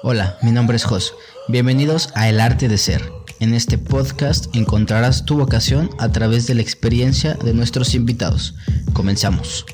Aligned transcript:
Hola, 0.00 0.38
mi 0.42 0.52
nombre 0.52 0.76
es 0.76 0.84
Jos. 0.84 1.12
Bienvenidos 1.48 2.10
a 2.14 2.28
El 2.28 2.38
Arte 2.38 2.68
de 2.68 2.78
Ser. 2.78 3.02
En 3.40 3.52
este 3.52 3.78
podcast 3.78 4.54
encontrarás 4.54 5.24
tu 5.24 5.36
vocación 5.36 5.90
a 5.98 6.12
través 6.12 6.46
de 6.46 6.54
la 6.54 6.62
experiencia 6.62 7.34
de 7.34 7.52
nuestros 7.52 7.96
invitados. 7.96 8.54
Comenzamos. 8.92 9.66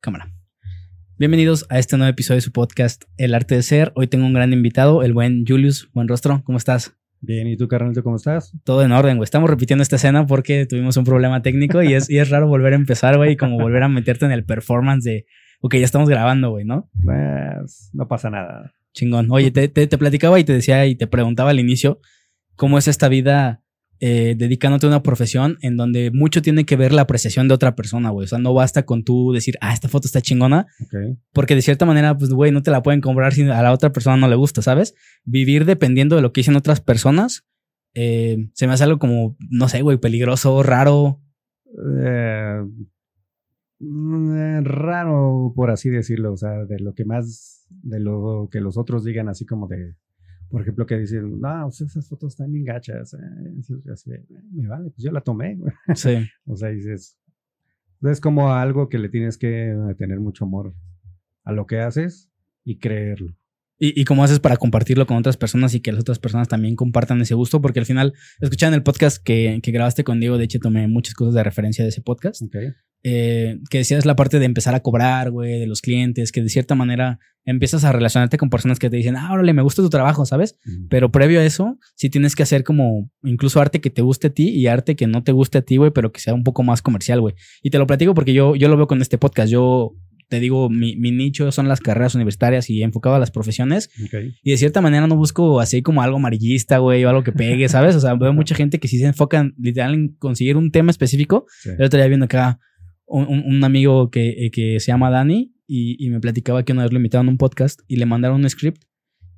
Cámara. 0.00 0.32
Bienvenidos 1.18 1.64
a 1.68 1.78
este 1.78 1.96
nuevo 1.96 2.10
episodio 2.10 2.38
de 2.38 2.42
su 2.42 2.50
podcast 2.50 3.04
El 3.18 3.32
Arte 3.32 3.54
de 3.54 3.62
Ser. 3.62 3.92
Hoy 3.94 4.08
tengo 4.08 4.26
un 4.26 4.34
gran 4.34 4.52
invitado, 4.52 5.04
el 5.04 5.12
buen 5.12 5.44
Julius. 5.46 5.88
Buen 5.92 6.08
rostro, 6.08 6.42
¿cómo 6.44 6.58
estás? 6.58 6.96
Bien, 7.20 7.48
¿y 7.48 7.56
tú, 7.56 7.66
carnalito, 7.66 8.02
cómo 8.02 8.16
estás? 8.16 8.52
Todo 8.64 8.82
en 8.82 8.92
orden, 8.92 9.16
güey. 9.16 9.24
Estamos 9.24 9.48
repitiendo 9.48 9.82
esta 9.82 9.96
escena 9.96 10.26
porque 10.26 10.66
tuvimos 10.66 10.96
un 10.96 11.04
problema 11.04 11.42
técnico 11.42 11.82
y 11.82 11.94
es, 11.94 12.10
y 12.10 12.18
es 12.18 12.30
raro 12.30 12.46
volver 12.46 12.72
a 12.72 12.76
empezar, 12.76 13.16
güey, 13.16 13.32
y 13.32 13.36
como 13.36 13.58
volver 13.58 13.82
a 13.82 13.88
meterte 13.88 14.26
en 14.26 14.32
el 14.32 14.44
performance 14.44 15.04
de, 15.04 15.26
ok, 15.60 15.76
ya 15.76 15.84
estamos 15.84 16.08
grabando, 16.08 16.50
güey, 16.50 16.64
¿no? 16.64 16.90
Pues, 17.02 17.90
no 17.92 18.06
pasa 18.06 18.30
nada. 18.30 18.72
Chingón. 18.92 19.28
Oye, 19.30 19.50
te, 19.50 19.68
te, 19.68 19.86
te 19.86 19.98
platicaba 19.98 20.38
y 20.38 20.44
te 20.44 20.52
decía 20.52 20.86
y 20.86 20.94
te 20.94 21.06
preguntaba 21.06 21.50
al 21.50 21.60
inicio 21.60 22.00
cómo 22.54 22.78
es 22.78 22.88
esta 22.88 23.08
vida 23.08 23.62
eh, 24.00 24.34
dedicándote 24.36 24.86
a 24.86 24.90
una 24.90 25.02
profesión 25.02 25.56
en 25.62 25.76
donde 25.76 26.10
mucho 26.10 26.42
tiene 26.42 26.64
que 26.64 26.76
ver 26.76 26.92
la 26.92 27.02
apreciación 27.02 27.48
de 27.48 27.54
otra 27.54 27.74
persona, 27.74 28.10
güey. 28.10 28.24
O 28.24 28.28
sea, 28.28 28.38
no 28.38 28.52
basta 28.52 28.84
con 28.84 29.04
tú 29.04 29.32
decir, 29.32 29.56
ah, 29.60 29.72
esta 29.72 29.88
foto 29.88 30.06
está 30.06 30.20
chingona, 30.20 30.66
porque 31.32 31.54
de 31.54 31.62
cierta 31.62 31.86
manera, 31.86 32.16
pues, 32.16 32.30
güey, 32.30 32.52
no 32.52 32.62
te 32.62 32.70
la 32.70 32.82
pueden 32.82 33.00
comprar 33.00 33.32
si 33.32 33.42
a 33.42 33.62
la 33.62 33.72
otra 33.72 33.92
persona 33.92 34.16
no 34.16 34.28
le 34.28 34.36
gusta, 34.36 34.62
¿sabes? 34.62 34.94
Vivir 35.24 35.64
dependiendo 35.64 36.16
de 36.16 36.22
lo 36.22 36.32
que 36.32 36.40
dicen 36.40 36.56
otras 36.56 36.80
personas, 36.80 37.46
eh, 37.94 38.50
se 38.52 38.66
me 38.66 38.74
hace 38.74 38.84
algo 38.84 38.98
como, 38.98 39.36
no 39.48 39.68
sé, 39.68 39.80
güey, 39.80 39.96
peligroso, 39.96 40.62
raro. 40.62 41.22
Eh, 41.98 42.60
raro, 44.62 45.52
por 45.54 45.70
así 45.70 45.88
decirlo. 45.88 46.32
O 46.32 46.36
sea, 46.36 46.64
de 46.66 46.78
lo 46.80 46.92
que 46.94 47.06
más, 47.06 47.66
de 47.70 48.00
lo 48.00 48.48
que 48.50 48.60
los 48.60 48.76
otros 48.76 49.04
digan, 49.04 49.28
así 49.30 49.46
como 49.46 49.66
de, 49.68 49.94
por 50.48 50.62
ejemplo, 50.62 50.86
que 50.86 50.98
dicen, 50.98 51.40
no, 51.40 51.68
esas 51.68 52.08
fotos 52.08 52.32
están 52.32 52.52
bien 52.52 52.64
gachas. 52.64 53.14
eh", 53.14 53.18
de, 53.18 54.24
me 54.52 54.68
vale, 54.68 54.90
pues 54.90 55.02
yo 55.02 55.12
la 55.12 55.20
tomé. 55.20 55.56
güey". 55.56 55.72
Sí. 55.94 56.16
O 56.46 56.56
sea, 56.56 56.68
dices, 56.70 57.18
es 58.02 58.20
como 58.20 58.52
algo 58.52 58.88
que 58.88 58.98
le 58.98 59.08
tienes 59.08 59.38
que 59.38 59.74
tener 59.98 60.20
mucho 60.20 60.44
amor 60.44 60.74
a 61.44 61.52
lo 61.52 61.66
que 61.66 61.80
haces 61.80 62.30
y 62.64 62.78
creerlo. 62.78 63.34
Y, 63.78 64.00
y 64.00 64.04
cómo 64.04 64.24
haces 64.24 64.40
para 64.40 64.56
compartirlo 64.56 65.06
con 65.06 65.18
otras 65.18 65.36
personas 65.36 65.74
y 65.74 65.80
que 65.80 65.92
las 65.92 66.00
otras 66.00 66.18
personas 66.18 66.48
también 66.48 66.76
compartan 66.76 67.20
ese 67.20 67.34
gusto, 67.34 67.60
porque 67.60 67.80
al 67.80 67.86
final, 67.86 68.14
escuchaban 68.40 68.72
el 68.74 68.82
podcast 68.82 69.22
que, 69.22 69.60
que 69.62 69.70
grabaste 69.70 70.02
con 70.02 70.18
Diego, 70.18 70.38
de 70.38 70.44
hecho 70.44 70.58
tomé 70.60 70.88
muchas 70.88 71.14
cosas 71.14 71.34
de 71.34 71.44
referencia 71.44 71.84
de 71.84 71.90
ese 71.90 72.00
podcast. 72.00 72.42
Ok. 72.42 72.56
Eh, 73.02 73.58
que 73.70 73.78
decías 73.78 74.04
la 74.04 74.16
parte 74.16 74.38
de 74.38 74.44
empezar 74.46 74.74
a 74.74 74.80
cobrar, 74.80 75.30
güey, 75.30 75.58
de 75.60 75.66
los 75.66 75.80
clientes, 75.80 76.32
que 76.32 76.42
de 76.42 76.48
cierta 76.48 76.74
manera 76.74 77.18
empiezas 77.44 77.84
a 77.84 77.92
relacionarte 77.92 78.38
con 78.38 78.50
personas 78.50 78.78
que 78.80 78.90
te 78.90 78.96
dicen, 78.96 79.16
ah, 79.16 79.30
órale, 79.32 79.52
me 79.52 79.62
gusta 79.62 79.80
tu 79.80 79.88
trabajo, 79.88 80.26
¿sabes? 80.26 80.58
Pero 80.88 81.12
previo 81.12 81.38
a 81.38 81.44
eso, 81.44 81.78
sí 81.94 82.10
tienes 82.10 82.34
que 82.34 82.42
hacer 82.42 82.64
como 82.64 83.08
incluso 83.22 83.60
arte 83.60 83.80
que 83.80 83.90
te 83.90 84.02
guste 84.02 84.26
a 84.26 84.30
ti 84.30 84.48
y 84.48 84.66
arte 84.66 84.96
que 84.96 85.06
no 85.06 85.22
te 85.22 85.30
guste 85.30 85.58
a 85.58 85.62
ti, 85.62 85.76
güey, 85.76 85.92
pero 85.92 86.10
que 86.10 86.18
sea 86.20 86.34
un 86.34 86.42
poco 86.42 86.64
más 86.64 86.82
comercial, 86.82 87.20
güey. 87.20 87.34
Y 87.62 87.70
te 87.70 87.78
lo 87.78 87.86
platico 87.86 88.14
porque 88.14 88.32
yo, 88.32 88.56
yo 88.56 88.68
lo 88.68 88.76
veo 88.76 88.88
con 88.88 89.00
este 89.00 89.16
podcast. 89.18 89.48
Yo 89.52 89.92
te 90.28 90.40
digo, 90.40 90.68
mi, 90.68 90.96
mi 90.96 91.12
nicho 91.12 91.52
son 91.52 91.68
las 91.68 91.78
carreras 91.78 92.16
universitarias 92.16 92.68
y 92.68 92.82
enfocado 92.82 93.14
a 93.14 93.20
las 93.20 93.30
profesiones. 93.30 93.90
Y 94.42 94.50
de 94.50 94.56
cierta 94.56 94.80
manera 94.80 95.06
no 95.06 95.14
busco 95.14 95.60
así 95.60 95.82
como 95.82 96.02
algo 96.02 96.16
amarillista, 96.16 96.78
güey, 96.78 97.04
o 97.04 97.08
algo 97.10 97.22
que 97.22 97.30
pegue, 97.30 97.68
¿sabes? 97.68 97.94
O 97.94 98.00
sea, 98.00 98.14
veo 98.14 98.32
mucha 98.32 98.56
gente 98.56 98.80
que 98.80 98.88
sí 98.88 98.98
se 98.98 99.06
enfocan 99.06 99.54
literal 99.56 99.94
en 99.94 100.16
conseguir 100.18 100.56
un 100.56 100.72
tema 100.72 100.90
específico 100.90 101.46
Sí. 101.62 101.70
el 101.78 101.84
otro 101.84 101.96
día 102.00 102.08
viendo 102.08 102.24
acá 102.24 102.58
un, 103.06 103.26
un- 103.44 103.64
amigo 103.64 104.10
que, 104.10 104.46
eh, 104.46 104.50
que 104.50 104.80
se 104.80 104.88
llama 104.92 105.10
Dani 105.10 105.54
y, 105.66 106.04
y 106.04 106.10
me 106.10 106.20
platicaba 106.20 106.64
que 106.64 106.72
una 106.72 106.82
vez 106.82 106.92
lo 106.92 106.98
invitaron 106.98 107.28
a 107.28 107.30
un 107.30 107.38
podcast 107.38 107.80
y 107.88 107.96
le 107.96 108.06
mandaron 108.06 108.40
un 108.42 108.50
script 108.50 108.82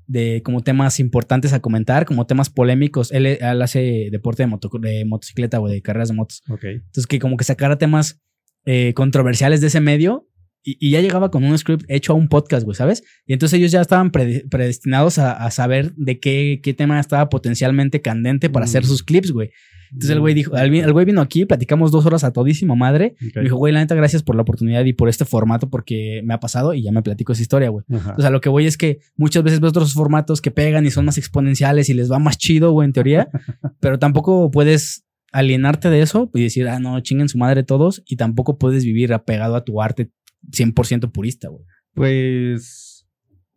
de 0.06 0.40
como 0.42 0.62
temas 0.62 1.00
importantes 1.00 1.52
a 1.52 1.60
comentar, 1.60 2.06
como 2.06 2.26
temas 2.26 2.48
polémicos. 2.48 3.12
Él, 3.12 3.26
él 3.26 3.62
hace 3.62 4.08
deporte 4.10 4.42
de, 4.42 4.46
moto- 4.48 4.70
de 4.80 5.04
motocicleta 5.04 5.60
o 5.60 5.68
de 5.68 5.82
carreras 5.82 6.08
de 6.08 6.14
motos. 6.14 6.42
Ok. 6.48 6.64
Entonces 6.64 7.06
que 7.06 7.18
como 7.18 7.36
que 7.36 7.44
sacara 7.44 7.76
temas 7.76 8.20
eh, 8.64 8.94
controversiales 8.94 9.60
de 9.60 9.66
ese 9.66 9.80
medio 9.80 10.26
y, 10.64 10.76
y 10.80 10.90
ya 10.90 11.00
llegaba 11.00 11.30
con 11.30 11.44
un 11.44 11.56
script 11.56 11.84
hecho 11.88 12.12
a 12.12 12.16
un 12.16 12.28
podcast, 12.28 12.64
güey, 12.64 12.74
¿sabes? 12.74 13.02
Y 13.26 13.32
entonces 13.32 13.58
ellos 13.58 13.70
ya 13.72 13.80
estaban 13.80 14.10
prede- 14.10 14.48
predestinados 14.48 15.18
a, 15.18 15.32
a 15.32 15.50
saber 15.50 15.94
de 15.94 16.18
qué, 16.20 16.60
qué 16.62 16.74
tema 16.74 16.98
estaba 17.00 17.28
potencialmente 17.28 18.00
candente 18.02 18.50
para 18.50 18.64
Mm. 18.64 18.68
hacer 18.68 18.84
sus 18.86 19.02
clips, 19.02 19.30
güey. 19.32 19.50
Entonces 19.90 20.10
el 20.10 20.20
güey 20.20 20.34
dijo, 20.34 20.54
el, 20.54 20.74
el 20.74 20.92
güey 20.92 21.06
vino 21.06 21.22
aquí, 21.22 21.46
platicamos 21.46 21.90
dos 21.90 22.04
horas 22.04 22.22
a 22.22 22.30
todísima 22.30 22.74
madre. 22.74 23.14
Me 23.34 23.40
dijo, 23.42 23.56
güey, 23.56 23.72
la 23.72 23.80
neta, 23.80 23.94
gracias 23.94 24.22
por 24.22 24.36
la 24.36 24.42
oportunidad 24.42 24.84
y 24.84 24.92
por 24.92 25.08
este 25.08 25.24
formato 25.24 25.70
porque 25.70 26.20
me 26.24 26.34
ha 26.34 26.40
pasado 26.40 26.74
y 26.74 26.82
ya 26.82 26.92
me 26.92 27.00
platico 27.00 27.32
esa 27.32 27.40
historia, 27.40 27.70
güey. 27.70 27.86
O 28.18 28.20
sea, 28.20 28.28
lo 28.28 28.42
que 28.42 28.50
voy 28.50 28.66
es 28.66 28.76
que 28.76 28.98
muchas 29.16 29.42
veces 29.44 29.60
ves 29.60 29.70
otros 29.70 29.94
formatos 29.94 30.42
que 30.42 30.50
pegan 30.50 30.84
y 30.84 30.90
son 30.90 31.06
más 31.06 31.16
exponenciales 31.16 31.88
y 31.88 31.94
les 31.94 32.12
va 32.12 32.18
más 32.18 32.36
chido, 32.36 32.72
güey, 32.72 32.84
en 32.84 32.92
teoría, 32.92 33.28
pero 33.80 33.98
tampoco 33.98 34.50
puedes 34.50 35.06
alienarte 35.32 35.88
de 35.90 36.02
eso 36.02 36.30
y 36.34 36.42
decir, 36.42 36.68
ah, 36.68 36.80
no, 36.80 37.00
chinguen 37.00 37.28
su 37.30 37.38
madre 37.38 37.62
todos 37.62 38.02
y 38.06 38.16
tampoco 38.16 38.58
puedes 38.58 38.84
vivir 38.84 39.12
apegado 39.14 39.56
a 39.56 39.64
tu 39.64 39.80
arte 39.80 40.10
100% 40.50 41.12
purista, 41.12 41.48
güey. 41.48 41.64
Pues 41.94 43.06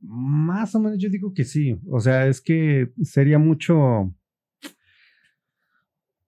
más 0.02 0.74
o 0.75 0.79
menos 0.79 0.97
yo 1.00 1.09
digo 1.09 1.34
que 1.34 1.44
sí. 1.44 1.79
O 1.90 2.00
sea, 2.00 2.28
es 2.28 2.41
que 2.41 2.91
sería 3.03 3.40
mucho. 3.40 4.13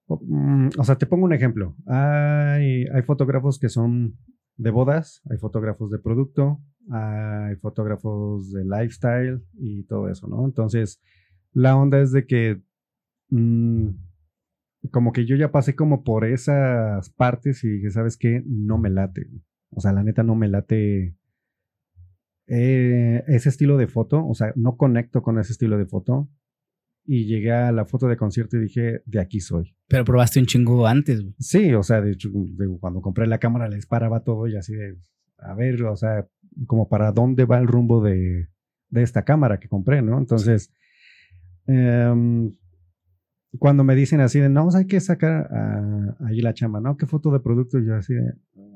Mm, 0.08 0.70
O 0.78 0.84
sea, 0.84 0.96
te 0.98 1.06
pongo 1.06 1.26
un 1.26 1.34
ejemplo. 1.34 1.76
Hay, 1.88 2.86
hay 2.86 3.02
fotógrafos 3.04 3.60
que 3.60 3.70
son 3.70 4.18
de 4.58 4.70
bodas, 4.70 5.22
hay 5.30 5.38
fotógrafos 5.38 5.90
de 5.90 6.00
producto, 6.00 6.62
hay 6.92 7.56
fotógrafos 7.56 8.52
de 8.52 8.64
lifestyle 8.64 9.44
y 9.54 9.84
todo 9.86 10.10
eso, 10.10 10.28
¿no? 10.28 10.46
Entonces, 10.46 11.02
la 11.54 11.76
onda 11.76 12.00
es 12.02 12.12
de 12.12 12.28
que 12.28 12.62
mm, 13.30 13.90
como 14.92 15.14
que 15.14 15.26
yo 15.26 15.36
ya 15.36 15.52
pasé 15.52 15.76
como 15.76 16.04
por 16.04 16.26
esas 16.26 17.10
partes 17.12 17.64
y 17.64 17.70
dije, 17.70 17.90
¿sabes 17.90 18.18
qué? 18.18 18.44
No 18.46 18.78
me 18.78 18.90
late. 18.90 19.28
O 19.76 19.82
sea, 19.82 19.92
la 19.94 20.04
neta 20.04 20.24
no 20.24 20.36
me 20.36 20.48
late 20.48 21.16
eh, 22.48 23.24
ese 23.28 23.50
estilo 23.50 23.78
de 23.78 23.88
foto, 23.88 24.26
o 24.26 24.34
sea, 24.34 24.54
no 24.56 24.76
conecto 24.78 25.22
con 25.22 25.40
ese 25.40 25.54
estilo 25.54 25.78
de 25.78 25.86
foto. 25.86 26.30
Y 27.06 27.26
llegué 27.26 27.52
a 27.52 27.72
la 27.74 27.84
foto 27.86 28.08
de 28.08 28.16
concierto 28.16 28.56
y 28.56 28.62
dije, 28.62 29.02
de 29.06 29.20
aquí 29.20 29.42
soy. 29.42 29.76
Pero 29.90 30.06
probaste 30.06 30.40
un 30.40 30.46
chingo 30.46 30.88
antes, 30.88 31.22
güey. 31.22 31.36
Sí, 31.38 31.74
o 31.74 31.84
sea, 31.84 32.00
de 32.00 32.12
hecho, 32.12 32.30
de 32.32 32.66
cuando 32.80 33.02
compré 33.02 33.28
la 33.28 33.40
cámara 33.40 33.68
les 33.68 33.86
paraba 33.86 34.24
todo 34.24 34.48
y 34.48 34.56
así 34.56 34.74
de, 34.74 34.98
a 35.38 35.54
ver, 35.54 35.84
o 35.84 35.98
sea, 35.98 36.26
como 36.66 36.88
para 36.88 37.12
dónde 37.12 37.44
va 37.44 37.60
el 37.60 37.68
rumbo 37.68 38.02
de, 38.02 38.48
de 38.90 39.04
esta 39.04 39.24
cámara 39.24 39.60
que 39.60 39.68
compré, 39.68 40.02
¿no? 40.02 40.18
Entonces, 40.18 40.72
em, 41.68 42.56
cuando 43.60 43.84
me 43.84 43.96
dicen 43.96 44.22
así 44.22 44.40
de, 44.40 44.48
no, 44.48 44.64
pues 44.64 44.76
hay 44.76 44.88
que 44.88 45.02
sacar 45.02 45.50
ah, 45.52 46.16
ahí 46.26 46.40
la 46.42 46.54
chamba, 46.54 46.80
¿no? 46.80 46.96
¿Qué 46.96 47.06
foto 47.06 47.32
de 47.32 47.42
producto? 47.42 47.80
Y 47.80 47.86
yo 47.86 47.96
así 47.96 48.14
de, 48.14 48.34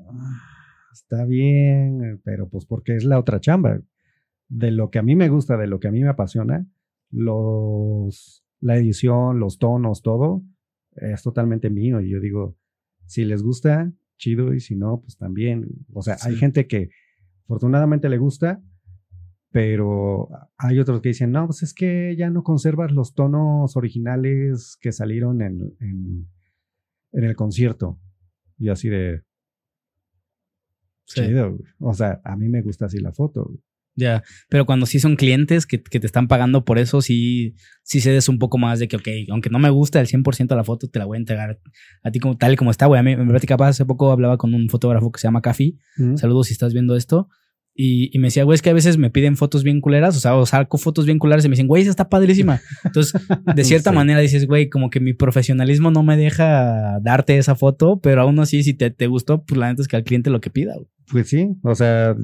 "Ah, 0.09 0.56
está 1.01 1.25
bien, 1.25 2.21
pero 2.23 2.49
pues 2.49 2.65
porque 2.65 2.95
es 2.95 3.03
la 3.03 3.19
otra 3.19 3.39
chamba. 3.39 3.79
De 4.49 4.71
lo 4.71 4.89
que 4.89 4.99
a 4.99 5.03
mí 5.03 5.15
me 5.15 5.29
gusta, 5.29 5.57
de 5.57 5.67
lo 5.67 5.79
que 5.79 5.87
a 5.87 5.91
mí 5.91 6.01
me 6.01 6.09
apasiona, 6.09 6.67
los, 7.11 8.45
la 8.59 8.77
edición, 8.77 9.39
los 9.39 9.57
tonos, 9.57 10.01
todo, 10.01 10.43
es 10.95 11.21
totalmente 11.21 11.69
mío. 11.69 12.01
Y 12.01 12.09
yo 12.09 12.19
digo, 12.19 12.57
si 13.05 13.25
les 13.25 13.43
gusta, 13.43 13.91
chido, 14.17 14.53
y 14.53 14.59
si 14.59 14.75
no, 14.75 15.01
pues 15.01 15.17
también. 15.17 15.67
O 15.93 16.01
sea, 16.01 16.17
hay 16.21 16.35
gente 16.35 16.67
que 16.67 16.89
afortunadamente 17.43 18.09
le 18.09 18.17
gusta, 18.17 18.61
pero 19.51 20.29
hay 20.57 20.79
otros 20.79 21.01
que 21.01 21.09
dicen, 21.09 21.31
no, 21.31 21.45
pues 21.45 21.63
es 21.63 21.73
que 21.73 22.15
ya 22.17 22.29
no 22.29 22.43
conservas 22.43 22.91
los 22.91 23.13
tonos 23.13 23.75
originales 23.75 24.77
que 24.81 24.91
salieron 24.91 25.41
en, 25.41 25.75
en, 25.79 26.27
en 27.11 27.23
el 27.23 27.35
concierto. 27.35 27.99
Y 28.57 28.69
así 28.69 28.89
de, 28.89 29.23
Sí. 31.07 31.21
chido. 31.21 31.51
güey. 31.51 31.61
O 31.79 31.93
sea, 31.93 32.21
a 32.23 32.35
mí 32.35 32.47
me 32.47 32.61
gusta 32.61 32.85
así 32.85 32.99
la 32.99 33.11
foto. 33.11 33.45
güey. 33.45 33.59
Ya, 33.99 34.21
pero 34.47 34.67
cuando 34.67 34.85
sí 34.85 34.99
son 34.99 35.15
clientes 35.15 35.65
que, 35.65 35.81
que 35.81 35.99
te 35.99 36.05
están 36.05 36.27
pagando 36.27 36.63
por 36.65 36.77
eso, 36.77 37.01
sí, 37.01 37.55
sí 37.81 37.99
cedes 37.99 38.29
un 38.29 38.37
poco 38.37 38.59
más 38.59 38.77
de 38.77 38.87
que, 38.87 38.95
ok, 38.97 39.07
aunque 39.31 39.49
no 39.49 39.57
me 39.57 39.71
gusta 39.71 39.99
el 39.99 40.05
100% 40.05 40.55
la 40.55 40.63
foto, 40.63 40.87
te 40.87 40.99
la 40.99 41.05
voy 41.05 41.17
a 41.17 41.19
entregar 41.19 41.59
a 42.03 42.11
ti 42.11 42.19
como 42.19 42.37
tal 42.37 42.53
y 42.53 42.57
como 42.57 42.69
está, 42.69 42.85
güey. 42.85 42.99
A 42.99 43.03
mí 43.03 43.15
me 43.15 43.25
platicaba 43.25 43.67
hace 43.67 43.85
poco, 43.85 44.11
hablaba 44.11 44.37
con 44.37 44.53
un 44.53 44.69
fotógrafo 44.69 45.11
que 45.11 45.19
se 45.19 45.27
llama 45.27 45.41
Cafi. 45.41 45.79
Saludos 46.15 46.45
si 46.45 46.53
estás 46.53 46.73
viendo 46.73 46.95
esto. 46.95 47.27
Y, 47.79 48.09
y 48.15 48.19
me 48.19 48.27
decía, 48.27 48.43
güey, 48.43 48.55
es 48.55 48.61
que 48.63 48.69
a 48.71 48.73
veces 48.73 48.97
me 48.99 49.09
piden 49.11 49.35
fotos 49.37 49.63
bien 49.63 49.81
culeras, 49.81 50.17
o 50.17 50.19
sea, 50.19 50.35
o 50.35 50.45
saco 50.47 50.77
fotos 50.79 51.05
bien 51.05 51.17
culeras 51.19 51.45
y 51.45 51.47
me 51.47 51.53
dicen, 51.53 51.67
güey, 51.67 51.81
esa 51.83 51.91
está 51.91 52.09
padrísima. 52.09 52.59
Entonces, 52.83 53.19
de 53.55 53.63
cierta 53.63 53.91
Sí. 53.91 53.95
manera 53.95 54.19
dices, 54.19 54.45
güey, 54.47 54.67
como 54.69 54.89
que 54.91 54.99
mi 54.99 55.13
profesionalismo 55.13 55.89
no 55.91 56.01
me 56.03 56.17
deja 56.17 56.99
darte 57.01 57.37
esa 57.37 57.55
foto, 57.55 57.99
pero 57.99 58.21
aún 58.21 58.39
así, 58.39 58.61
si 58.63 58.73
te, 58.75 58.89
te 58.91 59.05
gustó, 59.07 59.43
pues 59.43 59.57
la 59.59 59.69
neta 59.69 59.81
es 59.83 59.87
que 59.87 59.95
al 59.95 60.03
cliente 60.03 60.29
lo 60.31 60.39
que 60.41 60.49
pida, 60.51 60.73
güey. 60.75 60.87
Pues 61.09 61.29
sí, 61.29 61.57
o 61.63 61.73
sea, 61.73 62.15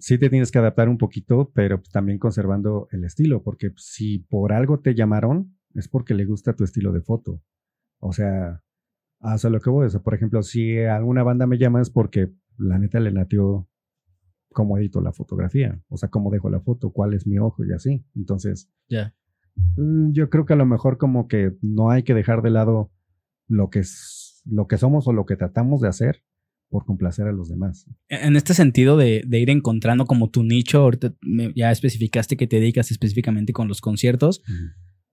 sí 0.00 0.18
te 0.18 0.28
tienes 0.28 0.50
que 0.50 0.58
adaptar 0.58 0.88
un 0.88 0.98
poquito, 0.98 1.52
pero 1.54 1.80
también 1.92 2.18
conservando 2.18 2.88
el 2.90 3.04
estilo, 3.04 3.42
porque 3.42 3.70
si 3.76 4.18
por 4.18 4.52
algo 4.52 4.80
te 4.80 4.94
llamaron, 4.94 5.56
es 5.74 5.88
porque 5.88 6.14
le 6.14 6.24
gusta 6.24 6.54
tu 6.54 6.64
estilo 6.64 6.92
de 6.92 7.02
foto. 7.02 7.40
O 8.00 8.12
sea, 8.12 8.60
haz 9.20 9.44
a 9.44 9.50
lo 9.50 9.60
que 9.60 9.70
voy. 9.70 9.86
O 9.86 9.90
sea, 9.90 10.00
por 10.00 10.14
ejemplo, 10.14 10.42
si 10.42 10.78
alguna 10.78 11.22
banda 11.22 11.46
me 11.46 11.56
llama 11.58 11.80
es 11.80 11.90
porque 11.90 12.32
la 12.58 12.78
neta 12.78 12.98
le 13.00 13.12
nació 13.12 13.68
cómo 14.52 14.76
edito 14.76 15.00
la 15.00 15.12
fotografía, 15.12 15.80
o 15.88 15.96
sea, 15.96 16.10
cómo 16.10 16.30
dejo 16.30 16.50
la 16.50 16.60
foto, 16.60 16.90
cuál 16.90 17.14
es 17.14 17.26
mi 17.26 17.38
ojo 17.38 17.64
y 17.64 17.72
así. 17.72 18.04
Entonces, 18.14 18.68
Ya. 18.88 19.14
mm, 19.76 20.12
yo 20.12 20.28
creo 20.30 20.44
que 20.46 20.52
a 20.52 20.56
lo 20.56 20.66
mejor 20.66 20.98
como 20.98 21.28
que 21.28 21.56
no 21.62 21.90
hay 21.90 22.02
que 22.02 22.12
dejar 22.14 22.42
de 22.42 22.50
lado 22.50 22.90
lo 23.48 23.70
que 23.70 23.78
es, 23.78 24.42
lo 24.44 24.66
que 24.66 24.78
somos 24.78 25.06
o 25.06 25.12
lo 25.12 25.24
que 25.26 25.36
tratamos 25.36 25.80
de 25.80 25.88
hacer 25.88 26.22
por 26.72 26.84
complacer 26.86 27.26
a 27.28 27.32
los 27.32 27.48
demás. 27.50 27.86
En 28.08 28.34
este 28.34 28.54
sentido 28.54 28.96
de, 28.96 29.22
de 29.26 29.38
ir 29.38 29.50
encontrando 29.50 30.06
como 30.06 30.30
tu 30.30 30.42
nicho, 30.42 30.78
ahorita 30.80 31.14
ya 31.54 31.70
especificaste 31.70 32.36
que 32.38 32.46
te 32.46 32.56
dedicas 32.58 32.90
específicamente 32.90 33.52
con 33.52 33.68
los 33.68 33.80
conciertos. 33.80 34.42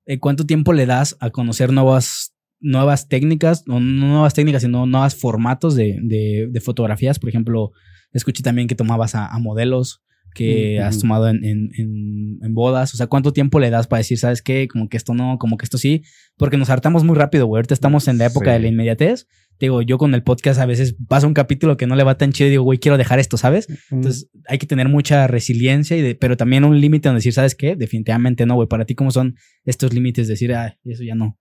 eh, 0.05 0.17
¿Cuánto 0.19 0.45
tiempo 0.45 0.71
le 0.73 0.85
das 0.85 1.17
a 1.19 1.29
conocer 1.31 1.71
nuevas, 1.73 2.33
nuevas 2.61 3.09
técnicas, 3.09 3.63
no 3.67 3.79
nuevas 3.81 4.33
técnicas, 4.33 4.61
sino 4.63 4.85
nuevos 4.85 5.15
formatos 5.15 5.75
de, 5.75 5.99
de- 6.01 6.47
de 6.49 6.61
fotografías? 6.61 7.19
Por 7.19 7.29
ejemplo, 7.29 7.71
escuché 8.13 8.41
también 8.41 8.67
que 8.69 8.75
tomabas 8.75 9.13
a, 9.13 9.27
a 9.27 9.37
modelos 9.39 10.01
que 10.33 10.79
has 10.79 10.99
tomado 10.99 11.27
en, 11.29 11.43
en- 11.43 11.69
en- 11.77 12.39
en 12.41 12.53
bodas. 12.53 12.93
O 12.93 12.97
sea, 12.97 13.07
¿cuánto 13.07 13.33
tiempo 13.33 13.59
le 13.59 13.69
das 13.69 13.87
para 13.87 13.99
decir, 13.99 14.17
sabes 14.17 14.41
qué? 14.41 14.67
Como 14.67 14.87
que 14.89 14.97
esto 14.97 15.13
no, 15.13 15.37
como 15.37 15.57
que 15.57 15.65
esto 15.65 15.77
sí. 15.77 16.03
Porque 16.37 16.57
nos 16.57 16.69
hartamos 16.69 17.03
muy 17.03 17.15
rápido, 17.15 17.45
güey. 17.47 17.59
Ahorita 17.59 17.73
estamos 17.73 18.07
en 18.07 18.17
la 18.17 18.27
época 18.27 18.47
Sí. 18.47 18.51
de 18.53 18.59
la 18.59 18.67
inmediatez. 18.67 19.27
Digo, 19.59 19.81
yo 19.81 19.97
con 19.97 20.13
el 20.15 20.23
podcast 20.23 20.57
a 20.61 20.65
veces 20.65 20.95
pasa 21.09 21.27
un 21.27 21.33
capítulo 21.33 21.75
que 21.75 21.85
no 21.85 21.95
le 21.97 22.03
va 22.05 22.17
tan 22.17 22.31
chido 22.31 22.47
y 22.47 22.51
digo, 22.51 22.63
güey, 22.63 22.79
quiero 22.79 22.97
dejar 22.97 23.19
esto, 23.19 23.35
¿sabes? 23.35 23.67
Entonces 23.91 24.29
hay 24.47 24.57
que 24.57 24.67
tener 24.67 24.87
mucha 24.87 25.27
resiliencia, 25.27 25.97
y 25.97 26.01
de- 26.01 26.15
pero 26.15 26.37
también 26.37 26.63
un 26.63 26.79
límite 26.79 27.09
donde 27.09 27.17
decir, 27.17 27.33
¿sabes 27.33 27.55
qué? 27.55 27.75
Definitivamente 27.75 28.45
no, 28.45 28.55
güey. 28.55 28.69
Para 28.69 28.85
ti, 28.85 28.95
¿cómo 28.95 29.11
son 29.11 29.35
estos 29.65 29.93
límites? 29.93 30.29
Decir, 30.29 30.53
ah, 30.53 30.77
eso 30.85 31.03
ya 31.03 31.15
no. 31.15 31.37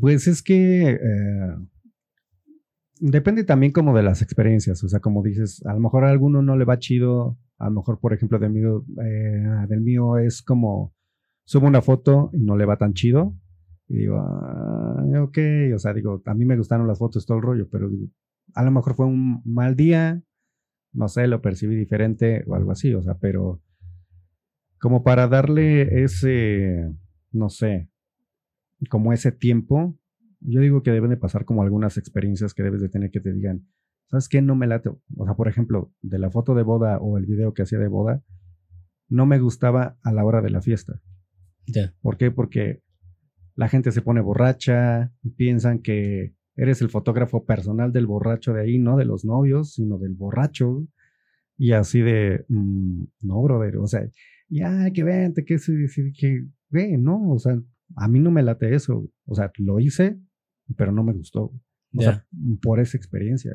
Pues 0.00 0.26
es 0.26 0.42
que 0.42 0.92
eh, 0.92 0.98
depende 3.00 3.44
también 3.44 3.72
como 3.72 3.94
de 3.96 4.02
las 4.02 4.22
experiencias, 4.22 4.82
o 4.82 4.88
sea, 4.88 5.00
como 5.00 5.22
dices, 5.22 5.62
a 5.66 5.74
lo 5.74 5.80
mejor 5.80 6.04
a 6.04 6.10
alguno 6.10 6.42
no 6.42 6.56
le 6.56 6.64
va 6.64 6.78
chido, 6.78 7.38
a 7.58 7.68
lo 7.68 7.76
mejor, 7.76 7.98
por 7.98 8.12
ejemplo, 8.12 8.38
del 8.38 8.50
mío, 8.50 8.84
eh, 9.02 9.66
del 9.68 9.80
mío 9.80 10.18
es 10.18 10.42
como 10.42 10.94
subo 11.44 11.66
una 11.66 11.82
foto 11.82 12.30
y 12.32 12.44
no 12.44 12.56
le 12.56 12.64
va 12.64 12.76
tan 12.76 12.94
chido, 12.94 13.34
y 13.88 13.98
digo, 13.98 14.18
ah, 14.18 15.22
ok, 15.22 15.38
o 15.74 15.78
sea, 15.78 15.94
digo, 15.94 16.22
a 16.26 16.34
mí 16.34 16.44
me 16.44 16.56
gustaron 16.56 16.86
las 16.86 16.98
fotos, 16.98 17.24
todo 17.24 17.38
el 17.38 17.42
rollo, 17.42 17.68
pero 17.70 17.88
digo, 17.88 18.08
a 18.54 18.62
lo 18.62 18.70
mejor 18.70 18.94
fue 18.94 19.06
un 19.06 19.42
mal 19.44 19.74
día, 19.76 20.22
no 20.92 21.08
sé, 21.08 21.26
lo 21.26 21.40
percibí 21.40 21.74
diferente 21.74 22.44
o 22.46 22.54
algo 22.54 22.70
así, 22.70 22.92
o 22.94 23.02
sea, 23.02 23.14
pero 23.18 23.62
como 24.78 25.02
para 25.02 25.26
darle 25.26 26.04
ese, 26.04 26.94
no 27.32 27.48
sé, 27.48 27.90
como 28.90 29.12
ese 29.12 29.32
tiempo, 29.32 29.98
yo 30.40 30.60
digo 30.60 30.82
que 30.82 30.92
deben 30.92 31.10
de 31.10 31.16
pasar 31.16 31.44
como 31.44 31.62
algunas 31.62 31.96
experiencias 31.96 32.54
que 32.54 32.62
debes 32.62 32.80
de 32.80 32.88
tener 32.88 33.10
que 33.10 33.20
te 33.20 33.32
digan, 33.32 33.66
¿sabes 34.10 34.28
qué? 34.28 34.42
No 34.42 34.54
me 34.54 34.66
late. 34.66 34.90
O 35.16 35.24
sea, 35.24 35.34
por 35.34 35.48
ejemplo, 35.48 35.92
de 36.02 36.18
la 36.18 36.30
foto 36.30 36.54
de 36.54 36.62
boda 36.62 36.98
o 36.98 37.18
el 37.18 37.26
video 37.26 37.54
que 37.54 37.62
hacía 37.62 37.78
de 37.78 37.88
boda, 37.88 38.22
no 39.08 39.26
me 39.26 39.38
gustaba 39.38 39.98
a 40.02 40.12
la 40.12 40.24
hora 40.24 40.42
de 40.42 40.50
la 40.50 40.60
fiesta. 40.60 41.00
Ya. 41.66 41.94
¿Por 42.00 42.16
qué? 42.16 42.30
Porque 42.30 42.82
la 43.54 43.68
gente 43.68 43.92
se 43.92 44.02
pone 44.02 44.20
borracha, 44.20 45.12
piensan 45.36 45.80
que 45.80 46.34
eres 46.56 46.82
el 46.82 46.90
fotógrafo 46.90 47.44
personal 47.44 47.92
del 47.92 48.06
borracho 48.06 48.52
de 48.52 48.62
ahí, 48.62 48.78
no 48.78 48.96
de 48.96 49.04
los 49.04 49.24
novios, 49.24 49.74
sino 49.74 49.98
del 49.98 50.14
borracho. 50.14 50.86
Y 51.56 51.72
así 51.72 52.00
de, 52.00 52.44
mm, 52.48 53.04
no, 53.22 53.42
brother, 53.42 53.78
o 53.78 53.86
sea, 53.86 54.08
ya, 54.48 54.90
que 54.92 55.02
vente, 55.02 55.44
que, 55.44 55.58
sí, 55.58 55.72
que, 56.18 56.46
güey, 56.70 56.96
no, 56.96 57.30
o 57.30 57.38
sea, 57.38 57.60
a 57.96 58.08
mí 58.08 58.20
no 58.20 58.30
me 58.30 58.42
late 58.42 58.74
eso. 58.74 59.10
O 59.24 59.34
sea, 59.34 59.50
lo 59.58 59.80
hice, 59.80 60.18
pero 60.76 60.92
no 60.92 61.02
me 61.02 61.12
gustó. 61.12 61.52
O 61.94 62.02
sea, 62.02 62.26
por 62.60 62.80
esa 62.80 62.96
experiencia. 62.96 63.52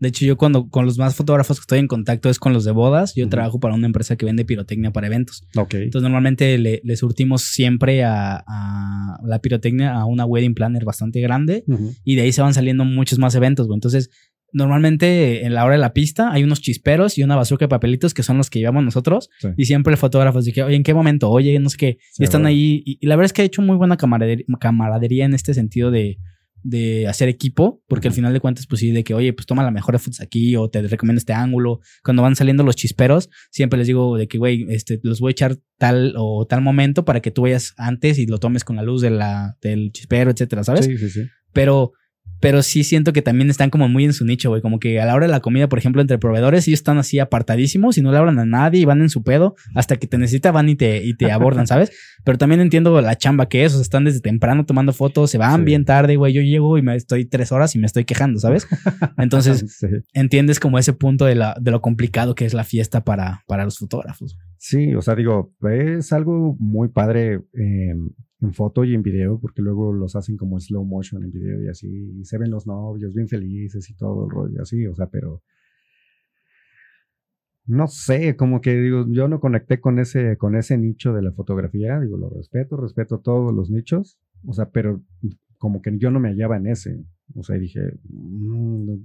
De 0.00 0.08
hecho, 0.08 0.24
yo 0.24 0.36
cuando 0.38 0.68
con 0.68 0.86
los 0.86 0.96
más 0.98 1.14
fotógrafos 1.14 1.58
que 1.58 1.62
estoy 1.62 1.78
en 1.78 1.86
contacto 1.86 2.30
es 2.30 2.38
con 2.38 2.54
los 2.54 2.64
de 2.64 2.72
bodas. 2.72 3.14
Yo 3.14 3.28
trabajo 3.28 3.60
para 3.60 3.74
una 3.74 3.86
empresa 3.86 4.16
que 4.16 4.24
vende 4.24 4.46
pirotecnia 4.46 4.92
para 4.92 5.06
eventos. 5.06 5.44
Ok. 5.56 5.74
Entonces, 5.74 6.02
normalmente 6.02 6.56
le, 6.56 6.80
le 6.82 6.96
surtimos 6.96 7.42
siempre 7.42 8.02
a, 8.02 8.42
a 8.46 9.18
la 9.24 9.38
pirotecnia 9.40 9.92
a 9.92 10.06
una 10.06 10.24
wedding 10.24 10.54
planner 10.54 10.84
bastante 10.84 11.20
grande 11.20 11.64
y 12.02 12.16
de 12.16 12.22
ahí 12.22 12.32
se 12.32 12.40
van 12.40 12.54
saliendo 12.54 12.84
muchos 12.86 13.18
más 13.18 13.34
eventos. 13.34 13.68
Entonces, 13.72 14.10
normalmente 14.52 15.44
en 15.44 15.54
la 15.54 15.64
hora 15.64 15.74
de 15.74 15.80
la 15.80 15.92
pista 15.92 16.32
hay 16.32 16.44
unos 16.44 16.60
chisperos 16.60 17.18
y 17.18 17.22
una 17.22 17.36
bazooka 17.36 17.66
de 17.66 17.68
papelitos 17.68 18.14
que 18.14 18.22
son 18.22 18.38
los 18.38 18.48
que 18.48 18.58
llevamos 18.58 18.82
nosotros. 18.82 19.28
Sí. 19.38 19.48
Y 19.56 19.66
siempre 19.66 19.92
el 19.92 19.98
fotógrafo 19.98 20.40
dice, 20.40 20.62
oye, 20.62 20.76
¿en 20.76 20.82
qué 20.82 20.94
momento? 20.94 21.30
Oye, 21.30 21.58
no 21.58 21.68
sé 21.68 21.76
qué. 21.76 21.98
Sí, 22.12 22.22
y 22.22 22.24
están 22.24 22.42
bueno. 22.42 22.56
ahí. 22.56 22.82
Y, 22.86 22.98
y 23.00 23.06
la 23.06 23.16
verdad 23.16 23.26
es 23.26 23.32
que 23.34 23.42
ha 23.42 23.44
hecho 23.44 23.60
muy 23.62 23.76
buena 23.76 23.96
camaradería, 23.96 24.46
camaradería 24.58 25.26
en 25.26 25.34
este 25.34 25.52
sentido 25.54 25.90
de, 25.90 26.18
de 26.62 27.06
hacer 27.08 27.28
equipo, 27.28 27.82
porque 27.88 28.08
al 28.08 28.14
final 28.14 28.32
de 28.32 28.40
cuentas, 28.40 28.66
pues 28.66 28.80
sí, 28.80 28.90
de 28.90 29.04
que, 29.04 29.14
oye, 29.14 29.32
pues 29.32 29.46
toma 29.46 29.62
la 29.62 29.70
mejor 29.70 29.98
fotos 29.98 30.20
aquí 30.20 30.56
o 30.56 30.68
te 30.68 30.82
recomiendo 30.82 31.18
este 31.18 31.32
ángulo. 31.32 31.80
Cuando 32.04 32.22
van 32.22 32.36
saliendo 32.36 32.62
los 32.62 32.76
chisperos, 32.76 33.30
siempre 33.50 33.78
les 33.78 33.86
digo 33.86 34.16
de 34.16 34.28
que, 34.28 34.38
güey, 34.38 34.66
este, 34.70 35.00
los 35.02 35.20
voy 35.20 35.30
a 35.30 35.32
echar 35.32 35.56
tal 35.78 36.14
o 36.16 36.46
tal 36.46 36.60
momento 36.60 37.04
para 37.04 37.20
que 37.20 37.30
tú 37.30 37.42
vayas 37.42 37.74
antes 37.76 38.18
y 38.18 38.26
lo 38.26 38.38
tomes 38.38 38.64
con 38.64 38.76
la 38.76 38.82
luz 38.82 39.00
de 39.00 39.10
la, 39.10 39.56
del 39.60 39.92
chispero, 39.92 40.30
etcétera, 40.30 40.64
¿sabes? 40.64 40.84
Sí, 40.86 40.98
sí, 40.98 41.10
sí. 41.10 41.22
Pero, 41.52 41.92
pero 42.42 42.62
sí 42.62 42.84
siento 42.84 43.12
que 43.12 43.20
también 43.20 43.50
están 43.50 43.68
como 43.68 43.86
muy 43.90 44.04
en 44.06 44.14
su 44.14 44.24
nicho, 44.24 44.48
güey. 44.48 44.62
Como 44.62 44.80
que 44.80 44.98
a 44.98 45.04
la 45.04 45.14
hora 45.14 45.26
de 45.26 45.30
la 45.30 45.40
comida, 45.40 45.68
por 45.68 45.78
ejemplo, 45.78 46.00
entre 46.00 46.16
proveedores, 46.16 46.66
ellos 46.66 46.80
están 46.80 46.96
así 46.96 47.18
apartadísimos 47.18 47.98
y 47.98 48.02
no 48.02 48.12
le 48.12 48.16
hablan 48.16 48.38
a 48.38 48.46
nadie 48.46 48.80
y 48.80 48.86
van 48.86 49.02
en 49.02 49.10
su 49.10 49.22
pedo. 49.22 49.56
Hasta 49.74 49.96
que 49.96 50.06
te 50.06 50.16
necesita, 50.16 50.50
van 50.50 50.70
y 50.70 50.74
te, 50.74 51.04
y 51.04 51.12
te 51.14 51.30
abordan, 51.32 51.66
¿sabes? 51.66 51.92
Pero 52.24 52.38
también 52.38 52.62
entiendo 52.62 52.98
la 53.02 53.14
chamba 53.18 53.46
que 53.46 53.66
es. 53.66 53.72
O 53.72 53.76
sea, 53.76 53.82
están 53.82 54.04
desde 54.04 54.20
temprano 54.20 54.64
tomando 54.64 54.94
fotos, 54.94 55.30
se 55.30 55.36
van 55.36 55.60
Sí. 55.60 55.64
bien 55.66 55.84
tarde, 55.84 56.16
güey. 56.16 56.32
Yo 56.32 56.40
llego 56.40 56.78
y 56.78 56.82
me 56.82 56.96
estoy 56.96 57.26
tres 57.26 57.52
horas 57.52 57.74
y 57.76 57.78
me 57.78 57.86
estoy 57.86 58.06
quejando, 58.06 58.40
¿sabes? 58.40 58.66
Entonces, 59.18 59.76
Sí. 59.78 59.86
entiendes 60.14 60.60
como 60.60 60.78
ese 60.78 60.94
punto 60.94 61.26
de, 61.26 61.34
la, 61.34 61.54
de 61.60 61.70
lo 61.70 61.82
complicado 61.82 62.34
que 62.34 62.46
es 62.46 62.54
la 62.54 62.64
fiesta 62.64 63.04
para, 63.04 63.42
para 63.48 63.64
los 63.66 63.76
fotógrafos. 63.78 64.38
Sí, 64.56 64.94
o 64.94 65.02
sea, 65.02 65.14
digo, 65.14 65.52
es 65.70 66.10
algo 66.14 66.56
muy 66.58 66.88
padre 66.88 67.40
en, 67.52 68.14
en 68.40 68.54
foto 68.54 68.84
y 68.84 68.94
en 68.94 69.02
video, 69.02 69.38
porque 69.38 69.62
luego 69.62 69.92
los 69.92 70.16
hacen 70.16 70.36
como 70.36 70.58
slow 70.58 70.84
motion 70.84 71.22
en 71.22 71.30
video 71.30 71.62
y 71.62 71.68
así, 71.68 71.88
y 72.20 72.24
se 72.24 72.38
ven 72.38 72.50
los 72.50 72.66
novios 72.66 73.14
bien 73.14 73.28
felices 73.28 73.88
y 73.90 73.94
todo 73.94 74.24
el 74.24 74.30
rollo 74.30 74.62
así, 74.62 74.86
o 74.86 74.94
sea, 74.94 75.06
pero 75.08 75.42
no 77.66 77.86
sé, 77.86 78.36
como 78.36 78.60
que 78.60 78.74
digo, 78.74 79.06
yo 79.08 79.28
no 79.28 79.38
conecté 79.38 79.80
con 79.80 79.98
ese, 79.98 80.36
con 80.38 80.56
ese 80.56 80.76
nicho 80.78 81.12
de 81.12 81.22
la 81.22 81.32
fotografía, 81.32 82.00
digo, 82.00 82.16
lo 82.16 82.30
respeto, 82.30 82.76
respeto 82.76 83.20
todos 83.20 83.54
los 83.54 83.70
nichos, 83.70 84.18
o 84.46 84.52
sea, 84.52 84.70
pero 84.70 85.02
como 85.58 85.82
que 85.82 85.96
yo 85.98 86.10
no 86.10 86.18
me 86.18 86.30
hallaba 86.30 86.56
en 86.56 86.66
ese, 86.66 87.04
o 87.34 87.42
sea, 87.42 87.56
dije, 87.58 87.80
"Mm, 88.08 89.04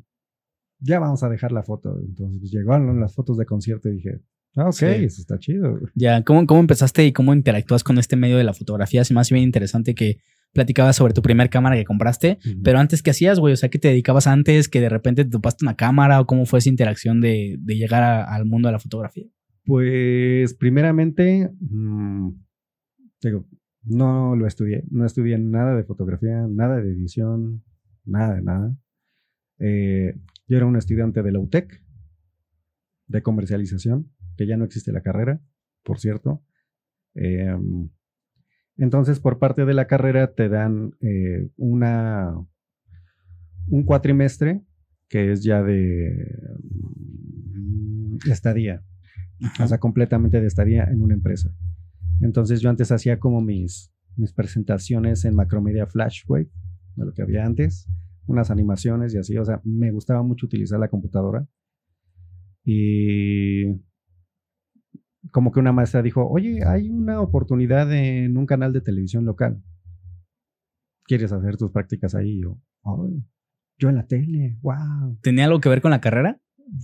ya 0.80 1.00
vamos 1.00 1.24
a 1.24 1.30
dejar 1.30 1.52
la 1.52 1.64
foto, 1.64 2.00
entonces 2.00 2.40
pues, 2.40 2.52
llegaron 2.52 3.00
las 3.00 3.14
fotos 3.14 3.38
de 3.38 3.46
concierto 3.46 3.90
y 3.90 3.94
dije, 3.98 4.22
ah, 4.56 4.68
ok, 4.70 4.74
Sí. 4.74 4.86
eso 4.86 5.22
está 5.22 5.38
chido. 5.40 5.80
Ya, 5.96 6.24
¿cómo, 6.24 6.46
¿cómo 6.46 6.60
empezaste 6.62 7.06
y 7.06 7.12
cómo 7.14 7.34
interactúas 7.34 7.84
con 7.84 7.98
este 7.98 8.16
medio 8.16 8.38
de 8.38 8.44
la 8.44 8.54
fotografía? 8.54 9.02
Me 9.12 9.20
hace 9.20 9.34
bien 9.34 9.46
interesante 9.46 9.96
que 9.96 10.18
platicabas 10.54 10.96
sobre 10.96 11.14
tu 11.14 11.22
primer 11.22 11.50
cámara 11.50 11.76
que 11.76 11.84
compraste. 11.84 12.40
Pero 12.64 12.80
antes, 12.80 13.04
¿qué 13.04 13.12
hacías, 13.12 13.40
güey? 13.40 13.54
O 13.54 13.58
sea, 13.58 13.70
¿qué 13.70 13.78
te 13.80 13.90
dedicabas 13.90 14.26
antes? 14.28 14.70
¿Que 14.70 14.80
de 14.80 14.88
repente 14.90 15.26
te 15.26 15.32
topaste 15.32 15.66
una 15.66 15.76
cámara? 15.76 16.22
¿O 16.22 16.26
cómo 16.26 16.46
fue 16.46 16.60
esa 16.60 16.70
interacción 16.70 17.20
de, 17.20 17.58
de 17.60 17.76
llegar 17.76 18.04
a- 18.04 18.24
al 18.24 18.46
mundo 18.46 18.70
de 18.70 18.74
la 18.74 18.80
fotografía? 18.80 19.26
Pues 19.66 20.54
primeramente, 20.54 21.50
mm, 21.60 22.30
digo, 23.22 23.46
no 23.84 24.36
lo 24.36 24.48
estudié, 24.48 24.84
no 24.92 25.06
estudié 25.06 25.38
nada 25.40 25.76
de 25.76 25.84
fotografía, 25.84 26.46
nada 26.50 26.78
de 26.82 26.90
edición, 26.92 27.64
nada 28.06 28.36
de 28.36 28.42
nada. 28.42 28.78
Eh, 29.60 30.14
yo 30.48 30.58
era 30.58 30.66
un 30.68 30.76
estudiante 30.78 31.22
de 31.24 31.32
la 31.32 31.40
UTEC, 31.40 31.82
de 33.08 33.22
comercialización, 33.22 34.12
que 34.38 34.48
ya 34.48 34.58
no 34.58 34.66
existe 34.66 34.92
la 34.92 35.02
carrera, 35.02 35.42
por 35.84 36.00
cierto. 36.00 36.44
Eh, 37.16 37.56
entonces, 38.78 39.20
por 39.20 39.40
parte 39.40 39.66
de 39.66 39.74
la 39.74 39.88
carrera 39.88 40.34
te 40.34 40.50
dan 40.50 40.92
eh, 41.02 41.50
una, 41.56 42.36
un 43.68 43.84
cuatrimestre 43.84 44.64
que 45.08 45.32
es 45.32 45.44
ya 45.44 45.64
de 45.64 46.12
mm, 47.54 48.32
estadía 48.32 48.84
o 49.62 49.68
sea, 49.68 49.80
completamente 49.80 50.40
de 50.40 50.48
estadía 50.48 50.86
en 50.86 51.02
una 51.02 51.14
empresa. 51.14 51.54
Entonces 52.22 52.62
yo 52.62 52.70
antes 52.70 52.92
hacía 52.92 53.20
como 53.20 53.42
mis, 53.42 53.94
mis 54.16 54.34
presentaciones 54.34 55.26
en 55.26 55.36
Macromedia 55.36 55.86
Flash, 55.88 56.26
güey, 56.26 56.50
de 56.96 57.06
lo 57.06 57.14
que 57.14 57.22
había 57.22 57.46
antes, 57.46 57.90
unas 58.26 58.52
animaciones 58.52 59.14
y 59.14 59.18
así, 59.18 59.38
o 59.38 59.46
sea, 59.46 59.62
me 59.64 59.92
gustaba 59.92 60.24
mucho 60.24 60.46
utilizar 60.46 60.80
la 60.80 60.88
computadora. 60.88 61.48
Y 62.64 63.66
como 65.32 65.52
que 65.52 65.60
una 65.60 65.72
maestra 65.72 66.02
dijo, 66.02 66.28
oye, 66.28 66.60
hay 66.66 66.90
una 66.90 67.20
oportunidad 67.22 67.92
en 67.94 68.38
un 68.38 68.46
canal 68.46 68.74
de 68.74 68.82
televisión 68.82 69.26
local. 69.26 69.62
¿Quieres 71.06 71.32
hacer 71.32 71.58
tus 71.58 71.72
prácticas 71.72 72.16
ahí? 72.16 72.42
Yo, 72.42 72.58
"Ay, 72.84 73.24
yo 73.78 73.90
en 73.90 73.96
la 73.96 74.08
tele, 74.08 74.58
wow. 74.62 75.18
¿Tenía 75.22 75.46
algo 75.46 75.60
que 75.60 75.70
ver 75.70 75.82
con 75.82 75.92
la 75.92 76.02
carrera? 76.02 76.40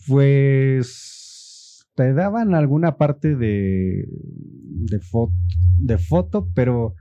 Pues 0.08 1.88
te 1.96 2.14
daban 2.14 2.54
alguna 2.54 2.98
parte 2.98 3.36
de, 3.36 4.08
de, 4.08 5.00
fo- 5.00 5.34
de 5.80 5.98
foto, 5.98 6.50
pero 6.54 6.96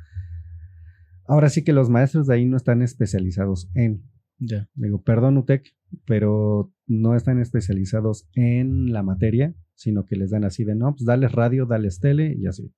ahora 1.27 1.49
sí 1.49 1.63
que 1.63 1.73
los 1.73 1.91
maestros 1.91 2.27
de 2.27 2.35
ahí 2.35 2.47
no 2.47 2.57
están 2.57 2.83
especializados 2.83 3.71
en. 3.75 4.03
Ya. 4.39 4.69
Digo, 4.75 5.03
perdón, 5.03 5.37
UTEC, 5.37 5.65
pero 6.07 6.73
no 6.87 7.15
están 7.15 7.39
especializados 7.41 8.27
en 8.35 8.91
la 8.93 9.03
materia, 9.03 9.55
sino 9.81 10.05
que 10.05 10.15
les 10.15 10.31
dan 10.31 10.45
así 10.45 10.63
de, 10.65 10.75
no, 10.75 10.93
pues 10.95 11.07
dales 11.07 11.33
radio, 11.33 11.65
dales 11.65 12.01
tele 12.01 12.37
y 12.39 12.47
así. 12.47 12.71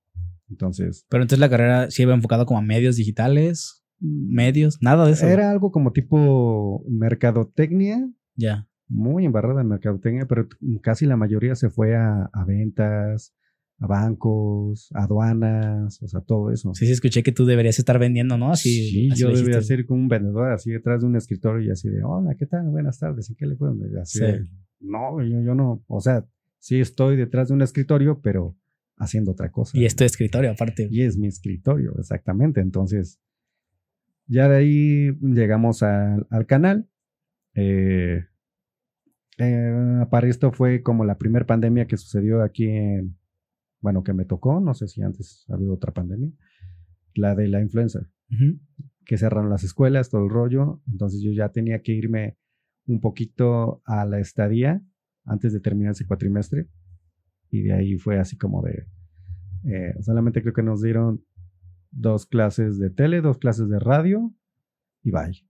Entonces, 0.49 1.05
Pero 1.09 1.23
entonces 1.25 1.41
la 1.41 1.49
carrera 1.51 1.91
sí 1.91 2.03
iba 2.03 2.15
enfocada 2.15 2.45
como 2.45 2.61
a 2.61 2.63
medios 2.63 2.95
digitales, 2.97 3.83
medios, 3.99 4.79
nada 4.81 5.05
de 5.07 5.13
eso. 5.13 5.27
era 5.27 5.51
algo 5.51 5.73
como 5.73 5.93
tipo 5.93 6.85
mercadotecnia, 6.89 8.09
Ya. 8.37 8.69
muy 8.89 9.25
embarrada 9.25 9.63
en 9.63 9.69
mercadotecnia, 9.69 10.27
pero 10.27 10.47
casi 10.83 11.07
la 11.07 11.17
mayoría 11.17 11.55
se 11.57 11.71
fue 11.71 11.97
a, 11.97 12.29
a 12.33 12.45
ventas, 12.45 13.35
a 13.79 13.87
bancos, 13.89 14.89
aduanas, 14.95 16.01
o 16.03 16.07
sea, 16.09 16.21
todo 16.21 16.53
eso. 16.53 16.73
Sí, 16.75 16.87
sí, 16.87 16.93
escuché 16.93 17.23
que 17.25 17.33
tú 17.33 17.47
deberías 17.47 17.79
estar 17.81 17.99
vendiendo, 17.99 18.39
¿no? 18.39 18.53
Así, 18.53 18.91
Sí, 18.91 19.09
así 19.11 19.21
yo 19.23 19.33
debería 19.33 19.61
ser 19.63 19.87
como 19.87 20.03
un 20.03 20.09
vendedor 20.09 20.53
así 20.53 20.71
detrás 20.71 21.01
de 21.01 21.07
un 21.07 21.17
escritorio 21.17 21.67
y 21.67 21.71
así 21.71 21.89
de, 21.89 22.05
hola, 22.05 22.37
¿qué 22.39 22.47
tal? 22.47 22.69
Buenas 22.69 22.99
tardes, 23.01 23.29
¿en 23.31 23.37
qué 23.37 23.47
le 23.47 23.57
puedo? 23.57 23.75
Así 24.01 24.19
Sí. 24.19 24.25
de, 24.25 24.47
no, 24.81 25.21
yo, 25.23 25.41
yo 25.43 25.55
no, 25.55 25.83
o 25.89 26.01
sea, 26.01 26.25
sí 26.63 26.81
estoy 26.81 27.17
detrás 27.17 27.49
de 27.49 27.55
un 27.55 27.63
escritorio, 27.63 28.21
pero 28.23 28.57
haciendo 28.97 29.33
otra 29.33 29.51
cosa. 29.51 29.77
Y 29.77 29.85
es 29.85 29.97
tu 29.97 30.05
escritorio, 30.05 30.53
aparte. 30.53 30.87
Y 30.91 31.03
es 31.03 31.19
mi 31.19 31.27
escritorio, 31.27 31.93
exactamente. 31.99 32.61
Entonces, 32.61 33.21
ya 34.27 34.49
de 34.49 34.57
ahí 34.57 35.13
llegamos 35.21 35.83
al- 35.83 36.27
al 36.31 36.47
canal. 36.47 36.89
Eh, 37.55 38.25
eh, 39.39 40.07
para 40.11 40.29
esto 40.29 40.53
fue 40.53 40.83
como 40.83 41.05
la 41.05 41.19
primera 41.19 41.47
pandemia 41.47 41.87
que 41.87 41.97
sucedió 41.97 42.43
aquí 42.43 42.69
en, 42.69 43.19
bueno, 43.81 44.05
que 44.05 44.13
me 44.13 44.25
tocó, 44.25 44.61
no 44.61 44.75
sé 44.75 44.87
si 44.87 45.03
antes 45.03 45.45
ha 45.49 45.55
habido 45.55 45.75
otra 45.75 45.93
pandemia, 45.93 46.31
la 47.15 47.35
de 47.35 47.49
la 47.49 47.61
influenza, 47.61 48.09
que 49.05 49.19
cerraron 49.19 49.51
las 49.51 49.65
escuelas, 49.65 50.11
todo 50.11 50.23
el 50.25 50.31
rollo. 50.31 50.81
Entonces 50.91 51.21
yo 51.23 51.33
ya 51.33 51.49
tenía 51.49 51.83
que 51.83 51.93
irme 51.93 52.37
un 52.87 53.01
poquito 53.01 53.83
a 53.85 54.05
la 54.07 54.21
estadía 54.21 54.81
antes 55.25 55.53
de 55.53 55.61
terminar 55.61 55.93
ese 55.93 56.07
cuatrimestre. 56.07 56.69
Y 57.51 57.63
de 57.63 57.73
ahí 57.75 57.97
fue 57.99 58.19
así 58.19 58.37
como 58.37 58.63
de, 58.63 58.87
eh, 59.65 59.95
solamente 60.01 60.41
creo 60.43 60.55
que 60.55 60.63
nos 60.63 60.83
dieron 60.83 61.25
dos 61.91 62.27
clases 62.27 62.79
de 62.79 62.91
tele, 62.91 63.21
dos 63.21 63.39
clases 63.39 63.69
de 63.69 63.79
radio 63.79 64.35
y 65.03 65.11
bye. 65.11 65.45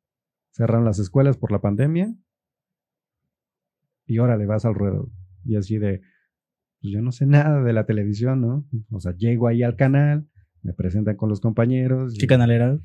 Cerraron 0.50 0.84
las 0.84 0.98
escuelas 0.98 1.36
por 1.36 1.52
la 1.52 1.60
pandemia 1.60 2.14
y 4.06 4.18
ahora 4.18 4.36
le 4.36 4.46
vas 4.46 4.64
al 4.64 4.74
ruedo. 4.74 5.10
Y 5.44 5.56
así 5.56 5.78
de, 5.78 6.00
pues 6.80 6.92
yo 6.92 7.00
no 7.02 7.12
sé 7.12 7.26
nada 7.26 7.62
de 7.62 7.72
la 7.72 7.86
televisión, 7.86 8.40
¿no? 8.40 8.68
O 8.90 9.00
sea, 9.00 9.12
llego 9.16 9.48
ahí 9.48 9.62
al 9.62 9.76
canal, 9.76 10.28
me 10.62 10.72
presentan 10.72 11.16
con 11.16 11.28
los 11.28 11.40
compañeros. 11.40 12.14
y- 12.14 12.18
¿Qué 12.18 12.26
canal 12.26 12.50
era? 12.50 12.78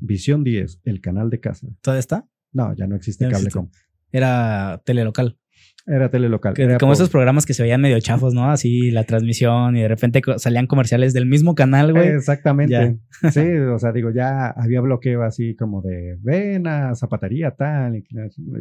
Visión 0.00 0.42
10, 0.44 0.80
el 0.84 1.00
canal 1.00 1.30
de 1.30 1.40
casa. 1.40 1.68
¿Todavía 1.80 2.00
está? 2.00 2.28
No, 2.52 2.74
ya 2.74 2.86
no 2.86 2.96
existe 2.96 3.24
no 3.26 3.30
Cablecom. 3.30 3.70
Era 4.10 4.82
telelocal. 4.84 5.38
Era 5.86 6.10
telelocal. 6.10 6.54
Era 6.56 6.78
como 6.78 6.90
por- 6.90 6.94
esos 6.94 7.10
programas 7.10 7.44
que 7.44 7.54
se 7.54 7.62
veían 7.62 7.80
medio 7.80 7.98
chafos, 8.00 8.34
¿no? 8.34 8.50
Así 8.50 8.90
la 8.92 9.04
transmisión 9.04 9.76
y 9.76 9.82
de 9.82 9.88
repente 9.88 10.20
salían 10.36 10.66
comerciales 10.66 11.12
del 11.12 11.26
mismo 11.26 11.54
canal, 11.54 11.92
güey. 11.92 12.08
Exactamente. 12.08 12.98
Sí, 13.32 13.40
o 13.40 13.78
sea, 13.78 13.92
digo, 13.92 14.10
ya 14.10 14.48
había 14.50 14.80
bloqueo 14.80 15.22
así 15.24 15.56
como 15.56 15.82
de 15.82 16.16
ven 16.20 16.66
a 16.66 16.94
zapatería 16.94 17.50
tal 17.52 17.96
y, 17.96 18.04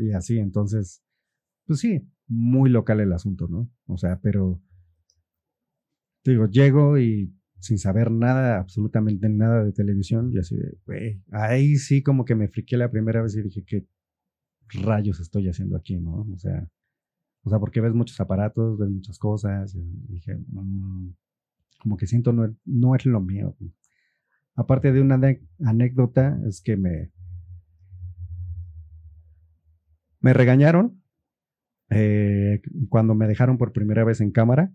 y 0.02 0.12
así. 0.14 0.40
Entonces, 0.40 1.04
pues 1.68 1.80
sí, 1.80 2.02
muy 2.28 2.70
local 2.70 3.00
el 3.02 3.14
asunto, 3.14 3.48
¿no? 3.48 3.70
O 3.86 3.98
sea, 3.98 4.20
pero 4.22 4.60
digo, 6.24 6.48
llego 6.48 6.98
y 6.98 7.34
sin 7.60 7.78
saber 7.78 8.10
nada, 8.12 8.58
absolutamente 8.60 9.30
nada 9.30 9.64
de 9.64 9.72
televisión, 9.72 10.32
y 10.34 10.40
así 10.40 10.56
de, 10.56 10.78
güey, 10.86 11.22
ahí 11.32 11.76
sí 11.76 12.02
como 12.02 12.26
que 12.26 12.34
me 12.34 12.48
friqué 12.48 12.76
la 12.78 12.90
primera 12.90 13.22
vez 13.22 13.36
y 13.36 13.44
dije, 13.44 13.64
¿qué 13.66 13.86
rayos 14.82 15.20
estoy 15.20 15.48
haciendo 15.48 15.78
aquí, 15.78 15.98
no? 16.00 16.26
O 16.34 16.38
sea, 16.38 16.68
o 17.44 17.50
sea, 17.50 17.60
porque 17.60 17.82
ves 17.82 17.94
muchos 17.94 18.20
aparatos, 18.20 18.78
ves 18.78 18.90
muchas 18.90 19.18
cosas, 19.18 19.76
y 19.76 20.14
dije, 20.14 20.38
"Mm, 20.48 21.10
como 21.80 21.98
que 21.98 22.08
siento 22.08 22.32
no, 22.34 22.56
no 22.66 22.96
es 22.96 23.06
lo 23.06 23.20
mío. 23.22 23.56
Aparte 24.56 24.92
de 24.92 25.02
una 25.02 25.20
anécdota, 25.64 26.40
es 26.48 26.62
que 26.62 26.78
me, 26.78 27.12
me 30.20 30.34
regañaron 30.34 31.02
eh, 31.90 32.62
cuando 32.90 33.16
me 33.16 33.28
dejaron 33.28 33.58
por 33.58 33.74
primera 33.74 34.04
vez 34.04 34.22
en 34.22 34.32
cámara. 34.32 34.72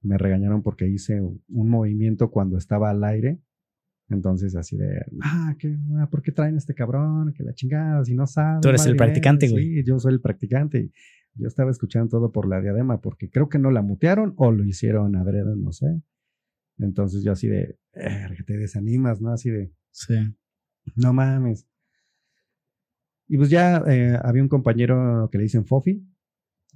Me 0.00 0.16
regañaron 0.16 0.62
porque 0.62 0.88
hice 0.88 1.20
un 1.20 1.68
movimiento 1.68 2.30
cuando 2.30 2.56
estaba 2.56 2.90
al 2.90 3.02
aire. 3.04 3.40
Entonces, 4.08 4.56
así 4.56 4.76
de, 4.76 5.04
ah, 5.22 5.54
¿qué, 5.58 5.76
ah, 5.98 6.08
¿por 6.08 6.22
qué 6.22 6.32
traen 6.32 6.54
a 6.54 6.58
este 6.58 6.74
cabrón? 6.74 7.34
Que 7.34 7.42
la 7.42 7.52
chingada, 7.52 8.02
si 8.04 8.14
no 8.14 8.26
sabe. 8.26 8.60
Tú 8.62 8.68
eres 8.70 8.86
el 8.86 8.96
practicante, 8.96 9.46
mía". 9.46 9.52
güey. 9.52 9.64
Sí, 9.64 9.84
yo 9.84 9.98
soy 9.98 10.14
el 10.14 10.20
practicante. 10.20 10.80
y 10.80 10.92
Yo 11.38 11.48
estaba 11.48 11.70
escuchando 11.70 12.08
todo 12.08 12.32
por 12.32 12.48
la 12.48 12.60
diadema 12.60 13.00
porque 13.00 13.30
creo 13.30 13.48
que 13.48 13.58
no 13.58 13.70
la 13.70 13.82
mutearon 13.82 14.34
o 14.36 14.50
lo 14.50 14.64
hicieron 14.64 15.16
adrede, 15.16 15.54
no 15.56 15.72
sé. 15.72 16.02
Entonces 16.78 17.22
yo 17.24 17.32
así 17.32 17.48
de, 17.48 17.78
"Erga, 17.92 18.44
te 18.46 18.56
desanimas, 18.56 19.20
¿no? 19.20 19.30
Así 19.32 19.50
de, 19.50 19.72
Sí. 19.90 20.14
no 20.96 21.12
mames. 21.12 21.66
Y 23.28 23.36
pues 23.36 23.50
ya 23.50 23.82
eh, 23.86 24.18
había 24.22 24.42
un 24.42 24.48
compañero 24.48 25.28
que 25.30 25.38
le 25.38 25.44
dicen 25.44 25.66
Fofi, 25.66 26.02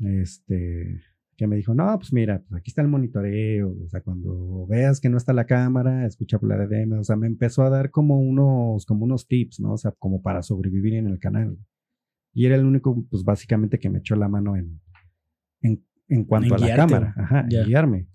este, 0.01 1.01
que 1.37 1.47
me 1.47 1.57
dijo, 1.57 1.75
no, 1.75 1.99
pues 1.99 2.13
mira, 2.13 2.41
pues 2.47 2.61
aquí 2.61 2.71
está 2.71 2.83
el 2.83 2.89
monitoreo, 2.89 3.75
o 3.85 3.89
sea, 3.89 4.03
cuando 4.03 4.67
veas 4.67 5.01
que 5.01 5.09
no 5.09 5.17
está 5.17 5.33
la 5.33 5.47
cámara, 5.47 6.07
escucha 6.07 6.39
por 6.39 6.49
la 6.51 6.57
DDM, 6.59 6.99
o 6.99 7.05
sea, 7.05 7.17
me 7.17 7.27
empezó 7.27 7.63
a 7.63 7.71
dar 7.71 7.91
como 7.91 8.21
unos, 8.21 8.85
como 8.85 9.05
unos 9.05 9.27
tips, 9.27 9.61
¿no? 9.61 9.73
O 9.73 9.79
sea, 9.79 9.93
como 9.93 10.21
para 10.23 10.43
sobrevivir 10.43 10.95
en 10.95 11.07
el 11.07 11.19
canal. 11.19 11.57
Y 12.35 12.47
era 12.47 12.57
el 12.57 12.65
único, 12.65 13.05
pues 13.11 13.25
básicamente 13.25 13.79
que 13.79 13.91
me 13.91 13.99
echó 13.99 14.17
la 14.17 14.29
mano 14.29 14.57
en, 14.57 14.81
en, 15.61 15.85
en 16.09 16.25
cuanto 16.25 16.49
En 16.49 16.55
a 16.55 16.59
la 16.59 16.67
cámara, 16.77 17.15
ajá, 17.17 17.41
en 17.63 17.67
guiarme. 17.67 18.09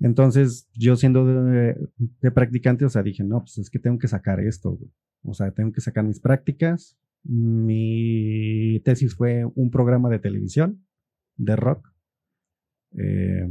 Entonces, 0.00 0.68
yo 0.74 0.94
siendo 0.96 1.24
de, 1.24 1.76
de 2.20 2.30
practicante, 2.30 2.84
o 2.84 2.88
sea, 2.90 3.02
dije, 3.02 3.24
no, 3.24 3.40
pues 3.40 3.58
es 3.58 3.70
que 3.70 3.78
tengo 3.78 3.98
que 3.98 4.08
sacar 4.08 4.40
esto, 4.40 4.72
güey. 4.72 4.90
O 5.22 5.34
sea, 5.34 5.50
tengo 5.52 5.72
que 5.72 5.80
sacar 5.80 6.04
mis 6.04 6.20
prácticas. 6.20 6.96
Mi 7.24 8.80
tesis 8.84 9.14
fue 9.14 9.44
un 9.54 9.70
programa 9.70 10.08
de 10.10 10.18
televisión 10.18 10.84
de 11.36 11.56
rock. 11.56 11.92
Eh, 12.98 13.48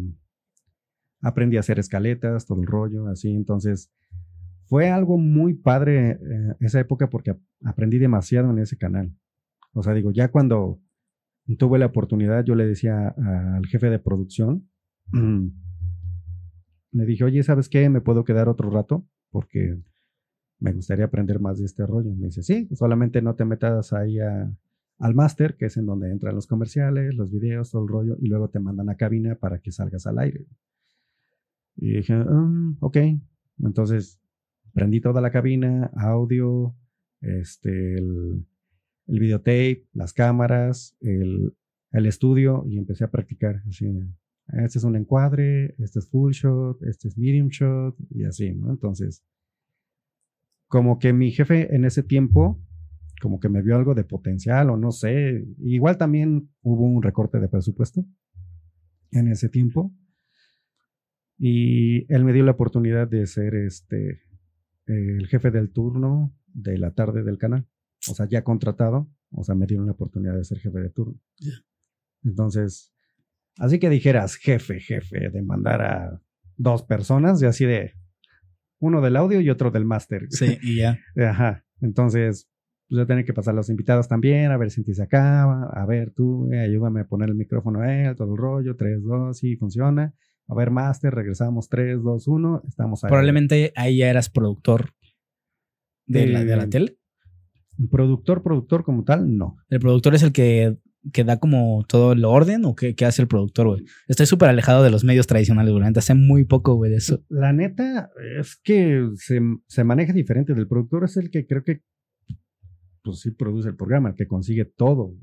aprendí 1.22 1.58
a 1.58 1.62
hacer 1.62 1.80
escaletas, 1.80 2.46
todo 2.46 2.62
el 2.62 2.68
rollo, 2.68 3.08
así. 3.08 3.34
Entonces, 3.34 3.92
fue 4.66 4.90
algo 4.90 5.18
muy 5.18 5.54
padre 5.56 6.12
eh, 6.12 6.18
esa 6.60 6.80
época 6.80 7.10
porque 7.10 7.32
ap- 7.32 7.42
aprendí 7.64 7.98
demasiado 7.98 8.52
en 8.52 8.60
ese 8.60 8.78
canal. 8.78 9.12
O 9.76 9.84
sea, 9.84 9.94
digo, 9.94 10.12
ya 10.12 10.32
cuando 10.32 10.80
tuve 11.60 11.78
la 11.78 11.88
oportunidad, 11.88 12.46
yo 12.46 12.56
le 12.56 12.66
decía 12.66 13.10
al 13.10 13.66
jefe 13.68 13.90
de 13.90 14.00
producción, 14.00 14.70
le 16.92 17.06
dije, 17.06 17.26
oye, 17.26 17.44
¿sabes 17.44 17.68
qué? 17.68 17.90
¿Me 17.90 18.00
puedo 18.00 18.24
quedar 18.24 18.48
otro 18.48 18.70
rato? 18.70 19.06
Porque 19.30 19.78
me 20.60 20.72
gustaría 20.72 21.06
aprender 21.06 21.42
más 21.42 21.60
de 21.60 21.66
este 21.66 21.86
rollo. 21.86 22.16
Me 22.16 22.28
dice, 22.28 22.42
sí, 22.42 22.70
solamente 22.74 23.22
no 23.22 23.36
te 23.36 23.44
metas 23.44 23.92
ahí 23.92 24.18
al 24.18 25.14
máster, 25.14 25.58
que 25.58 25.66
es 25.66 25.76
en 25.76 25.86
donde 25.86 26.10
entran 26.10 26.36
los 26.36 26.48
comerciales, 26.48 27.14
los 27.14 27.30
videos, 27.30 27.70
todo 27.70 27.84
el 27.84 27.90
rollo, 27.90 28.18
y 28.22 28.30
luego 28.30 28.50
te 28.50 28.62
mandan 28.62 28.90
a 28.90 28.96
cabina 28.96 29.36
para 29.36 29.60
que 29.60 29.74
salgas 29.74 30.08
al 30.08 30.20
aire. 30.20 30.46
Y 31.76 31.98
dije, 31.98 32.16
"Mm, 32.16 32.78
ok. 32.80 32.98
Entonces, 33.62 34.22
prendí 34.74 35.02
toda 35.02 35.20
la 35.20 35.32
cabina, 35.32 35.92
audio, 35.98 36.74
este, 37.20 37.96
el, 37.98 38.46
el 39.08 39.20
videotape, 39.20 39.88
las 39.94 40.14
cámaras, 40.14 40.96
el, 41.02 41.56
estudio, 41.92 42.66
y 42.68 42.78
empecé 42.78 43.06
a 43.06 43.12
practicar. 43.12 43.62
Así, 43.68 43.86
este 44.66 44.78
es 44.80 44.84
un 44.84 44.96
encuadre, 44.96 45.76
este 45.80 46.00
es 46.00 46.10
full 46.10 46.32
shot, 46.34 46.82
este 46.84 47.08
es 47.08 47.18
medium 47.18 47.48
shot, 47.48 47.96
y 48.10 48.26
así, 48.26 48.54
¿no? 48.54 48.70
Entonces, 48.70 49.24
como 50.68 51.00
que 51.00 51.14
mi 51.14 51.32
jefe 51.32 51.74
en 51.76 51.86
ese 51.86 52.04
tiempo, 52.04 52.62
como 53.22 53.40
que 53.40 53.50
me 53.50 53.62
vio 53.62 53.76
algo 53.76 53.96
de 53.96 54.04
potencial 54.04 54.70
o 54.70 54.78
no 54.78 54.92
sé, 54.92 55.46
igual 55.60 55.98
también 55.98 56.50
hubo 56.62 56.84
un 56.86 57.02
recorte 57.02 57.40
de 57.40 57.48
presupuesto 57.48 58.06
en 59.12 59.30
ese 59.30 59.50
tiempo. 59.50 59.94
Y 61.38 62.12
él 62.14 62.24
me 62.24 62.34
dio 62.34 62.44
la 62.44 62.52
oportunidad 62.52 63.08
de 63.08 63.26
ser 63.28 63.56
este 63.56 64.22
el 64.86 65.28
jefe 65.28 65.52
del 65.52 65.72
turno 65.72 66.36
de 66.54 66.78
la 66.78 66.92
tarde 66.92 67.24
del 67.24 67.38
canal. 67.38 67.68
O 68.10 68.14
sea, 68.16 68.28
ya 68.28 68.44
contratado. 68.44 69.08
O 69.32 69.44
sea, 69.44 69.56
me 69.56 69.66
dieron 69.66 69.86
la 69.86 69.94
oportunidad 69.94 70.36
de 70.36 70.44
ser 70.44 70.60
jefe 70.60 70.80
de 70.80 70.90
turno. 70.90 71.20
Entonces, 72.24 72.94
así 73.58 73.80
que 73.80 73.90
dijeras 73.90 74.36
jefe, 74.36 74.80
jefe, 74.80 75.30
de 75.30 75.42
mandar 75.42 75.82
a 75.82 76.22
dos 76.58 76.84
personas 76.84 77.42
y 77.42 77.46
así 77.46 77.66
de 77.66 77.94
uno 78.80 79.02
del 79.02 79.16
audio 79.16 79.42
y 79.42 79.50
otro 79.50 79.72
del 79.72 79.86
máster. 79.86 80.28
Sí, 80.30 80.58
y 80.62 80.78
ya. 80.78 81.00
Ajá. 81.30 81.66
Entonces, 81.82 82.50
pues 82.88 83.00
yo 83.00 83.08
tenía 83.08 83.26
que 83.26 83.34
pasar 83.34 83.54
a 83.54 83.58
los 83.58 83.70
invitados 83.70 84.08
también, 84.08 84.52
a 84.52 84.58
ver 84.58 84.70
si 84.72 84.84
se 84.84 85.04
acaba, 85.04 85.70
a 85.74 85.86
ver 85.86 86.12
tú, 86.12 86.52
eh, 86.52 86.60
ayúdame 86.60 87.02
a 87.02 87.08
poner 87.08 87.30
el 87.30 87.36
micrófono 87.36 87.82
a 87.82 87.94
él, 87.94 88.16
todo 88.16 88.32
el 88.34 88.38
rollo, 88.38 88.76
3, 88.76 89.02
2, 89.04 89.38
sí, 89.38 89.56
funciona. 89.58 90.14
A 90.48 90.54
ver, 90.56 90.70
máster, 90.70 91.14
regresamos 91.14 91.68
3, 91.70 92.04
2, 92.04 92.28
1, 92.28 92.64
estamos 92.68 93.04
ahí. 93.04 93.10
Probablemente 93.10 93.74
ahí 93.76 93.98
ya 93.98 94.10
eras 94.10 94.30
productor 94.30 94.92
de, 96.06 96.28
la, 96.28 96.44
de 96.44 96.56
la 96.56 96.64
Eh, 96.64 96.68
tele. 96.68 96.98
Productor, 97.92 98.42
productor 98.42 98.84
como 98.84 99.04
tal, 99.04 99.38
no. 99.38 99.58
El 99.70 99.80
productor 99.80 100.16
es 100.16 100.24
el 100.24 100.32
que, 100.32 100.78
que 101.12 101.24
da 101.24 101.40
como 101.40 101.86
todo 101.88 102.14
el 102.14 102.24
orden 102.26 102.66
o 102.66 102.76
qué, 102.76 102.96
qué 102.96 103.06
hace 103.06 103.22
el 103.22 103.28
productor, 103.28 103.68
güey. 103.68 103.86
Estoy 104.08 104.26
súper 104.26 104.50
alejado 104.50 104.84
de 104.84 104.92
los 104.92 105.04
medios 105.04 105.28
tradicionales, 105.28 105.74
güey. 105.74 105.94
Sé 106.02 106.16
muy 106.16 106.46
poco, 106.46 106.76
güey, 106.76 106.92
de 106.92 106.98
eso. 106.98 107.24
La 107.30 107.54
neta 107.54 108.10
es 108.40 108.56
que 108.64 109.10
se, 109.16 109.42
se 109.68 109.84
maneja 109.84 110.14
diferente. 110.14 110.54
Del 110.54 110.68
productor 110.68 111.04
es 111.04 111.18
el 111.18 111.30
que 111.30 111.46
creo 111.46 111.64
que, 111.64 111.82
pues 113.04 113.20
sí, 113.20 113.32
produce 113.32 113.70
el 113.70 113.76
programa, 113.76 114.10
el 114.10 114.16
que 114.16 114.28
consigue 114.28 114.66
todo. 114.66 115.14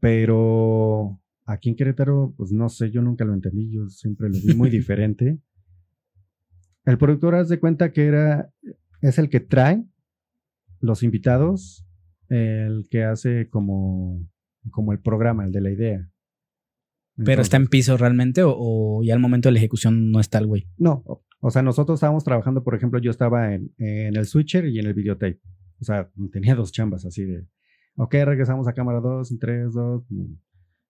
Pero 0.00 1.20
aquí 1.46 1.68
en 1.68 1.76
Querétaro, 1.76 2.34
pues 2.36 2.52
no 2.52 2.68
sé, 2.68 2.90
yo 2.90 3.02
nunca 3.02 3.24
lo 3.24 3.34
entendí, 3.34 3.70
yo 3.70 3.88
siempre 3.88 4.28
lo 4.28 4.38
vi 4.44 4.54
muy 4.54 4.70
diferente. 4.70 5.38
El 6.84 6.98
productor, 6.98 7.34
haz 7.34 7.48
de 7.48 7.58
cuenta 7.58 7.92
que 7.92 8.04
era, 8.04 8.50
es 9.00 9.18
el 9.18 9.30
que 9.30 9.40
trae 9.40 9.84
los 10.84 11.02
invitados, 11.02 11.86
el 12.28 12.86
que 12.90 13.04
hace 13.04 13.48
como, 13.48 14.20
como 14.70 14.92
el 14.92 15.00
programa, 15.00 15.44
el 15.44 15.52
de 15.52 15.60
la 15.60 15.70
idea. 15.70 16.10
Pero 17.16 17.42
está 17.42 17.56
en 17.56 17.68
piso 17.68 17.96
realmente 17.96 18.42
o, 18.42 18.54
o 18.56 19.02
ya 19.04 19.14
al 19.14 19.20
momento 19.20 19.48
de 19.48 19.52
la 19.52 19.58
ejecución 19.58 20.10
no 20.10 20.18
está 20.20 20.38
el 20.38 20.46
güey. 20.46 20.66
No, 20.76 21.02
o- 21.06 21.50
sea, 21.50 21.62
nosotros 21.62 21.98
estábamos 21.98 22.24
trabajando, 22.24 22.64
por 22.64 22.74
ejemplo, 22.74 22.98
yo 22.98 23.10
estaba 23.10 23.54
en, 23.54 23.72
en 23.78 24.16
el 24.16 24.24
switcher 24.26 24.66
y 24.66 24.78
en 24.78 24.86
el 24.86 24.94
videotape. 24.94 25.40
O 25.80 25.84
sea, 25.84 26.10
tenía 26.32 26.54
dos 26.54 26.72
chambas 26.72 27.04
así 27.04 27.24
de, 27.24 27.46
ok, 27.96 28.14
regresamos 28.24 28.66
a 28.66 28.72
cámara 28.72 29.00
2, 29.00 29.30
en 29.30 29.38
3, 29.38 29.72
2, 29.74 30.04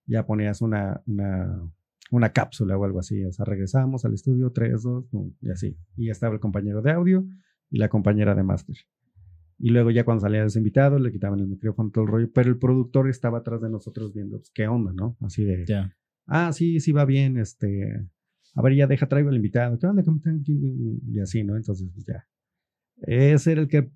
ya 0.07 0.25
ponías 0.25 0.61
una, 0.61 1.01
una, 1.05 1.61
una 2.09 2.29
cápsula 2.31 2.77
o 2.77 2.85
algo 2.85 2.99
así. 2.99 3.23
O 3.25 3.31
sea, 3.33 3.43
regresamos 3.45 4.05
al 4.05 4.13
estudio, 4.13 4.51
3, 4.51 4.81
2, 4.81 5.05
y 5.41 5.49
así. 5.51 5.77
Y 5.97 6.05
ya 6.07 6.11
estaba 6.13 6.33
el 6.33 6.39
compañero 6.39 6.81
de 6.81 6.91
audio 6.91 7.25
y 7.69 7.77
la 7.77 7.89
compañera 7.89 8.33
de 8.33 8.43
máster. 8.43 8.77
Y 9.57 9.69
luego 9.69 9.89
ya 9.91 10.03
cuando 10.03 10.21
salían 10.21 10.43
los 10.43 10.55
invitados, 10.55 10.99
le 10.99 11.11
quitaban 11.11 11.39
el 11.39 11.47
micrófono, 11.47 11.89
todo 11.91 12.03
el 12.03 12.09
rollo, 12.09 12.31
pero 12.33 12.49
el 12.49 12.57
productor 12.57 13.09
estaba 13.09 13.39
atrás 13.39 13.61
de 13.61 13.69
nosotros 13.69 14.13
viendo, 14.13 14.37
pues, 14.37 14.51
qué 14.51 14.67
onda, 14.67 14.91
¿no? 14.93 15.17
Así 15.21 15.45
de, 15.45 15.65
ah, 16.25 16.51
sí, 16.51 16.79
sí 16.79 16.91
va 16.91 17.05
bien, 17.05 17.37
este, 17.37 18.05
a 18.53 18.61
ver, 18.61 18.75
ya 18.75 18.87
deja, 18.87 19.07
traigo 19.07 19.29
al 19.29 19.35
invitado, 19.35 19.77
¿qué 19.79 19.87
onda? 19.87 20.03
¿Cómo 20.03 20.17
están? 20.17 20.43
Y 20.45 21.19
así, 21.19 21.43
¿no? 21.43 21.55
Entonces, 21.55 21.89
pues 21.93 22.05
ya. 22.05 22.27
Ese 22.97 23.53
era 23.53 23.61
el 23.61 23.67
que, 23.67 23.91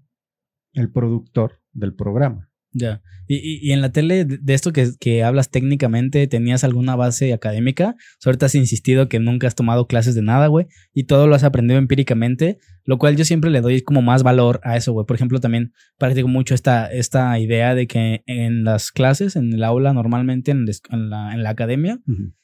el 0.74 0.92
productor 0.92 1.62
del 1.74 1.94
programa. 1.94 2.49
Ya. 2.72 3.02
Y, 3.28 3.36
y, 3.36 3.60
y 3.62 3.72
en 3.74 3.82
la 3.82 3.92
tele, 3.92 4.26
de 4.26 4.54
esto 4.54 4.72
que, 4.74 4.90
que 5.00 5.24
hablas 5.24 5.50
técnicamente, 5.50 6.28
¿tenías 6.28 6.64
alguna 6.64 6.96
base 6.96 7.34
académica? 7.34 7.96
Ahorita 8.26 8.48
has 8.48 8.56
insistido 8.56 9.08
que 9.08 9.20
nunca 9.20 9.48
has 9.48 9.56
tomado 9.56 9.88
clases 9.88 10.16
de 10.16 10.22
nada, 10.22 10.48
güey, 10.48 10.68
y 10.94 11.04
todo 11.04 11.28
lo 11.28 11.36
has 11.36 11.44
aprendido 11.44 11.80
empíricamente, 11.80 12.58
lo 12.86 12.98
cual 12.98 13.16
yo 13.16 13.26
siempre 13.26 13.52
le 13.52 13.62
doy 13.62 13.82
como 13.82 14.02
más 14.02 14.24
valor 14.24 14.60
a 14.64 14.78
eso, 14.78 14.94
güey. 14.94 15.06
Por 15.06 15.16
ejemplo, 15.16 15.40
también 15.40 15.74
practico 15.98 16.28
mucho 16.28 16.56
esta, 16.56 16.92
esta 16.92 17.38
idea 17.38 17.76
de 17.76 17.88
que 17.88 18.24
en 18.26 18.64
las 18.64 18.92
clases, 18.92 19.36
en 19.36 19.54
el 19.54 19.64
aula, 19.64 19.94
normalmente 19.94 20.52
en, 20.52 20.66
la 20.66 20.72
en 20.90 21.10
la, 21.10 21.34
en 21.34 21.44
la 21.44 21.50
academia, 21.52 22.00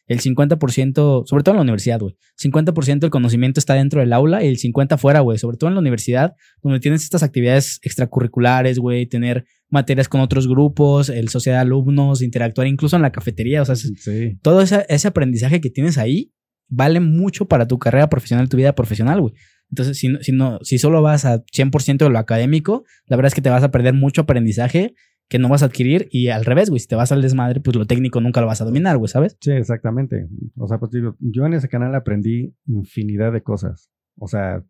el 0.08 0.22
50%, 0.22 1.24
sobre 1.26 1.44
todo 1.44 1.54
en 1.54 1.58
la 1.58 1.64
universidad, 1.64 2.00
güey, 2.00 2.16
50% 2.40 3.00
del 3.00 3.10
conocimiento 3.10 3.60
está 3.60 3.74
dentro 3.74 4.02
del 4.02 4.14
aula 4.14 4.44
y 4.44 4.48
el 4.48 4.58
50% 4.58 4.98
fuera, 5.00 5.22
güey, 5.22 5.40
sobre 5.40 5.58
todo 5.58 5.70
en 5.70 5.74
la 5.74 5.82
universidad, 5.82 6.36
donde 6.62 6.80
tienes 6.80 7.04
estas 7.04 7.24
actividades 7.24 7.80
extracurriculares, 7.82 8.78
güey, 8.78 9.08
tener 9.08 9.46
materias 9.76 10.10
con 10.10 10.22
otros 10.22 10.48
grupos, 10.48 11.10
el 11.10 11.30
sociedad 11.30 11.58
de 11.58 11.62
alumnos, 11.62 12.24
interactuar 12.24 12.66
incluso 12.68 12.96
en 12.96 13.04
la 13.04 13.12
cafetería, 13.12 13.62
o 13.62 13.66
sea, 13.66 13.76
Sí. 13.76 14.40
todo 14.42 14.62
ese, 14.62 14.86
ese 14.90 15.08
aprendizaje 15.08 15.62
que 15.62 15.70
tienes 15.70 15.98
ahí 16.00 16.32
vale 16.68 17.00
mucho 17.00 17.46
para 17.46 17.68
tu 17.68 17.78
carrera 17.78 18.10
profesional, 18.10 18.50
tu 18.50 18.58
vida 18.58 18.74
profesional, 18.74 19.22
güey. 19.22 19.34
Entonces, 19.70 19.98
si, 20.00 20.08
no- 20.10 20.20
si, 20.22 20.32
no, 20.32 20.60
si 20.64 20.78
solo 20.80 21.02
vas 21.02 21.26
a 21.26 21.44
100% 21.52 22.06
de 22.06 22.10
lo 22.12 22.18
académico, 22.20 22.84
la 23.06 23.18
verdad 23.18 23.28
es 23.28 23.36
que 23.36 23.42
te 23.42 23.50
vas 23.52 23.64
a 23.64 23.70
perder 23.72 23.94
mucho 23.94 24.22
aprendizaje 24.22 24.96
que 25.28 25.40
no 25.40 25.50
vas 25.50 25.64
a 25.64 25.68
adquirir 25.68 26.08
y 26.12 26.28
al 26.28 26.46
revés, 26.46 26.70
güey, 26.70 26.80
si 26.80 26.88
te 26.88 26.96
vas 26.96 27.12
al 27.12 27.22
desmadre, 27.24 27.60
pues 27.60 27.76
lo 27.76 27.86
técnico 27.86 28.22
nunca 28.22 28.42
lo 28.42 28.48
vas 28.48 28.62
a 28.62 28.66
dominar, 28.66 28.98
güey, 28.98 29.08
¿sabes? 29.10 29.38
Sí, 29.42 29.52
exactamente. 29.52 30.28
O 30.56 30.68
sea, 30.68 30.78
pues 30.78 30.92
digo, 30.92 31.16
yo 31.20 31.46
en 31.48 31.54
ese 31.56 31.68
canal 31.68 31.96
aprendí 31.96 32.54
infinidad 32.68 33.32
de 33.34 33.42
cosas. 33.42 33.90
O 34.18 34.28
sea, 34.28 34.64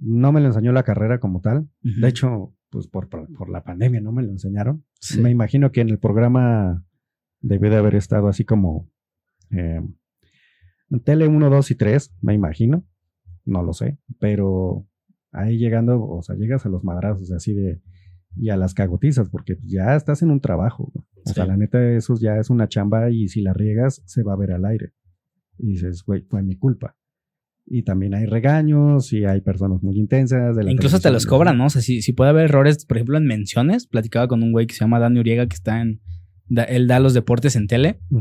no 0.00 0.32
me 0.32 0.40
lo 0.40 0.46
enseñó 0.48 0.72
la 0.72 0.82
carrera 0.82 1.20
como 1.20 1.40
tal. 1.40 1.68
De 1.82 2.08
hecho, 2.08 2.52
pues 2.74 2.88
por, 2.88 3.08
por, 3.08 3.32
por 3.32 3.48
la 3.48 3.62
pandemia 3.62 4.00
no 4.00 4.10
me 4.10 4.24
lo 4.24 4.30
enseñaron. 4.30 4.84
Sí. 4.98 5.20
Me 5.20 5.30
imagino 5.30 5.70
que 5.70 5.80
en 5.80 5.90
el 5.90 6.00
programa 6.00 6.84
debió 7.40 7.70
de 7.70 7.76
haber 7.76 7.94
estado 7.94 8.26
así 8.26 8.44
como 8.44 8.90
eh, 9.52 9.80
en 10.90 11.00
Tele 11.04 11.28
1, 11.28 11.50
2 11.50 11.70
y 11.70 11.74
3, 11.76 12.16
me 12.20 12.34
imagino. 12.34 12.84
No 13.44 13.62
lo 13.62 13.74
sé, 13.74 13.98
pero 14.18 14.88
ahí 15.30 15.56
llegando, 15.56 16.02
o 16.02 16.20
sea, 16.22 16.34
llegas 16.34 16.66
a 16.66 16.68
los 16.68 16.82
madrazos 16.82 17.30
así 17.30 17.54
de 17.54 17.80
y 18.34 18.50
a 18.50 18.56
las 18.56 18.74
cagotizas, 18.74 19.28
porque 19.28 19.54
pues, 19.54 19.70
ya 19.70 19.94
estás 19.94 20.22
en 20.22 20.32
un 20.32 20.40
trabajo. 20.40 20.90
¿no? 20.96 21.06
O 21.24 21.32
sea, 21.32 21.46
la 21.46 21.56
neta, 21.56 21.92
eso 21.92 22.16
ya 22.18 22.38
es 22.38 22.50
una 22.50 22.66
chamba 22.66 23.08
y 23.10 23.28
si 23.28 23.40
la 23.40 23.52
riegas, 23.52 24.02
se 24.04 24.24
va 24.24 24.32
a 24.32 24.36
ver 24.36 24.50
al 24.50 24.64
aire. 24.64 24.94
Y 25.58 25.74
dices, 25.74 26.02
güey, 26.04 26.22
fue 26.22 26.42
mi 26.42 26.56
culpa. 26.56 26.96
Y 27.66 27.82
también 27.82 28.14
hay 28.14 28.26
regaños 28.26 29.12
y 29.12 29.24
hay 29.24 29.40
personas 29.40 29.82
muy 29.82 29.98
intensas. 29.98 30.54
De 30.56 30.64
la 30.64 30.70
Incluso 30.70 31.00
te 31.00 31.10
los 31.10 31.24
cobran, 31.26 31.56
¿no? 31.58 31.66
O 31.66 31.70
sea, 31.70 31.80
si, 31.82 32.02
si 32.02 32.12
puede 32.12 32.30
haber 32.30 32.44
errores, 32.44 32.84
por 32.84 32.96
ejemplo, 32.98 33.16
en 33.16 33.24
menciones, 33.26 33.86
platicaba 33.86 34.28
con 34.28 34.42
un 34.42 34.52
güey 34.52 34.66
que 34.66 34.74
se 34.74 34.80
llama 34.80 34.98
Dani 34.98 35.18
Uriega, 35.20 35.46
que 35.46 35.54
está 35.54 35.80
en, 35.80 36.00
da- 36.46 36.64
él 36.64 36.86
da 36.86 37.00
los 37.00 37.14
deportes 37.14 37.56
en 37.56 37.66
tele, 37.66 38.00
y 38.10 38.16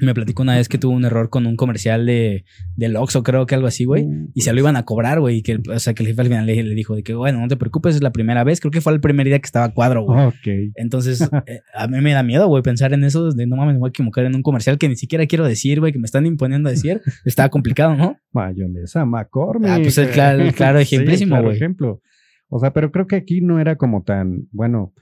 me 0.00 0.12
platicó 0.14 0.42
una 0.42 0.56
vez 0.56 0.68
que 0.68 0.78
tuvo 0.78 0.94
un 0.94 1.04
error 1.04 1.30
con 1.30 1.46
un 1.46 1.56
comercial 1.56 2.04
de, 2.06 2.44
del 2.76 2.96
Oxxo, 2.96 3.22
creo 3.22 3.46
que 3.46 3.54
algo 3.54 3.66
así, 3.66 3.84
güey. 3.84 4.04
Uh, 4.04 4.30
Y 4.34 4.42
se 4.42 4.52
lo 4.52 4.60
iban 4.60 4.76
a 4.76 4.84
cobrar, 4.84 5.20
güey. 5.20 5.38
y 5.38 5.42
Que, 5.42 5.52
el- 5.52 5.62
o 5.70 5.78
sea, 5.78 5.94
que 5.94 6.02
el 6.02 6.08
jefe 6.08 6.20
al 6.20 6.26
final 6.28 6.46
le, 6.46 6.62
le 6.62 6.74
dijo 6.74 6.94
de 6.94 7.02
que, 7.02 7.14
bueno, 7.14 7.40
no 7.40 7.48
te 7.48 7.56
preocupes, 7.56 7.94
es 7.96 8.02
la 8.02 8.12
primera 8.12 8.44
vez. 8.44 8.60
Creo 8.60 8.70
que 8.70 8.80
fue 8.80 8.92
el 8.92 9.00
primer 9.00 9.26
día 9.26 9.38
que 9.38 9.46
estaba 9.46 9.66
a 9.66 9.72
cuadro, 9.74 10.02
güey. 10.04 10.26
Ok. 10.26 10.72
Entonces, 10.74 11.20
eh, 11.46 11.60
a 11.74 11.88
mí 11.88 12.00
me 12.00 12.12
da 12.12 12.22
miedo, 12.22 12.46
güey, 12.48 12.62
pensar 12.62 12.92
en 12.92 13.04
eso 13.04 13.30
de 13.32 13.46
no 13.46 13.56
mames, 13.56 13.74
me 13.74 13.80
voy 13.80 13.88
a 13.88 13.90
equivocar 13.90 14.24
en 14.26 14.34
un 14.34 14.42
comercial 14.42 14.76
que 14.78 14.88
ni 14.88 14.96
siquiera 14.96 15.26
quiero 15.26 15.46
decir, 15.46 15.80
güey, 15.80 15.92
que 15.92 15.98
me 15.98 16.06
están 16.06 16.26
imponiendo 16.26 16.68
a 16.68 16.72
decir. 16.72 17.00
Está 17.24 17.48
complicado, 17.48 17.94
¿no? 17.96 18.16
Mayonesa 18.32 19.04
McCormick. 19.06 19.70
Ah, 19.70 19.78
pues 19.82 19.96
el 19.98 20.10
claro- 20.10 20.42
el 20.42 20.52
claro 20.54 20.78
Sí, 20.84 20.94
ejemplísimo, 20.96 21.30
claro 21.30 21.44
güey. 21.44 21.56
ejemplo. 21.56 22.00
O 22.48 22.58
sea, 22.60 22.72
pero 22.72 22.92
creo 22.92 23.06
que 23.06 23.16
aquí 23.16 23.40
no 23.40 23.58
era 23.60 23.76
como 23.76 24.02
tan, 24.04 24.46
bueno, 24.52 24.92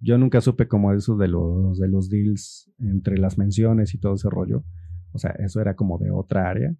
yo 0.00 0.16
nunca 0.18 0.40
supe 0.40 0.68
como 0.68 0.92
eso 0.92 1.16
de 1.16 1.28
los, 1.28 1.78
de 1.78 1.88
los 1.88 2.08
deals 2.08 2.70
entre 2.78 3.18
las 3.18 3.36
menciones 3.38 3.94
y 3.94 3.98
todo 3.98 4.14
ese 4.14 4.30
rollo. 4.30 4.64
O 5.12 5.18
sea, 5.18 5.30
eso 5.38 5.60
era 5.60 5.74
como 5.74 5.98
de 5.98 6.10
otra 6.10 6.48
área. 6.48 6.74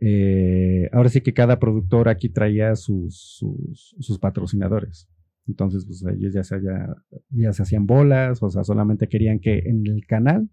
Eh, 0.00 0.88
ahora 0.92 1.08
sí 1.08 1.20
que 1.20 1.34
cada 1.34 1.58
productor 1.58 2.08
aquí 2.08 2.28
traía 2.28 2.74
sus, 2.76 3.18
sus, 3.38 3.94
sus 3.98 4.18
patrocinadores. 4.18 5.08
Entonces, 5.46 5.84
pues 5.84 6.04
ellos 6.16 6.32
ya 6.32 6.44
se, 6.44 6.62
ya, 6.62 6.94
ya 7.30 7.52
se 7.52 7.62
hacían 7.62 7.86
bolas, 7.86 8.42
o 8.42 8.50
sea, 8.50 8.62
solamente 8.62 9.08
querían 9.08 9.40
que 9.40 9.58
en 9.58 9.84
el 9.86 10.06
canal, 10.06 10.48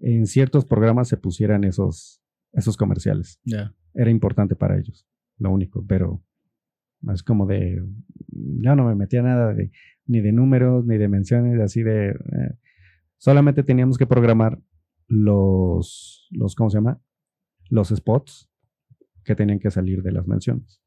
en 0.00 0.26
ciertos 0.26 0.64
programas 0.66 1.08
se 1.08 1.16
pusieran 1.16 1.64
esos, 1.64 2.20
esos 2.52 2.76
comerciales 2.76 3.40
Ya. 3.44 3.74
era 3.94 4.10
importante 4.10 4.54
para 4.54 4.76
ellos, 4.78 5.06
lo 5.38 5.50
único, 5.50 5.84
pero 5.86 6.22
es 7.12 7.22
como 7.22 7.46
de, 7.46 7.82
yo 8.28 8.76
no 8.76 8.84
me 8.84 8.94
metía 8.94 9.22
nada 9.22 9.54
de, 9.54 9.72
ni 10.06 10.20
de 10.20 10.32
números, 10.32 10.84
ni 10.86 10.98
de 10.98 11.08
menciones, 11.08 11.60
así 11.60 11.82
de, 11.82 12.10
eh, 12.10 12.54
solamente 13.18 13.62
teníamos 13.62 13.98
que 13.98 14.06
programar 14.06 14.60
los, 15.06 16.28
los, 16.30 16.54
¿cómo 16.54 16.70
se 16.70 16.78
llama? 16.78 17.00
Los 17.68 17.88
spots 17.88 18.50
que 19.24 19.34
tenían 19.34 19.58
que 19.58 19.70
salir 19.70 20.02
de 20.02 20.12
las 20.12 20.26
menciones. 20.26 20.82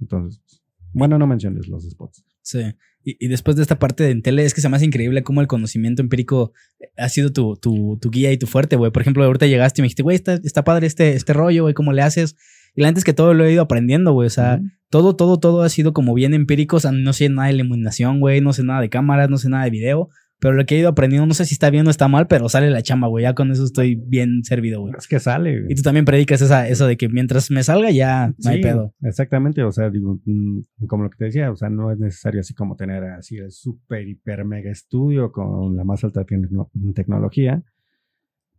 Entonces, 0.00 0.62
bueno, 0.92 1.18
no 1.18 1.26
menciones 1.26 1.68
los 1.68 1.88
spots. 1.88 2.24
Sí. 2.42 2.60
Y, 3.04 3.24
y 3.24 3.28
después 3.28 3.56
de 3.56 3.62
esta 3.62 3.78
parte 3.78 4.04
de 4.04 4.10
en 4.10 4.22
tele, 4.22 4.44
es 4.44 4.54
que 4.54 4.60
se 4.60 4.68
me 4.68 4.76
hace 4.76 4.84
increíble 4.84 5.22
cómo 5.22 5.40
el 5.40 5.46
conocimiento 5.46 6.02
empírico 6.02 6.52
ha 6.96 7.08
sido 7.08 7.32
tu, 7.32 7.56
tu, 7.56 7.98
tu 8.00 8.10
guía 8.10 8.30
y 8.32 8.38
tu 8.38 8.46
fuerte, 8.46 8.76
güey. 8.76 8.92
Por 8.92 9.02
ejemplo, 9.02 9.24
ahorita 9.24 9.46
llegaste 9.46 9.80
y 9.80 9.82
me 9.82 9.86
dijiste, 9.86 10.02
güey, 10.02 10.16
está, 10.16 10.34
está 10.34 10.64
padre 10.64 10.86
este, 10.86 11.14
este 11.14 11.32
rollo, 11.32 11.64
güey, 11.64 11.74
¿cómo 11.74 11.92
le 11.92 12.02
haces? 12.02 12.36
Y 12.74 12.82
la 12.82 12.88
neta 12.88 12.98
es 12.98 13.04
que 13.04 13.12
todo 13.12 13.34
lo 13.34 13.44
he 13.44 13.52
ido 13.52 13.62
aprendiendo, 13.62 14.12
güey. 14.12 14.26
O 14.26 14.30
sea, 14.30 14.60
todo, 14.90 15.14
todo, 15.16 15.38
todo 15.38 15.62
ha 15.62 15.68
sido 15.68 15.92
como 15.92 16.14
bien 16.14 16.34
empírico. 16.34 16.76
O 16.76 16.80
sea, 16.80 16.92
no 16.92 17.12
sé 17.12 17.28
nada 17.28 17.48
de 17.48 17.54
iluminación, 17.54 18.20
güey. 18.20 18.40
No 18.40 18.52
sé 18.52 18.64
nada 18.64 18.80
de 18.80 18.88
cámaras, 18.88 19.28
no 19.30 19.36
sé 19.38 19.48
nada 19.48 19.64
de 19.64 19.70
video. 19.70 20.08
Pero 20.38 20.54
lo 20.54 20.64
que 20.66 20.74
he 20.74 20.78
ido 20.80 20.88
aprendiendo, 20.88 21.24
no 21.24 21.34
sé 21.34 21.44
si 21.44 21.54
está 21.54 21.70
bien 21.70 21.86
o 21.86 21.90
está 21.90 22.08
mal, 22.08 22.26
pero 22.26 22.48
sale 22.48 22.68
la 22.68 22.82
chamba, 22.82 23.06
güey. 23.06 23.22
Ya 23.22 23.32
con 23.32 23.52
eso 23.52 23.62
estoy 23.64 23.94
bien 23.94 24.42
servido, 24.42 24.80
güey. 24.80 24.92
Es 24.98 25.06
que 25.06 25.20
sale. 25.20 25.60
güey. 25.60 25.72
Y 25.72 25.76
tú 25.76 25.82
también 25.82 26.04
predicas 26.04 26.42
esa, 26.42 26.66
eso 26.66 26.88
de 26.88 26.96
que 26.96 27.08
mientras 27.08 27.48
me 27.52 27.62
salga 27.62 27.92
ya 27.92 28.34
no 28.42 28.50
hay 28.50 28.60
pedo. 28.60 28.92
Exactamente, 29.02 29.62
o 29.62 29.70
sea, 29.70 29.88
digo, 29.88 30.18
mm, 30.24 30.86
como 30.88 31.04
lo 31.04 31.10
que 31.10 31.16
te 31.18 31.24
decía, 31.26 31.48
o 31.52 31.54
sea, 31.54 31.68
no 31.70 31.92
es 31.92 31.98
necesario 32.00 32.40
así 32.40 32.54
como 32.54 32.74
tener 32.74 33.04
así 33.04 33.36
el 33.36 33.52
super, 33.52 34.08
hiper, 34.08 34.44
mega 34.44 34.68
estudio 34.72 35.30
con 35.30 35.76
la 35.76 35.84
más 35.84 36.02
alta 36.02 36.24
tecno- 36.26 36.70
tecnología, 36.92 37.62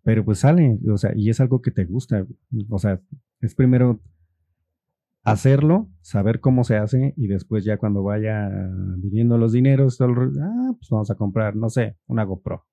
pero 0.04 0.24
pues 0.24 0.40
sale, 0.40 0.78
o 0.90 0.98
sea, 0.98 1.12
y 1.16 1.30
es 1.30 1.42
algo 1.42 1.62
que 1.62 1.72
te 1.72 1.84
gusta, 1.84 2.26
o 2.70 2.80
sea, 2.80 3.02
es 3.46 3.56
primero 3.56 4.02
hacerlo, 5.24 5.90
saber 6.02 6.40
cómo 6.40 6.64
se 6.64 6.76
hace 6.76 7.14
y 7.16 7.28
después 7.28 7.64
ya 7.64 7.78
cuando 7.78 8.04
vaya 8.04 8.50
viniendo 8.98 9.38
los 9.38 9.54
dineros, 9.54 9.98
todo 9.98 10.10
el 10.10 10.32
ah, 10.42 10.74
pues 10.78 10.90
vamos 10.90 11.12
a 11.12 11.16
comprar, 11.16 11.56
no 11.56 11.70
sé, 11.70 11.98
una 12.08 12.24
GoPro. 12.24 12.66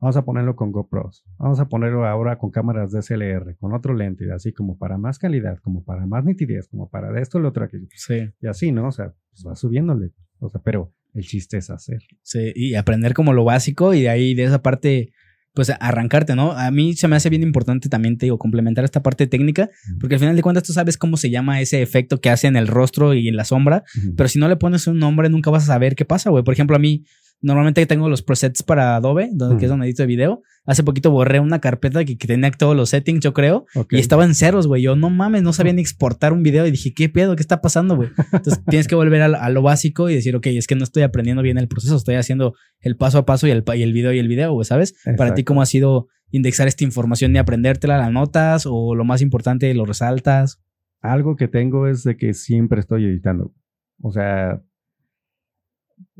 Vamos 0.00 0.16
a 0.16 0.24
ponerlo 0.24 0.54
con 0.54 0.70
GoPros. 0.70 1.24
Vamos 1.38 1.60
a 1.60 1.68
ponerlo 1.68 2.06
ahora 2.06 2.36
con 2.36 2.50
cámaras 2.50 2.92
DSLR, 2.92 3.56
con 3.56 3.72
otro 3.72 3.94
lente, 3.94 4.30
así 4.32 4.52
como 4.52 4.76
para 4.76 4.98
más 4.98 5.18
calidad, 5.18 5.58
como 5.62 5.82
para 5.82 6.04
más 6.06 6.24
nitidez, 6.24 6.68
como 6.68 6.90
para 6.90 7.10
de 7.10 7.22
esto, 7.22 7.38
lo 7.38 7.48
otro, 7.48 7.64
aquello. 7.64 7.86
Sí. 7.94 8.30
Y 8.40 8.46
así, 8.46 8.70
¿no? 8.70 8.88
O 8.88 8.92
sea, 8.92 9.14
pues 9.30 9.46
va 9.46 9.56
subiéndole. 9.56 10.12
O 10.40 10.50
sea, 10.50 10.60
pero 10.62 10.92
el 11.14 11.22
chiste 11.22 11.56
es 11.56 11.70
hacer. 11.70 12.02
Sí, 12.22 12.52
y 12.54 12.74
aprender 12.74 13.14
como 13.14 13.32
lo 13.32 13.44
básico 13.44 13.94
y 13.94 14.02
de 14.02 14.10
ahí, 14.10 14.34
de 14.34 14.44
esa 14.44 14.60
parte, 14.60 15.12
pues 15.54 15.70
arrancarte, 15.80 16.34
¿no? 16.34 16.52
A 16.52 16.70
mí 16.70 16.94
se 16.94 17.06
me 17.06 17.16
hace 17.16 17.30
bien 17.30 17.42
importante 17.42 17.88
también, 17.88 18.18
te 18.18 18.26
digo, 18.26 18.38
complementar 18.38 18.84
esta 18.84 19.02
parte 19.02 19.26
técnica, 19.28 19.70
porque 20.00 20.16
al 20.16 20.20
final 20.20 20.36
de 20.36 20.42
cuentas 20.42 20.64
tú 20.64 20.72
sabes 20.72 20.98
cómo 20.98 21.16
se 21.16 21.30
llama 21.30 21.60
ese 21.60 21.80
efecto 21.80 22.20
que 22.20 22.28
hace 22.28 22.48
en 22.48 22.56
el 22.56 22.66
rostro 22.66 23.14
y 23.14 23.28
en 23.28 23.36
la 23.36 23.44
sombra, 23.44 23.84
pero 24.16 24.28
si 24.28 24.38
no 24.38 24.48
le 24.48 24.56
pones 24.56 24.86
un 24.88 24.98
nombre 24.98 25.30
nunca 25.30 25.50
vas 25.50 25.62
a 25.64 25.66
saber 25.66 25.94
qué 25.94 26.04
pasa, 26.04 26.30
güey. 26.30 26.42
Por 26.42 26.54
ejemplo, 26.54 26.74
a 26.76 26.80
mí 26.80 27.04
Normalmente 27.44 27.84
tengo 27.84 28.08
los 28.08 28.22
presets 28.22 28.62
para 28.62 28.96
Adobe, 28.96 29.28
donde, 29.30 29.58
que 29.58 29.66
es 29.66 29.70
donde 29.70 29.84
edito 29.84 30.02
de 30.02 30.06
video. 30.06 30.42
Hace 30.64 30.82
poquito 30.82 31.10
borré 31.10 31.40
una 31.40 31.60
carpeta 31.60 32.02
que, 32.02 32.16
tenía 32.16 32.50
todos 32.50 32.74
los 32.74 32.88
settings, 32.88 33.20
yo 33.20 33.34
creo, 33.34 33.66
y 33.90 33.98
estaba 33.98 34.24
en 34.24 34.34
ceros, 34.34 34.66
güey. 34.66 34.80
Yo 34.80 34.96
no 34.96 35.10
mames, 35.10 35.42
no 35.42 35.52
sabía 35.52 35.72
ni 35.74 35.82
exportar 35.82 36.32
un 36.32 36.42
video 36.42 36.66
y 36.66 36.70
dije, 36.70 36.94
¿qué 36.94 37.10
pedo? 37.10 37.36
¿Qué 37.36 37.42
está 37.42 37.60
pasando, 37.60 37.96
güey? 37.96 38.08
Entonces 38.32 38.64
tienes 38.70 38.88
que 38.88 38.94
volver 38.94 39.20
a, 39.20 39.50
lo 39.50 39.60
básico 39.60 40.08
y 40.08 40.14
decir, 40.14 40.34
ok, 40.34 40.46
es 40.46 40.66
que 40.66 40.74
no 40.74 40.84
estoy 40.84 41.02
aprendiendo 41.02 41.42
bien 41.42 41.58
el 41.58 41.68
proceso, 41.68 41.96
estoy 41.96 42.14
haciendo 42.14 42.54
el 42.80 42.96
paso 42.96 43.18
a 43.18 43.26
paso 43.26 43.46
y 43.46 43.50
el, 43.50 43.62
y 43.74 43.82
el 43.82 43.92
video 43.92 44.14
y 44.14 44.20
el 44.20 44.28
video, 44.28 44.54
güey, 44.54 44.64
¿sabes? 44.64 44.94
Para 45.18 45.34
ti, 45.34 45.44
¿cómo 45.44 45.60
ha 45.60 45.66
sido 45.66 46.08
indexar 46.30 46.66
esta 46.66 46.82
información 46.82 47.36
y 47.36 47.38
aprendértela, 47.38 47.98
la 47.98 48.08
notas 48.08 48.64
o 48.66 48.94
lo 48.94 49.04
más 49.04 49.20
importante, 49.20 49.74
lo 49.74 49.84
resaltas? 49.84 50.62
Algo 51.02 51.36
que 51.36 51.48
tengo 51.48 51.88
es 51.88 52.04
de 52.04 52.16
que 52.16 52.32
siempre 52.32 52.80
estoy 52.80 53.04
editando. 53.04 53.52
O 54.00 54.12
sea, 54.12 54.62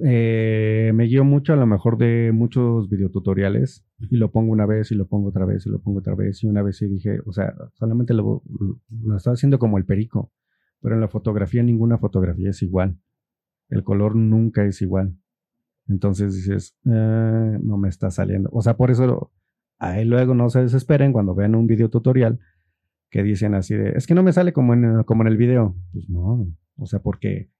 eh, 0.04 0.92
me 0.94 1.04
guío 1.04 1.24
mucho 1.24 1.52
a 1.52 1.56
lo 1.56 1.66
mejor 1.66 1.98
de 1.98 2.32
muchos 2.32 2.88
videotutoriales 2.88 3.84
y 3.98 4.16
lo 4.16 4.30
pongo 4.30 4.52
una 4.52 4.66
vez 4.66 4.90
y 4.92 4.94
lo 4.94 5.06
pongo 5.06 5.28
otra 5.28 5.44
vez 5.44 5.66
y 5.66 5.70
lo 5.70 5.80
pongo 5.80 6.00
otra 6.00 6.14
vez 6.14 6.42
y 6.42 6.46
una 6.46 6.62
vez 6.62 6.80
y 6.82 6.88
dije, 6.88 7.20
o 7.26 7.32
sea, 7.32 7.54
solamente 7.74 8.14
lo, 8.14 8.42
lo 9.02 9.16
estaba 9.16 9.34
haciendo 9.34 9.58
como 9.58 9.78
el 9.78 9.84
perico, 9.84 10.32
pero 10.80 10.94
en 10.94 11.00
la 11.00 11.08
fotografía 11.08 11.62
ninguna 11.62 11.98
fotografía 11.98 12.50
es 12.50 12.62
igual. 12.62 12.98
El 13.68 13.82
color 13.82 14.16
nunca 14.16 14.64
es 14.64 14.82
igual. 14.82 15.16
Entonces 15.88 16.34
dices, 16.34 16.76
eh, 16.86 17.58
no 17.62 17.76
me 17.76 17.88
está 17.88 18.10
saliendo. 18.10 18.50
O 18.52 18.62
sea, 18.62 18.76
por 18.76 18.90
eso 18.90 19.32
ahí 19.78 20.04
luego 20.04 20.34
no 20.34 20.48
se 20.50 20.60
desesperen 20.60 21.12
cuando 21.12 21.34
vean 21.34 21.54
un 21.54 21.66
videotutorial 21.66 22.40
que 23.10 23.22
dicen 23.22 23.54
así 23.54 23.74
de, 23.74 23.90
es 23.90 24.06
que 24.06 24.14
no 24.14 24.22
me 24.22 24.32
sale 24.32 24.52
como 24.52 24.74
en, 24.74 25.04
como 25.04 25.22
en 25.22 25.28
el 25.28 25.36
video. 25.36 25.76
Pues 25.92 26.08
no, 26.08 26.48
o 26.76 26.86
sea, 26.86 27.00
porque 27.00 27.50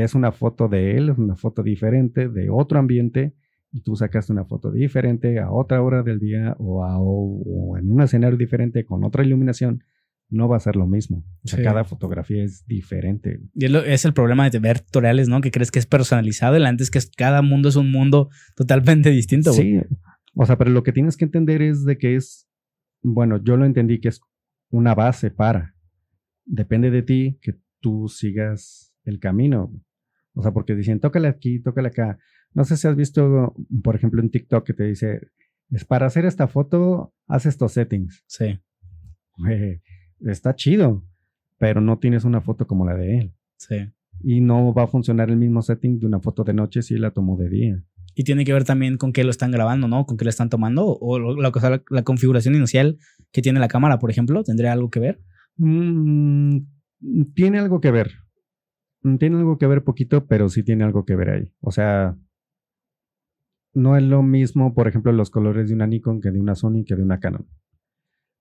es 0.00 0.14
una 0.14 0.32
foto 0.32 0.68
de 0.68 0.96
él, 0.96 1.10
es 1.10 1.18
una 1.18 1.36
foto 1.36 1.62
diferente 1.62 2.28
de 2.28 2.50
otro 2.50 2.78
ambiente 2.78 3.34
y 3.72 3.82
tú 3.82 3.96
sacaste 3.96 4.32
una 4.32 4.44
foto 4.44 4.70
diferente 4.70 5.38
a 5.38 5.50
otra 5.50 5.82
hora 5.82 6.02
del 6.02 6.18
día 6.18 6.56
o, 6.58 7.76
en 7.78 7.90
un 7.90 8.02
escenario 8.02 8.36
diferente 8.36 8.84
con 8.84 9.04
otra 9.04 9.24
iluminación, 9.24 9.84
no 10.28 10.48
va 10.48 10.56
a 10.56 10.60
ser 10.60 10.76
lo 10.76 10.86
mismo. 10.86 11.24
O 11.44 11.48
sea, 11.48 11.62
cada 11.62 11.84
fotografía 11.84 12.44
es 12.44 12.64
diferente. 12.66 13.40
Y 13.54 13.64
es, 13.64 14.04
el 14.04 14.12
problema 14.12 14.48
de 14.48 14.58
ver 14.58 14.80
tutoriales, 14.80 15.28
¿no? 15.28 15.40
Que 15.40 15.50
crees 15.50 15.70
que 15.70 15.78
es 15.78 15.86
personalizado 15.86 16.56
y 16.56 16.64
antes 16.64 16.90
que 16.90 17.00
cada 17.16 17.42
mundo 17.42 17.68
es 17.68 17.76
un 17.76 17.90
mundo 17.90 18.28
totalmente 18.54 19.10
distinto. 19.10 19.52
Sí, 19.52 19.80
o 20.34 20.46
sea, 20.46 20.56
pero 20.56 20.70
lo 20.70 20.82
que 20.82 20.92
tienes 20.92 21.16
que 21.16 21.24
entender 21.24 21.62
es 21.62 21.84
de 21.84 21.98
que 21.98 22.14
es, 22.14 22.48
bueno, 23.02 23.42
yo 23.42 23.56
lo 23.56 23.66
entendí 23.66 24.00
que 24.00 24.08
es 24.08 24.20
una 24.70 24.94
base 24.94 25.30
para. 25.30 25.74
Depende 26.44 26.90
de 26.90 27.02
ti 27.02 27.38
que 27.42 27.54
tú 27.80 28.08
sigas 28.08 28.94
el 29.04 29.18
camino. 29.18 29.72
O 30.40 30.42
sea, 30.42 30.52
porque 30.52 30.74
dicen, 30.74 31.00
tócale 31.00 31.28
aquí, 31.28 31.60
tócale 31.60 31.88
acá. 31.88 32.18
No 32.54 32.64
sé 32.64 32.78
si 32.78 32.88
has 32.88 32.96
visto, 32.96 33.54
por 33.84 33.94
ejemplo, 33.94 34.22
en 34.22 34.30
TikTok 34.30 34.66
que 34.66 34.72
te 34.72 34.84
dice, 34.84 35.20
es 35.70 35.84
para 35.84 36.06
hacer 36.06 36.24
esta 36.24 36.48
foto, 36.48 37.12
haz 37.28 37.44
estos 37.44 37.72
settings. 37.72 38.24
Sí. 38.26 38.58
está 40.20 40.54
chido, 40.54 41.04
pero 41.58 41.82
no 41.82 41.98
tienes 41.98 42.24
una 42.24 42.40
foto 42.40 42.66
como 42.66 42.86
la 42.86 42.94
de 42.94 43.18
él. 43.18 43.34
Sí. 43.58 43.90
Y 44.22 44.40
no 44.40 44.72
va 44.72 44.84
a 44.84 44.88
funcionar 44.88 45.30
el 45.30 45.36
mismo 45.36 45.60
setting 45.60 45.98
de 45.98 46.06
una 46.06 46.20
foto 46.20 46.42
de 46.42 46.54
noche 46.54 46.80
si 46.80 46.96
la 46.96 47.10
tomó 47.10 47.36
de 47.36 47.50
día. 47.50 47.84
Y 48.14 48.24
tiene 48.24 48.46
que 48.46 48.54
ver 48.54 48.64
también 48.64 48.96
con 48.96 49.12
qué 49.12 49.24
lo 49.24 49.30
están 49.30 49.50
grabando, 49.50 49.88
¿no? 49.88 50.06
Con 50.06 50.16
qué 50.16 50.24
lo 50.24 50.30
están 50.30 50.48
tomando. 50.48 50.86
O 50.86 51.18
la, 51.18 51.50
la, 51.50 51.82
la 51.90 52.02
configuración 52.02 52.54
inicial 52.54 52.98
que 53.30 53.42
tiene 53.42 53.60
la 53.60 53.68
cámara, 53.68 53.98
por 53.98 54.10
ejemplo, 54.10 54.42
¿tendría 54.42 54.72
algo 54.72 54.90
que 54.90 55.00
ver? 55.00 55.20
Mm, 55.56 56.60
tiene 57.34 57.58
algo 57.58 57.80
que 57.80 57.90
ver. 57.90 58.12
Mm, 59.02 59.16
tiene 59.16 59.36
algo 59.38 59.58
que 59.58 59.66
ver 59.66 59.84
poquito, 59.84 60.26
pero 60.26 60.48
sí 60.48 60.62
tiene 60.62 60.84
algo 60.84 61.04
que 61.04 61.16
ver 61.16 61.30
ahí. 61.30 61.52
O 61.60 61.70
sea, 61.70 62.16
no 63.72 63.96
es 63.96 64.02
lo 64.02 64.22
mismo, 64.22 64.74
por 64.74 64.88
ejemplo, 64.88 65.12
los 65.12 65.30
colores 65.30 65.68
de 65.68 65.74
una 65.74 65.86
Nikon 65.86 66.20
que 66.20 66.30
de 66.30 66.40
una 66.40 66.54
Sony 66.54 66.84
que 66.86 66.96
de 66.96 67.02
una 67.02 67.20
Canon. 67.20 67.46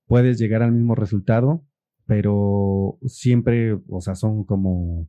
Puedes 0.07 0.39
llegar 0.39 0.63
al 0.63 0.71
mismo 0.71 0.95
resultado, 0.95 1.63
pero 2.05 2.97
siempre, 3.05 3.79
o 3.87 4.01
sea, 4.01 4.15
son 4.15 4.43
como, 4.43 5.07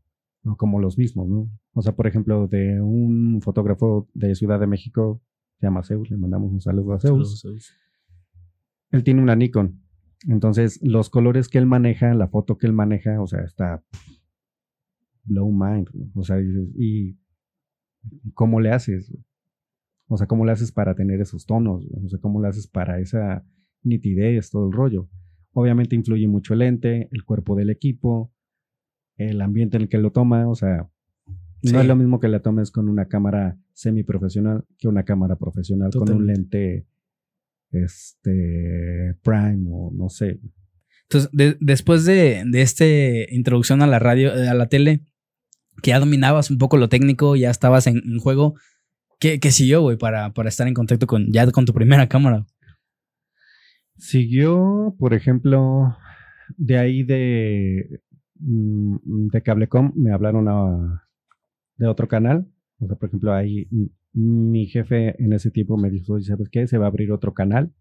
como 0.58 0.78
los 0.78 0.98
mismos, 0.98 1.26
¿no? 1.26 1.50
O 1.72 1.82
sea, 1.82 1.96
por 1.96 2.06
ejemplo, 2.06 2.46
de 2.48 2.80
un 2.80 3.40
fotógrafo 3.42 4.08
de 4.12 4.34
Ciudad 4.34 4.60
de 4.60 4.66
México, 4.66 5.22
se 5.58 5.66
llama 5.66 5.82
Zeus, 5.82 6.10
le 6.10 6.18
mandamos 6.18 6.52
un 6.52 6.60
saludo 6.60 6.92
a 6.92 7.00
Zeus. 7.00 7.46
Él 8.90 9.04
tiene 9.04 9.22
una 9.22 9.36
Nikon. 9.36 9.80
Entonces, 10.28 10.78
los 10.82 11.08
colores 11.08 11.48
que 11.48 11.56
él 11.56 11.64
maneja, 11.64 12.12
la 12.12 12.28
foto 12.28 12.58
que 12.58 12.66
él 12.66 12.74
maneja, 12.74 13.22
o 13.22 13.26
sea, 13.26 13.40
está 13.40 13.82
blow 15.30 15.50
mind. 15.50 15.88
O 16.14 16.22
sea, 16.22 16.36
y 16.40 17.16
cómo 18.34 18.60
le 18.60 18.70
haces, 18.70 19.12
o 20.08 20.16
sea, 20.16 20.26
cómo 20.26 20.44
le 20.44 20.52
haces 20.52 20.72
para 20.72 20.94
tener 20.94 21.20
esos 21.20 21.46
tonos, 21.46 21.86
o 21.92 22.08
sea, 22.08 22.18
cómo 22.18 22.42
le 22.42 22.48
haces 22.48 22.66
para 22.66 22.98
esa 23.00 23.44
nitidez, 23.82 24.50
todo 24.50 24.66
el 24.66 24.72
rollo. 24.72 25.08
Obviamente 25.52 25.96
influye 25.96 26.26
mucho 26.26 26.52
el 26.52 26.60
lente, 26.60 27.08
el 27.12 27.24
cuerpo 27.24 27.56
del 27.56 27.70
equipo, 27.70 28.32
el 29.16 29.40
ambiente 29.40 29.76
en 29.76 29.84
el 29.84 29.88
que 29.88 29.98
lo 29.98 30.10
toma, 30.10 30.48
o 30.48 30.54
sea, 30.54 30.90
no 31.62 31.80
es 31.80 31.86
lo 31.86 31.96
mismo 31.96 32.20
que 32.20 32.28
la 32.28 32.40
tomes 32.40 32.70
con 32.70 32.88
una 32.88 33.06
cámara 33.06 33.58
semiprofesional 33.72 34.64
que 34.78 34.88
una 34.88 35.04
cámara 35.04 35.36
profesional 35.36 35.90
con 35.92 36.10
un 36.10 36.26
lente 36.26 36.86
este 37.70 39.16
prime 39.22 39.68
o 39.70 39.92
no 39.92 40.08
sé. 40.08 40.40
Entonces, 41.02 41.56
después 41.60 42.04
de, 42.04 42.44
de 42.46 42.62
esta 42.62 42.84
introducción 43.32 43.82
a 43.82 43.86
la 43.86 43.98
radio, 43.98 44.32
a 44.32 44.54
la 44.54 44.68
tele, 44.68 45.02
que 45.82 45.90
ya 45.90 46.00
dominabas 46.00 46.50
un 46.50 46.58
poco 46.58 46.76
lo 46.76 46.88
técnico, 46.88 47.36
ya 47.36 47.50
estabas 47.50 47.86
en, 47.86 48.18
juego. 48.18 48.54
¿Qué, 49.18 49.38
¿Qué, 49.38 49.50
siguió, 49.50 49.82
güey, 49.82 49.96
para, 49.96 50.32
para 50.32 50.48
estar 50.48 50.66
en 50.66 50.74
contacto 50.74 51.06
con 51.06 51.32
ya 51.32 51.50
con 51.50 51.66
tu 51.66 51.74
primera 51.74 52.08
cámara? 52.08 52.46
Siguió, 53.96 54.94
por 54.98 55.12
ejemplo, 55.12 55.94
de 56.56 56.78
ahí 56.78 57.02
de, 57.02 58.00
mm, 58.36 59.28
de 59.28 59.42
Cablecom 59.42 59.92
me 59.94 60.12
hablaron 60.12 61.00
de 61.76 61.86
otro 61.86 62.08
canal. 62.08 62.46
O 62.78 62.86
sea, 62.86 62.96
por 62.96 63.08
ejemplo, 63.08 63.34
ahí 63.34 63.68
mi 64.12 64.66
jefe 64.66 65.22
en 65.22 65.32
ese 65.32 65.50
tiempo 65.50 65.76
me 65.76 65.90
dijo, 65.90 66.20
¿sabes 66.20 66.48
qué? 66.48 66.66
Se 66.66 66.78
va 66.78 66.86
a 66.86 66.88
abrir 66.88 67.12
otro 67.12 67.34
canal. 67.34 67.72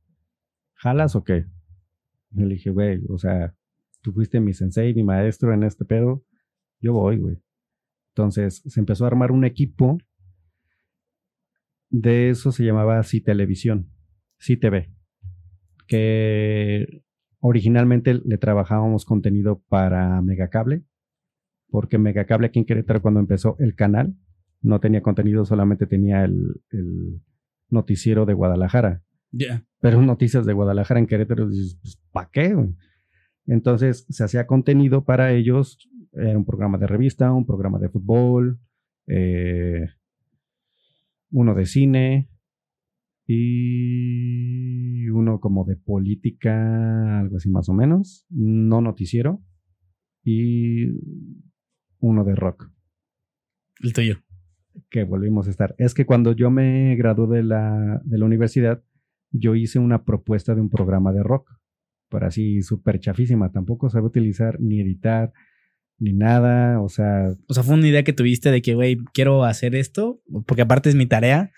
¿Jalas 0.76 1.16
o 1.16 1.24
qué? 1.24 1.46
Yo 2.32 2.46
le 2.46 2.56
dije, 2.56 2.70
güey, 2.70 3.02
o 3.10 3.18
sea, 3.18 3.56
tú 4.02 4.14
fuiste 4.14 4.40
mi 4.40 4.54
sensei, 4.54 4.94
mi 4.94 5.04
maestro 5.04 5.54
en 5.54 5.64
este 5.64 5.86
pedo. 5.86 6.24
Yo 6.82 6.94
voy, 6.94 7.18
güey. 7.18 7.42
Entonces 8.20 8.64
se 8.66 8.80
empezó 8.82 9.06
a 9.06 9.08
armar 9.08 9.32
un 9.32 9.46
equipo. 9.46 9.98
De 11.90 12.30
eso 12.30 12.52
se 12.52 12.66
llamaba 12.66 13.02
Sí 13.04 13.22
Televisión, 13.22 13.94
TV, 14.60 14.94
que 15.88 17.02
originalmente 17.40 18.16
le 18.16 18.38
trabajábamos 18.38 19.06
contenido 19.06 19.64
para 19.70 20.22
Megacable, 20.22 20.84
porque 21.70 21.98
Megacable 21.98 22.48
aquí 22.48 22.60
en 22.60 22.66
Querétaro 22.66 23.02
cuando 23.02 23.22
empezó 23.22 23.56
el 23.60 23.74
canal 23.74 24.18
no 24.62 24.82
tenía 24.82 25.02
contenido, 25.02 25.46
solamente 25.46 25.88
tenía 25.88 26.26
el, 26.26 26.62
noticiero 27.70 28.26
de 28.26 28.34
Guadalajara. 28.34 29.02
Pero 29.80 30.02
noticias 30.02 30.46
de 30.46 30.52
Guadalajara 30.52 31.00
en 31.00 31.08
Querétaro, 31.08 31.46
pues, 31.46 32.02
¿para 32.12 32.30
qué? 32.34 32.54
Entonces 33.46 34.06
se 34.10 34.24
hacía 34.26 34.46
contenido 34.46 35.06
para 35.06 35.32
ellos 35.32 35.90
era 36.14 36.38
un 36.38 36.46
programa 36.46 36.78
de 36.78 36.88
revista, 36.88 37.32
un 37.32 37.46
programa 37.46 37.80
de 37.80 37.90
fútbol, 37.90 38.60
eh, 39.08 39.88
uno 41.32 41.56
de 41.56 41.66
cine 41.66 42.30
y 43.26 45.08
uno 45.10 45.40
como 45.40 45.66
de 45.66 45.76
política, 45.76 47.20
algo 47.20 47.38
así 47.38 47.50
más 47.50 47.70
o 47.70 47.74
menos, 47.74 48.26
no 48.30 48.82
noticiero, 48.82 49.44
y 50.24 50.88
uno 52.00 52.24
de 52.24 52.36
rock. 52.36 52.72
El 53.82 53.94
tuyo. 53.94 54.18
Que 54.90 55.04
volvimos 55.04 55.48
a 55.48 55.52
estar. 55.52 55.76
Es 55.78 55.94
que 55.94 56.06
cuando 56.06 56.32
yo 56.32 56.50
me 56.50 56.96
gradué 56.96 57.38
de 57.38 57.44
la, 57.44 58.02
de 58.04 58.18
la 58.18 58.26
universidad, 58.26 58.84
yo 59.32 59.56
hice 59.56 59.80
una 59.80 60.06
propuesta 60.06 60.56
de 60.56 60.62
un 60.62 60.70
programa 60.70 61.12
de 61.12 61.24
rock, 61.24 61.52
pero 62.10 62.26
así 62.26 62.62
súper 62.62 63.00
chafísima. 63.00 63.52
Tampoco 63.52 63.90
sabe 63.90 64.08
utilizar 64.08 64.60
ni 64.60 64.80
editar, 64.80 65.32
ni 66.00 66.14
nada, 66.14 66.82
o 66.82 66.90
sea... 66.90 67.34
O 67.48 67.54
sea, 67.54 67.64
fue 67.64 67.76
una 67.76 67.88
idea 67.88 68.04
que 68.04 68.14
tuviste 68.14 68.52
de 68.52 68.62
que, 68.62 68.76
güey, 68.76 68.98
quiero 69.14 69.44
hacer 69.44 69.76
esto, 69.76 70.22
porque 70.48 70.62
aparte 70.64 70.90
es 70.90 70.96
mi 70.96 71.06
tarea, 71.06 71.52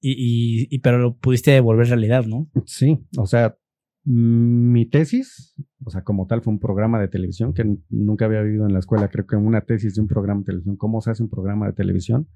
y, 0.00 0.66
y, 0.68 0.78
pero 0.80 0.98
lo 0.98 1.16
pudiste 1.16 1.52
devolver 1.52 1.86
realidad, 1.86 2.24
¿no? 2.26 2.50
Sí, 2.66 2.98
o 3.16 3.26
sea, 3.26 3.56
Mi 4.04 4.84
tesis, 4.86 5.54
o 5.84 5.90
sea, 5.90 6.02
como 6.02 6.26
tal, 6.26 6.42
fue 6.42 6.52
un 6.52 6.58
programa 6.58 7.00
de 7.00 7.06
televisión 7.06 7.54
que 7.54 7.64
nunca 7.88 8.24
había 8.24 8.42
vivido 8.42 8.66
en 8.66 8.72
la 8.72 8.80
escuela. 8.80 9.08
Creo 9.08 9.26
que 9.28 9.36
una 9.36 9.60
tesis 9.60 9.94
de 9.94 10.00
un 10.00 10.08
programa 10.08 10.40
de 10.40 10.46
televisión, 10.46 10.76
cómo 10.76 11.00
se 11.00 11.10
hace 11.12 11.22
un 11.22 11.30
programa 11.30 11.68
de 11.68 11.72
televisión. 11.74 12.26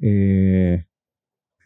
Eh, 0.00 0.84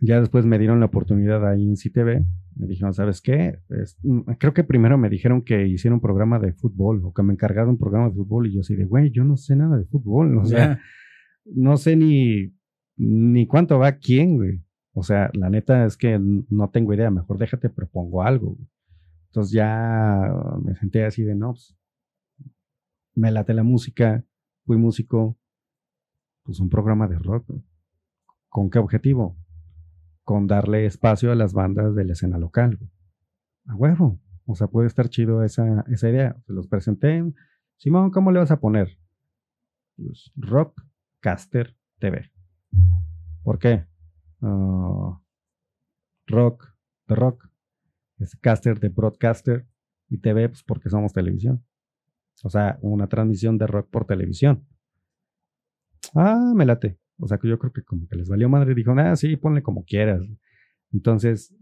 ya 0.00 0.20
después 0.20 0.46
me 0.46 0.60
dieron 0.60 0.78
la 0.78 0.86
oportunidad 0.86 1.44
ahí 1.48 1.64
en 1.64 1.74
CTV. 1.74 2.24
Me 2.56 2.66
dijeron, 2.66 2.94
¿sabes 2.94 3.20
qué? 3.20 3.58
Mm, 4.02 4.20
creo 4.38 4.54
que 4.54 4.64
primero 4.64 4.96
me 4.96 5.10
dijeron 5.10 5.42
que 5.42 5.66
hiciera 5.66 5.94
un 5.94 6.00
programa 6.00 6.38
de 6.38 6.52
fútbol 6.52 7.02
o 7.04 7.12
que 7.12 7.22
me 7.22 7.34
encargaron 7.34 7.70
un 7.70 7.78
programa 7.78 8.08
de 8.08 8.14
fútbol. 8.14 8.46
Y 8.46 8.54
yo 8.54 8.60
así 8.60 8.74
de, 8.74 8.84
güey, 8.84 9.10
yo 9.10 9.24
no 9.24 9.36
sé 9.36 9.56
nada 9.56 9.76
de 9.76 9.84
fútbol. 9.84 10.38
O 10.38 10.46
sea, 10.46 10.80
no 11.44 11.76
sé 11.76 11.96
ni, 11.96 12.54
ni 12.96 13.46
cuánto 13.46 13.78
va 13.78 13.92
quién, 13.92 14.36
güey. 14.36 14.62
O 14.92 15.02
sea, 15.02 15.30
la 15.34 15.50
neta 15.50 15.84
es 15.84 15.96
que 15.96 16.18
no 16.18 16.70
tengo 16.70 16.94
idea. 16.94 17.10
Mejor 17.10 17.38
déjate, 17.38 17.68
propongo 17.68 18.22
algo. 18.22 18.56
Entonces 19.26 19.52
ya 19.52 20.32
me 20.64 20.74
senté 20.76 21.04
así 21.04 21.22
de, 21.22 21.34
no, 21.34 21.52
pues, 21.52 21.76
me 23.14 23.30
late 23.30 23.52
la 23.52 23.62
música, 23.62 24.24
fui 24.64 24.78
músico, 24.78 25.38
pues 26.42 26.60
un 26.60 26.70
programa 26.70 27.06
de 27.08 27.18
rock. 27.18 27.50
¿Con 28.48 28.70
qué 28.70 28.78
objetivo? 28.78 29.36
Con 30.26 30.48
darle 30.48 30.86
espacio 30.86 31.30
a 31.30 31.36
las 31.36 31.52
bandas 31.52 31.94
de 31.94 32.04
la 32.04 32.14
escena 32.14 32.36
local. 32.36 32.80
A 33.66 33.76
huevo. 33.76 34.20
O 34.44 34.56
sea, 34.56 34.66
puede 34.66 34.88
estar 34.88 35.08
chido 35.08 35.44
esa, 35.44 35.84
esa 35.88 36.08
idea. 36.10 36.36
Se 36.46 36.52
los 36.52 36.66
presenté. 36.66 37.22
Simón, 37.76 38.10
¿cómo 38.10 38.32
le 38.32 38.40
vas 38.40 38.50
a 38.50 38.58
poner? 38.58 38.98
Pues, 39.96 40.32
Rockcaster 40.34 41.76
TV. 42.00 42.30
¿Por 43.44 43.60
qué? 43.60 43.86
Ah, 44.42 45.20
rock, 46.26 46.74
de 47.06 47.14
rock, 47.14 47.48
es 48.18 48.34
caster 48.36 48.80
de 48.80 48.88
broadcaster 48.88 49.66
y 50.08 50.18
TV, 50.18 50.48
pues 50.48 50.62
porque 50.62 50.90
somos 50.90 51.12
televisión. 51.12 51.64
O 52.42 52.50
sea, 52.50 52.78
una 52.82 53.06
transmisión 53.08 53.58
de 53.58 53.66
rock 53.66 53.88
por 53.90 54.06
televisión. 54.06 54.66
Ah, 56.14 56.52
me 56.54 56.66
late. 56.66 56.98
O 57.18 57.26
sea, 57.26 57.38
que 57.38 57.48
yo 57.48 57.58
creo 57.58 57.72
que 57.72 57.82
como 57.82 58.06
que 58.08 58.16
les 58.16 58.28
valió 58.28 58.48
madre. 58.48 58.74
Dijo, 58.74 58.92
ah, 58.96 59.16
sí, 59.16 59.36
ponle 59.36 59.62
como 59.62 59.84
quieras. 59.84 60.22
Entonces, 60.92 61.54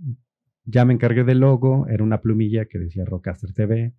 ya 0.64 0.84
me 0.84 0.94
encargué 0.94 1.24
del 1.24 1.40
logo. 1.40 1.86
Era 1.88 2.02
una 2.02 2.20
plumilla 2.20 2.66
que 2.66 2.78
decía 2.78 3.04
Rockcaster 3.04 3.52
TV. 3.52 3.94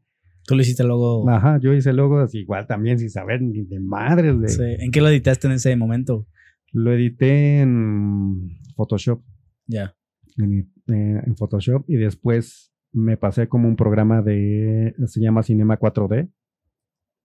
Tú 0.46 0.56
le 0.56 0.62
hiciste 0.62 0.84
el 0.84 0.90
logo. 0.90 1.28
Ajá, 1.30 1.60
yo 1.60 1.74
hice 1.74 1.90
el 1.90 1.98
logo 1.98 2.24
igual 2.34 2.68
también 2.68 3.00
sin 3.00 3.10
saber 3.10 3.42
ni 3.42 3.64
de 3.64 3.80
madres. 3.80 4.40
De... 4.40 4.48
Sí. 4.48 4.64
¿En 4.80 4.92
qué 4.92 5.02
lo 5.02 5.10
editaste 5.10 5.48
en 5.48 5.54
ese 5.54 5.76
momento? 5.76 6.28
Lo 6.72 6.94
edité 6.94 7.62
en 7.62 8.60
Photoshop. 8.76 9.24
Ya. 9.66 9.96
Eh, 10.38 10.66
en, 10.88 11.36
Photoshop 11.36 11.86
y 11.88 11.96
después 11.96 12.74
me 12.92 13.18
pasé 13.18 13.48
como 13.48 13.68
un 13.68 13.76
programa 13.76 14.22
de, 14.22 14.94
se 15.08 15.22
llama 15.22 15.44
Cinema 15.44 15.80
4D 15.80 16.32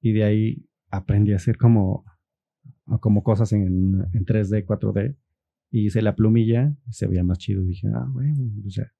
y 0.00 0.12
de 0.12 0.24
ahí 0.24 0.66
aprendí 0.88 1.32
a 1.32 1.36
hacer 1.36 1.58
como, 1.58 2.04
como 2.98 3.22
cosas 3.22 3.52
en, 3.52 4.06
en 4.12 4.24
3D, 4.24 4.64
4D 4.64 5.16
y 5.70 5.86
hice 5.86 6.02
la 6.02 6.16
plumilla 6.16 6.74
se 6.90 7.06
veía 7.06 7.22
más 7.22 7.38
chido. 7.38 7.62
dije, 7.62 7.88
ah, 7.94 8.06
bueno, 8.08 8.34
o 8.66 8.70
sea, 8.70 8.92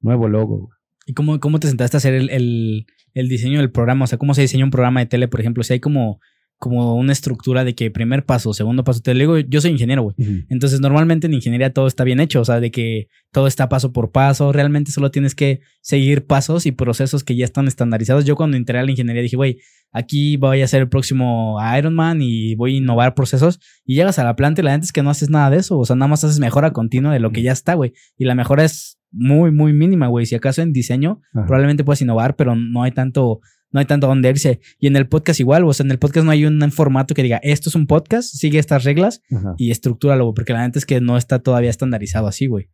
nuevo 0.00 0.28
logo. 0.28 0.70
¿Y 1.06 1.14
cómo, 1.14 1.40
cómo 1.40 1.60
te 1.60 1.68
sentaste 1.68 1.96
a 1.96 1.98
hacer 1.98 2.14
el, 2.14 2.30
el, 2.30 2.86
el 3.14 3.28
diseño 3.28 3.58
del 3.58 3.70
programa? 3.70 4.04
O 4.04 4.06
sea, 4.06 4.18
¿cómo 4.18 4.34
se 4.34 4.42
diseña 4.42 4.64
un 4.64 4.70
programa 4.70 5.00
de 5.00 5.06
tele, 5.06 5.28
por 5.28 5.40
ejemplo? 5.40 5.62
Si 5.62 5.72
hay 5.72 5.80
como 5.80 6.20
como 6.58 6.96
una 6.96 7.12
estructura 7.12 7.64
de 7.64 7.74
que 7.74 7.90
primer 7.90 8.24
paso, 8.24 8.52
segundo 8.52 8.82
paso. 8.82 9.00
Te 9.00 9.14
digo, 9.14 9.38
yo 9.38 9.60
soy 9.60 9.70
ingeniero, 9.70 10.02
güey. 10.02 10.16
Entonces, 10.48 10.80
normalmente 10.80 11.28
en 11.28 11.34
ingeniería 11.34 11.72
todo 11.72 11.86
está 11.86 12.02
bien 12.02 12.18
hecho, 12.18 12.40
o 12.40 12.44
sea, 12.44 12.58
de 12.58 12.72
que 12.72 13.08
todo 13.32 13.46
está 13.46 13.68
paso 13.68 13.92
por 13.92 14.10
paso. 14.10 14.52
Realmente 14.52 14.90
solo 14.90 15.10
tienes 15.12 15.36
que 15.36 15.60
seguir 15.80 16.26
pasos 16.26 16.66
y 16.66 16.72
procesos 16.72 17.22
que 17.22 17.36
ya 17.36 17.44
están 17.44 17.68
estandarizados. 17.68 18.24
Yo 18.24 18.34
cuando 18.34 18.56
entré 18.56 18.78
a 18.78 18.82
la 18.82 18.90
ingeniería 18.90 19.22
dije, 19.22 19.36
güey, 19.36 19.58
aquí 19.92 20.36
voy 20.36 20.62
a 20.62 20.66
ser 20.66 20.82
el 20.82 20.88
próximo 20.88 21.58
Iron 21.78 21.94
Man 21.94 22.18
y 22.22 22.56
voy 22.56 22.74
a 22.74 22.78
innovar 22.78 23.14
procesos. 23.14 23.60
Y 23.84 23.94
llegas 23.94 24.18
a 24.18 24.24
la 24.24 24.34
planta 24.34 24.60
y 24.60 24.64
la 24.64 24.72
gente 24.72 24.86
es 24.86 24.92
que 24.92 25.02
no 25.04 25.10
haces 25.10 25.30
nada 25.30 25.50
de 25.50 25.58
eso. 25.58 25.78
O 25.78 25.84
sea, 25.84 25.94
nada 25.94 26.08
más 26.08 26.24
haces 26.24 26.40
mejora 26.40 26.72
continua 26.72 27.12
de 27.12 27.20
lo 27.20 27.30
que 27.30 27.42
ya 27.42 27.52
está, 27.52 27.74
güey. 27.74 27.92
Y 28.16 28.24
la 28.24 28.34
mejora 28.34 28.64
es 28.64 28.98
muy, 29.12 29.52
muy 29.52 29.72
mínima, 29.72 30.08
güey. 30.08 30.26
Si 30.26 30.34
acaso 30.34 30.60
en 30.60 30.72
diseño, 30.72 31.20
probablemente 31.32 31.84
puedes 31.84 32.02
innovar, 32.02 32.34
pero 32.34 32.56
no 32.56 32.82
hay 32.82 32.90
tanto 32.90 33.40
no 33.70 33.80
hay 33.80 33.86
tanto 33.86 34.06
donde 34.06 34.28
irse. 34.28 34.60
Y 34.78 34.86
en 34.86 34.96
el 34.96 35.08
podcast 35.08 35.40
igual, 35.40 35.64
o 35.64 35.72
sea, 35.72 35.84
en 35.84 35.90
el 35.90 35.98
podcast 35.98 36.24
no 36.24 36.32
hay 36.32 36.44
un 36.44 36.60
formato 36.72 37.14
que 37.14 37.22
diga, 37.22 37.38
esto 37.42 37.68
es 37.68 37.74
un 37.74 37.86
podcast, 37.86 38.34
sigue 38.34 38.58
estas 38.58 38.84
reglas 38.84 39.22
y 39.56 39.70
estructúralo, 39.70 40.32
porque 40.34 40.52
la 40.52 40.62
gente 40.62 40.78
es 40.78 40.86
que 40.86 41.00
no 41.00 41.16
está 41.16 41.38
todavía 41.40 41.70
estandarizado 41.70 42.26
así, 42.26 42.46
güey. 42.46 42.70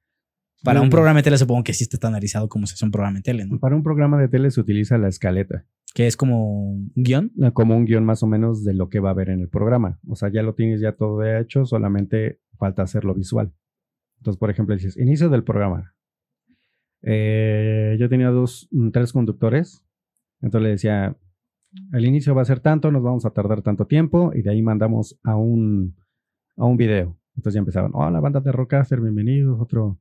Para 0.63 0.81
un 0.81 0.89
programa 0.89 1.19
de 1.19 1.25
tele 1.25 1.37
supongo 1.37 1.63
que 1.63 1.75
sí 1.75 1.85
está 1.85 1.97
estandarizado 1.97 2.49
como 2.49 2.67
se 2.67 2.73
hace 2.73 2.87
un 2.87 2.91
programa 2.91 3.19
de 3.19 3.23
tele, 3.23 3.45
¿no? 3.47 3.59
Para 3.59 3.77
un 3.77 3.83
programa 3.83 4.19
de 4.19 4.29
tele 4.29 4.51
se 4.51 4.61
utiliza 4.61 4.97
la 4.97 5.09
escaleta. 5.09 5.67
Que 5.95 6.07
es 6.07 6.17
como 6.17 6.71
un 6.71 6.93
guion. 6.97 7.33
Como 7.53 7.77
un 7.77 7.85
guion 7.85 8.05
más 8.05 8.23
o 8.23 8.27
menos 8.27 8.65
de 8.65 8.73
lo 8.73 8.89
que 8.89 8.99
va 8.99 9.11
a 9.11 9.13
haber 9.13 9.29
en 9.29 9.41
el 9.41 9.49
programa. 9.49 10.01
O 10.09 10.17
sea, 10.17 10.31
ya 10.33 10.43
lo 10.43 10.55
tienes 10.55 10.81
ya 10.81 10.93
todo 10.93 11.23
hecho, 11.23 11.67
solamente 11.67 12.41
falta 12.59 12.83
hacerlo 12.83 13.15
visual. 13.15 13.53
Entonces, 14.19 14.39
por 14.39 14.51
ejemplo, 14.51 14.75
dices, 14.75 14.97
inicio 14.97 15.29
del 15.29 15.45
programa. 15.45 15.95
Eh, 17.03 17.97
yo 18.01 18.09
tenía 18.09 18.31
dos, 18.31 18.69
tres 18.93 19.13
conductores 19.13 19.84
entonces 20.45 20.63
le 20.63 20.71
decía, 20.71 21.17
el 21.93 22.05
inicio 22.05 22.35
va 22.35 22.43
a 22.43 22.45
ser 22.45 22.61
tanto, 22.61 22.93
nos 22.93 23.03
vamos 23.03 23.25
a 23.25 23.31
tardar 23.31 23.63
tanto 23.63 23.87
tiempo 23.87 24.31
y 24.35 24.43
de 24.43 24.51
ahí 24.51 24.61
mandamos 24.61 25.19
a 25.25 25.37
un, 25.37 25.97
a 26.57 26.67
un 26.67 26.77
video. 26.77 27.19
Entonces 27.35 27.55
ya 27.55 27.61
empezaban, 27.61 27.93
hola 27.95 28.21
banda 28.21 28.41
de 28.41 28.53
Rockcaster, 28.53 29.01
bienvenidos, 29.01 29.59
otro, 29.59 29.99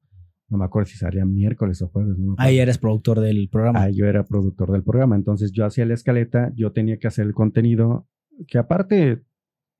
no 0.50 0.58
me 0.58 0.66
acuerdo 0.66 0.88
si 0.88 0.98
sería 0.98 1.24
miércoles 1.24 1.82
o 1.82 1.88
jueves. 1.88 2.18
ahí 2.38 2.60
eres 2.60 2.78
productor 2.78 3.22
del 3.22 3.48
programa. 3.50 3.84
Ahí 3.84 3.96
yo 3.96 4.06
era 4.06 4.26
productor 4.26 4.74
del 4.74 4.84
programa, 4.84 5.16
entonces 5.16 5.54
yo 5.54 5.66
hacía 5.66 5.86
la 5.86 5.94
escaleta, 5.94 6.52
yo 6.56 6.74
tenía 6.74 7.00
que 7.00 7.08
hacer 7.08 7.26
el 7.26 7.34
contenido, 7.34 8.10
que 8.48 8.58
aparte 8.58 9.24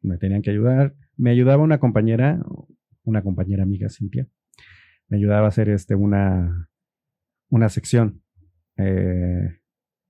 me 0.02 0.18
tenían 0.18 0.42
que 0.42 0.52
ayudar, 0.52 0.96
me 1.18 1.30
ayudaba 1.30 1.62
una 1.62 1.80
compañera, 1.80 2.42
una 3.04 3.22
compañera 3.22 3.64
amiga 3.64 3.90
Cintia, 3.90 4.30
me 5.10 5.18
ayudaba 5.18 5.44
a 5.46 5.50
hacer 5.50 5.68
este, 5.68 5.94
una, 5.94 6.70
una 7.50 7.68
sección. 7.68 8.24
Eh, 8.78 9.60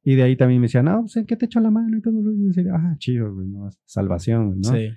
y 0.03 0.15
de 0.15 0.23
ahí 0.23 0.35
también 0.35 0.59
me 0.59 0.65
decían, 0.65 0.85
no, 0.85 1.01
pues 1.01 1.15
¿en 1.15 1.25
qué 1.25 1.35
te 1.35 1.45
echo 1.45 1.59
la 1.59 1.71
mano? 1.71 1.97
Y 1.97 2.01
todo. 2.01 2.31
Y 2.31 2.47
decía, 2.47 2.73
ah, 2.75 2.95
chido, 2.97 3.33
güey, 3.33 3.47
¿no? 3.47 3.69
salvación, 3.85 4.59
¿no? 4.59 4.71
Sí. 4.71 4.89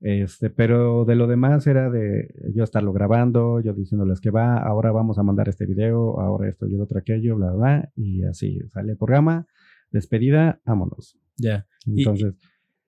Este, 0.00 0.50
pero 0.50 1.04
de 1.04 1.14
lo 1.14 1.28
demás 1.28 1.64
era 1.68 1.88
de 1.88 2.28
yo 2.54 2.64
estarlo 2.64 2.92
grabando, 2.92 3.60
yo 3.60 3.72
diciéndoles 3.72 4.20
que 4.20 4.30
va, 4.30 4.58
ahora 4.58 4.90
vamos 4.90 5.16
a 5.18 5.22
mandar 5.22 5.48
este 5.48 5.64
video, 5.64 6.20
ahora 6.20 6.48
esto 6.48 6.66
y 6.66 6.74
el 6.74 6.80
otro 6.80 6.98
aquello, 6.98 7.36
bla, 7.36 7.52
bla, 7.52 7.92
y 7.94 8.24
así 8.24 8.58
sale 8.70 8.92
el 8.92 8.98
programa, 8.98 9.46
despedida, 9.92 10.60
vámonos. 10.66 11.16
Ya. 11.36 11.66
Entonces, 11.86 12.34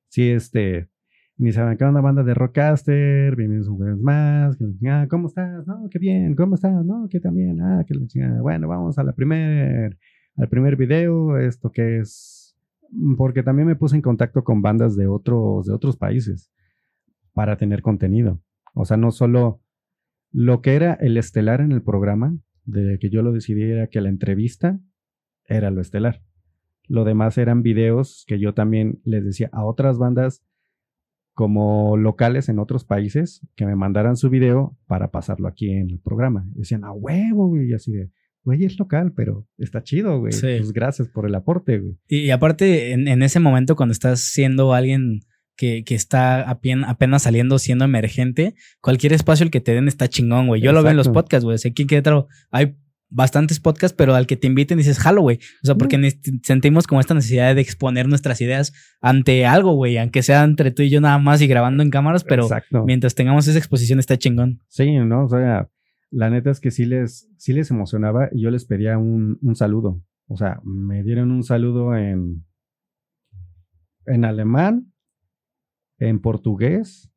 sí, 0.08 0.28
este, 0.28 0.88
me 1.36 1.50
dicen, 1.50 1.68
acá 1.68 1.88
una 1.88 2.00
banda 2.00 2.24
de 2.24 2.34
rockcaster, 2.34 3.36
bienvenidos 3.36 3.68
un 3.68 3.78
vez 3.78 3.96
más, 3.96 4.58
ah, 4.88 5.06
¿cómo 5.08 5.28
estás? 5.28 5.64
No, 5.68 5.88
qué 5.88 6.00
bien, 6.00 6.34
¿cómo 6.34 6.56
estás? 6.56 6.84
No, 6.84 7.06
que 7.08 7.20
también, 7.20 7.60
ah, 7.60 7.84
que 7.86 7.94
bueno, 8.40 8.66
vamos 8.66 8.98
a 8.98 9.04
la 9.04 9.12
primer 9.12 9.96
al 10.36 10.48
primer 10.48 10.76
video, 10.76 11.38
esto 11.38 11.70
que 11.70 11.98
es, 11.98 12.56
porque 13.16 13.42
también 13.42 13.68
me 13.68 13.76
puse 13.76 13.96
en 13.96 14.02
contacto 14.02 14.44
con 14.44 14.62
bandas 14.62 14.96
de 14.96 15.06
otros, 15.06 15.66
de 15.66 15.72
otros 15.72 15.96
países 15.96 16.50
para 17.32 17.56
tener 17.56 17.82
contenido. 17.82 18.40
O 18.74 18.84
sea, 18.84 18.96
no 18.96 19.10
solo 19.10 19.60
lo 20.32 20.62
que 20.62 20.74
era 20.74 20.94
el 20.94 21.16
estelar 21.16 21.60
en 21.60 21.72
el 21.72 21.82
programa, 21.82 22.36
de 22.64 22.98
que 22.98 23.10
yo 23.10 23.22
lo 23.22 23.32
decidí 23.32 23.62
era 23.62 23.88
que 23.88 24.00
la 24.00 24.08
entrevista 24.08 24.80
era 25.46 25.70
lo 25.70 25.80
estelar. 25.80 26.22
Lo 26.86 27.04
demás 27.04 27.38
eran 27.38 27.62
videos 27.62 28.24
que 28.26 28.38
yo 28.38 28.54
también 28.54 29.00
les 29.04 29.24
decía 29.24 29.48
a 29.52 29.64
otras 29.64 29.98
bandas 29.98 30.42
como 31.32 31.96
locales 31.96 32.48
en 32.48 32.58
otros 32.58 32.84
países 32.84 33.46
que 33.56 33.66
me 33.66 33.74
mandaran 33.74 34.16
su 34.16 34.30
video 34.30 34.76
para 34.86 35.10
pasarlo 35.10 35.48
aquí 35.48 35.70
en 35.70 35.90
el 35.90 35.98
programa. 35.98 36.44
Decían, 36.54 36.84
a 36.84 36.92
huevo, 36.92 37.56
y 37.60 37.72
así 37.74 37.92
de, 37.92 38.10
güey, 38.44 38.64
es 38.64 38.78
local, 38.78 39.12
pero 39.16 39.46
está 39.58 39.82
chido, 39.82 40.18
güey. 40.20 40.32
Pues 40.38 40.72
gracias 40.72 41.08
por 41.08 41.26
el 41.26 41.34
aporte, 41.34 41.78
güey. 41.78 41.96
Y, 42.08 42.30
aparte, 42.30 42.92
en, 42.92 43.22
ese 43.22 43.40
momento, 43.40 43.76
cuando 43.76 43.92
estás 43.92 44.20
siendo 44.20 44.74
alguien 44.74 45.20
que, 45.56 45.84
que 45.84 45.94
está 45.94 46.48
apenas, 46.48 47.22
saliendo, 47.22 47.58
siendo 47.58 47.84
emergente, 47.84 48.54
cualquier 48.80 49.12
espacio 49.12 49.44
el 49.44 49.50
que 49.50 49.60
te 49.60 49.72
den 49.72 49.88
está 49.88 50.08
chingón, 50.08 50.46
güey. 50.46 50.60
Yo 50.60 50.72
lo 50.72 50.82
veo 50.82 50.90
en 50.90 50.96
los 50.96 51.08
podcasts, 51.08 51.44
güey. 51.44 51.58
Sé 51.58 51.72
que 51.72 51.82
en 51.82 51.88
Querétaro 51.88 52.28
hay 52.50 52.76
bastantes 53.14 53.60
podcasts, 53.60 53.94
pero 53.96 54.14
al 54.14 54.26
que 54.26 54.36
te 54.36 54.48
inviten 54.48 54.78
dices, 54.78 54.98
jalo, 54.98 55.22
güey. 55.22 55.38
O 55.62 55.66
sea, 55.66 55.76
porque 55.76 56.18
sentimos 56.42 56.86
como 56.86 57.00
esta 57.00 57.14
necesidad 57.14 57.54
de 57.54 57.60
exponer 57.60 58.08
nuestras 58.08 58.40
ideas 58.40 58.72
ante 59.00 59.46
algo, 59.46 59.74
güey, 59.74 59.96
aunque 59.98 60.22
sea 60.22 60.42
entre 60.42 60.72
tú 60.72 60.82
y 60.82 60.90
yo 60.90 61.00
nada 61.00 61.18
más 61.18 61.40
y 61.40 61.46
grabando 61.46 61.82
en 61.82 61.90
cámaras, 61.90 62.24
pero 62.24 62.48
mientras 62.84 63.14
tengamos 63.14 63.46
esa 63.46 63.58
exposición 63.58 64.00
está 64.00 64.18
chingón. 64.18 64.60
Sí, 64.68 64.90
¿no? 64.98 65.24
O 65.24 65.28
sea, 65.28 65.68
la 66.10 66.30
neta 66.30 66.50
es 66.50 66.60
que 66.60 66.70
sí 66.70 66.84
les, 66.86 67.28
sí 67.36 67.52
les 67.52 67.70
emocionaba 67.70 68.28
y 68.32 68.42
yo 68.42 68.50
les 68.50 68.64
pedía 68.64 68.98
un, 68.98 69.38
saludo. 69.54 70.00
O 70.26 70.36
sea, 70.36 70.60
me 70.64 71.02
dieron 71.02 71.30
un 71.30 71.42
saludo 71.42 71.96
en, 71.96 72.44
en 74.06 74.24
alemán, 74.24 74.92
en 75.98 76.20
portugués, 76.20 77.10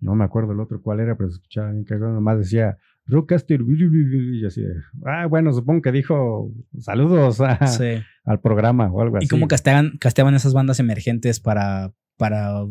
no 0.00 0.14
me 0.14 0.24
acuerdo 0.24 0.52
el 0.52 0.60
otro 0.60 0.82
cuál 0.82 1.00
era, 1.00 1.16
pero 1.16 1.28
escuchaba 1.30 1.70
bien 1.70 1.84
que 1.84 1.96
nomás 1.96 2.38
decía 2.38 2.76
Rockcaster. 3.06 3.60
Y 3.62 4.44
así 4.44 4.62
de, 4.62 4.74
ah, 5.04 5.26
bueno, 5.26 5.52
supongo 5.52 5.82
que 5.82 5.92
dijo 5.92 6.50
saludos 6.78 7.40
a- 7.40 7.66
Sí. 7.66 8.02
al 8.24 8.40
programa 8.40 8.90
o 8.92 9.00
algo 9.00 9.16
así. 9.16 9.26
¿Y 9.26 9.28
cómo 9.28 9.46
casteaban, 9.48 9.96
casteaban 9.98 10.34
esas 10.34 10.54
bandas 10.54 10.80
emergentes 10.80 11.40
para, 11.40 11.92
para, 12.16 12.66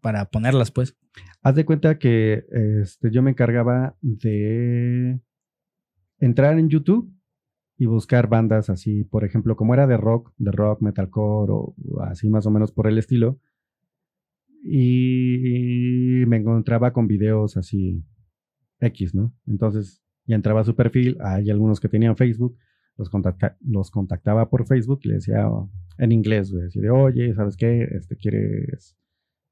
para 0.00 0.26
ponerlas, 0.26 0.70
pues? 0.70 0.96
Haz 1.42 1.54
de 1.54 1.64
cuenta 1.64 1.98
que 1.98 2.44
este, 2.82 3.10
yo 3.10 3.22
me 3.22 3.30
encargaba 3.30 3.96
de 4.00 5.20
entrar 6.18 6.58
en 6.58 6.68
YouTube 6.68 7.12
y 7.76 7.86
buscar 7.86 8.28
bandas 8.28 8.68
así, 8.68 9.04
por 9.04 9.24
ejemplo, 9.24 9.56
como 9.56 9.72
era 9.74 9.86
de 9.86 9.96
rock, 9.96 10.32
de 10.36 10.50
rock, 10.50 10.82
metalcore 10.82 11.52
o 11.52 11.74
así 12.02 12.28
más 12.28 12.46
o 12.46 12.50
menos 12.50 12.72
por 12.72 12.86
el 12.86 12.98
estilo. 12.98 13.38
Y 14.62 16.24
me 16.26 16.36
encontraba 16.36 16.92
con 16.92 17.06
videos 17.06 17.56
así 17.56 18.04
X, 18.80 19.14
¿no? 19.14 19.34
Entonces 19.46 20.02
ya 20.26 20.36
entraba 20.36 20.60
a 20.60 20.64
su 20.64 20.76
perfil, 20.76 21.16
hay 21.20 21.50
algunos 21.50 21.80
que 21.80 21.88
tenían 21.88 22.16
Facebook, 22.16 22.56
los, 22.98 23.10
contacta- 23.10 23.56
contactaba 23.90 24.50
por 24.50 24.66
Facebook 24.66 25.00
y 25.04 25.08
le 25.08 25.14
decía 25.14 25.48
en 25.96 26.12
inglés, 26.12 26.52
güey, 26.52 26.66
así 26.66 26.80
de, 26.80 26.90
oye, 26.90 27.34
¿sabes 27.34 27.56
qué? 27.56 27.88
Este, 27.92 28.16
¿quieres...? 28.16 28.96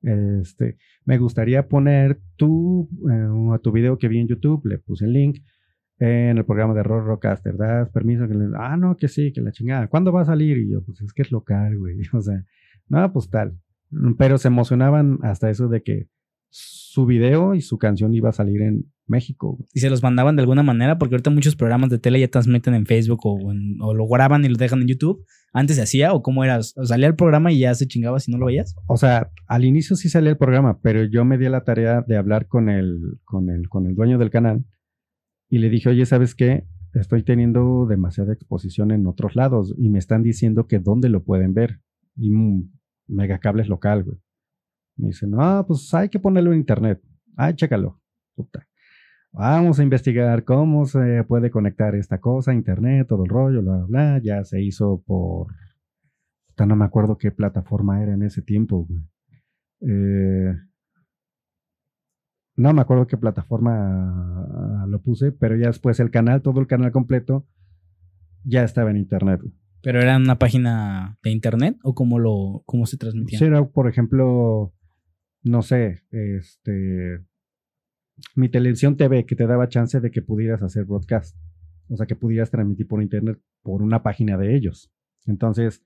Este, 0.02 0.76
me 1.04 1.18
gustaría 1.18 1.68
poner 1.68 2.20
tu, 2.36 2.88
eh, 3.10 3.54
a 3.54 3.58
tu 3.58 3.72
video 3.72 3.98
que 3.98 4.08
vi 4.08 4.18
en 4.20 4.28
YouTube, 4.28 4.64
le 4.66 4.78
puse 4.78 5.04
el 5.06 5.12
link 5.12 5.38
en 5.98 6.38
el 6.38 6.44
programa 6.44 6.74
de 6.74 6.84
Rock 6.84 7.06
Rockcaster, 7.06 7.56
¿das 7.56 7.90
permiso? 7.90 8.28
Que 8.28 8.34
le- 8.34 8.50
ah, 8.56 8.76
no, 8.76 8.96
que 8.96 9.08
sí, 9.08 9.32
que 9.32 9.40
la 9.40 9.50
chingada. 9.50 9.88
¿Cuándo 9.88 10.12
va 10.12 10.20
a 10.22 10.26
salir? 10.26 10.56
Y 10.58 10.70
yo, 10.70 10.82
pues 10.84 11.00
es 11.00 11.12
que 11.12 11.22
es 11.22 11.32
local, 11.32 11.76
güey. 11.76 11.96
O 12.14 12.20
sea, 12.20 12.44
no, 12.88 13.12
pues 13.12 13.28
tal. 13.30 13.58
Pero 14.18 14.38
se 14.38 14.48
emocionaban 14.48 15.18
hasta 15.22 15.50
eso 15.50 15.68
de 15.68 15.82
que 15.82 16.08
su 16.50 17.04
video 17.06 17.54
y 17.54 17.60
su 17.60 17.78
canción 17.78 18.14
iba 18.14 18.28
a 18.28 18.32
salir 18.32 18.62
en 18.62 18.84
México. 19.08 19.56
güey. 19.56 19.68
Y 19.74 19.80
se 19.80 19.90
los 19.90 20.02
mandaban 20.02 20.36
de 20.36 20.42
alguna 20.42 20.62
manera, 20.62 20.98
porque 20.98 21.14
ahorita 21.14 21.30
muchos 21.30 21.56
programas 21.56 21.90
de 21.90 21.98
tele 21.98 22.20
ya 22.20 22.28
transmiten 22.28 22.74
en 22.74 22.86
Facebook 22.86 23.20
o, 23.24 23.50
en- 23.52 23.76
o 23.80 23.94
lo 23.94 24.06
graban 24.06 24.44
y 24.44 24.48
lo 24.48 24.56
dejan 24.56 24.82
en 24.82 24.88
YouTube. 24.88 25.24
Antes 25.52 25.76
se 25.76 25.82
hacía, 25.82 26.12
o 26.12 26.22
cómo 26.22 26.44
era, 26.44 26.58
o 26.58 26.84
salía 26.84 27.06
el 27.06 27.14
programa 27.16 27.50
y 27.50 27.60
ya 27.60 27.74
se 27.74 27.86
chingaba 27.88 28.20
si 28.20 28.30
no 28.30 28.38
lo 28.38 28.46
veías. 28.46 28.76
O 28.86 28.96
sea, 28.96 29.30
al 29.46 29.64
inicio 29.64 29.96
sí 29.96 30.08
salía 30.08 30.30
el 30.30 30.36
programa, 30.36 30.78
pero 30.80 31.04
yo 31.04 31.24
me 31.24 31.38
di 31.38 31.46
a 31.46 31.50
la 31.50 31.64
tarea 31.64 32.02
de 32.06 32.16
hablar 32.16 32.46
con 32.46 32.68
el, 32.68 33.18
con 33.24 33.48
el, 33.50 33.68
con 33.68 33.86
el 33.86 33.94
dueño 33.94 34.18
del 34.18 34.30
canal 34.30 34.64
y 35.48 35.58
le 35.58 35.70
dije, 35.70 35.88
oye, 35.88 36.04
¿sabes 36.04 36.34
qué? 36.34 36.66
Estoy 36.94 37.22
teniendo 37.22 37.86
demasiada 37.88 38.32
exposición 38.34 38.90
en 38.90 39.06
otros 39.06 39.36
lados 39.36 39.74
y 39.78 39.88
me 39.88 39.98
están 39.98 40.22
diciendo 40.22 40.66
que 40.66 40.78
dónde 40.78 41.08
lo 41.08 41.22
pueden 41.24 41.54
ver. 41.54 41.80
Y 42.16 42.30
mm, 42.30 42.70
Megacables 43.08 43.68
local, 43.68 44.04
güey. 44.04 44.18
Me 44.96 45.08
dice, 45.08 45.26
no, 45.26 45.64
pues 45.66 45.94
hay 45.94 46.10
que 46.10 46.18
ponerlo 46.18 46.52
en 46.52 46.58
internet. 46.58 47.00
Ah, 47.36 47.54
chécalo. 47.54 48.02
Puta. 48.34 48.67
Vamos 49.32 49.78
a 49.78 49.82
investigar 49.82 50.44
cómo 50.44 50.86
se 50.86 51.22
puede 51.24 51.50
conectar 51.50 51.94
esta 51.94 52.18
cosa 52.18 52.54
internet, 52.54 53.06
todo 53.06 53.24
el 53.24 53.30
rollo, 53.30 53.62
bla, 53.62 53.76
bla, 53.76 53.86
bla. 53.86 54.18
Ya 54.22 54.44
se 54.44 54.62
hizo 54.62 55.02
por. 55.06 55.48
No 56.58 56.74
me 56.74 56.84
acuerdo 56.84 57.18
qué 57.18 57.30
plataforma 57.30 58.02
era 58.02 58.14
en 58.14 58.22
ese 58.22 58.42
tiempo, 58.42 58.86
güey. 58.88 59.00
Eh, 59.80 60.56
no 62.56 62.72
me 62.72 62.80
acuerdo 62.80 63.06
qué 63.06 63.16
plataforma 63.16 64.82
ah, 64.82 64.86
lo 64.88 65.00
puse, 65.00 65.30
pero 65.30 65.56
ya 65.56 65.68
después 65.68 66.00
el 66.00 66.10
canal, 66.10 66.42
todo 66.42 66.60
el 66.60 66.66
canal 66.66 66.90
completo, 66.90 67.46
ya 68.42 68.64
estaba 68.64 68.90
en 68.90 68.96
internet. 68.96 69.40
güey. 69.40 69.54
Pero 69.82 70.00
era 70.00 70.16
una 70.16 70.38
página 70.38 71.18
de 71.22 71.30
internet 71.30 71.76
o 71.84 71.94
cómo 71.94 72.18
lo, 72.18 72.64
cómo 72.66 72.86
se 72.86 72.96
transmitía. 72.96 73.38
Sí, 73.38 73.44
era, 73.44 73.64
por 73.64 73.88
ejemplo, 73.88 74.74
no 75.44 75.62
sé, 75.62 76.02
este, 76.10 77.20
mi 78.34 78.48
televisión 78.48 78.96
TV 78.96 79.24
que 79.26 79.36
te 79.36 79.46
daba 79.46 79.68
chance 79.68 80.00
de 80.00 80.10
que 80.10 80.22
pudieras 80.22 80.62
hacer 80.62 80.84
broadcast, 80.84 81.36
o 81.88 81.96
sea, 81.96 82.06
que 82.06 82.16
pudieras 82.16 82.50
transmitir 82.50 82.86
por 82.86 83.02
internet 83.02 83.38
por 83.62 83.82
una 83.82 84.02
página 84.02 84.36
de 84.36 84.54
ellos. 84.54 84.90
Entonces, 85.26 85.82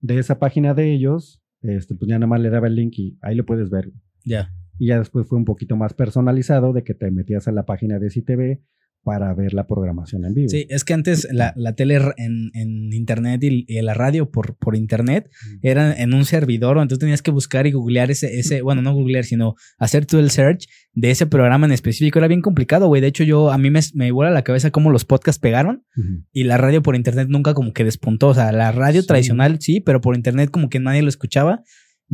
de 0.00 0.18
esa 0.18 0.38
página 0.38 0.74
de 0.74 0.92
ellos, 0.92 1.42
este, 1.60 1.94
pues 1.94 2.08
ya 2.08 2.18
nada 2.18 2.26
más 2.26 2.40
le 2.40 2.50
daba 2.50 2.66
el 2.66 2.74
link 2.74 2.98
y 2.98 3.18
ahí 3.22 3.34
lo 3.34 3.46
puedes 3.46 3.70
ver. 3.70 3.92
Ya. 4.24 4.52
Y 4.78 4.88
ya 4.88 4.98
después 4.98 5.26
fue 5.26 5.38
un 5.38 5.44
poquito 5.44 5.76
más 5.76 5.94
personalizado 5.94 6.72
de 6.72 6.82
que 6.82 6.94
te 6.94 7.10
metías 7.10 7.46
a 7.48 7.52
la 7.52 7.64
página 7.64 7.98
de 7.98 8.08
CTV 8.08 8.60
para 9.04 9.34
ver 9.34 9.52
la 9.52 9.66
programación 9.66 10.24
en 10.24 10.34
vivo. 10.34 10.48
Sí, 10.48 10.66
es 10.70 10.84
que 10.84 10.94
antes 10.94 11.26
la, 11.32 11.52
la 11.56 11.74
tele 11.74 11.96
en, 12.16 12.50
en 12.54 12.92
internet 12.92 13.42
y, 13.42 13.64
y 13.66 13.80
la 13.82 13.94
radio 13.94 14.30
por, 14.30 14.56
por 14.56 14.76
internet 14.76 15.28
eran 15.60 15.94
en 15.98 16.14
un 16.14 16.24
servidor, 16.24 16.76
entonces 16.76 17.00
tenías 17.00 17.20
que 17.22 17.30
buscar 17.32 17.66
y 17.66 17.72
googlear 17.72 18.10
ese, 18.10 18.38
ese, 18.38 18.62
bueno, 18.62 18.80
no 18.82 18.94
googlear, 18.94 19.24
sino 19.24 19.54
hacer 19.78 20.06
tú 20.06 20.18
el 20.18 20.30
search 20.30 20.68
de 20.94 21.10
ese 21.10 21.26
programa 21.26 21.66
en 21.66 21.72
específico. 21.72 22.18
Era 22.20 22.28
bien 22.28 22.42
complicado, 22.42 22.86
güey. 22.86 23.00
De 23.00 23.08
hecho, 23.08 23.24
yo, 23.24 23.50
a 23.50 23.58
mí 23.58 23.70
me, 23.70 23.80
me 23.94 24.12
vuela 24.12 24.30
la 24.30 24.42
cabeza 24.44 24.70
cómo 24.70 24.90
los 24.90 25.04
podcasts 25.04 25.40
pegaron 25.40 25.84
y 26.32 26.44
la 26.44 26.58
radio 26.58 26.82
por 26.82 26.94
internet 26.96 27.28
nunca 27.28 27.54
como 27.54 27.72
que 27.72 27.84
despuntó. 27.84 28.28
O 28.28 28.34
sea, 28.34 28.52
la 28.52 28.70
radio 28.72 29.00
Sí. 29.00 29.06
tradicional 29.08 29.58
sí, 29.60 29.80
pero 29.80 30.00
por 30.00 30.14
internet 30.16 30.50
como 30.50 30.68
que 30.68 30.78
nadie 30.80 31.02
lo 31.02 31.08
escuchaba. 31.08 31.62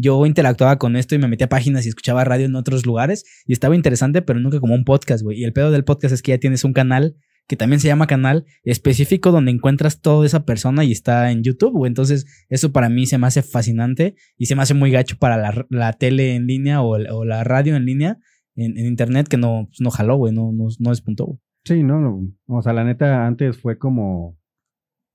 Yo 0.00 0.24
interactuaba 0.26 0.78
con 0.78 0.94
esto 0.94 1.16
y 1.16 1.18
me 1.18 1.26
metía 1.26 1.48
páginas 1.48 1.84
y 1.84 1.88
escuchaba 1.88 2.22
radio 2.22 2.46
en 2.46 2.54
otros 2.54 2.86
lugares 2.86 3.24
y 3.46 3.52
estaba 3.52 3.74
interesante, 3.74 4.22
pero 4.22 4.38
nunca 4.38 4.60
como 4.60 4.74
un 4.74 4.84
podcast, 4.84 5.24
güey. 5.24 5.40
Y 5.40 5.44
el 5.44 5.52
pedo 5.52 5.72
del 5.72 5.82
podcast 5.82 6.14
es 6.14 6.22
que 6.22 6.30
ya 6.30 6.38
tienes 6.38 6.62
un 6.62 6.72
canal 6.72 7.16
que 7.48 7.56
también 7.56 7.80
se 7.80 7.88
llama 7.88 8.06
canal 8.06 8.44
específico 8.62 9.32
donde 9.32 9.50
encuentras 9.50 10.00
toda 10.00 10.24
esa 10.24 10.44
persona 10.44 10.84
y 10.84 10.92
está 10.92 11.32
en 11.32 11.42
YouTube, 11.42 11.72
güey. 11.72 11.88
Entonces, 11.88 12.26
eso 12.48 12.70
para 12.70 12.88
mí 12.88 13.06
se 13.06 13.18
me 13.18 13.26
hace 13.26 13.42
fascinante 13.42 14.14
y 14.36 14.46
se 14.46 14.54
me 14.54 14.62
hace 14.62 14.74
muy 14.74 14.92
gacho 14.92 15.16
para 15.18 15.36
la, 15.36 15.66
la 15.68 15.92
tele 15.94 16.36
en 16.36 16.46
línea 16.46 16.80
o, 16.80 16.96
la 16.96 17.42
radio 17.42 17.74
en 17.74 17.84
línea 17.84 18.18
en, 18.54 18.78
en 18.78 18.86
internet 18.86 19.26
que 19.26 19.36
no, 19.36 19.66
pues, 19.68 19.80
no 19.80 19.90
jaló, 19.90 20.16
güey, 20.16 20.32
no, 20.32 20.52
no, 20.52 20.68
no 20.78 20.90
despuntó, 20.90 21.24
güey. 21.24 21.38
Sí, 21.64 21.82
no, 21.82 22.00
no. 22.00 22.30
O 22.46 22.62
sea, 22.62 22.72
la 22.72 22.84
neta, 22.84 23.26
antes 23.26 23.58
fue 23.58 23.78
como 23.78 24.38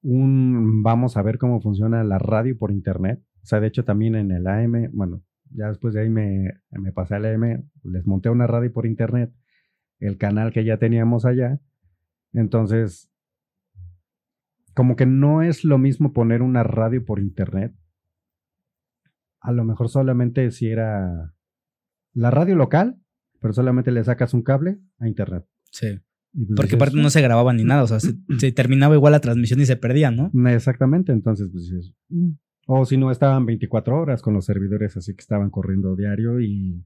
un 0.02 0.84
vamos 0.84 1.15
a 1.15 1.22
ver 1.22 1.38
cómo 1.38 1.62
funciona 1.62 2.04
la 2.04 2.19
radio 2.19 2.58
por 2.58 2.72
internet. 2.72 3.22
O 3.44 3.46
sea, 3.46 3.60
de 3.60 3.68
hecho, 3.68 3.84
también 3.84 4.16
en 4.16 4.32
el 4.32 4.48
AM, 4.48 4.90
bueno, 4.94 5.22
ya 5.52 5.68
después 5.68 5.94
de 5.94 6.02
ahí 6.02 6.10
me, 6.10 6.62
me 6.72 6.92
pasé 6.92 7.16
al 7.16 7.26
AM, 7.26 7.70
les 7.84 8.06
monté 8.08 8.30
una 8.30 8.48
radio 8.48 8.72
por 8.72 8.86
internet, 8.86 9.34
el 10.00 10.18
canal 10.18 10.52
que 10.54 10.64
ya 10.64 10.78
teníamos 10.78 11.26
allá. 11.26 11.60
Entonces, 12.32 13.12
como 14.74 14.96
que 14.96 15.06
no 15.06 15.42
es 15.42 15.64
lo 15.64 15.78
mismo 15.78 16.14
poner 16.14 16.42
una 16.42 16.64
radio 16.64 17.06
por 17.06 17.20
internet. 17.20 17.76
A 19.40 19.52
lo 19.52 19.66
mejor 19.66 19.90
solamente 19.90 20.50
si 20.52 20.70
era 20.70 21.34
la 22.14 22.32
radio 22.32 22.56
local, 22.56 22.98
pero 23.42 23.54
solamente 23.54 23.92
le 23.92 24.04
sacas 24.04 24.34
un 24.34 24.42
cable 24.42 24.80
a 25.00 25.08
internet. 25.08 25.46
Sí. 25.72 26.00
Pues 26.32 26.48
Porque 26.56 26.76
aparte 26.76 26.98
no 26.98 27.10
se 27.10 27.22
grababa 27.22 27.54
ni 27.54 27.64
nada, 27.64 27.84
o 27.84 27.88
sea, 27.88 28.00
se, 28.00 28.16
se 28.40 28.52
terminaba 28.52 28.96
igual 28.96 29.12
la 29.12 29.20
transmisión 29.20 29.60
y 29.60 29.66
se 29.66 29.76
perdía, 29.76 30.10
¿no? 30.10 30.32
Exactamente, 30.50 31.12
entonces 31.12 31.50
pues 31.52 31.94
"Mm". 32.10 32.32
O 32.65 32.86
si 32.86 32.97
no 32.97 33.12
estaban 33.12 33.45
24 33.45 33.99
horas 33.99 34.21
con 34.21 34.34
los 34.34 34.45
servidores 34.45 34.95
así 34.97 35.13
que 35.13 35.21
estaban 35.21 35.49
corriendo 35.49 35.95
diario 35.95 36.39
y 36.39 36.84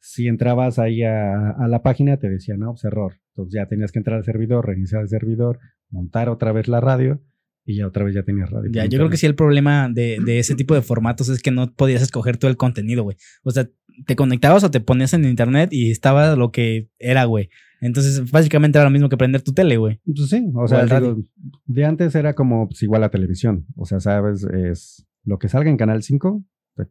si 0.00 0.26
entrabas 0.26 0.78
ahí 0.78 1.02
a, 1.04 1.50
a 1.50 1.68
la 1.68 1.82
página 1.82 2.16
te 2.16 2.28
decía, 2.28 2.56
no, 2.56 2.72
pues 2.72 2.84
error. 2.84 3.14
Entonces 3.28 3.54
ya 3.54 3.66
tenías 3.66 3.92
que 3.92 4.00
entrar 4.00 4.16
al 4.16 4.24
servidor, 4.24 4.66
reiniciar 4.66 5.02
el 5.02 5.08
servidor, 5.08 5.60
montar 5.90 6.28
otra 6.28 6.50
vez 6.52 6.66
la 6.66 6.80
radio 6.80 7.22
y 7.64 7.76
ya 7.76 7.86
otra 7.86 8.04
vez 8.04 8.14
ya 8.14 8.24
tenías 8.24 8.50
radio. 8.50 8.70
Ya, 8.72 8.86
yo 8.86 8.98
creo 8.98 9.10
que 9.10 9.16
sí 9.16 9.26
el 9.26 9.36
problema 9.36 9.88
de, 9.88 10.18
de 10.24 10.38
ese 10.38 10.54
tipo 10.54 10.74
de 10.74 10.82
formatos 10.82 11.28
es 11.28 11.40
que 11.40 11.52
no 11.52 11.72
podías 11.72 12.02
escoger 12.02 12.36
todo 12.36 12.50
el 12.50 12.56
contenido, 12.56 13.04
güey. 13.04 13.16
O 13.44 13.52
sea, 13.52 13.68
te 14.06 14.16
conectabas 14.16 14.64
o 14.64 14.70
te 14.70 14.80
ponías 14.80 15.14
en 15.14 15.24
internet 15.24 15.72
y 15.72 15.90
estaba 15.90 16.34
lo 16.34 16.50
que 16.50 16.88
era, 16.98 17.24
güey. 17.24 17.50
Entonces, 17.80 18.30
básicamente 18.30 18.78
era 18.78 18.84
lo 18.84 18.90
mismo 18.90 19.08
que 19.08 19.16
prender 19.16 19.42
tu 19.42 19.52
tele, 19.52 19.76
güey. 19.76 20.00
Pues 20.04 20.28
sí, 20.28 20.50
o 20.54 20.68
sea, 20.68 20.86
radio. 20.86 21.14
digo, 21.14 21.28
de 21.66 21.84
antes 21.84 22.14
era 22.14 22.34
como 22.34 22.68
pues, 22.68 22.82
igual 22.82 23.00
la 23.00 23.10
televisión. 23.10 23.66
O 23.76 23.84
sea, 23.84 24.00
sabes, 24.00 24.44
es 24.44 25.06
lo 25.24 25.38
que 25.38 25.48
salga 25.48 25.70
en 25.70 25.76
Canal 25.76 26.02
5, 26.02 26.44
te, 26.76 26.84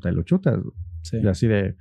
te 0.00 0.12
lo 0.12 0.22
chutas. 0.22 0.60
Sí. 1.02 1.18
Y 1.22 1.26
así 1.26 1.46
de, 1.48 1.76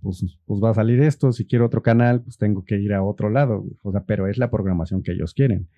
pues, 0.00 0.24
pues 0.44 0.60
va 0.62 0.70
a 0.70 0.74
salir 0.74 1.00
esto, 1.02 1.32
si 1.32 1.46
quiero 1.46 1.66
otro 1.66 1.82
canal, 1.82 2.22
pues 2.22 2.38
tengo 2.38 2.64
que 2.64 2.78
ir 2.78 2.92
a 2.92 3.02
otro 3.02 3.30
lado. 3.30 3.64
O 3.82 3.92
sea, 3.92 4.04
pero 4.04 4.26
es 4.28 4.38
la 4.38 4.50
programación 4.50 5.02
que 5.02 5.12
ellos 5.12 5.34
quieren. 5.34 5.68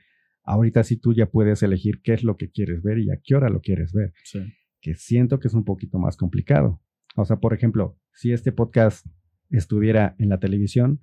Ahorita 0.45 0.83
sí 0.85 0.97
tú 0.97 1.15
ya 1.15 1.27
puedes 1.27 1.63
elegir 1.63 2.01
qué 2.03 2.15
es 2.15 2.25
lo 2.25 2.37
que 2.37 2.51
quieres 2.51 2.83
ver 2.83 2.99
y 2.99 3.11
a 3.11 3.19
qué 3.23 3.35
hora 3.37 3.49
lo 3.49 3.61
quieres 3.61 3.93
ver, 3.93 4.13
Sí. 4.25 4.41
que 4.81 4.95
siento 4.95 5.39
que 5.39 5.49
es 5.49 5.55
un 5.55 5.65
poquito 5.65 5.99
más 5.99 6.17
complicado. 6.17 6.81
O 7.17 7.25
sea, 7.25 7.37
por 7.37 7.55
ejemplo, 7.55 7.97
si 8.13 8.33
este 8.33 8.51
podcast 8.53 9.07
estuviera 9.51 10.17
en 10.19 10.29
la 10.31 10.39
televisión, 10.41 11.01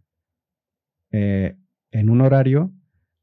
eh, 1.12 1.56
en 1.92 2.10
un 2.10 2.22
horario, 2.22 2.74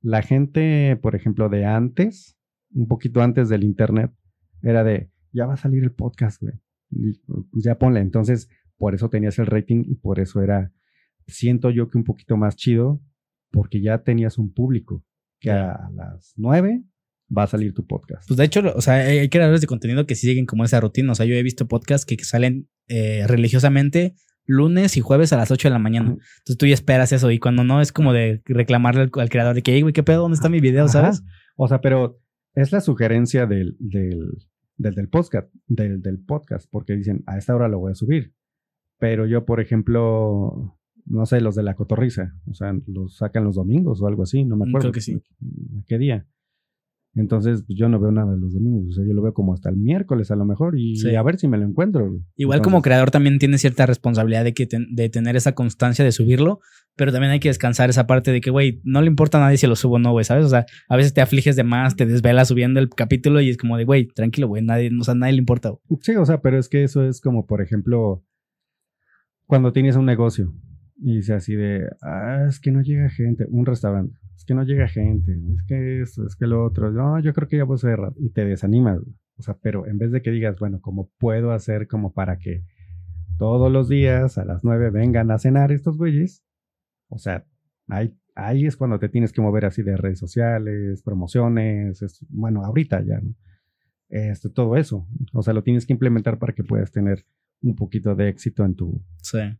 la 0.01 0.22
gente, 0.22 0.97
por 1.03 1.14
ejemplo, 1.14 1.49
de 1.49 1.64
antes, 1.64 2.38
un 2.72 2.88
poquito 2.88 3.22
antes 3.22 3.49
del 3.49 3.64
internet, 3.64 4.11
era 4.62 4.84
de, 4.84 5.11
ya 5.37 5.47
va 5.47 5.55
a 5.55 5.59
salir 5.59 5.84
el 5.84 5.93
podcast, 5.93 6.41
güey. 6.41 6.55
Y, 6.91 7.12
pues, 7.53 7.64
Ya 7.64 7.78
ponle. 7.78 8.01
Entonces, 8.01 8.49
por 8.76 8.95
eso 8.95 9.09
tenías 9.09 9.39
el 9.39 9.47
rating 9.47 9.84
y 9.87 9.97
por 9.97 10.18
eso 10.18 10.43
era, 10.43 10.72
siento 11.26 11.70
yo 11.70 11.89
que 11.89 11.99
un 11.99 12.05
poquito 12.05 12.37
más 12.37 12.57
chido, 12.57 13.01
porque 13.51 13.80
ya 13.80 14.03
tenías 14.03 14.39
un 14.39 14.53
público 14.53 15.05
que 15.41 15.51
a 15.51 15.89
las 15.95 16.32
nueve 16.37 16.84
va 17.37 17.45
a 17.45 17.47
salir 17.47 17.74
tu 17.74 17.87
podcast. 17.87 18.26
Pues 18.28 18.39
de 18.39 18.45
hecho, 18.45 18.62
o 18.74 18.80
sea, 18.80 18.95
hay 18.95 19.28
creadores 19.28 19.61
de 19.61 19.66
contenido 19.66 20.07
que 20.07 20.14
sí 20.14 20.26
siguen 20.26 20.47
como 20.47 20.64
esa 20.64 20.80
rutina. 20.80 21.12
O 21.12 21.14
sea, 21.14 21.26
yo 21.26 21.34
he 21.34 21.43
visto 21.43 21.66
podcasts 21.66 22.07
que 22.07 22.22
salen 22.22 22.68
eh, 22.89 23.26
religiosamente 23.26 24.14
lunes 24.47 24.97
y 24.97 25.01
jueves 25.01 25.32
a 25.32 25.37
las 25.37 25.51
8 25.51 25.68
de 25.68 25.72
la 25.72 25.78
mañana. 25.78 26.11
Entonces 26.11 26.57
tú 26.57 26.66
ya 26.66 26.74
esperas 26.74 27.12
eso 27.12 27.30
y 27.30 27.39
cuando 27.39 27.64
no 27.64 27.80
es 27.80 27.93
como 27.93 28.12
de 28.12 28.43
reclamarle 28.45 29.11
al, 29.12 29.28
creador 29.28 29.55
de 29.55 29.62
que, 29.62 29.74
hey, 29.74 29.82
güey, 29.82 29.93
¿qué 29.93 30.03
pedo? 30.03 30.22
¿Dónde 30.22 30.37
está 30.37 30.49
mi 30.49 30.61
video? 30.61 30.89
¿Sabes? 30.89 31.24
O 31.57 31.66
sea, 31.66 31.80
pero 31.80 32.20
es 32.55 32.72
la 32.72 32.80
sugerencia 32.80 33.47
del, 33.47 33.76
del, 33.80 34.39
del, 34.77 35.09
podcast, 35.09 35.53
del, 35.66 36.03
del 36.03 36.18
podcast, 36.18 36.68
porque 36.70 36.95
dicen, 36.95 37.22
a 37.27 37.39
esta 37.39 37.55
hora 37.55 37.68
lo 37.68 37.79
voy 37.79 37.93
a 37.93 37.95
subir. 37.95 38.35
Pero 38.99 39.27
yo, 39.27 39.45
por 39.45 39.61
ejemplo, 39.61 40.79
no 41.05 41.27
sé, 41.27 41.41
los 41.41 41.55
de 41.55 41.62
la 41.62 41.74
cotorriza, 41.74 42.35
o 42.47 42.55
sea, 42.55 42.74
los 42.87 43.16
sacan 43.16 43.45
los 43.45 43.57
domingos 43.57 44.03
o 44.03 44.07
algo 44.07 44.22
así, 44.22 44.45
no 44.45 44.57
me 44.57 44.66
mm, 44.66 44.68
acuerdo. 44.68 44.85
Creo 44.87 44.93
que 44.93 45.01
sí. 45.01 45.22
¿Qué 45.87 45.99
día? 45.99 46.27
Entonces, 47.17 47.64
pues 47.67 47.79
yo 47.79 47.89
no 47.89 47.99
veo 47.99 48.12
nada 48.12 48.33
de 48.33 48.39
los 48.39 48.53
domingos. 48.53 48.91
O 48.91 48.93
sea, 48.93 49.05
yo 49.07 49.14
lo 49.14 49.23
veo 49.23 49.33
como 49.33 49.55
hasta 49.55 49.71
el 49.71 49.77
miércoles 49.77 50.31
a 50.31 50.37
lo 50.37 50.45
mejor 50.45 50.79
y 50.79 51.17
a 51.17 51.23
ver 51.23 51.39
si 51.39 51.49
me 51.49 51.57
lo 51.57 51.64
encuentro. 51.64 52.21
Igual 52.37 52.61
como 52.61 52.83
creador 52.83 53.11
también 53.11 53.39
tiene 53.39 53.57
cierta 53.57 53.87
responsabilidad 53.87 54.45
de, 54.45 54.53
que 54.53 54.69
de 54.69 55.09
tener 55.09 55.35
esa 55.35 55.53
constancia 55.53 56.05
de 56.05 56.12
subirlo, 56.12 56.61
pero 56.95 57.12
también 57.12 57.33
hay 57.33 57.41
que 57.41 57.49
descansar 57.49 57.89
esa 57.89 58.07
parte 58.07 58.33
de 58.33 58.43
que, 58.43 58.51
güey, 58.51 58.81
no 58.85 59.01
le 59.01 59.07
importa 59.07 59.39
a 59.39 59.41
nadie 59.41 59.57
si 59.57 59.67
lo 59.67 59.77
subo 59.77 59.95
o 59.95 59.99
no, 59.99 60.12
güey, 60.12 60.27
¿sabes? 60.27 60.45
O 60.45 60.51
sea, 60.51 60.67
a 60.89 60.97
veces 60.97 61.14
te 61.14 61.23
afliges 61.23 61.57
de 61.57 61.64
más, 61.64 61.97
te 61.97 62.05
desvelas 62.05 62.49
subiendo 62.49 62.81
el 62.81 62.91
capítulo 62.91 63.41
y 63.41 63.49
es 63.49 63.57
como 63.57 63.79
de, 63.79 63.85
güey, 63.85 64.09
tranquilo, 64.09 64.49
güey, 64.49 64.62
nadie, 64.62 64.91
o 64.99 65.03
sea, 65.03 65.14
nadie 65.14 65.33
le 65.33 65.39
importa. 65.39 65.73
Sí, 66.03 66.14
o 66.17 66.25
sea, 66.27 66.43
pero 66.43 66.59
es 66.59 66.69
que 66.69 66.85
eso 66.85 67.03
es 67.03 67.23
como, 67.23 67.47
por 67.47 67.62
ejemplo, 67.62 68.23
cuando 69.47 69.73
tienes 69.73 69.97
un 69.97 70.05
negocio 70.05 70.53
y 70.99 71.16
dice 71.16 71.34
así 71.34 71.55
de, 71.55 71.88
ah, 72.03 72.47
es 72.49 72.61
que 72.61 72.72
no 72.72 72.80
llega 72.82 73.09
gente, 73.11 73.47
un 73.49 73.66
restaurante 73.66 74.18
es 74.36 74.44
que 74.44 74.55
no 74.55 74.62
llega 74.64 74.86
gente, 74.86 75.32
es 75.32 75.62
que 75.66 76.03
esto, 76.03 76.26
es 76.26 76.36
que 76.36 76.47
lo 76.47 76.64
otro, 76.64 76.92
no, 76.92 77.18
yo 77.20 77.32
creo 77.32 77.49
que 77.49 77.57
ya 77.57 77.64
voy 77.64 77.76
a 77.76 77.78
cerrar 77.78 78.12
y 78.16 78.30
te 78.30 78.44
desanimas, 78.44 79.01
o 79.38 79.42
sea, 79.42 79.57
pero 79.61 79.86
en 79.86 79.99
vez 79.99 80.12
de 80.12 80.22
que 80.22 80.30
digas, 80.30 80.59
bueno, 80.59 80.80
¿cómo 80.80 81.11
puedo 81.18 81.53
hacer 81.53 81.88
como 81.88 82.12
para 82.12 82.38
que 82.38 82.62
todos 83.38 83.72
los 83.72 83.88
días 83.88 84.38
a 84.38 84.44
las 84.44 84.62
nueve 84.62 84.90
vengan 84.90 85.30
a 85.30 85.38
cenar 85.38 85.72
estos 85.72 85.97
güeyes? 85.97 86.44
O 87.09 87.18
sea, 87.18 87.47
ahí, 87.88 88.14
ahí 88.34 88.66
es 88.66 88.76
cuando 88.76 88.99
te 88.99 89.09
tienes 89.09 89.32
que 89.32 89.40
mover 89.40 89.64
así 89.64 89.82
de 89.82 89.97
redes 89.97 90.18
sociales, 90.18 91.03
promociones, 91.03 92.03
bueno, 92.28 92.64
ahorita 92.64 93.03
ya, 93.03 93.20
¿no? 93.20 93.34
Este, 94.09 94.51
todo 94.51 94.76
eso, 94.76 95.09
o 95.32 95.42
sea, 95.42 95.53
lo 95.53 95.64
tienes 95.64 95.84
que 95.86 95.92
implementar 95.92 96.38
para 96.38 96.53
que 96.53 96.62
puedas 96.62 96.92
tener 96.92 97.24
un 97.62 97.74
poquito 97.74 98.14
de 98.14 98.28
éxito 98.28 98.64
en 98.64 98.74
tu, 98.74 99.02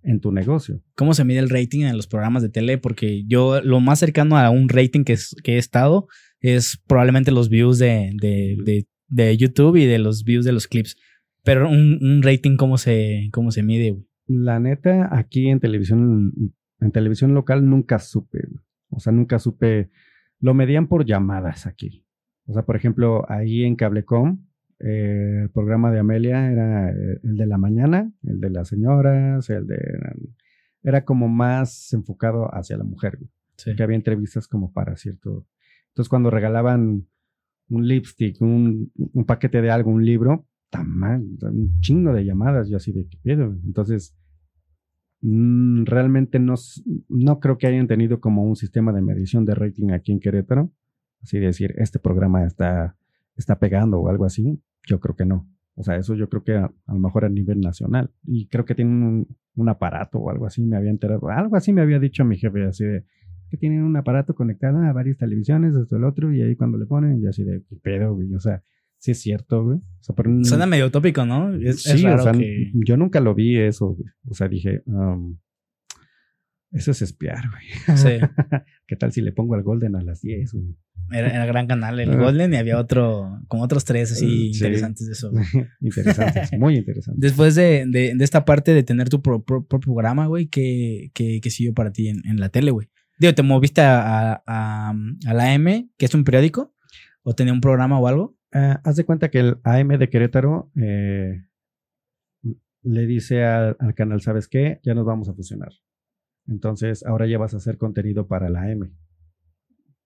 en 0.03 0.21
tu 0.21 0.33
negocio. 0.33 0.83
¿Cómo 0.95 1.15
se 1.15 1.25
mide 1.25 1.39
el 1.39 1.51
rating 1.51 1.83
en 1.83 1.97
los 1.97 2.07
programas 2.07 2.43
de 2.43 2.49
tele? 2.49 2.79
Porque 2.79 3.25
yo 3.27 3.61
lo 3.63 3.81
más 3.81 3.99
cercano 3.99 4.37
a 4.37 4.51
un 4.51 4.69
rating 4.69 5.05
que, 5.05 5.17
que 5.43 5.55
he 5.55 5.59
estado 5.59 6.07
es 6.41 6.81
probablemente 6.87 7.33
los 7.33 7.49
views 7.49 7.79
de, 7.79 8.13
de, 8.21 8.87
de, 9.09 9.37
YouTube 9.37 9.77
y 9.77 9.87
de 9.87 9.99
los 9.99 10.25
views 10.25 10.45
de 10.45 10.53
los 10.53 10.67
clips. 10.69 10.97
Pero 11.43 11.69
un, 11.69 11.99
un 12.03 12.23
rating, 12.23 12.57
¿cómo 12.57 12.79
se, 12.79 13.29
cómo 13.33 13.51
se 13.51 13.63
mide? 13.63 13.97
La 14.27 14.59
neta, 14.61 15.09
aquí 15.17 15.49
en 15.49 15.61
televisión, 15.61 16.33
en 16.81 16.93
televisión 16.93 17.35
local 17.35 17.69
nunca 17.69 17.99
supe. 17.99 18.41
O 18.91 19.01
sea, 19.01 19.13
nunca 19.13 19.39
supe. 19.39 19.91
Lo 20.41 20.55
medían 20.55 20.89
por 20.89 21.05
llamadas 21.05 21.67
aquí. 21.67 22.05
O 22.47 22.53
sea, 22.53 22.65
por 22.65 22.77
ejemplo, 22.77 23.25
ahí 23.31 23.65
en 23.65 23.77
Cablecom, 23.77 24.46
eh, 24.79 25.41
el 25.45 25.51
programa 25.51 25.91
de 25.91 26.01
Amelia 26.01 26.51
era 26.51 26.91
eh, 26.91 27.21
el 27.23 27.37
de 27.37 27.47
la 27.47 27.59
mañana, 27.59 28.13
el 28.25 28.41
de 28.41 28.51
las 28.51 28.69
señoras, 28.69 29.49
el 29.51 29.67
de... 29.67 29.79
Era 30.83 31.05
como 31.05 31.29
más 31.29 31.93
enfocado 31.93 32.55
hacia 32.55 32.77
la 32.77 32.85
mujer, 32.85 33.19
que 33.57 33.83
había 33.83 33.97
entrevistas 33.97 34.47
como 34.47 34.73
para 34.73 34.97
cierto... 34.97 35.47
Entonces 35.89 36.09
cuando 36.09 36.31
regalaban 36.31 37.07
un 37.69 37.89
lipstick, 37.89 38.41
un, 38.41 38.93
paquete 39.27 39.63
de 39.63 39.71
algo, 39.71 39.91
un 39.91 40.05
libro, 40.05 40.47
un 40.73 41.81
chingo 41.81 42.13
de 42.13 42.25
llamadas, 42.25 42.69
yo 42.69 42.77
así 42.77 42.93
de 42.93 43.09
qué 43.09 43.17
pedo. 43.23 43.57
Entonces, 43.65 44.15
mm, 45.23 45.85
realmente 45.87 46.39
no, 46.39 46.55
no 47.09 47.41
creo 47.41 47.57
que 47.57 47.67
hayan 47.67 47.87
tenido 47.87 48.21
como 48.21 48.45
un 48.45 48.57
sistema 48.57 48.93
de 48.93 49.01
medición 49.01 49.47
de 49.47 49.55
rating 49.55 49.91
aquí 49.91 50.13
en 50.13 50.21
Querétaro. 50.21 50.71
Así 51.23 51.39
de 51.39 51.47
decir, 51.47 51.75
este 51.79 51.99
programa 51.99 52.45
está 52.45 52.97
está 53.37 53.59
pegando 53.59 54.01
o 54.01 54.09
algo 54.09 54.25
así, 54.25 54.61
yo 54.87 54.99
creo 55.01 55.15
que 55.15 55.27
no. 55.27 55.47
O 55.75 55.83
sea, 55.83 55.97
eso 55.97 56.15
yo 56.15 56.29
creo 56.31 56.43
que 56.43 56.55
a, 56.55 56.73
lo 56.89 56.99
mejor 56.99 57.27
a 57.27 57.29
nivel 57.29 57.61
nacional. 57.61 58.11
Y 58.25 58.49
creo 58.49 58.65
que 58.65 58.75
tienen 58.75 59.27
un, 59.55 59.69
aparato 59.69 60.19
o 60.19 60.31
algo 60.31 60.47
así, 60.47 60.63
me 60.63 60.77
había 60.77 60.91
enterado. 60.91 61.29
Algo 61.29 61.57
así 61.57 61.73
me 61.73 61.83
había 61.83 61.99
dicho 61.99 62.25
mi 62.25 62.39
jefe, 62.39 62.65
así 62.65 62.85
de 62.85 63.05
que 63.51 63.57
tienen 63.57 63.83
un 63.83 63.97
aparato 63.97 64.35
conectado 64.35 64.79
a 64.79 64.93
varias 64.93 65.19
televisiones, 65.19 65.77
esto 65.77 65.97
el 65.97 66.05
otro, 66.05 66.33
y 66.33 66.43
ahí 66.43 66.57
cuando 66.57 66.79
le 66.79 66.87
ponen, 66.87 67.21
y 67.21 67.27
así 67.27 67.45
de, 67.45 67.63
¿qué 67.69 67.77
pedo, 67.77 68.15
güey? 68.15 68.35
O 68.35 68.41
sea, 68.41 68.63
sí 68.99 69.13
es 69.13 69.21
cierto, 69.21 69.65
güey. 69.65 69.79
Suena 70.43 70.67
medio 70.67 70.87
utópico, 70.87 71.25
¿no? 71.25 71.55
Es, 71.55 71.83
sí, 71.83 72.05
o 72.07 72.19
sea, 72.19 72.33
yo 72.33 72.97
nunca 72.97 73.21
lo 73.21 73.35
vi 73.35 73.57
eso, 73.59 73.95
güey. 73.95 74.09
O 74.29 74.35
sea, 74.35 74.49
dije, 74.49 74.83
um, 74.87 75.37
eso 76.73 76.91
es 76.91 77.03
espiar, 77.03 77.45
güey. 77.51 77.97
Sí. 77.97 78.19
¿Qué 78.87 78.97
tal 78.97 79.13
si 79.13 79.21
le 79.21 79.33
pongo 79.33 79.55
al 79.55 79.63
Golden 79.63 79.97
a 79.97 80.03
las 80.03 80.21
10, 80.23 80.53
güey? 80.53 80.77
Era, 81.13 81.47
gran 81.47 81.69
canal 81.69 82.01
el 82.01 82.17
Golden 82.17 82.53
y 82.53 82.57
había 82.57 82.79
otro, 82.79 83.41
como 83.47 83.63
otros 83.63 83.85
tres 83.85 84.11
así 84.11 84.49
interesantes 84.49 85.07
de 85.07 85.13
eso. 85.13 85.31
interesantes, 85.81 86.53
muy 86.59 86.77
interesantes. 86.77 87.21
Después 87.21 87.55
de, 87.55 87.85
de, 87.87 88.17
esta 88.21 88.45
parte 88.45 88.75
de 88.75 88.83
tener 88.83 89.09
tu 89.09 89.23
propio 89.23 89.79
programa, 89.79 90.27
güey, 90.27 90.49
¿qué, 90.49 91.13
qué, 91.15 91.41
qué, 91.41 91.51
siguió 91.51 91.75
para 91.75 91.93
ti 91.93 92.09
en, 92.09 92.41
la 92.41 92.49
tele, 92.49 92.73
güey? 92.73 92.89
Digo, 93.19 93.35
¿te 93.35 93.43
moviste 93.45 93.83
a, 93.83 94.43
a, 94.45 94.95
la 95.33 95.55
AM, 95.55 95.91
que 95.97 96.07
es 96.07 96.15
un 96.15 96.25
periódico? 96.25 96.75
¿O 97.23 97.35
tenía 97.35 97.53
un 97.53 97.61
programa 97.61 98.01
o 98.01 98.09
algo? 98.09 98.37
Uh, 98.53 98.79
haz 98.83 98.97
de 98.97 99.05
cuenta 99.05 99.31
que 99.31 99.39
el 99.41 99.59
AM 99.63 99.99
de 99.99 100.09
Querétaro 100.09 100.73
eh, 100.77 101.45
le 102.83 103.07
dice 103.07 103.45
al, 103.45 103.77
al 103.79 103.95
canal, 103.95 104.21
¿sabes 104.23 104.49
qué? 104.49 104.81
Ya 104.83 104.95
nos 104.95 105.07
vamos 105.07 105.29
a 105.29 105.35
fusionar. 105.35 105.73
Entonces, 106.49 107.05
ahora 107.05 107.27
ya 107.27 107.39
vas 107.39 107.55
a 107.55 107.59
hacer 107.59 107.79
contenido 107.79 108.27
para 108.27 108.49
la 108.49 108.63
AM 108.63 108.93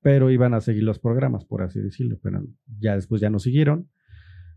pero 0.03 0.30
iban 0.30 0.55
a 0.55 0.61
seguir 0.61 0.82
los 0.82 0.99
programas, 0.99 1.45
por 1.45 1.62
así 1.62 1.80
decirlo, 1.80 2.18
pero 2.22 2.43
ya 2.78 2.95
después 2.95 3.20
ya 3.20 3.30
no 3.30 3.38
siguieron, 3.38 3.91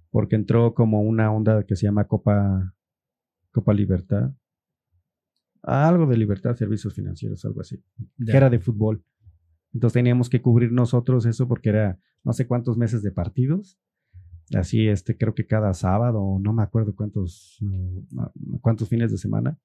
porque 0.09 0.35
entró 0.35 0.73
como 0.73 1.01
una 1.01 1.31
onda 1.31 1.65
que 1.65 1.75
se 1.75 1.85
llama 1.85 2.07
Copa, 2.07 2.75
Copa 3.51 3.73
Libertad, 3.73 4.33
algo 5.61 6.05
de 6.05 6.17
libertad, 6.17 6.55
servicios 6.55 6.93
financieros, 6.93 7.43
algo 7.45 7.61
así, 7.61 7.81
que 8.25 8.35
era 8.35 8.49
de 8.49 8.59
fútbol. 8.59 9.03
Entonces 9.73 9.93
teníamos 9.93 10.29
que 10.29 10.41
cubrir 10.41 10.71
nosotros 10.71 11.25
eso 11.25 11.47
porque 11.47 11.69
era 11.69 11.99
no 12.23 12.33
sé 12.33 12.47
cuántos 12.47 12.77
meses 12.77 13.01
de 13.01 13.11
partidos. 13.11 13.79
Así, 14.53 14.87
este, 14.87 15.17
creo 15.17 15.33
que 15.33 15.47
cada 15.47 15.73
sábado, 15.73 16.37
no 16.39 16.53
me 16.53 16.63
acuerdo 16.63 16.93
cuántos, 16.93 17.59
cuántos 18.61 18.89
fines 18.89 19.09
de 19.09 19.17
semana. 19.17 19.57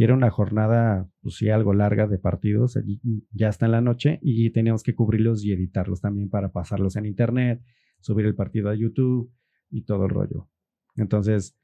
Y 0.00 0.04
era 0.04 0.14
una 0.14 0.30
jornada, 0.30 1.10
pues 1.20 1.34
sí, 1.34 1.50
algo 1.50 1.74
larga 1.74 2.06
de 2.06 2.16
partidos, 2.16 2.78
allí 2.78 3.02
ya 3.32 3.50
está 3.50 3.66
en 3.66 3.72
la 3.72 3.82
noche 3.82 4.18
y 4.22 4.48
teníamos 4.48 4.82
que 4.82 4.94
cubrirlos 4.94 5.44
y 5.44 5.52
editarlos 5.52 6.00
también 6.00 6.30
para 6.30 6.52
pasarlos 6.52 6.96
en 6.96 7.04
internet, 7.04 7.62
subir 8.00 8.24
el 8.24 8.34
partido 8.34 8.70
a 8.70 8.74
YouTube 8.74 9.30
y 9.68 9.84
todo 9.84 10.06
el 10.06 10.10
rollo. 10.10 10.48
Entonces, 10.96 11.54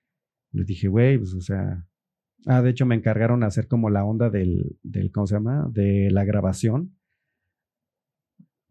les 0.53 0.66
dije, 0.66 0.87
güey, 0.87 1.16
pues 1.16 1.32
o 1.32 1.41
sea, 1.41 1.87
ah, 2.45 2.61
de 2.61 2.68
hecho 2.68 2.84
me 2.84 2.95
encargaron 2.95 3.43
hacer 3.43 3.68
como 3.68 3.89
la 3.89 4.05
onda 4.05 4.28
del, 4.28 4.76
del, 4.82 5.11
¿cómo 5.12 5.26
se 5.26 5.37
llama? 5.37 5.70
De 5.72 6.11
la 6.11 6.26
grabación. 6.26 6.95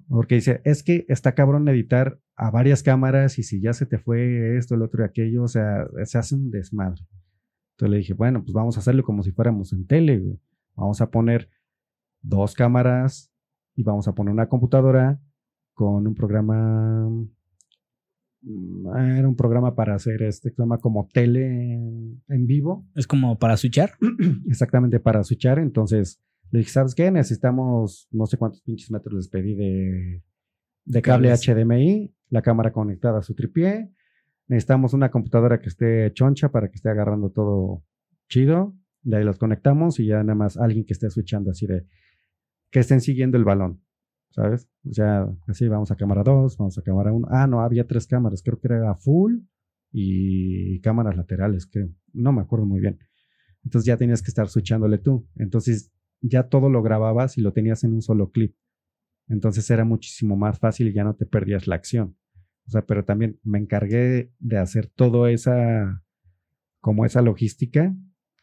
Porque 0.07 0.35
dice, 0.35 0.61
es 0.63 0.83
que 0.83 1.07
está 1.09 1.33
cabrón 1.33 1.67
editar 1.69 2.19
a 2.35 2.51
varias 2.51 2.83
cámaras 2.83 3.39
y 3.39 3.41
si 3.41 3.59
ya 3.61 3.73
se 3.73 3.87
te 3.87 3.97
fue 3.97 4.57
esto, 4.57 4.75
el 4.75 4.83
otro 4.83 5.01
y 5.01 5.07
aquello, 5.07 5.41
o 5.41 5.47
sea, 5.47 5.87
se 6.03 6.19
hace 6.19 6.35
un 6.35 6.51
desmadre. 6.51 7.01
Entonces 7.75 7.91
le 7.91 7.97
dije, 7.97 8.13
bueno, 8.13 8.41
pues 8.41 8.53
vamos 8.53 8.77
a 8.77 8.79
hacerlo 8.79 9.03
como 9.03 9.21
si 9.21 9.31
fuéramos 9.31 9.73
en 9.73 9.85
tele, 9.85 10.39
Vamos 10.77 10.99
a 10.99 11.09
poner 11.09 11.49
dos 12.21 12.53
cámaras 12.53 13.31
y 13.75 13.83
vamos 13.83 14.09
a 14.09 14.13
poner 14.13 14.33
una 14.33 14.49
computadora 14.49 15.21
con 15.73 16.05
un 16.05 16.13
programa. 16.13 17.09
Mm, 18.41 18.97
era 19.17 19.27
un 19.27 19.37
programa 19.37 19.73
para 19.73 19.95
hacer 19.95 20.21
este 20.23 20.51
programa 20.51 20.79
como 20.79 21.07
tele 21.13 21.73
en, 22.27 22.45
vivo. 22.45 22.85
Es 22.93 23.07
como 23.07 23.37
para 23.37 23.55
switchar. 23.55 23.91
Exactamente, 24.47 24.99
para 24.99 25.23
switchar. 25.23 25.59
Entonces 25.59 26.21
le 26.51 26.59
dije, 26.59 26.71
¿sabes 26.71 26.93
qué? 26.93 27.09
Necesitamos 27.09 28.09
no 28.11 28.25
sé 28.25 28.37
cuántos 28.37 28.61
pinches 28.61 28.91
metros 28.91 29.13
les 29.13 29.29
pedí 29.29 29.55
de, 29.55 30.23
de 30.83 31.01
cable 31.01 31.33
HDMI, 31.33 32.13
la 32.29 32.41
cámara 32.41 32.73
conectada 32.73 33.19
a 33.19 33.23
su 33.23 33.33
tripié, 33.33 33.91
Necesitamos 34.47 34.93
una 34.93 35.09
computadora 35.09 35.59
que 35.59 35.69
esté 35.69 36.11
choncha 36.13 36.49
para 36.49 36.69
que 36.69 36.75
esté 36.75 36.89
agarrando 36.89 37.31
todo 37.31 37.83
chido. 38.29 38.75
De 39.01 39.17
ahí 39.17 39.23
los 39.23 39.37
conectamos 39.37 39.99
y 39.99 40.07
ya 40.07 40.17
nada 40.23 40.35
más 40.35 40.57
alguien 40.57 40.85
que 40.85 40.93
esté 40.93 41.09
switchando 41.09 41.51
así 41.51 41.67
de 41.67 41.85
que 42.71 42.79
estén 42.79 43.01
siguiendo 43.01 43.37
el 43.37 43.43
balón, 43.43 43.81
¿sabes? 44.31 44.67
O 44.89 44.93
sea, 44.93 45.27
así 45.47 45.67
vamos 45.67 45.91
a 45.91 45.95
cámara 45.95 46.23
2, 46.23 46.57
vamos 46.57 46.77
a 46.77 46.81
cámara 46.81 47.11
1. 47.11 47.27
Ah, 47.29 47.47
no, 47.47 47.61
había 47.61 47.87
tres 47.87 48.07
cámaras, 48.07 48.41
creo 48.43 48.59
que 48.59 48.67
era 48.67 48.95
full 48.95 49.39
y 49.91 50.79
cámaras 50.81 51.15
laterales, 51.15 51.67
creo. 51.67 51.89
No 52.13 52.31
me 52.33 52.41
acuerdo 52.41 52.65
muy 52.65 52.79
bien. 52.79 52.99
Entonces 53.63 53.85
ya 53.85 53.97
tenías 53.97 54.21
que 54.21 54.29
estar 54.29 54.47
switchándole 54.47 54.97
tú. 54.97 55.27
Entonces 55.35 55.91
ya 56.21 56.49
todo 56.49 56.69
lo 56.69 56.81
grababas 56.81 57.37
y 57.37 57.41
lo 57.41 57.53
tenías 57.53 57.83
en 57.83 57.93
un 57.93 58.01
solo 58.01 58.31
clip. 58.31 58.55
Entonces 59.27 59.69
era 59.69 59.85
muchísimo 59.85 60.35
más 60.35 60.59
fácil 60.59 60.87
y 60.87 60.93
ya 60.93 61.03
no 61.03 61.15
te 61.15 61.25
perdías 61.25 61.67
la 61.67 61.75
acción. 61.75 62.15
O 62.67 62.71
sea, 62.71 62.85
pero 62.85 63.05
también 63.05 63.39
me 63.43 63.59
encargué 63.59 64.31
de 64.39 64.57
hacer 64.57 64.87
todo 64.87 65.27
esa, 65.27 66.03
como 66.79 67.05
esa 67.05 67.21
logística 67.21 67.93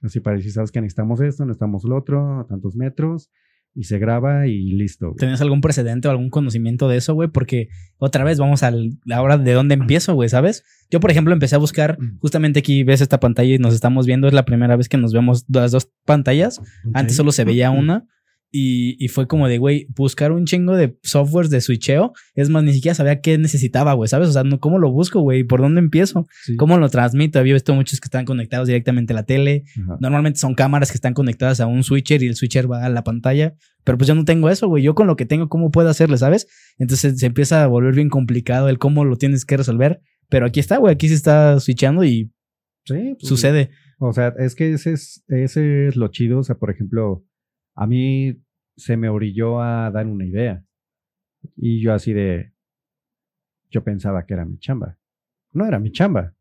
Así 0.02 0.20
para 0.20 0.36
decir, 0.36 0.52
sabes 0.52 0.72
que 0.72 0.80
necesitamos 0.80 1.20
esto, 1.20 1.44
necesitamos 1.44 1.84
lo 1.84 1.96
otro, 1.96 2.44
tantos 2.48 2.74
metros, 2.74 3.30
y 3.74 3.84
se 3.84 3.98
graba 3.98 4.46
y 4.48 4.72
listo. 4.72 5.08
güey. 5.08 5.16
¿Tenías 5.16 5.40
algún 5.40 5.60
precedente 5.60 6.08
o 6.08 6.10
algún 6.10 6.28
conocimiento 6.28 6.88
de 6.88 6.96
eso, 6.98 7.14
güey? 7.14 7.28
Porque 7.28 7.68
otra 7.98 8.24
vez 8.24 8.38
vamos 8.38 8.62
a 8.64 8.72
la 9.04 9.22
hora 9.22 9.38
de 9.38 9.52
dónde 9.52 9.74
empiezo, 9.74 10.14
güey, 10.14 10.28
¿sabes? 10.28 10.64
Yo, 10.90 11.00
por 11.00 11.10
ejemplo, 11.10 11.32
empecé 11.32 11.54
a 11.54 11.58
buscar, 11.58 11.96
justamente 12.18 12.58
aquí 12.58 12.82
ves 12.82 13.00
esta 13.00 13.20
pantalla 13.20 13.54
y 13.54 13.58
nos 13.58 13.74
estamos 13.74 14.06
viendo, 14.06 14.26
es 14.26 14.34
la 14.34 14.44
primera 14.44 14.76
vez 14.76 14.88
que 14.88 14.98
nos 14.98 15.12
vemos 15.12 15.46
las 15.48 15.70
dos 15.70 15.90
pantallas. 16.04 16.60
Antes 16.92 17.16
solo 17.16 17.32
se 17.32 17.44
veía 17.44 17.70
una. 17.70 18.06
Y, 18.54 19.02
y 19.02 19.08
fue 19.08 19.26
como 19.26 19.48
de, 19.48 19.56
güey, 19.56 19.86
buscar 19.96 20.30
un 20.30 20.44
chingo 20.44 20.76
de 20.76 20.98
softwares 21.02 21.50
de 21.50 21.62
switcheo. 21.62 22.12
Es 22.34 22.50
más, 22.50 22.62
ni 22.62 22.74
siquiera 22.74 22.94
sabía 22.94 23.22
qué 23.22 23.38
necesitaba, 23.38 23.94
güey, 23.94 24.08
¿sabes? 24.08 24.28
O 24.28 24.32
sea, 24.32 24.44
no, 24.44 24.60
¿cómo 24.60 24.78
lo 24.78 24.92
busco, 24.92 25.20
güey? 25.20 25.42
¿Por 25.42 25.62
dónde 25.62 25.80
empiezo? 25.80 26.26
Sí. 26.44 26.56
¿Cómo 26.56 26.76
lo 26.76 26.90
transmito? 26.90 27.38
Había 27.38 27.54
visto 27.54 27.74
muchos 27.74 27.98
que 27.98 28.06
están 28.06 28.26
conectados 28.26 28.68
directamente 28.68 29.14
a 29.14 29.16
la 29.16 29.24
tele. 29.24 29.64
Ajá. 29.82 29.96
Normalmente 30.00 30.38
son 30.38 30.54
cámaras 30.54 30.90
que 30.90 30.96
están 30.96 31.14
conectadas 31.14 31.60
a 31.60 31.66
un 31.66 31.82
switcher 31.82 32.22
y 32.22 32.26
el 32.26 32.36
switcher 32.36 32.70
va 32.70 32.84
a 32.84 32.90
la 32.90 33.02
pantalla. 33.04 33.54
Pero 33.84 33.96
pues 33.96 34.06
yo 34.06 34.14
no 34.14 34.26
tengo 34.26 34.50
eso, 34.50 34.68
güey. 34.68 34.82
Yo 34.82 34.94
con 34.94 35.06
lo 35.06 35.16
que 35.16 35.24
tengo, 35.24 35.48
¿cómo 35.48 35.70
puedo 35.70 35.88
hacerle, 35.88 36.18
sabes? 36.18 36.46
Entonces 36.78 37.18
se 37.18 37.26
empieza 37.26 37.64
a 37.64 37.66
volver 37.66 37.94
bien 37.94 38.10
complicado 38.10 38.68
el 38.68 38.78
cómo 38.78 39.04
lo 39.04 39.16
tienes 39.16 39.44
que 39.44 39.56
resolver. 39.56 40.00
Pero 40.28 40.46
aquí 40.46 40.60
está, 40.60 40.76
güey. 40.76 40.94
Aquí 40.94 41.08
se 41.08 41.14
está 41.14 41.58
switchando 41.58 42.04
y 42.04 42.30
Sí, 42.84 43.14
pues, 43.18 43.28
sucede. 43.28 43.70
O 43.98 44.12
sea, 44.12 44.34
es 44.38 44.54
que 44.54 44.72
ese 44.72 44.92
es, 44.92 45.24
ese 45.28 45.88
es 45.88 45.96
lo 45.96 46.08
chido. 46.08 46.40
O 46.40 46.42
sea, 46.42 46.56
por 46.56 46.70
ejemplo, 46.70 47.24
a 47.74 47.86
mí 47.86 48.42
se 48.76 48.96
me 48.96 49.08
orilló 49.08 49.60
a 49.60 49.90
dar 49.90 50.06
una 50.06 50.26
idea. 50.26 50.64
Y 51.56 51.80
yo 51.80 51.92
así 51.92 52.12
de, 52.12 52.52
yo 53.70 53.82
pensaba 53.82 54.26
que 54.26 54.34
era 54.34 54.44
mi 54.44 54.58
chamba. 54.58 54.98
No 55.52 55.66
era 55.66 55.78
mi 55.78 55.90
chamba. 55.90 56.34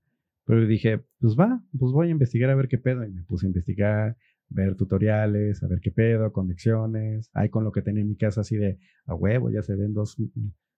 Pero 0.46 0.66
dije, 0.66 1.02
pues 1.20 1.36
va, 1.40 1.64
pues 1.78 1.92
voy 1.92 2.08
a 2.08 2.12
investigar 2.12 2.50
a 2.50 2.56
ver 2.56 2.68
qué 2.68 2.78
pedo. 2.78 3.06
Y 3.06 3.12
me 3.12 3.24
puse 3.24 3.46
a 3.46 3.50
investigar, 3.50 4.18
ver 4.50 4.76
tutoriales, 4.76 5.64
a 5.64 5.68
ver 5.68 5.80
qué 5.80 5.92
pedo, 5.92 6.32
conexiones. 6.32 7.30
Ahí 7.34 7.50
con 7.50 7.64
lo 7.64 7.72
que 7.72 7.82
tenía 7.82 8.02
en 8.02 8.10
mi 8.10 8.16
casa 8.16 8.42
así 8.42 8.58
de, 8.58 8.80
a 9.06 9.16
huevo, 9.16 9.50
ya 9.50 9.62
se 9.62 9.76
ven 9.76 9.94
dos, 9.94 10.18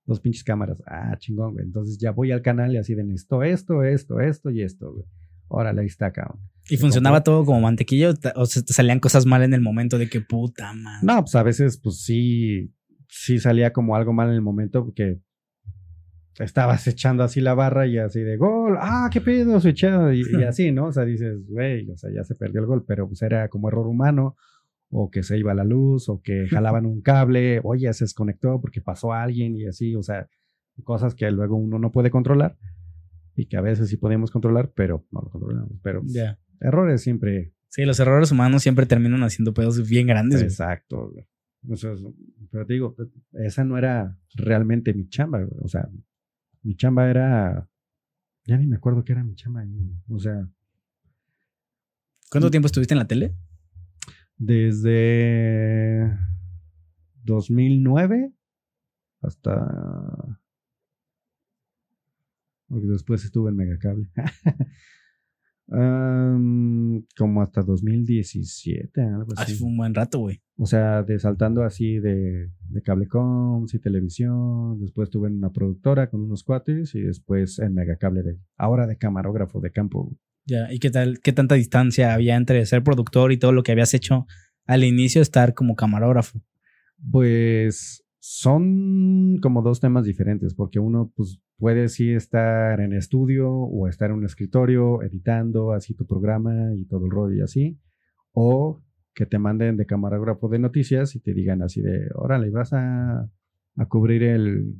dos 0.05 0.19
pinches 0.19 0.43
cámaras. 0.43 0.81
Ah, 0.85 1.15
chingón, 1.17 1.53
güey. 1.53 1.65
Entonces 1.65 1.97
ya 1.97 2.11
voy 2.11 2.31
al 2.31 2.41
canal 2.41 2.71
y 2.73 2.77
así 2.77 2.93
de, 2.93 3.03
necesito 3.03 3.43
esto, 3.43 3.83
esto, 3.83 4.19
esto 4.19 4.49
y 4.51 4.61
esto, 4.61 4.93
güey. 4.93 5.05
Órale, 5.47 5.81
ahí 5.81 5.87
está, 5.87 6.11
cabrón. 6.11 6.39
Y 6.69 6.77
funcionaba 6.77 7.23
todo 7.23 7.43
como 7.45 7.59
mantequilla 7.61 8.13
o 8.35 8.45
se 8.45 8.63
te 8.63 8.73
salían 8.73 8.99
cosas 8.99 9.25
mal 9.25 9.43
en 9.43 9.53
el 9.53 9.61
momento 9.61 9.97
de 9.97 10.09
que 10.09 10.21
puta 10.21 10.73
madre. 10.73 11.05
No, 11.05 11.21
pues 11.21 11.35
a 11.35 11.43
veces, 11.43 11.77
pues 11.77 12.01
sí, 12.01 12.71
sí 13.09 13.39
salía 13.39 13.73
como 13.73 13.95
algo 13.95 14.13
mal 14.13 14.29
en 14.29 14.35
el 14.35 14.41
momento 14.41 14.85
porque 14.85 15.19
estabas 16.39 16.87
echando 16.87 17.23
así 17.23 17.41
la 17.41 17.53
barra 17.53 17.85
y 17.85 17.97
así 17.97 18.21
de 18.21 18.37
gol, 18.37 18.77
ah, 18.79 19.09
qué 19.11 19.21
pedo, 19.21 19.59
se 19.59 19.69
echado 19.69 20.13
y, 20.13 20.21
y 20.21 20.43
así, 20.47 20.71
¿no? 20.71 20.87
O 20.87 20.91
sea, 20.91 21.05
dices, 21.05 21.45
güey, 21.47 21.89
o 21.89 21.97
sea, 21.97 22.11
ya 22.13 22.23
se 22.23 22.35
perdió 22.35 22.61
el 22.61 22.67
gol, 22.67 22.85
pero 22.87 23.07
pues 23.07 23.21
era 23.21 23.49
como 23.49 23.67
error 23.67 23.87
humano 23.87 24.35
o 24.89 25.09
que 25.09 25.23
se 25.23 25.37
iba 25.37 25.53
la 25.53 25.63
luz 25.63 26.07
o 26.09 26.21
que 26.21 26.47
jalaban 26.49 26.85
un 26.85 27.01
cable, 27.01 27.59
oye, 27.63 27.91
se 27.93 28.05
desconectó 28.05 28.61
porque 28.61 28.81
pasó 28.81 29.13
alguien 29.13 29.55
y 29.55 29.65
así, 29.65 29.95
o 29.95 30.03
sea, 30.03 30.27
cosas 30.83 31.13
que 31.13 31.29
luego 31.29 31.55
uno 31.55 31.77
no 31.77 31.91
puede 31.91 32.09
controlar 32.09 32.57
y 33.35 33.47
que 33.47 33.57
a 33.57 33.61
veces 33.61 33.89
sí 33.89 33.97
podíamos 33.97 34.31
controlar, 34.31 34.71
pero 34.75 35.05
no 35.11 35.21
lo 35.21 35.29
controlamos, 35.29 35.79
pero 35.81 36.01
Ya. 36.05 36.39
Errores 36.59 37.01
siempre 37.01 37.53
Sí, 37.73 37.85
los 37.85 37.99
errores 37.99 38.31
humanos 38.31 38.61
siempre 38.61 38.85
terminan 38.85 39.23
haciendo 39.23 39.51
pedos 39.51 39.89
bien 39.89 40.05
grandes. 40.05 40.43
Exacto. 40.43 41.09
güey. 41.09 41.25
O 41.67 41.75
sea, 41.75 41.93
pero 42.51 42.67
te 42.67 42.73
digo, 42.73 42.95
esa 43.31 43.63
no 43.63 43.79
era 43.79 44.15
realmente 44.35 44.93
mi 44.93 45.09
chamba. 45.09 45.39
güey. 45.39 45.59
O 45.59 45.67
sea, 45.67 45.89
mi 46.61 46.75
chamba 46.75 47.09
era. 47.09 47.67
Ya 48.45 48.57
ni 48.57 48.67
me 48.67 48.75
acuerdo 48.75 49.03
qué 49.03 49.13
era 49.13 49.23
mi 49.23 49.33
chamba. 49.33 49.65
O 50.07 50.19
sea, 50.19 50.47
¿Cuánto 52.29 52.51
tiempo 52.51 52.67
estuviste 52.67 52.93
en 52.93 52.99
la 52.99 53.07
tele? 53.07 53.35
desde 54.37 56.15
2009 57.23 58.33
hasta. 59.21 60.39
Porque 62.67 62.87
después 62.87 63.23
estuve 63.25 63.49
en 63.49 63.55
Megacable. 63.57 64.11
Am, 65.69 67.03
como 67.17 67.41
hasta 67.41 67.61
2017, 67.63 69.01
algo 69.01 69.33
Ah, 69.37 69.43
así. 69.43 69.55
fue 69.55 69.67
un 69.69 69.77
buen 69.77 69.93
rato, 69.95 70.19
güey. 70.19 70.41
O 70.57 70.65
sea, 70.65 71.03
de 71.03 71.17
saltando 71.19 71.63
así 71.63 71.99
de, 71.99 72.49
de 72.69 72.81
cablecoms 72.81 73.73
y 73.73 73.79
televisión. 73.79 74.79
Después 74.79 75.07
estuve 75.07 75.29
en 75.29 75.37
una 75.37 75.51
productora 75.51 76.09
con 76.09 76.21
unos 76.21 76.43
cuates 76.43 76.93
y 76.95 77.01
después 77.01 77.59
en 77.59 77.73
megacable 77.73 78.23
de 78.23 78.37
ahora 78.57 78.87
de 78.87 78.97
camarógrafo 78.97 79.59
de 79.61 79.71
campo. 79.71 80.15
Ya. 80.45 80.71
¿Y 80.71 80.79
qué 80.79 80.91
tal, 80.91 81.19
qué 81.21 81.31
tanta 81.33 81.55
distancia 81.55 82.13
había 82.13 82.35
entre 82.35 82.65
ser 82.65 82.83
productor 82.83 83.31
y 83.31 83.37
todo 83.37 83.51
lo 83.53 83.63
que 83.63 83.71
habías 83.71 83.93
hecho 83.93 84.27
al 84.65 84.83
inicio, 84.83 85.21
estar 85.21 85.53
como 85.53 85.75
camarógrafo? 85.75 86.41
Pues 87.11 88.03
son 88.19 89.37
como 89.41 89.61
dos 89.61 89.79
temas 89.79 90.05
diferentes, 90.05 90.53
porque 90.53 90.79
uno 90.79 91.11
pues 91.15 91.39
puede 91.63 91.87
sí 91.87 92.11
estar 92.11 92.81
en 92.81 92.91
estudio 92.91 93.49
o 93.49 93.87
estar 93.87 94.09
en 94.09 94.17
un 94.17 94.25
escritorio 94.25 95.01
editando 95.01 95.71
así 95.71 95.93
tu 95.93 96.05
programa 96.05 96.75
y 96.75 96.83
todo 96.83 97.05
el 97.05 97.11
rollo 97.11 97.35
y 97.37 97.41
así. 97.41 97.79
O 98.33 98.83
que 99.13 99.25
te 99.25 99.39
manden 99.39 99.77
de 99.77 99.85
camarógrafo 99.85 100.49
de 100.49 100.59
noticias 100.59 101.15
y 101.15 101.21
te 101.21 101.33
digan 101.33 101.61
así 101.61 101.81
de, 101.81 102.09
órale, 102.15 102.49
vas 102.49 102.73
a, 102.73 103.31
a 103.77 103.85
cubrir 103.85 104.23
el, 104.23 104.75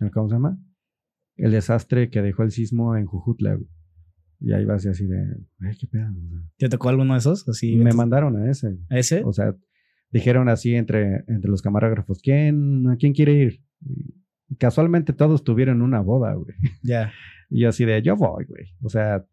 el, 0.00 0.10
¿cómo 0.10 0.28
se 0.28 0.34
llama? 0.34 0.58
El 1.36 1.52
desastre 1.52 2.10
que 2.10 2.22
dejó 2.22 2.42
el 2.42 2.50
sismo 2.50 2.96
en 2.96 3.06
Jujutla. 3.06 3.54
güey". 3.54 3.68
Y 4.40 4.52
ahí 4.52 4.64
vas 4.64 4.84
y 4.84 4.88
así 4.88 5.06
de, 5.06 5.20
ay, 5.60 5.76
qué 5.78 5.86
pedo. 5.86 6.08
¿Te 6.58 6.68
tocó 6.68 6.88
alguno 6.88 7.12
de 7.12 7.20
esos? 7.20 7.48
Así, 7.48 7.76
me 7.76 7.92
mandaron 7.92 8.36
a 8.36 8.50
ese. 8.50 8.76
¿A 8.90 8.98
ese? 8.98 9.22
O 9.24 9.32
sea, 9.32 9.54
dijeron 10.10 10.48
así 10.48 10.74
entre, 10.74 11.22
entre 11.28 11.48
los 11.48 11.62
camarógrafos, 11.62 12.20
¿quién, 12.20 12.88
¿a 12.88 12.96
quién 12.96 13.12
quiere 13.12 13.34
ir? 13.34 13.60
Y 13.80 14.25
casualmente 14.58 15.12
todos 15.12 15.44
tuvieron 15.44 15.82
una 15.82 16.00
boda, 16.00 16.34
güey. 16.34 16.54
Ya. 16.82 17.12
Y 17.48 17.60
yo 17.60 17.68
así 17.68 17.84
de, 17.84 18.02
yo 18.02 18.16
voy, 18.16 18.44
güey. 18.44 18.64
O 18.82 18.88
sea, 18.88 19.24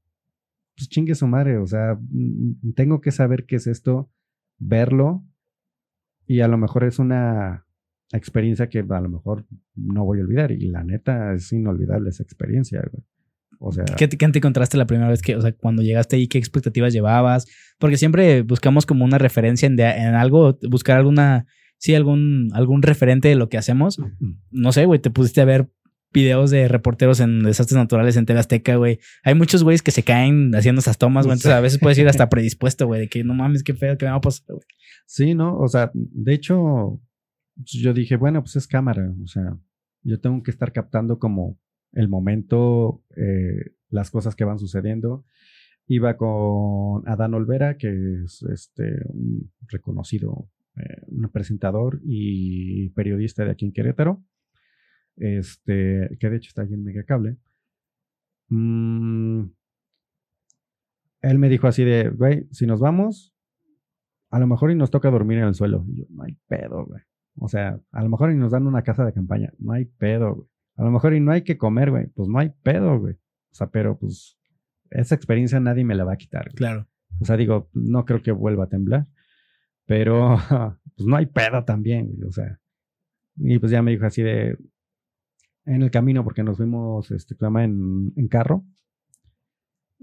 pues 0.76 0.88
chingue 0.88 1.16
su 1.16 1.26
madre. 1.26 1.58
O 1.58 1.66
sea, 1.66 1.98
mm, 2.00 2.74
tengo 2.76 3.02
que 3.02 3.10
saber 3.12 3.46
qué 3.48 3.56
es 3.56 3.66
esto, 3.66 4.12
verlo. 4.60 5.24
Y 6.28 6.42
a 6.42 6.48
lo 6.48 6.60
mejor 6.60 6.84
es 6.84 7.00
una 7.00 7.66
experiencia 8.12 8.70
que 8.70 8.86
a 8.88 9.02
lo 9.02 9.10
mejor 9.10 9.48
no 9.74 10.06
voy 10.06 10.20
a 10.20 10.24
olvidar. 10.24 10.52
Y 10.52 10.68
la 10.70 10.84
neta 10.84 11.34
es 11.34 11.52
inolvidable 11.52 12.10
esa 12.12 12.22
experiencia, 12.22 12.84
güey. 12.92 13.04
O 13.58 13.72
sea, 13.72 13.86
¿Qué 13.98 14.08
te, 14.08 14.16
qué 14.16 14.28
te 14.28 14.38
encontraste 14.38 14.78
la 14.78 14.86
primera 14.86 15.10
vez 15.10 15.24
que, 15.24 15.36
o 15.36 15.42
sea, 15.42 15.52
cuando 15.54 15.82
llegaste 15.82 16.16
ahí, 16.18 16.28
qué 16.28 16.38
expectativas 16.38 16.94
llevabas? 16.94 17.48
Porque 17.80 17.98
siempre 17.98 18.44
buscamos 18.44 18.86
como 18.86 19.06
una 19.06 19.18
referencia 19.18 19.66
en, 19.66 19.76
de- 19.76 19.90
en 19.90 20.14
algo, 20.14 20.60
buscar 20.70 20.98
alguna, 21.00 21.48
sí, 21.84 21.96
algún, 21.96 22.50
algún 22.54 22.82
referente 22.82 23.28
de 23.28 23.36
lo 23.36 23.50
que 23.50 23.58
hacemos. 23.58 24.00
No 24.52 24.72
sé, 24.72 24.86
güey, 24.86 25.02
te 25.02 25.10
pusiste 25.10 25.42
a 25.42 25.46
ver 25.46 25.70
videos 26.14 26.50
de 26.50 26.70
reporteros 26.70 27.20
en 27.20 27.44
desastres 27.44 27.76
naturales 27.76 28.16
en 28.16 28.26
TV 28.26 28.40
Azteca, 28.40 28.78
güey. 28.78 29.00
Hay 29.26 29.36
muchos 29.36 29.66
güeyes 29.66 29.82
que 29.82 29.92
se 29.92 30.02
caen 30.02 30.56
haciendo 30.56 30.80
esas 30.80 30.98
tomas, 30.98 31.26
güey. 31.26 31.34
Entonces 31.34 31.52
a 31.52 31.60
veces 31.60 31.80
puedes 31.80 31.98
ir 31.98 32.08
hasta 32.08 32.30
predispuesto, 32.30 32.88
güey, 32.88 33.02
de 33.02 33.10
que 33.10 33.26
no 33.26 33.34
mames, 33.34 33.64
qué 33.64 33.74
feo, 33.74 33.98
qué 33.98 34.06
me 34.06 34.12
va 34.12 34.18
a 34.18 34.22
pasar, 34.22 34.46
güey. 34.48 34.66
Sí, 35.06 35.36
¿no? 35.36 35.58
O 35.58 35.68
sea, 35.68 35.92
de 35.94 36.34
hecho, 36.34 37.02
pues, 37.58 37.74
yo 37.74 37.94
dije, 37.94 38.16
bueno, 38.16 38.42
pues 38.42 38.56
es 38.56 38.66
cámara. 38.66 39.14
O 39.22 39.28
sea, 39.28 39.58
yo 40.04 40.22
tengo 40.22 40.42
que 40.42 40.52
estar 40.52 40.72
captando 40.72 41.20
como 41.20 41.60
el 41.92 42.08
momento, 42.08 43.04
eh, 43.18 43.74
las 43.90 44.10
cosas 44.10 44.38
que 44.38 44.46
van 44.46 44.58
sucediendo. 44.58 45.26
Iba 45.86 46.16
con 46.16 47.06
Adán 47.10 47.34
Olvera, 47.34 47.76
que 47.76 47.90
es 48.24 48.42
este, 48.44 48.86
un 49.10 49.52
reconocido 49.68 50.48
eh, 50.76 51.02
un 51.08 51.30
presentador 51.30 52.00
y 52.04 52.90
periodista 52.90 53.46
de 53.46 53.52
aquí 53.52 53.66
en 53.66 53.74
Querétaro. 53.74 54.24
Este, 55.16 56.18
que 56.20 56.30
de 56.30 56.38
hecho 56.38 56.50
está 56.50 56.64
allí 56.64 56.74
en 56.74 56.84
Megacable. 56.84 57.38
Mm, 58.50 59.46
él 61.22 61.40
me 61.40 61.50
dijo 61.50 61.68
así 61.68 61.84
de, 61.84 62.10
güey, 62.10 62.48
si 62.52 62.66
nos 62.66 62.80
vamos, 62.80 63.34
a 64.30 64.40
lo 64.40 64.48
mejor 64.48 64.72
y 64.72 64.76
nos 64.76 64.92
toca 64.92 65.10
dormir 65.10 65.38
en 65.38 65.46
el 65.46 65.54
suelo. 65.54 65.86
Y 65.88 66.00
yo, 66.00 66.06
no 66.10 66.24
hay 66.24 66.38
pedo, 66.48 66.86
güey. 66.86 67.02
O 67.38 67.48
sea, 67.48 67.80
a 67.92 68.04
lo 68.04 68.10
mejor 68.10 68.32
y 68.32 68.36
nos 68.36 68.52
dan 68.52 68.68
una 68.68 68.84
casa 68.84 69.06
de 69.06 69.14
campaña. 69.14 69.54
No 69.60 69.74
hay 69.74 69.86
pedo, 69.86 70.36
güey. 70.36 70.48
A 70.76 70.84
lo 70.84 70.92
mejor 70.92 71.14
y 71.14 71.20
no 71.20 71.32
hay 71.32 71.44
que 71.44 71.58
comer, 71.58 71.92
güey. 71.92 72.08
Pues 72.08 72.28
no 72.28 72.40
hay 72.40 72.50
pedo, 72.64 73.00
güey. 73.00 73.14
O 73.14 73.56
sea, 73.56 73.68
pero 73.68 73.98
pues 73.98 74.38
esa 74.90 75.16
experiencia 75.16 75.60
nadie 75.60 75.84
me 75.84 75.96
la 75.96 76.04
va 76.04 76.14
a 76.14 76.18
quitar. 76.18 76.46
güey. 76.46 76.56
Claro. 76.56 76.88
O 77.20 77.26
sea, 77.26 77.38
digo, 77.38 77.70
no 77.74 78.06
creo 78.06 78.22
que 78.22 78.32
vuelva 78.32 78.66
a 78.66 78.70
temblar. 78.70 79.08
Pero 79.86 80.38
pues 80.96 81.08
no 81.08 81.16
hay 81.16 81.26
pedo 81.26 81.64
también. 81.64 82.18
O 82.28 82.32
sea, 82.32 82.60
y 83.38 83.60
pues 83.60 83.72
ya 83.72 83.82
me 83.82 83.92
dijo 83.92 84.06
así 84.06 84.22
de, 84.22 84.58
en 85.66 85.82
el 85.82 85.92
camino, 85.92 86.24
porque 86.24 86.44
nos 86.44 86.58
fuimos, 86.58 87.10
este, 87.12 87.36
¿cómo 87.36 87.48
se 87.48 87.48
llama? 87.48 87.64
En, 87.64 88.14
en 88.16 88.28
carro. 88.28 88.66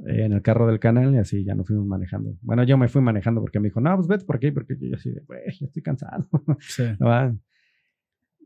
En 0.06 0.32
el 0.32 0.40
carro 0.40 0.66
del 0.66 0.80
canal 0.80 1.14
y 1.14 1.18
así 1.18 1.44
ya 1.44 1.54
nos 1.54 1.66
fuimos 1.66 1.86
manejando. 1.86 2.34
Bueno, 2.40 2.64
yo 2.64 2.78
me 2.78 2.88
fui 2.88 3.02
manejando 3.02 3.42
porque 3.42 3.60
me 3.60 3.68
dijo, 3.68 3.80
no, 3.80 3.94
pues 3.96 4.08
vete 4.08 4.24
por 4.24 4.36
aquí, 4.36 4.50
porque 4.50 4.74
yo 4.80 4.96
así 4.96 5.10
de, 5.10 5.20
güey, 5.20 5.40
ya 5.58 5.66
estoy 5.66 5.82
cansado. 5.82 6.28
Sí. 6.60 6.84
¿verdad? 6.98 7.34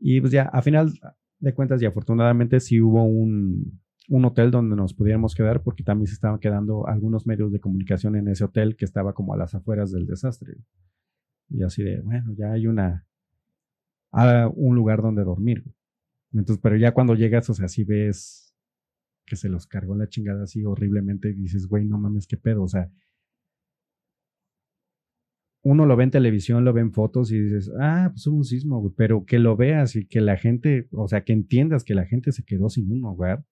Y 0.01 0.19
pues 0.19 0.33
ya, 0.33 0.43
a 0.43 0.61
final 0.61 0.91
de 1.39 1.53
cuentas 1.53 1.81
y 1.81 1.85
afortunadamente 1.85 2.59
sí 2.59 2.81
hubo 2.81 3.05
un, 3.05 3.79
un 4.09 4.25
hotel 4.25 4.51
donde 4.51 4.75
nos 4.75 4.93
pudiéramos 4.93 5.33
quedar 5.33 5.63
porque 5.63 5.83
también 5.83 6.07
se 6.07 6.13
estaban 6.13 6.39
quedando 6.39 6.87
algunos 6.87 7.25
medios 7.25 7.51
de 7.51 7.59
comunicación 7.59 8.15
en 8.15 8.27
ese 8.27 8.43
hotel 8.43 8.75
que 8.75 8.85
estaba 8.85 9.13
como 9.13 9.33
a 9.33 9.37
las 9.37 9.55
afueras 9.55 9.91
del 9.91 10.05
desastre. 10.05 10.55
Y 11.49 11.63
así 11.63 11.83
de, 11.83 12.01
bueno, 12.01 12.33
ya 12.37 12.51
hay 12.51 12.67
una, 12.67 13.05
ah, 14.11 14.49
un 14.53 14.75
lugar 14.75 15.01
donde 15.01 15.23
dormir. 15.23 15.63
Entonces, 16.33 16.59
pero 16.61 16.75
ya 16.75 16.93
cuando 16.93 17.15
llegas, 17.15 17.49
o 17.49 17.53
sea, 17.53 17.67
si 17.67 17.83
ves 17.83 18.53
que 19.25 19.35
se 19.35 19.49
los 19.49 19.67
cargó 19.67 19.95
la 19.95 20.07
chingada 20.07 20.43
así 20.43 20.63
horriblemente 20.63 21.29
y 21.29 21.33
dices, 21.33 21.67
güey, 21.67 21.85
no 21.85 21.97
mames, 21.97 22.27
qué 22.27 22.37
pedo, 22.37 22.63
o 22.63 22.67
sea, 22.67 22.91
uno 25.63 25.87
lo 25.87 25.95
ve 25.95 26.03
en 26.03 26.11
televisión, 26.11 26.63
lo 26.63 26.73
ve 26.73 26.81
en 26.81 26.93
fotos 26.93 27.31
y 27.31 27.39
dices, 27.39 27.71
ah, 27.79 28.09
pues 28.11 28.27
hubo 28.27 28.37
un 28.37 28.43
sismo, 28.43 28.79
güey, 28.81 28.93
pero 28.95 29.25
que 29.25 29.39
lo 29.39 29.57
veas 29.57 29.95
y 29.95 30.05
que 30.05 30.21
la 30.21 30.37
gente, 30.37 30.87
o 30.91 31.07
sea, 31.07 31.23
que 31.23 31.33
entiendas 31.33 31.83
que 31.83 31.95
la 31.95 32.05
gente 32.05 32.31
se 32.31 32.43
quedó 32.43 32.69
sin 32.69 32.91
un 32.91 33.03
hogar, 33.03 33.43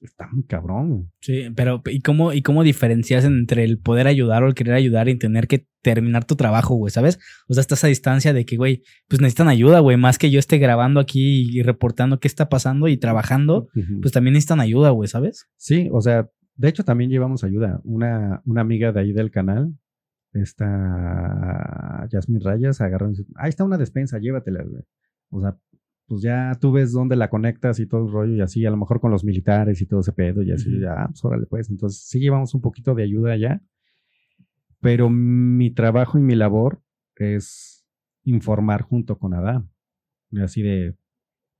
está 0.00 0.28
muy 0.30 0.44
cabrón. 0.44 0.90
Güey. 0.90 1.06
Sí, 1.20 1.50
pero 1.54 1.82
¿y 1.86 2.00
cómo, 2.00 2.32
¿y 2.32 2.42
cómo 2.42 2.62
diferencias 2.62 3.24
entre 3.24 3.64
el 3.64 3.78
poder 3.78 4.06
ayudar 4.06 4.42
o 4.42 4.46
el 4.46 4.54
querer 4.54 4.74
ayudar 4.74 5.08
y 5.08 5.18
tener 5.18 5.48
que 5.48 5.66
terminar 5.82 6.24
tu 6.24 6.36
trabajo, 6.36 6.74
güey, 6.74 6.90
¿sabes? 6.90 7.18
O 7.48 7.54
sea, 7.54 7.60
estás 7.60 7.84
a 7.84 7.88
distancia 7.88 8.32
de 8.32 8.44
que, 8.44 8.56
güey, 8.56 8.82
pues 9.08 9.20
necesitan 9.20 9.48
ayuda, 9.48 9.80
güey, 9.80 9.96
más 9.96 10.18
que 10.18 10.30
yo 10.30 10.38
esté 10.38 10.58
grabando 10.58 11.00
aquí 11.00 11.48
y 11.50 11.62
reportando 11.62 12.20
qué 12.20 12.28
está 12.28 12.48
pasando 12.48 12.88
y 12.88 12.96
trabajando, 12.96 13.68
pues 14.00 14.12
también 14.12 14.34
necesitan 14.34 14.60
ayuda, 14.60 14.90
güey, 14.90 15.08
¿sabes? 15.08 15.48
Sí, 15.56 15.88
o 15.92 16.00
sea, 16.00 16.28
de 16.56 16.68
hecho 16.68 16.84
también 16.84 17.10
llevamos 17.10 17.44
ayuda. 17.44 17.80
Una, 17.84 18.42
una 18.44 18.60
amiga 18.60 18.92
de 18.92 19.00
ahí 19.00 19.12
del 19.12 19.30
canal, 19.30 19.74
esta 20.32 22.06
Yasmin 22.10 22.40
Rayas, 22.40 22.80
agarró 22.80 23.06
y 23.06 23.10
dice, 23.10 23.24
ahí 23.36 23.48
está 23.48 23.64
una 23.64 23.78
despensa, 23.78 24.18
llévatela, 24.18 24.62
güey. 24.64 24.82
O 25.30 25.40
sea, 25.40 25.56
pues 26.08 26.22
ya 26.22 26.56
tú 26.58 26.72
ves 26.72 26.92
dónde 26.92 27.16
la 27.16 27.28
conectas 27.28 27.78
y 27.80 27.86
todo 27.86 28.06
el 28.06 28.12
rollo 28.12 28.34
y 28.34 28.40
así, 28.40 28.64
a 28.64 28.70
lo 28.70 28.78
mejor 28.78 28.98
con 28.98 29.10
los 29.10 29.24
militares 29.24 29.82
y 29.82 29.86
todo 29.86 30.00
ese 30.00 30.12
pedo 30.12 30.42
y 30.42 30.50
así, 30.50 30.80
ya, 30.80 31.06
pues 31.06 31.22
órale 31.22 31.46
pues. 31.46 31.68
Entonces 31.68 32.02
sí 32.08 32.18
llevamos 32.18 32.54
un 32.54 32.62
poquito 32.62 32.94
de 32.94 33.02
ayuda 33.02 33.32
allá, 33.32 33.62
pero 34.80 35.10
mi 35.10 35.70
trabajo 35.70 36.18
y 36.18 36.22
mi 36.22 36.34
labor 36.34 36.82
es 37.16 37.86
informar 38.24 38.82
junto 38.82 39.18
con 39.18 39.34
Adán. 39.34 39.70
Y 40.30 40.40
así 40.40 40.62
de, 40.62 40.96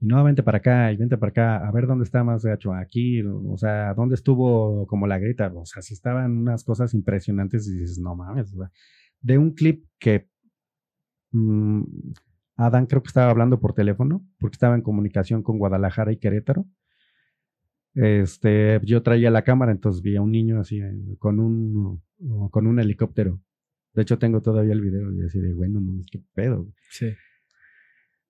y 0.01 0.07
no, 0.07 0.24
vente 0.24 0.42
para 0.42 0.59
acá 0.59 0.92
y 0.92 0.96
vente 0.96 1.18
para 1.18 1.30
acá, 1.30 1.68
a 1.68 1.70
ver 1.70 1.86
dónde 1.86 2.05
está 2.05 2.24
más 2.24 2.42
gacho, 2.42 2.72
aquí, 2.72 3.22
o 3.22 3.57
sea, 3.59 3.92
dónde 3.92 4.14
estuvo 4.14 4.86
como 4.86 5.07
la 5.07 5.18
grita, 5.18 5.53
o 5.55 5.66
sea, 5.66 5.82
si 5.82 5.92
estaban 5.92 6.38
unas 6.38 6.64
cosas 6.64 6.94
impresionantes 6.94 7.68
y 7.68 7.80
dices, 7.80 7.99
no 7.99 8.14
mames, 8.14 8.55
o 8.55 8.59
sea, 8.59 8.70
de 9.20 9.36
un 9.36 9.53
clip 9.53 9.84
que... 9.99 10.28
Mmm, 11.32 11.82
Adán 12.59 12.86
creo 12.86 13.02
que 13.02 13.06
estaba 13.06 13.30
hablando 13.30 13.61
por 13.61 13.72
teléfono, 13.72 14.26
porque 14.38 14.56
estaba 14.56 14.74
en 14.74 14.82
comunicación 14.82 15.42
con 15.42 15.59
Guadalajara 15.59 16.12
y 16.12 16.16
Querétaro. 16.16 16.66
Este, 17.94 18.80
yo 18.84 19.02
traía 19.02 19.30
la 19.30 19.42
cámara, 19.42 19.70
entonces 19.70 20.02
vi 20.02 20.16
a 20.16 20.22
un 20.22 20.32
niño 20.32 20.61
así 20.61 20.80
eh, 20.80 21.16
con 21.18 21.38
un, 21.38 22.02
con 22.50 22.66
un 22.66 22.80
helicóptero. 22.80 23.40
De 23.94 24.02
hecho, 24.02 24.18
tengo 24.18 24.42
todavía 24.42 24.72
el 24.72 24.80
video 24.80 25.12
y 25.12 25.22
así 25.22 25.38
de, 25.38 25.54
bueno, 25.54 25.80
qué 26.11 26.20
pedo. 26.34 26.68
Sí. 26.90 27.06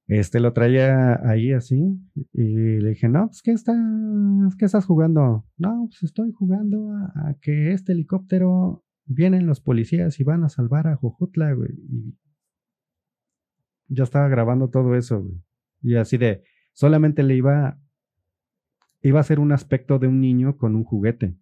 Este, 0.06 0.40
lo 0.40 0.52
traía 0.52 1.20
ahí 1.26 1.52
así 1.52 1.98
y 2.32 2.80
le 2.80 2.90
dije, 2.90 3.08
no, 3.08 3.26
pues, 3.28 3.42
¿qué, 3.42 3.52
está, 3.52 3.74
¿qué 4.58 4.66
estás 4.66 4.84
jugando? 4.84 5.46
No, 5.56 5.86
pues 5.88 6.02
estoy 6.02 6.32
jugando 6.32 6.92
a, 7.14 7.34
que 7.40 7.72
este 7.72 7.92
helicóptero, 7.92 8.84
vienen 9.06 9.46
los 9.46 9.60
policías 9.60 10.20
y 10.20 10.24
van 10.24 10.44
a 10.44 10.50
salvar 10.50 10.86
a 10.86 10.96
Jujutla, 10.96 11.54
güey. 11.54 11.70
Y 11.72 12.14
yo 13.88 14.04
estaba 14.04 14.28
grabando 14.28 14.70
todo 14.70 14.94
eso, 14.94 15.22
güey. 15.22 15.40
Y 15.82 15.96
así 15.96 16.18
de, 16.18 16.44
solamente 16.72 17.22
le 17.22 17.36
iba, 17.36 17.80
iba 19.02 19.20
a 19.20 19.24
ser 19.24 19.40
un 19.40 19.52
aspecto 19.52 19.98
de 19.98 20.06
un 20.06 20.20
niño 20.20 20.56
con 20.56 20.74
un 20.74 20.84
juguete. 20.84 21.36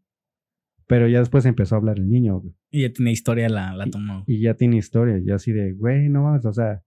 Pero 0.86 1.08
ya 1.08 1.18
después 1.18 1.44
empezó 1.46 1.74
a 1.74 1.78
hablar 1.78 1.98
el 1.98 2.08
niño, 2.08 2.40
güey. 2.40 2.54
Y 2.70 2.82
ya 2.82 2.92
tiene 2.92 3.10
historia, 3.10 3.48
la, 3.48 3.74
la 3.74 3.86
tomó. 3.86 4.22
Y, 4.26 4.40
ya 4.40 4.54
tiene 4.54 4.76
historia. 4.76 5.18
Y 5.18 5.30
así 5.30 5.52
de, 5.52 5.72
güey, 5.72 6.08
no 6.08 6.24
más, 6.24 6.44
o 6.46 6.52
sea, 6.52 6.82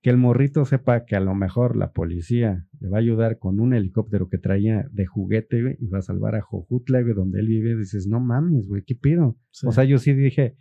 que 0.00 0.10
el 0.10 0.16
morrito 0.16 0.64
sepa 0.64 1.04
que 1.04 1.16
a 1.16 1.20
lo 1.20 1.34
mejor 1.34 1.76
la 1.76 1.92
policía 1.92 2.66
le 2.80 2.88
va 2.88 2.98
a 2.98 3.00
ayudar 3.00 3.38
con 3.38 3.60
un 3.60 3.74
helicóptero 3.74 4.28
que 4.28 4.38
traía 4.38 4.88
de 4.92 5.06
juguete, 5.06 5.62
güey, 5.62 5.76
y 5.78 5.88
va 5.88 5.98
a 5.98 6.02
salvar 6.02 6.36
a 6.36 6.40
Jojutla, 6.40 7.02
güey, 7.02 7.14
donde 7.14 7.40
él 7.40 7.48
vive. 7.48 7.76
Dices, 7.76 8.06
no 8.06 8.18
mames, 8.18 8.66
güey, 8.66 8.82
¿qué 8.82 8.94
pido? 8.94 9.38
O 9.64 9.72
sea, 9.72 9.84
yo 9.84 9.98
sí 9.98 10.14
dije, 10.14 10.56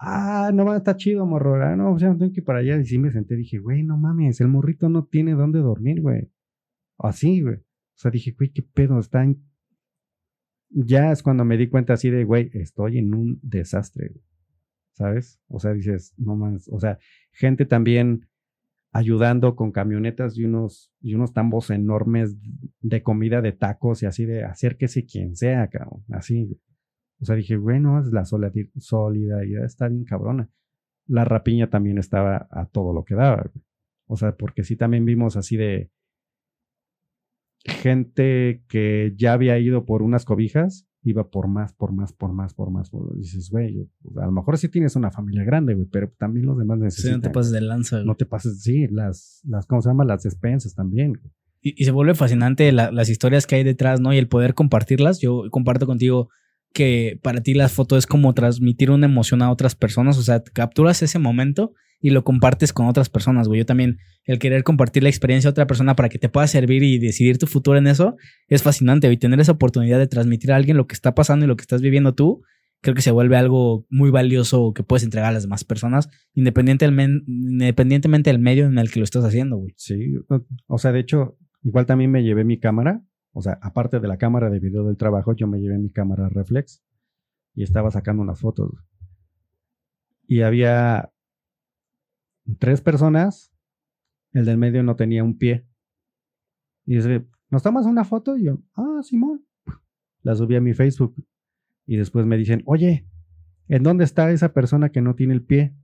ah, 0.00 0.50
no, 0.52 0.74
está 0.74 0.96
chido, 0.96 1.26
morro, 1.26 1.62
ah, 1.62 1.76
no, 1.76 1.92
o 1.92 1.98
sea, 1.98 2.16
tengo 2.16 2.32
que 2.32 2.40
ir 2.40 2.44
para 2.44 2.60
allá. 2.60 2.76
Y 2.78 2.86
sí 2.86 2.98
me 2.98 3.12
senté, 3.12 3.36
dije, 3.36 3.58
güey, 3.58 3.82
no 3.84 3.96
mames, 3.96 4.40
el 4.40 4.48
morrito 4.48 4.88
no 4.88 5.04
tiene 5.04 5.32
dónde 5.34 5.60
dormir, 5.60 6.00
güey. 6.00 6.30
Así, 6.98 7.42
güey. 7.42 7.56
O 7.56 7.96
sea, 7.96 8.10
dije, 8.10 8.32
güey, 8.32 8.50
qué 8.50 8.62
pedo, 8.62 8.98
está 8.98 9.22
en... 9.22 9.42
Ya 10.70 11.12
es 11.12 11.22
cuando 11.22 11.44
me 11.44 11.56
di 11.56 11.68
cuenta 11.68 11.94
así 11.94 12.10
de, 12.10 12.24
güey, 12.24 12.50
estoy 12.54 12.98
en 12.98 13.14
un 13.14 13.40
desastre, 13.42 14.08
güey. 14.08 14.30
¿sabes? 15.00 15.40
O 15.48 15.58
sea, 15.58 15.72
dices, 15.72 16.12
no 16.18 16.36
mames, 16.36 16.68
o 16.68 16.78
sea, 16.78 16.98
gente 17.32 17.64
también 17.64 18.28
ayudando 18.92 19.56
con 19.56 19.72
camionetas 19.72 20.36
y 20.36 20.44
unos, 20.44 20.92
y 21.00 21.14
unos 21.14 21.32
tambos 21.32 21.70
enormes 21.70 22.36
de 22.80 23.02
comida 23.02 23.40
de 23.40 23.52
tacos 23.52 24.02
y 24.02 24.06
así 24.06 24.26
de 24.26 24.44
acérquese 24.44 25.06
quien 25.06 25.36
sea, 25.36 25.68
cabrón, 25.68 26.04
así. 26.10 26.60
O 27.20 27.24
sea, 27.24 27.36
dije, 27.36 27.56
bueno, 27.56 28.02
la 28.10 28.24
solidaridad 28.24 29.64
está 29.64 29.88
bien 29.88 30.04
cabrona. 30.04 30.48
La 31.06 31.24
rapiña 31.24 31.68
también 31.68 31.98
estaba 31.98 32.48
a 32.50 32.66
todo 32.66 32.92
lo 32.94 33.04
que 33.04 33.14
daba. 33.14 33.50
O 34.06 34.16
sea, 34.16 34.36
porque 34.36 34.64
sí 34.64 34.76
también 34.76 35.04
vimos 35.04 35.36
así 35.36 35.56
de 35.56 35.90
gente 37.64 38.64
que 38.68 39.12
ya 39.16 39.34
había 39.34 39.58
ido 39.58 39.84
por 39.84 40.02
unas 40.02 40.24
cobijas, 40.24 40.88
iba 41.02 41.30
por 41.30 41.48
más, 41.48 41.74
por 41.74 41.92
más, 41.92 42.12
por 42.12 42.32
más, 42.32 42.54
por 42.54 42.70
más. 42.70 42.90
dices, 43.16 43.50
güey, 43.50 43.88
a 44.16 44.26
lo 44.26 44.32
mejor 44.32 44.56
sí 44.56 44.68
tienes 44.68 44.96
una 44.96 45.10
familia 45.10 45.44
grande, 45.44 45.74
güey, 45.74 45.86
pero 45.86 46.10
también 46.18 46.46
los 46.46 46.58
demás 46.58 46.78
necesitan. 46.78 47.12
Sí, 47.12 47.16
no 47.18 47.22
te 47.22 47.30
pases 47.30 47.52
de 47.52 47.60
lanza. 47.60 48.04
No 48.04 48.14
te 48.14 48.26
pases, 48.26 48.62
sí, 48.62 48.86
las, 48.88 49.42
las, 49.44 49.66
¿cómo 49.66 49.82
se 49.82 49.90
llama? 49.90 50.04
Las 50.04 50.22
despensas 50.22 50.74
también. 50.74 51.20
Y, 51.60 51.84
se 51.84 51.90
vuelve 51.90 52.14
fascinante 52.14 52.72
las 52.72 53.10
historias 53.10 53.46
que 53.46 53.56
hay 53.56 53.64
detrás, 53.64 54.00
¿no? 54.00 54.14
Y 54.14 54.18
el 54.18 54.28
poder 54.28 54.54
compartirlas. 54.54 55.20
Yo 55.20 55.44
comparto 55.50 55.86
contigo 55.86 56.30
que 56.72 57.18
para 57.22 57.42
ti 57.42 57.54
la 57.54 57.68
foto 57.68 57.96
es 57.96 58.06
como 58.06 58.34
transmitir 58.34 58.90
una 58.90 59.06
emoción 59.06 59.42
a 59.42 59.50
otras 59.50 59.74
personas, 59.74 60.18
o 60.18 60.22
sea, 60.22 60.42
capturas 60.52 61.02
ese 61.02 61.18
momento 61.18 61.72
y 62.00 62.10
lo 62.10 62.24
compartes 62.24 62.72
con 62.72 62.86
otras 62.86 63.10
personas, 63.10 63.48
güey. 63.48 63.58
Yo 63.58 63.66
también, 63.66 63.98
el 64.24 64.38
querer 64.38 64.62
compartir 64.62 65.02
la 65.02 65.08
experiencia 65.08 65.48
a 65.48 65.52
otra 65.52 65.66
persona 65.66 65.96
para 65.96 66.08
que 66.08 66.18
te 66.18 66.28
pueda 66.28 66.46
servir 66.46 66.82
y 66.82 66.98
decidir 66.98 67.38
tu 67.38 67.46
futuro 67.46 67.76
en 67.76 67.86
eso, 67.86 68.16
es 68.48 68.62
fascinante, 68.62 69.10
Y 69.12 69.16
Tener 69.16 69.40
esa 69.40 69.52
oportunidad 69.52 69.98
de 69.98 70.06
transmitir 70.06 70.52
a 70.52 70.56
alguien 70.56 70.76
lo 70.76 70.86
que 70.86 70.94
está 70.94 71.14
pasando 71.14 71.44
y 71.44 71.48
lo 71.48 71.56
que 71.56 71.62
estás 71.62 71.82
viviendo 71.82 72.14
tú, 72.14 72.42
creo 72.80 72.94
que 72.94 73.02
se 73.02 73.10
vuelve 73.10 73.36
algo 73.36 73.86
muy 73.90 74.10
valioso 74.10 74.72
que 74.72 74.82
puedes 74.82 75.04
entregar 75.04 75.30
a 75.30 75.32
las 75.32 75.42
demás 75.42 75.64
personas, 75.64 76.08
independientemente, 76.34 77.22
independientemente 77.26 78.30
del 78.30 78.38
medio 78.38 78.66
en 78.66 78.78
el 78.78 78.90
que 78.90 79.00
lo 79.00 79.04
estás 79.04 79.24
haciendo, 79.24 79.58
güey. 79.58 79.74
Sí, 79.76 80.14
o 80.66 80.78
sea, 80.78 80.92
de 80.92 81.00
hecho, 81.00 81.36
igual 81.62 81.84
también 81.84 82.10
me 82.10 82.22
llevé 82.22 82.44
mi 82.44 82.58
cámara 82.58 83.02
o 83.32 83.42
sea, 83.42 83.58
aparte 83.62 84.00
de 84.00 84.08
la 84.08 84.18
cámara 84.18 84.50
de 84.50 84.58
video 84.58 84.84
del 84.84 84.96
trabajo, 84.96 85.34
yo 85.34 85.46
me 85.46 85.60
llevé 85.60 85.78
mi 85.78 85.90
cámara 85.90 86.28
reflex 86.28 86.82
y 87.54 87.62
estaba 87.62 87.90
sacando 87.90 88.22
unas 88.22 88.40
fotos. 88.40 88.72
Y 90.26 90.42
había 90.42 91.12
tres 92.58 92.80
personas, 92.80 93.52
el 94.32 94.44
del 94.44 94.58
medio 94.58 94.82
no 94.82 94.96
tenía 94.96 95.24
un 95.24 95.38
pie. 95.38 95.66
Y 96.86 96.96
dice, 96.96 97.26
¿nos 97.50 97.62
tomas 97.62 97.86
una 97.86 98.04
foto? 98.04 98.36
Y 98.36 98.44
yo, 98.44 98.58
ah, 98.74 99.00
Simón. 99.02 99.44
La 100.22 100.34
subí 100.34 100.56
a 100.56 100.60
mi 100.60 100.74
Facebook. 100.74 101.14
Y 101.86 101.96
después 101.96 102.26
me 102.26 102.36
dicen, 102.36 102.62
oye, 102.66 103.06
¿en 103.68 103.82
dónde 103.82 104.04
está 104.04 104.30
esa 104.30 104.52
persona 104.52 104.90
que 104.90 105.00
no 105.00 105.14
tiene 105.14 105.34
el 105.34 105.42
pie? 105.42 105.74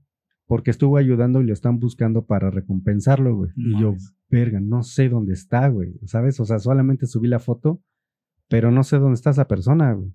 Porque 0.47 0.71
estuvo 0.71 0.97
ayudando 0.97 1.41
y 1.41 1.47
lo 1.47 1.53
están 1.53 1.79
buscando 1.79 2.25
para 2.25 2.51
recompensarlo, 2.51 3.37
güey. 3.37 3.51
y 3.57 3.81
yo, 3.81 3.95
verga, 4.31 4.61
no 4.61 4.83
sé 4.83 5.09
dónde 5.09 5.33
está, 5.33 5.69
güey, 5.69 5.99
¿sabes? 6.05 6.39
O 6.39 6.45
sea, 6.45 6.59
solamente 6.59 7.07
subí 7.07 7.27
la 7.27 7.41
foto, 7.41 7.83
pero 8.49 8.71
no 8.71 8.85
sé 8.85 8.99
dónde 8.99 9.15
está 9.15 9.31
esa 9.31 9.49
persona, 9.49 9.93
güey. 9.93 10.13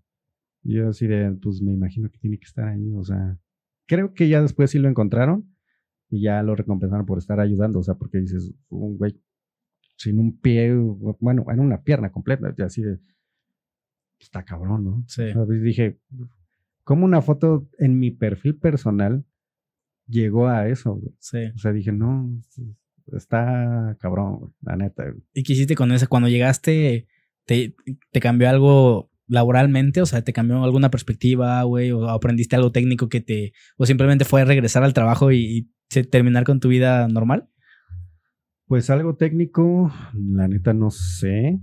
Y 0.64 0.76
yo 0.76 0.90
así 0.90 1.08
de, 1.08 1.32
pues 1.42 1.62
me 1.62 1.74
imagino 1.74 2.10
que 2.10 2.20
tiene 2.20 2.38
que 2.38 2.46
estar 2.46 2.68
ahí, 2.68 2.94
o 2.96 3.04
sea, 3.04 3.38
creo 3.88 4.14
que 4.14 4.30
ya 4.30 4.42
después 4.42 4.72
sí 4.72 4.80
lo 4.80 4.88
encontraron 4.88 5.54
y 6.10 6.22
ya 6.22 6.42
lo 6.44 6.56
recompensaron 6.56 7.06
por 7.06 7.18
estar 7.18 7.40
ayudando, 7.40 7.80
o 7.80 7.84
sea, 7.84 7.96
porque 7.96 8.20
dices, 8.20 8.54
un 8.70 8.98
güey 8.98 9.20
sin 9.98 10.20
un 10.20 10.40
pie, 10.40 10.74
bueno, 11.20 11.46
en 11.50 11.60
una 11.60 11.84
pierna 11.84 12.12
completa, 12.12 12.54
y 12.58 12.62
así 12.62 12.82
de, 12.82 13.00
está 14.20 14.44
cabrón, 14.44 14.84
¿no? 14.84 15.04
Sí. 15.08 15.24
dije, 15.62 16.00
¿cómo 16.84 17.06
una 17.06 17.22
foto 17.22 17.68
en 17.78 18.00
mi 18.00 18.12
perfil 18.12 18.56
personal 18.58 19.26
llegó 20.12 20.48
a 20.48 20.68
eso? 20.68 20.96
Güey? 20.96 21.16
Sí. 21.20 21.38
O 21.56 21.58
sea, 21.58 21.72
dije, 21.72 21.92
no, 21.92 22.30
está 23.14 23.98
cabrón, 24.00 24.54
la 24.62 24.76
neta. 24.76 25.06
¿Y 25.34 25.44
qué 25.44 25.54
hiciste 25.54 25.76
con 25.76 25.92
eso? 25.92 26.08
Cuando 26.08 26.30
llegaste, 26.30 27.08
te, 27.46 27.76
te 28.12 28.20
cambió 28.20 28.50
algo 28.50 29.12
laboralmente? 29.32 30.02
O 30.02 30.06
sea, 30.06 30.22
¿te 30.24 30.34
cambió 30.34 30.64
alguna 30.64 30.92
perspectiva, 30.92 31.64
güey? 31.64 31.92
¿O 31.92 32.10
aprendiste 32.10 32.56
algo 32.56 32.72
técnico 32.72 33.10
que 33.10 33.22
te... 33.22 33.54
o 33.78 33.86
simplemente 33.86 34.26
fue 34.26 34.46
regresar 34.46 34.84
al 34.84 34.94
trabajo 34.94 35.32
y, 35.32 35.72
terminar 36.10 36.44
con 36.44 36.60
tu 36.60 36.70
vida 36.70 37.08
normal? 37.08 37.50
Pues 38.66 38.90
algo 38.90 39.16
técnico, 39.16 39.92
la 40.14 40.48
neta 40.48 40.74
no 40.74 40.92
sé. 40.92 41.60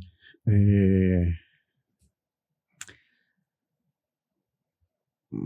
Eh, 0.46 1.34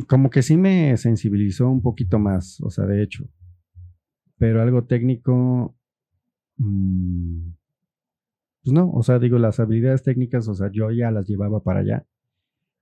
como 0.06 0.30
que 0.30 0.42
sí 0.42 0.56
me 0.56 0.96
sensibilizó 0.96 1.68
un 1.68 1.82
poquito 1.82 2.18
más, 2.18 2.60
o 2.60 2.70
sea, 2.70 2.86
de 2.86 3.02
hecho. 3.02 3.28
Pero 4.38 4.62
algo 4.62 4.84
técnico, 4.84 5.76
mm, 6.56 7.50
pues 8.62 8.72
no, 8.72 8.90
o 8.92 9.02
sea, 9.02 9.18
digo, 9.18 9.38
las 9.38 9.60
habilidades 9.60 10.02
técnicas, 10.02 10.48
o 10.48 10.54
sea, 10.54 10.70
yo 10.72 10.90
ya 10.90 11.10
las 11.10 11.26
llevaba 11.26 11.62
para 11.62 11.80
allá. 11.80 12.06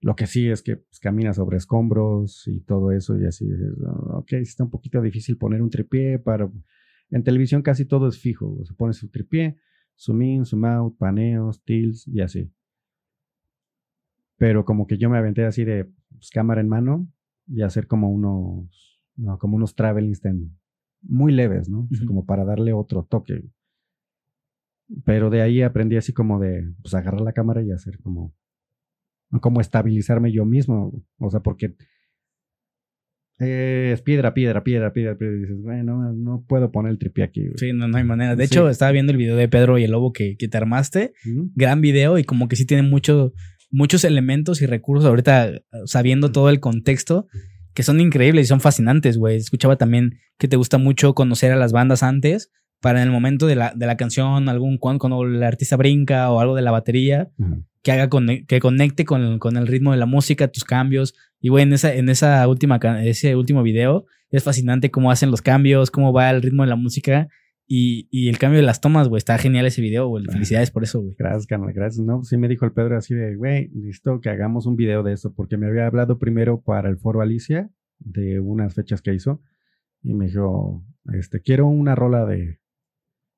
Lo 0.03 0.17
que 0.17 0.27
sí 0.27 0.49
es 0.49 0.63
que 0.63 0.77
pues, 0.77 0.99
camina 1.01 1.35
sobre 1.35 1.59
escombros 1.59 2.47
y 2.47 2.61
todo 2.61 2.93
eso, 2.93 3.19
y 3.19 3.27
así, 3.27 3.47
ah, 3.87 4.19
ok, 4.19 4.33
está 4.35 4.65
un 4.65 4.71
poquito 4.71 5.01
difícil 5.01 5.37
poner 5.37 5.63
un 5.63 5.71
tripié 5.71 6.19
para... 6.19 6.51
En 7.11 7.25
televisión 7.25 7.63
casi 7.63 7.87
todo 7.87 8.09
es 8.09 8.19
fijo, 8.19 8.57
o 8.61 8.65
sea, 8.65 8.77
pones 8.77 8.97
su 8.99 9.09
tripié, 9.09 9.59
zoom 9.99 10.23
in, 10.23 10.45
zoom 10.45 10.65
out, 10.65 10.97
paneos, 10.97 11.63
tilts 11.65 12.07
y 12.07 12.21
así. 12.21 12.53
Pero 14.41 14.65
como 14.65 14.87
que 14.87 14.97
yo 14.97 15.11
me 15.11 15.19
aventé 15.19 15.45
así 15.45 15.65
de 15.65 15.85
pues, 16.09 16.31
cámara 16.31 16.63
en 16.63 16.69
mano 16.69 17.07
y 17.47 17.61
hacer 17.61 17.87
como 17.87 18.11
unos, 18.11 18.99
como 19.39 19.57
unos 19.57 19.75
travelings 19.75 20.23
muy 21.03 21.31
leves, 21.31 21.69
¿no? 21.69 21.87
Como 22.07 22.25
para 22.25 22.47
darle 22.47 22.73
otro 22.73 23.05
toque. 23.05 23.45
Pero 25.05 25.29
de 25.29 25.43
ahí 25.43 25.61
aprendí 25.61 25.99
así 25.99 26.15
como 26.15 26.41
de 26.41 26.73
pues, 26.81 26.95
agarrar 26.95 27.21
la 27.21 27.35
cámara 27.35 27.63
y 27.63 27.71
hacer 27.71 27.99
como, 27.99 28.35
como 29.43 29.61
estabilizarme 29.61 30.33
yo 30.33 30.47
mismo. 30.47 31.05
O 31.19 31.29
sea, 31.29 31.41
porque 31.41 31.77
es 33.41 34.01
piedra, 34.01 34.33
piedra, 34.33 34.65
piedra, 34.65 34.95
piedra, 34.95 35.19
piedra. 35.19 35.37
Y 35.37 35.41
dices, 35.41 35.61
bueno, 35.61 36.15
no 36.15 36.47
puedo 36.49 36.73
poner 36.73 36.93
el 36.93 36.99
tripié 36.99 37.25
aquí. 37.25 37.47
Sí, 37.57 37.75
no, 37.75 37.89
no 37.89 37.99
hay 37.99 38.05
manera. 38.05 38.37
De 38.37 38.45
hecho, 38.45 38.71
estaba 38.71 38.91
viendo 38.91 39.13
el 39.13 39.19
video 39.19 39.37
de 39.37 39.49
Pedro 39.51 39.77
y 39.77 39.85
el 39.85 39.91
lobo 39.91 40.15
que, 40.15 40.39
que 40.39 40.49
te 40.49 40.57
armaste. 40.57 41.13
Gran 41.55 41.83
video 41.83 42.17
y 42.17 42.25
como 42.25 42.49
que 42.49 42.57
sí 42.57 42.65
tiene 42.65 42.89
mucho, 42.89 43.35
muchos 43.71 44.05
elementos 44.05 44.63
y 44.63 44.67
recursos 44.67 45.07
ahorita 45.07 45.63
sabiendo 45.87 46.33
todo 46.33 46.51
el 46.51 46.61
contexto 46.61 47.27
que 47.75 47.83
son 47.83 48.01
increíbles 48.01 48.47
y 48.47 48.49
son 48.49 48.61
fascinantes, 48.61 49.17
güey. 49.17 49.37
Escuchaba 49.37 49.77
también 49.77 50.19
que 50.39 50.49
te 50.49 50.57
gusta 50.57 50.79
mucho 50.79 51.15
conocer 51.15 51.53
a 51.53 51.57
las 51.57 51.73
bandas 51.73 52.03
antes 52.03 52.51
para 52.81 53.03
en 53.03 53.09
el 53.09 53.13
momento 53.13 53.47
de 53.47 53.57
la, 53.57 53.73
de 53.75 53.87
la 53.87 53.97
canción, 53.97 54.49
algún 54.49 54.79
cuando 54.79 55.23
el 55.23 55.43
artista 55.43 55.77
brinca 55.77 56.31
o 56.31 56.41
algo 56.41 56.57
de 56.57 56.63
la 56.63 56.71
batería, 56.71 57.31
que 57.83 57.93
haga 57.93 58.09
que 58.47 58.61
conecte 58.61 59.05
con, 59.05 59.39
con, 59.39 59.57
el 59.57 59.67
ritmo 59.67 59.93
de 59.93 59.99
la 59.99 60.07
música, 60.07 60.49
tus 60.49 60.65
cambios. 60.65 61.15
Y 61.41 61.51
güey, 61.51 61.65
en 61.65 61.73
esa, 61.73 61.95
en 61.95 62.09
esa 62.09 62.47
última, 62.49 62.81
ese 63.03 63.37
último 63.37 63.63
video 63.63 64.07
es 64.31 64.45
fascinante 64.45 64.91
cómo 64.91 65.11
hacen 65.11 65.31
los 65.31 65.43
cambios, 65.43 65.91
cómo 65.91 66.13
va 66.13 66.31
el 66.31 66.43
ritmo 66.43 66.63
de 66.63 66.71
la 66.71 66.77
música. 66.77 67.29
Y, 67.73 68.09
y 68.11 68.29
el 68.29 68.37
cambio 68.37 68.59
de 68.59 68.67
las 68.67 68.81
tomas, 68.81 69.07
güey, 69.09 69.19
está 69.19 69.39
genial 69.39 69.65
ese 69.65 69.81
video, 69.81 70.09
güey. 70.09 70.25
Felicidades 70.25 70.73
por 70.73 70.83
eso, 70.83 71.03
güey. 71.03 71.15
Gracias, 71.17 71.47
carnal, 71.47 71.73
gracias. 71.73 72.05
No, 72.05 72.25
sí 72.25 72.37
me 72.37 72.49
dijo 72.49 72.65
el 72.65 72.73
Pedro 72.73 72.97
así 72.97 73.15
de, 73.15 73.37
güey, 73.37 73.69
listo, 73.69 74.21
que 74.21 74.29
hagamos 74.29 74.67
un 74.67 74.75
video 74.75 75.05
de 75.05 75.13
eso, 75.13 75.33
porque 75.33 75.57
me 75.57 75.69
había 75.69 75.87
hablado 75.87 76.19
primero 76.19 76.61
para 76.63 76.89
el 76.89 76.97
foro 76.97 77.21
Alicia 77.21 77.71
de 78.01 78.41
unas 78.41 78.75
fechas 78.75 79.03
que 79.03 79.15
hizo. 79.15 79.41
Y 80.03 80.15
me 80.15 80.27
dijo, 80.27 80.85
este, 81.13 81.43
quiero 81.43 81.69
una 81.69 81.95
rola 81.95 82.27
de, 82.27 82.59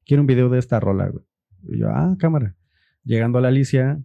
quiero 0.07 0.22
un 0.22 0.26
video 0.26 0.49
de 0.49 0.61
esta 0.61 0.80
rola, 0.80 1.11
güey. 1.11 1.26
Y 1.64 1.80
yo, 1.80 1.91
ah, 1.91 2.16
cámara. 2.18 2.57
Llegando 3.05 3.37
a 3.37 3.43
la 3.43 3.49
Alicia, 3.49 4.03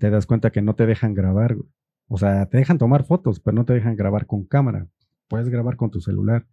te 0.00 0.10
das 0.10 0.26
cuenta 0.26 0.50
que 0.50 0.62
no 0.62 0.74
te 0.74 0.84
dejan 0.84 1.14
grabar, 1.14 1.54
güey. 1.54 1.68
O 2.08 2.18
sea, 2.18 2.46
te 2.46 2.58
dejan 2.58 2.78
tomar 2.78 3.04
fotos, 3.04 3.38
pero 3.38 3.54
no 3.54 3.64
te 3.64 3.74
dejan 3.74 3.94
grabar 3.94 4.26
con 4.26 4.44
cámara. 4.46 4.88
Puedes 5.28 5.48
grabar 5.48 5.76
con 5.76 5.92
tu 5.92 6.00
celular. 6.00 6.48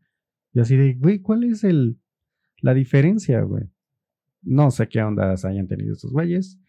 Y 0.53 0.59
así 0.59 0.75
de, 0.75 0.93
güey, 0.93 1.17
¿cuál 1.17 1.45
es 1.45 1.63
el, 1.63 1.97
la 2.61 2.73
diferencia, 2.73 3.41
güey? 3.41 3.63
No 4.41 4.71
sé 4.71 4.87
qué 4.87 5.01
ondas 5.01 5.45
hayan 5.45 5.67
tenido 5.67 5.93
estos 5.93 6.11
güeyes. 6.11 6.59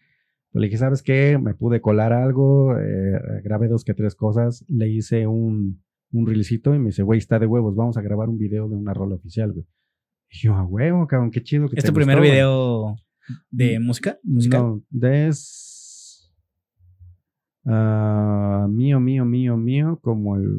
Pero 0.51 0.61
le 0.61 0.67
dije, 0.67 0.77
¿sabes 0.77 1.03
qué? 1.03 1.37
Me 1.37 1.53
pude 1.53 1.81
colar 1.81 2.11
algo, 2.11 2.77
eh, 2.77 3.41
grabé 3.43 3.67
dos 3.67 3.83
que 3.83 3.93
tres 3.93 4.15
cosas, 4.15 4.65
le 4.67 4.89
hice 4.89 5.27
un, 5.27 5.83
un 6.11 6.27
reelcito 6.27 6.73
y 6.73 6.79
me 6.79 6.87
dice, 6.87 7.03
güey, 7.03 7.19
está 7.19 7.37
de 7.37 7.45
huevos, 7.45 7.75
vamos 7.75 7.97
a 7.97 8.01
grabar 8.01 8.29
un 8.29 8.39
video 8.39 8.67
de 8.67 8.75
una 8.75 8.93
rola 8.93 9.15
oficial, 9.15 9.51
güey. 9.51 9.65
Y 10.31 10.39
yo, 10.39 10.55
a 10.55 10.63
huevo, 10.63 11.05
cabrón, 11.07 11.31
qué 11.31 11.43
chido 11.43 11.69
que 11.69 11.75
¿Es 11.75 11.85
tu 11.85 11.93
primer 11.93 12.19
video 12.19 12.95
de 13.51 13.79
música? 13.79 14.19
No, 14.23 14.83
de 14.89 15.31
Ah, 17.65 18.67
mío, 18.69 18.99
mío, 18.99 19.25
mío, 19.25 19.57
mío, 19.57 19.99
como 20.01 20.37
el 20.37 20.57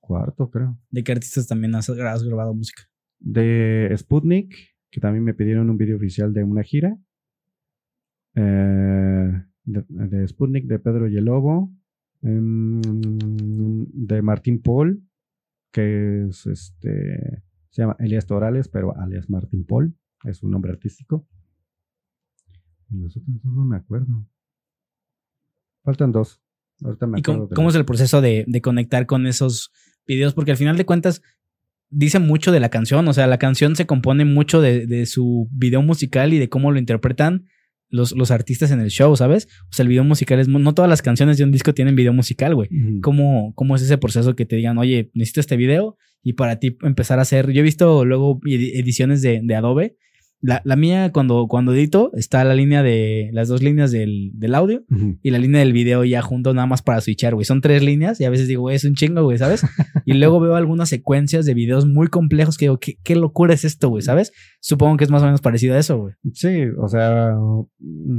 cuarto, 0.00 0.50
creo. 0.50 0.76
¿De 0.90 1.04
qué 1.04 1.12
artistas 1.12 1.46
también 1.46 1.74
has, 1.76 1.88
grabado 1.88 2.54
música? 2.54 2.82
De 3.24 3.94
Sputnik, 3.96 4.54
que 4.90 5.00
también 5.00 5.24
me 5.24 5.34
pidieron 5.34 5.70
un 5.70 5.78
video 5.78 5.96
oficial 5.96 6.32
de 6.32 6.44
una 6.44 6.62
gira. 6.62 6.96
Eh, 8.34 9.42
de, 9.64 10.28
Sputnik, 10.28 10.66
de 10.66 10.78
Pedro 10.78 11.08
y 11.08 11.16
el 11.16 11.24
Lobo. 11.24 11.72
Em, 12.22 12.80
de 12.80 14.22
Martín 14.22 14.62
Paul, 14.62 15.02
que 15.72 16.26
es 16.28 16.46
este. 16.46 17.42
Se 17.70 17.82
llama 17.82 17.96
Elias 17.98 18.26
Torales, 18.26 18.68
pero 18.68 18.96
alias 18.96 19.30
Martín 19.30 19.64
Paul. 19.64 19.96
Es 20.24 20.42
un 20.42 20.50
nombre 20.50 20.70
artístico. 20.70 21.26
Nosotros 22.90 23.44
no 23.44 23.64
me 23.64 23.76
acuerdo. 23.76 24.26
Faltan 25.82 26.12
dos. 26.12 26.40
Ahorita 26.84 27.06
me 27.06 27.18
¿Y 27.18 27.22
cómo, 27.22 27.68
es 27.68 27.74
el 27.74 27.84
proceso 27.84 28.20
de, 28.20 28.46
conectar 28.62 29.06
con 29.06 29.26
esos 29.26 29.72
videos? 30.06 30.34
Porque 30.34 30.52
al 30.52 30.56
final 30.56 30.76
de 30.76 30.86
cuentas 30.86 31.22
dice 31.92 32.18
mucho 32.18 32.50
de 32.50 32.60
la 32.60 32.70
canción. 32.70 33.06
O 33.06 33.12
sea, 33.12 33.26
la 33.26 33.38
canción 33.38 33.76
se 33.76 33.86
compone 33.86 34.24
mucho 34.24 34.60
de, 34.60 35.06
su 35.06 35.48
video 35.52 35.82
musical 35.82 36.32
y 36.32 36.38
de 36.38 36.48
cómo 36.48 36.72
lo 36.72 36.78
interpretan 36.78 37.46
los, 37.88 38.12
los, 38.12 38.30
artistas 38.30 38.70
en 38.70 38.80
el 38.80 38.88
show, 38.88 39.14
¿sabes? 39.16 39.48
O 39.70 39.72
sea, 39.72 39.82
el 39.84 39.90
video 39.90 40.02
musical 40.02 40.40
es... 40.40 40.48
No 40.48 40.74
todas 40.74 40.88
las 40.88 41.02
canciones 41.02 41.36
de 41.36 41.44
un 41.44 41.52
disco 41.52 41.74
tienen 41.74 41.94
video 41.94 42.12
musical, 42.12 42.54
güey. 42.54 42.70
¿Cómo, 43.02 43.52
¿Cómo 43.54 43.76
es 43.76 43.82
ese 43.82 43.98
proceso 43.98 44.34
que 44.34 44.46
te 44.46 44.56
digan, 44.56 44.78
oye, 44.78 45.10
necesito 45.14 45.40
este 45.40 45.56
video? 45.56 45.96
Y 46.22 46.32
para 46.32 46.58
ti 46.58 46.76
empezar 46.82 47.18
a 47.18 47.22
hacer... 47.22 47.52
Yo 47.52 47.60
he 47.60 47.64
visto 47.64 48.04
luego 48.04 48.40
ediciones 48.44 49.20
de, 49.20 49.40
de 49.42 49.54
Adobe 49.54 49.96
la, 50.42 50.60
la, 50.64 50.74
mía, 50.74 51.12
cuando, 51.12 51.46
cuando 51.46 51.72
edito, 51.72 52.10
está 52.14 52.42
la 52.42 52.54
línea 52.54 52.82
de 52.82 53.30
las 53.32 53.46
dos 53.46 53.62
líneas 53.62 53.92
del, 53.92 54.32
del 54.34 54.56
audio 54.56 54.84
y 55.22 55.30
la 55.30 55.38
línea 55.38 55.60
del 55.60 55.72
video 55.72 56.04
ya 56.04 56.20
junto 56.20 56.52
nada 56.52 56.66
más 56.66 56.82
para 56.82 57.00
switchar, 57.00 57.34
güey. 57.34 57.44
Son 57.44 57.60
tres 57.60 57.82
líneas 57.82 58.20
y 58.20 58.24
a 58.24 58.30
veces 58.30 58.48
digo, 58.48 58.62
güey, 58.62 58.74
es 58.74 58.84
un 58.84 58.94
chingo, 58.94 59.22
güey, 59.22 59.38
¿sabes? 59.38 59.62
y 60.04 60.14
luego 60.14 60.40
veo 60.40 60.56
algunas 60.56 60.88
secuencias 60.88 61.46
de 61.46 61.54
videos 61.54 61.86
muy 61.86 62.08
complejos 62.08 62.58
que 62.58 62.64
digo, 62.64 62.80
¿qué, 62.80 62.98
qué 63.04 63.14
locura 63.14 63.54
es 63.54 63.64
esto, 63.64 63.88
güey, 63.88 64.02
¿sabes? 64.02 64.32
Supongo 64.60 64.96
que 64.96 65.04
es 65.04 65.10
más 65.12 65.22
o 65.22 65.26
menos 65.26 65.40
parecido 65.40 65.76
a 65.76 65.78
eso, 65.78 65.98
güey. 65.98 66.14
Sí, 66.32 66.64
o 66.76 66.88
sea, 66.88 67.36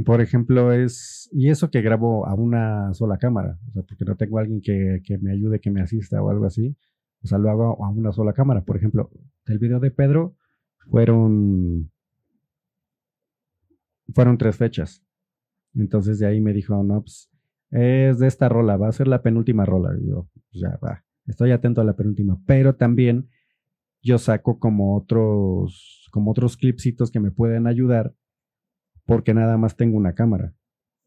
por 0.06 0.22
ejemplo, 0.22 0.72
es. 0.72 1.28
Y 1.30 1.50
eso 1.50 1.70
que 1.70 1.82
grabo 1.82 2.26
a 2.26 2.34
una 2.34 2.94
sola 2.94 3.18
cámara, 3.18 3.58
o 3.68 3.72
sea, 3.72 3.82
porque 3.82 4.06
no 4.06 4.16
tengo 4.16 4.38
alguien 4.38 4.62
que, 4.62 5.00
que 5.04 5.18
me 5.18 5.30
ayude, 5.30 5.60
que 5.60 5.70
me 5.70 5.82
asista 5.82 6.22
o 6.22 6.30
algo 6.30 6.46
así. 6.46 6.74
O 7.22 7.26
sea, 7.26 7.36
lo 7.36 7.50
hago 7.50 7.84
a 7.84 7.90
una 7.90 8.12
sola 8.12 8.32
cámara. 8.32 8.62
Por 8.62 8.78
ejemplo, 8.78 9.10
el 9.44 9.58
video 9.58 9.78
de 9.78 9.90
Pedro 9.90 10.36
fueron 10.90 11.90
fueron 14.12 14.38
tres 14.38 14.56
fechas. 14.56 15.04
Entonces 15.74 16.18
de 16.18 16.26
ahí 16.26 16.40
me 16.40 16.52
dijo, 16.52 16.82
no, 16.82 17.02
pues 17.02 17.30
es 17.70 18.18
de 18.18 18.26
esta 18.26 18.48
rola, 18.48 18.76
va 18.76 18.88
a 18.88 18.92
ser 18.92 19.08
la 19.08 19.22
penúltima 19.22 19.64
rola. 19.64 19.90
Y 20.00 20.08
yo, 20.08 20.28
pues 20.32 20.62
ya 20.62 20.78
va, 20.82 21.04
estoy 21.26 21.50
atento 21.50 21.80
a 21.80 21.84
la 21.84 21.96
penúltima. 21.96 22.40
Pero 22.46 22.76
también 22.76 23.28
yo 24.02 24.18
saco 24.18 24.58
como 24.58 24.96
otros, 24.96 26.08
como 26.12 26.30
otros 26.30 26.56
clipsitos 26.56 27.10
que 27.10 27.20
me 27.20 27.30
pueden 27.30 27.66
ayudar 27.66 28.14
porque 29.06 29.34
nada 29.34 29.56
más 29.56 29.76
tengo 29.76 29.96
una 29.96 30.14
cámara. 30.14 30.54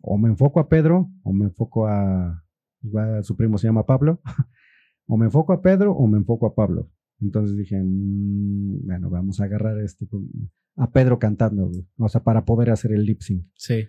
O 0.02 0.18
me 0.18 0.30
enfoco 0.30 0.60
a 0.60 0.70
Pedro, 0.70 1.10
o 1.24 1.34
me 1.34 1.46
enfoco 1.46 1.88
a, 1.88 2.44
igual 2.82 3.24
su 3.24 3.36
primo 3.36 3.58
se 3.58 3.68
llama 3.68 3.86
Pablo, 3.86 4.22
o 5.08 5.18
me 5.18 5.26
enfoco 5.26 5.54
a 5.54 5.62
Pedro 5.62 5.94
o 5.94 6.08
me 6.08 6.18
enfoco 6.18 6.46
a 6.46 6.56
Pablo. 6.56 6.90
Entonces 7.22 7.58
dije, 7.58 7.82
mm, 7.82 8.86
bueno, 8.86 9.10
vamos 9.10 9.40
a 9.40 9.46
agarrar 9.46 9.80
este, 9.80 10.08
a 10.76 10.92
Pedro 10.92 11.20
cantando, 11.20 11.72
o 11.98 12.10
sea, 12.10 12.24
para 12.24 12.46
poder 12.46 12.70
hacer 12.70 12.92
el 12.92 13.04
lip 13.04 13.22
sync. 13.22 13.46
Sí. 13.56 13.88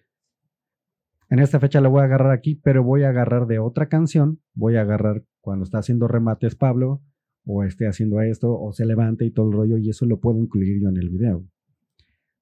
En 1.30 1.38
esta 1.40 1.60
fecha 1.60 1.80
lo 1.80 1.90
voy 1.90 2.00
a 2.00 2.04
agarrar 2.04 2.32
aquí, 2.32 2.54
pero 2.54 2.82
voy 2.82 3.02
a 3.02 3.10
agarrar 3.10 3.46
de 3.46 3.58
otra 3.58 3.88
canción, 3.88 4.40
voy 4.54 4.76
a 4.76 4.82
agarrar 4.82 5.24
cuando 5.40 5.64
está 5.64 5.78
haciendo 5.78 6.08
remates 6.08 6.54
Pablo, 6.54 7.02
o 7.44 7.64
esté 7.64 7.86
haciendo 7.86 8.20
esto, 8.20 8.58
o 8.58 8.72
se 8.72 8.86
levante 8.86 9.24
y 9.24 9.30
todo 9.30 9.48
el 9.50 9.52
rollo, 9.52 9.78
y 9.78 9.90
eso 9.90 10.06
lo 10.06 10.20
puedo 10.20 10.38
incluir 10.38 10.80
yo 10.82 10.88
en 10.88 10.96
el 10.96 11.10
video. 11.10 11.44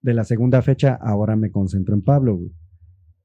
De 0.03 0.15
la 0.15 0.25
segunda 0.25 0.63
fecha, 0.63 0.95
ahora 0.95 1.35
me 1.35 1.51
concentro 1.51 1.95
en 1.95 2.03
Pablo, 2.03 2.41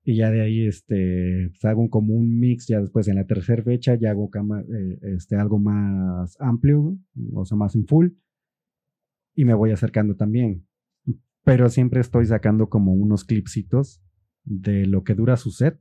y 0.03 0.17
ya 0.17 0.31
de 0.31 0.41
ahí 0.41 0.65
este, 0.65 1.49
pues, 1.49 1.65
hago 1.65 1.89
como 1.89 2.13
un 2.13 2.39
mix, 2.39 2.67
ya 2.67 2.79
después 2.79 3.07
en 3.07 3.15
la 3.15 3.25
tercera 3.25 3.63
fecha 3.63 3.95
ya 3.95 4.11
hago 4.11 4.29
eh, 4.33 4.99
este, 5.15 5.35
algo 5.35 5.59
más 5.59 6.35
amplio, 6.39 6.97
o 7.33 7.45
sea, 7.45 7.57
más 7.57 7.75
en 7.75 7.85
full, 7.85 8.09
y 9.35 9.45
me 9.45 9.53
voy 9.53 9.71
acercando 9.71 10.15
también. 10.15 10.65
Pero 11.43 11.69
siempre 11.69 12.01
estoy 12.01 12.25
sacando 12.25 12.69
como 12.69 12.93
unos 12.93 13.23
clipsitos 13.23 14.03
de 14.43 14.85
lo 14.85 15.03
que 15.03 15.15
dura 15.15 15.37
su 15.37 15.51
set 15.51 15.79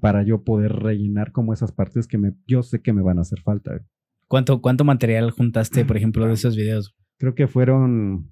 para 0.00 0.22
yo 0.22 0.44
poder 0.44 0.72
rellenar 0.72 1.32
como 1.32 1.52
esas 1.52 1.72
partes 1.72 2.06
que 2.06 2.18
me, 2.18 2.34
yo 2.46 2.62
sé 2.62 2.80
que 2.80 2.92
me 2.92 3.02
van 3.02 3.18
a 3.18 3.22
hacer 3.22 3.40
falta. 3.40 3.84
¿Cuánto, 4.28 4.60
cuánto 4.60 4.84
material 4.84 5.32
juntaste, 5.32 5.84
por 5.84 5.96
ejemplo, 5.96 6.26
de 6.26 6.34
esos 6.34 6.56
videos? 6.56 6.94
Creo 7.18 7.34
que 7.34 7.48
fueron 7.48 8.30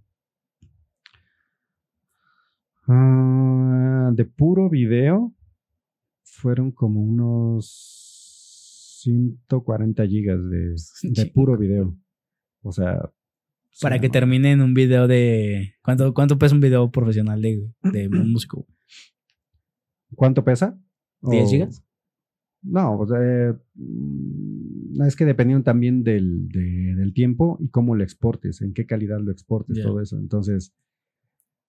Ah, 2.88 4.10
de 4.14 4.24
puro 4.24 4.70
video 4.70 5.34
fueron 6.24 6.72
como 6.72 7.02
unos 7.02 9.00
140 9.02 10.06
gigas 10.06 10.38
de, 10.50 10.74
de 11.02 11.26
puro 11.26 11.56
video. 11.56 11.96
O 12.62 12.72
sea. 12.72 13.12
Para 13.80 14.00
que 14.00 14.08
termine 14.08 14.52
en 14.52 14.62
un 14.62 14.74
video 14.74 15.06
de. 15.06 15.74
¿Cuánto, 15.82 16.12
cuánto 16.14 16.38
pesa 16.38 16.54
un 16.54 16.60
video 16.60 16.90
profesional 16.90 17.40
de, 17.40 17.70
de 17.92 18.08
músico? 18.08 18.66
¿Cuánto 20.14 20.42
pesa? 20.42 20.80
¿10 21.20 21.50
gigas? 21.50 21.84
No, 22.62 22.98
o 22.98 23.06
sea, 23.06 23.56
mm, 23.74 25.02
es 25.02 25.14
que 25.14 25.24
dependiendo 25.24 25.62
también 25.62 26.02
del, 26.02 26.48
del, 26.48 27.12
tiempo 27.12 27.56
y 27.60 27.68
cómo 27.68 27.94
lo 27.94 28.02
exportes, 28.02 28.62
en 28.62 28.72
qué 28.72 28.86
calidad 28.86 29.20
lo 29.20 29.30
exportes, 29.30 29.82
todo 29.82 30.00
eso. 30.00 30.18
Entonces, 30.18 30.74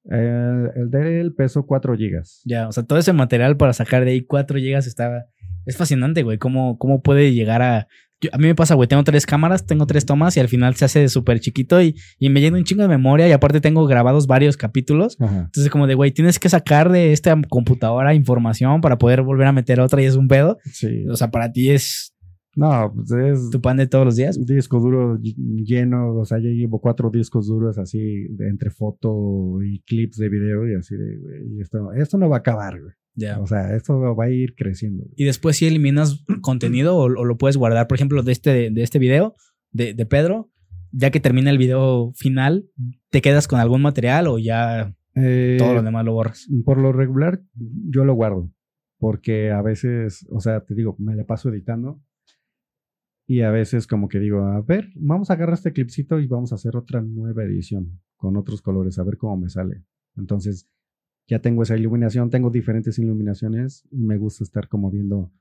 el 0.06 0.90
de 0.90 1.22
él 1.22 1.34
pesó 1.34 1.66
4 1.66 1.96
gigas. 1.96 2.42
Ya, 2.46 2.68
o 2.68 2.72
sea, 2.72 2.84
todo 2.84 3.00
ese 3.00 3.14
material 3.14 3.58
para 3.58 3.74
sacar 3.74 4.06
de 4.06 4.12
ahí 4.12 4.22
4 4.22 4.60
gigas 4.60 4.88
estaba... 4.88 5.26
Es 5.66 5.78
fascinante, 5.78 6.24
güey, 6.24 6.38
cómo, 6.38 6.78
cómo 6.80 7.02
puede 7.02 7.34
llegar 7.34 7.62
a 7.62 7.88
a 8.32 8.38
mí 8.38 8.48
me 8.48 8.56
pasa, 8.56 8.76
güey, 8.76 8.88
tengo 8.88 9.04
tres 9.04 9.26
cámaras, 9.26 9.66
tengo 9.66 9.86
tres 9.86 10.06
tomas 10.06 10.36
y 10.36 10.40
al 10.40 10.50
final 10.50 10.76
se 10.76 10.86
hace 10.86 11.08
súper 11.08 11.40
chiquito 11.40 11.82
y, 11.82 11.96
y, 12.18 12.30
me 12.30 12.42
llena 12.42 12.58
un 12.58 12.64
chingo 12.66 12.82
de 12.82 12.90
memoria 12.90 13.28
y 13.28 13.32
aparte 13.32 13.62
tengo 13.62 13.86
grabados 13.86 14.28
varios 14.28 14.58
capítulos. 14.58 15.18
Entonces 15.20 15.70
como 15.70 15.88
de, 15.88 15.96
güey, 15.96 16.12
tienes 16.12 16.38
que 16.40 16.50
sacar 16.50 16.92
de 16.92 17.14
esta 17.14 17.40
computadora 17.48 18.14
información 18.14 18.82
para 18.82 18.98
poder 18.98 19.22
volver 19.22 19.48
a 19.48 19.54
meter 19.54 19.80
otra 19.80 20.02
y 20.02 20.06
es 20.06 20.16
un 20.16 20.28
pedo. 20.28 20.58
Sí. 20.72 21.06
O 21.10 21.16
sea, 21.16 21.32
para 21.32 21.52
ti 21.52 21.70
es... 21.70 22.14
No, 22.60 22.92
pues 22.94 23.12
es... 23.12 23.50
Tu 23.52 23.62
pan 23.62 23.78
de 23.78 23.88
todos 23.88 24.04
los 24.04 24.16
días. 24.18 24.38
Un 24.38 24.46
disco 24.46 24.80
duro 24.80 25.18
lleno, 25.22 26.14
o 26.14 26.26
sea, 26.26 26.40
ya 26.40 26.50
llevo 26.50 26.82
cuatro 26.82 27.10
discos 27.10 27.48
duros 27.48 27.78
así 27.78 28.28
de 28.30 28.50
entre 28.50 28.70
foto 28.70 29.64
y 29.64 29.80
clips 29.84 30.18
de 30.18 30.28
video 30.28 30.68
y 30.68 30.76
así 30.76 30.96
de, 30.96 31.18
güey, 31.18 31.62
esto, 31.62 31.94
esto 31.94 32.18
no 32.18 32.28
va 32.28 32.36
a 32.36 32.40
acabar, 32.40 32.82
güey. 32.82 32.94
O 33.40 33.48
sea, 33.48 33.76
esto 33.76 34.00
va 34.16 34.26
a 34.26 34.30
ir 34.30 34.56
creciendo. 34.56 35.06
Y 35.16 35.24
después 35.24 35.56
si 35.56 35.68
eliminas 35.68 36.26
contenido 36.42 36.98
o, 36.98 37.08
lo 37.08 37.38
puedes 37.38 37.56
guardar, 37.56 37.88
por 37.88 37.96
ejemplo, 37.96 38.24
de 38.24 38.32
este, 38.34 38.72
de 38.72 38.84
este 38.84 39.00
video 39.00 39.36
de, 39.72 39.94
Pedro, 40.06 40.52
ya 40.92 41.12
que 41.12 41.22
termina 41.22 41.50
el 41.50 41.58
video 41.58 42.12
final, 42.16 42.70
¿te 43.10 43.22
quedas 43.22 43.48
con 43.48 43.60
algún 43.60 43.82
material 43.82 44.28
o 44.28 44.38
ya 44.38 44.96
eh, 45.16 45.56
todo 45.60 45.76
lo 45.76 45.84
demás 45.84 46.04
lo 46.04 46.14
borras? 46.14 46.48
Por 46.66 46.78
lo 46.78 46.92
regular, 46.92 47.42
yo 47.56 48.04
lo 48.04 48.16
guardo. 48.16 48.52
Porque 48.98 49.52
a 49.52 49.62
veces, 49.62 50.28
o 50.30 50.42
sea, 50.42 50.66
te 50.66 50.76
digo, 50.76 50.98
me 51.00 51.16
la 51.16 51.24
paso 51.24 51.50
editando. 51.50 52.02
Y 53.30 53.44
a 53.44 53.52
veces 53.52 53.86
como 53.86 54.10
que 54.10 54.18
digo, 54.18 54.44
a 54.44 54.60
ver, 54.62 54.90
vamos 54.96 55.30
a 55.30 55.34
agarrar 55.34 55.54
este 55.54 55.72
clipcito 55.72 56.20
y 56.20 56.26
vamos 56.26 56.52
a 56.52 56.56
hacer 56.56 56.76
otra 56.76 57.00
nueva 57.00 57.44
edición 57.44 58.02
con 58.18 58.36
otros 58.36 58.60
colores, 58.60 58.98
a 58.98 59.04
ver 59.04 59.18
cómo 59.18 59.38
me 59.38 59.50
sale. 59.50 59.84
Entonces, 60.18 60.68
ya 61.28 61.40
tengo 61.40 61.62
esa 61.62 61.78
iluminación, 61.78 62.32
tengo 62.32 62.50
diferentes 62.50 62.98
iluminaciones 62.98 63.88
y 63.92 64.00
me 64.00 64.18
gusta 64.18 64.44
estar 64.44 64.68
como 64.68 64.90
viendo 64.90 65.32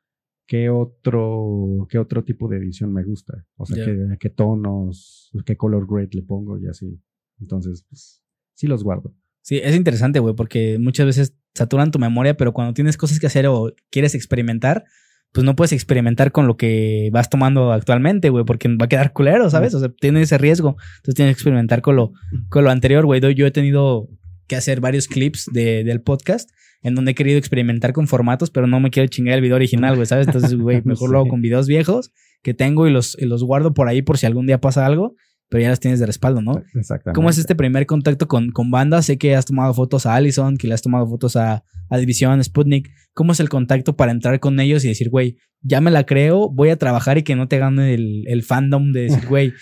qué 0.47 0.68
otro, 0.68 1.86
qué 1.89 1.99
otro 1.99 2.24
tipo 2.24 2.47
de 2.47 2.59
edición 2.59 2.93
me 2.93 3.05
gusta. 3.05 3.47
O 3.57 3.64
sea, 3.64 3.86
qué, 4.20 4.28
tonos, 4.28 5.32
qué 5.47 5.57
color 5.57 5.86
grade 5.89 6.11
le 6.12 6.22
pongo 6.22 6.59
y 6.59 6.66
así. 6.66 7.01
Entonces, 7.41 7.86
pues, 7.89 8.22
sí 8.53 8.66
los 8.66 8.84
guardo. 8.84 9.14
Sí, 9.41 9.61
es 9.64 9.74
interesante, 9.74 10.18
güey, 10.18 10.34
porque 10.34 10.78
muchas 10.78 11.07
veces 11.07 11.39
saturan 11.55 11.91
tu 11.91 11.99
memoria, 11.99 12.36
pero 12.36 12.53
cuando 12.53 12.74
tienes 12.74 12.99
cosas 12.99 13.18
que 13.18 13.28
hacer 13.28 13.47
o 13.47 13.72
quieres 13.91 14.14
experimentar, 14.14 14.84
pues 15.33 15.45
no 15.45 15.57
puedes 15.57 15.72
experimentar 15.72 16.33
con 16.33 16.47
lo 16.47 16.57
que 16.57 17.11
vas 17.12 17.29
tomando 17.31 17.72
actualmente, 17.72 18.31
güey, 18.31 18.45
porque 18.45 18.68
va 18.68 18.87
a 18.87 18.89
quedar 18.89 19.12
culero, 19.12 19.51
¿sabes? 19.51 19.74
O 19.74 19.81
sea, 19.81 19.91
tienes 19.91 20.24
ese 20.24 20.39
riesgo. 20.39 20.76
Entonces 20.97 21.14
tienes 21.14 21.35
que 21.35 21.41
experimentar 21.41 21.83
con 21.83 21.97
lo, 21.97 22.12
con 22.49 22.64
lo 22.64 22.70
anterior, 22.70 23.05
güey. 23.05 23.20
Yo 23.35 23.47
he 23.47 23.51
tenido 23.51 24.09
que 24.47 24.57
hacer 24.57 24.81
varios 24.81 25.07
clips 25.07 25.49
de, 25.53 25.85
del 25.85 26.01
podcast 26.01 26.51
en 26.83 26.95
donde 26.95 27.12
he 27.12 27.14
querido 27.14 27.39
experimentar 27.39 27.93
con 27.93 28.07
formatos, 28.07 28.51
pero 28.51 28.66
no 28.66 28.81
me 28.81 28.91
quiero 28.91 29.09
chingar 29.09 29.35
el 29.35 29.43
video 29.43 29.57
original, 29.57 29.95
güey, 29.95 30.07
¿sabes? 30.07 30.26
Entonces, 30.26 30.55
güey, 30.57 30.83
mejor 30.85 31.11
lo 31.11 31.18
hago 31.18 31.29
con 31.31 31.41
videos 31.41 31.66
viejos 31.66 32.12
que 32.43 32.55
tengo 32.55 32.87
y 32.87 32.93
los, 32.93 33.16
los 33.20 33.43
guardo 33.43 33.74
por 33.74 33.89
ahí 33.89 34.01
por 34.01 34.16
si 34.16 34.26
algún 34.26 34.47
día 34.47 34.61
pasa 34.61 34.87
algo, 34.87 35.16
pero 35.49 35.63
ya 35.63 35.71
los 35.71 35.81
tienes 35.81 36.01
de 36.01 36.07
respaldo, 36.07 36.43
¿no? 36.43 36.63
Exactamente. 36.75 37.17
¿Cómo 37.17 37.31
es 37.31 37.39
este 37.39 37.55
primer 37.55 37.87
contacto 37.87 38.29
con, 38.29 38.51
con 38.51 38.71
bandas? 38.71 39.07
Sé 39.07 39.19
que 39.19 39.35
has 39.35 39.47
tomado 39.47 39.73
fotos 39.75 40.07
a 40.07 40.15
Allison, 40.15 40.57
que 40.57 40.69
le 40.69 40.75
has 40.75 40.83
tomado 40.83 41.07
fotos 41.07 41.37
a, 41.37 41.65
a 41.89 41.99
División, 41.99 42.43
Sputnik. 42.43 42.91
¿Cómo 43.15 43.33
es 43.33 43.41
el 43.41 43.49
contacto 43.49 43.97
para 43.97 44.13
entrar 44.13 44.41
con 44.41 44.61
ellos 44.61 44.85
y 44.85 44.89
decir, 44.89 45.11
güey, 45.11 45.37
ya 45.61 45.81
me 45.81 45.91
la 45.91 46.05
creo, 46.05 46.51
voy 46.51 46.69
a 46.71 46.77
trabajar 46.77 47.19
y 47.19 47.23
que 47.23 47.35
no 47.35 47.49
te 47.49 47.59
gane 47.59 47.95
el, 47.95 48.25
el 48.29 48.43
fandom 48.43 48.93
de 48.93 49.03
decir, 49.03 49.27
güey, 49.27 49.53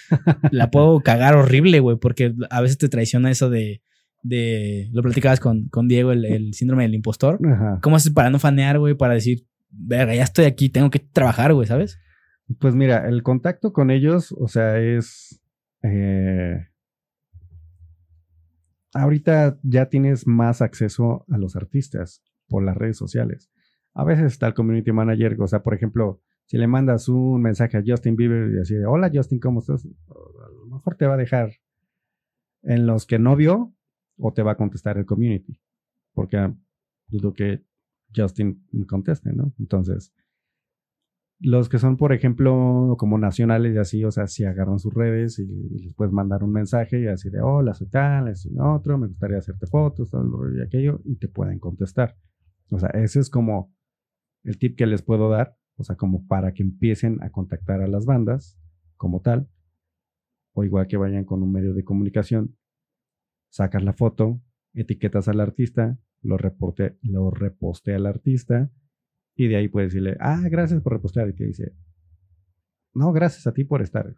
la 0.50 0.70
puedo 0.70 1.00
cagar 1.00 1.36
horrible, 1.36 1.80
güey, 1.80 1.96
porque 1.96 2.34
a 2.50 2.60
veces 2.60 2.78
te 2.78 2.88
traiciona 2.88 3.30
eso 3.30 3.48
de 3.48 3.80
de. 4.28 4.88
Lo 4.92 5.02
platicabas 5.02 5.40
con, 5.40 5.68
con 5.68 5.88
Diego, 5.88 6.12
el, 6.12 6.54
síndrome 6.54 6.84
del 6.84 6.94
impostor. 6.94 7.38
¿Cómo 7.82 7.96
haces 7.96 8.12
para 8.12 8.30
no 8.30 8.38
fanear, 8.38 8.78
güey? 8.78 8.94
Para 8.94 9.14
decir, 9.14 9.46
verga, 9.70 10.14
ya 10.14 10.24
estoy 10.24 10.44
aquí, 10.44 10.68
tengo 10.68 10.90
que 10.90 10.98
trabajar, 10.98 11.52
güey, 11.54 11.66
¿sabes? 11.66 11.98
Pues 12.58 12.74
mira, 12.74 13.08
el 13.08 13.22
contacto 13.22 13.72
con 13.72 13.90
ellos, 13.90 14.32
o 14.32 14.48
sea, 14.48 14.78
es. 14.78 15.40
Eh, 15.82 16.66
ahorita 18.92 19.58
ya 19.62 19.88
tienes 19.88 20.26
más 20.26 20.62
acceso 20.62 21.24
a 21.30 21.38
los 21.38 21.56
artistas 21.56 22.22
por 22.48 22.64
las 22.64 22.76
redes 22.76 22.96
sociales. 22.96 23.50
A 23.94 24.04
veces 24.04 24.26
está 24.32 24.46
el 24.48 24.54
community 24.54 24.92
manager, 24.92 25.36
o 25.40 25.46
sea, 25.46 25.62
por 25.62 25.74
ejemplo, 25.74 26.20
si 26.44 26.58
le 26.58 26.66
mandas 26.66 27.08
un 27.08 27.42
mensaje 27.42 27.76
a 27.76 27.82
Justin 27.84 28.16
Bieber 28.16 28.52
y 28.52 28.60
así 28.60 28.74
de, 28.74 28.86
hola 28.86 29.10
Justin, 29.12 29.40
¿cómo 29.40 29.60
estás? 29.60 29.84
A 29.84 30.50
lo 30.60 30.66
mejor 30.66 30.96
te 30.96 31.06
va 31.06 31.14
a 31.14 31.18
dejar 31.18 31.52
en 32.62 32.86
los 32.86 33.06
que 33.06 33.18
no 33.18 33.36
vio, 33.36 33.76
o 34.18 34.32
te 34.32 34.42
va 34.42 34.52
a 34.52 34.56
contestar 34.56 34.98
el 34.98 35.06
community. 35.06 35.60
Porque 36.12 36.52
dudo 37.08 37.32
que 37.32 37.64
Justin 38.14 38.66
conteste, 38.88 39.32
¿no? 39.32 39.52
Entonces, 39.58 40.12
los 41.38 41.68
que 41.68 41.78
son, 41.78 41.96
por 41.96 42.12
ejemplo, 42.12 42.94
como 42.98 43.18
nacionales 43.18 43.74
y 43.74 43.78
así, 43.78 44.04
o 44.04 44.10
sea, 44.10 44.26
si 44.26 44.44
agarran 44.44 44.78
sus 44.78 44.94
redes 44.94 45.38
y, 45.38 45.46
les 45.46 45.94
puedes 45.94 46.12
mandar 46.12 46.42
un 46.42 46.52
mensaje 46.52 47.02
y 47.02 47.06
así 47.06 47.28
de, 47.28 47.40
hola, 47.40 47.74
soy 47.74 47.88
tal, 47.88 48.28
es 48.28 48.48
otro, 48.58 48.96
me 48.98 49.08
gustaría 49.08 49.38
hacerte 49.38 49.66
fotos, 49.66 50.10
todo 50.10 50.54
y 50.56 50.62
aquello, 50.62 51.00
y 51.04 51.16
te 51.16 51.28
pueden 51.28 51.58
contestar. 51.58 52.16
O 52.70 52.78
sea, 52.78 52.88
ese 52.90 53.20
es 53.20 53.30
como 53.30 53.74
el 54.44 54.58
tip 54.58 54.76
que 54.76 54.86
les 54.86 55.02
puedo 55.02 55.28
dar, 55.28 55.56
o 55.76 55.84
sea, 55.84 55.96
como 55.96 56.26
para 56.26 56.52
que 56.54 56.62
empiecen 56.62 57.22
a 57.22 57.30
contactar 57.30 57.82
a 57.82 57.86
las 57.86 58.06
bandas 58.06 58.58
como 58.96 59.20
tal, 59.20 59.48
o 60.52 60.64
igual 60.64 60.86
que 60.86 60.96
vayan 60.96 61.24
con 61.24 61.42
un 61.42 61.52
medio 61.52 61.74
de 61.74 61.84
comunicación, 61.84 62.56
sacas 63.50 63.84
la 63.84 63.92
foto, 63.92 64.40
etiquetas 64.72 65.28
al 65.28 65.40
artista, 65.40 65.98
lo, 66.22 66.38
reporte, 66.38 66.98
lo 67.02 67.30
reposte 67.30 67.94
al 67.94 68.06
artista 68.06 68.70
y 69.36 69.48
de 69.48 69.56
ahí 69.56 69.68
puedes 69.68 69.92
decirle, 69.92 70.16
ah, 70.18 70.42
gracias 70.50 70.80
por 70.82 70.94
repostear. 70.94 71.28
Y 71.28 71.34
te 71.34 71.44
dice, 71.44 71.72
no, 72.94 73.12
gracias 73.12 73.46
a 73.46 73.52
ti 73.52 73.64
por 73.64 73.82
estar. 73.82 74.14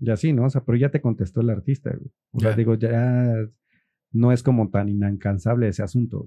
Y 0.00 0.10
así, 0.10 0.32
¿no? 0.32 0.44
O 0.44 0.50
sea, 0.50 0.64
pero 0.64 0.76
ya 0.76 0.90
te 0.90 1.00
contestó 1.00 1.40
el 1.40 1.50
artista. 1.50 1.90
O 2.32 2.40
sea, 2.40 2.54
digo, 2.54 2.74
ya 2.74 3.34
no 4.12 4.32
es 4.32 4.42
como 4.42 4.70
tan 4.70 4.88
inalcanzable 4.88 5.68
ese 5.68 5.82
asunto. 5.82 6.26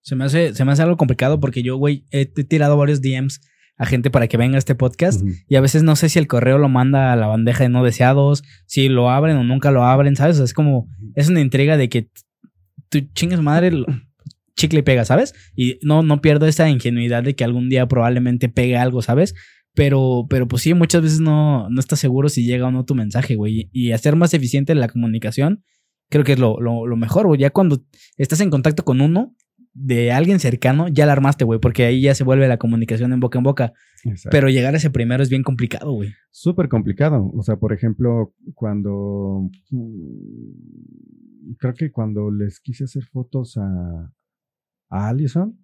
Se 0.00 0.14
me 0.14 0.24
hace, 0.24 0.54
se 0.54 0.64
me 0.64 0.72
hace 0.72 0.82
algo 0.82 0.96
complicado 0.96 1.40
porque 1.40 1.62
yo, 1.62 1.76
güey, 1.76 2.06
he 2.10 2.26
tirado 2.26 2.76
varios 2.76 3.02
DMs 3.02 3.40
a 3.76 3.86
gente 3.86 4.10
para 4.10 4.28
que 4.28 4.36
venga 4.36 4.54
a 4.56 4.58
este 4.58 4.74
podcast 4.74 5.22
y 5.48 5.56
a 5.56 5.60
veces 5.60 5.82
no 5.82 5.96
sé 5.96 6.08
si 6.08 6.18
el 6.18 6.26
correo 6.28 6.58
lo 6.58 6.68
manda 6.68 7.12
a 7.12 7.16
la 7.16 7.26
bandeja 7.26 7.64
de 7.64 7.68
no 7.68 7.84
deseados, 7.84 8.42
si 8.66 8.88
lo 8.88 9.10
abren 9.10 9.36
o 9.36 9.44
nunca 9.44 9.70
lo 9.70 9.84
abren, 9.84 10.16
¿sabes? 10.16 10.38
es 10.38 10.54
como, 10.54 10.88
es 11.14 11.28
una 11.28 11.40
intriga 11.40 11.76
de 11.76 11.88
que 11.88 12.08
tu 12.88 13.00
chingas 13.12 13.42
madre 13.42 13.72
chicle 14.56 14.80
y 14.80 14.82
pega, 14.82 15.04
¿sabes? 15.04 15.34
Y 15.54 15.78
no, 15.82 16.02
no 16.02 16.20
pierdo 16.20 16.46
esa 16.46 16.68
ingenuidad 16.68 17.22
de 17.22 17.36
que 17.36 17.44
algún 17.44 17.68
día 17.68 17.86
probablemente 17.86 18.48
pegue 18.48 18.76
algo, 18.76 19.02
¿sabes? 19.02 19.34
Pero, 19.74 20.26
pero 20.30 20.48
pues 20.48 20.62
sí, 20.62 20.72
muchas 20.74 21.02
veces 21.02 21.20
no, 21.20 21.68
no 21.68 21.80
estás 21.80 22.00
seguro 22.00 22.28
si 22.28 22.46
llega 22.46 22.66
o 22.66 22.70
no 22.70 22.84
tu 22.84 22.94
mensaje, 22.94 23.36
güey. 23.36 23.68
Y 23.72 23.92
hacer 23.92 24.16
más 24.16 24.32
eficiente 24.32 24.74
la 24.74 24.88
comunicación, 24.88 25.62
creo 26.08 26.24
que 26.24 26.32
es 26.32 26.38
lo, 26.38 26.58
lo, 26.60 26.86
lo 26.86 26.96
mejor, 26.96 27.26
güey. 27.26 27.38
Ya 27.38 27.50
cuando 27.50 27.84
estás 28.16 28.40
en 28.40 28.50
contacto 28.50 28.84
con 28.84 29.02
uno, 29.02 29.36
de 29.78 30.10
alguien 30.10 30.40
cercano, 30.40 30.88
ya 30.88 31.04
la 31.04 31.12
armaste, 31.12 31.44
güey, 31.44 31.60
porque 31.60 31.84
ahí 31.84 32.00
ya 32.00 32.14
se 32.14 32.24
vuelve 32.24 32.48
la 32.48 32.56
comunicación 32.56 33.12
en 33.12 33.20
boca 33.20 33.38
en 33.38 33.44
boca. 33.44 33.72
Pero 34.30 34.48
llegar 34.48 34.72
a 34.72 34.78
ese 34.78 34.88
primero 34.88 35.22
es 35.22 35.28
bien 35.28 35.42
complicado, 35.42 35.92
güey. 35.92 36.14
Súper 36.30 36.68
complicado. 36.68 37.30
O 37.34 37.42
sea, 37.42 37.56
por 37.56 37.74
ejemplo, 37.74 38.34
cuando... 38.54 39.50
Mm, 39.70 41.54
creo 41.58 41.74
que 41.74 41.90
cuando 41.92 42.30
les 42.30 42.60
quise 42.60 42.84
hacer 42.84 43.04
fotos 43.04 43.58
a, 43.58 44.12
a 44.88 45.08
Allison, 45.08 45.58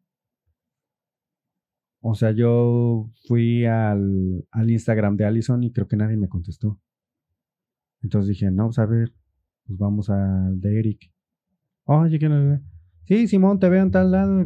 o 2.05 2.15
sea, 2.17 2.33
yo 2.33 3.13
fui 3.29 3.65
al, 3.65 4.45
al, 4.51 4.71
Instagram 4.71 5.17
de 5.17 5.25
Allison 5.25 5.63
y 5.63 5.73
creo 5.73 5.87
que 5.87 5.97
nadie 5.97 6.17
me 6.17 6.29
contestó. 6.29 6.81
Entonces 8.03 8.31
dije, 8.31 8.51
no, 8.51 8.67
pues 8.67 8.81
a 8.81 8.87
ver, 8.87 9.15
pues 9.65 9.79
vamos 9.79 10.11
al 10.11 10.61
de 10.61 10.81
Eric. 10.81 11.13
Oye, 11.85 12.19
que 12.19 12.29
no... 12.29 12.61
Sí, 13.05 13.29
Simón, 13.29 13.61
te 13.61 13.69
veo 13.69 13.83
en 13.83 13.93
tal 13.93 14.11
lado. 14.11 14.45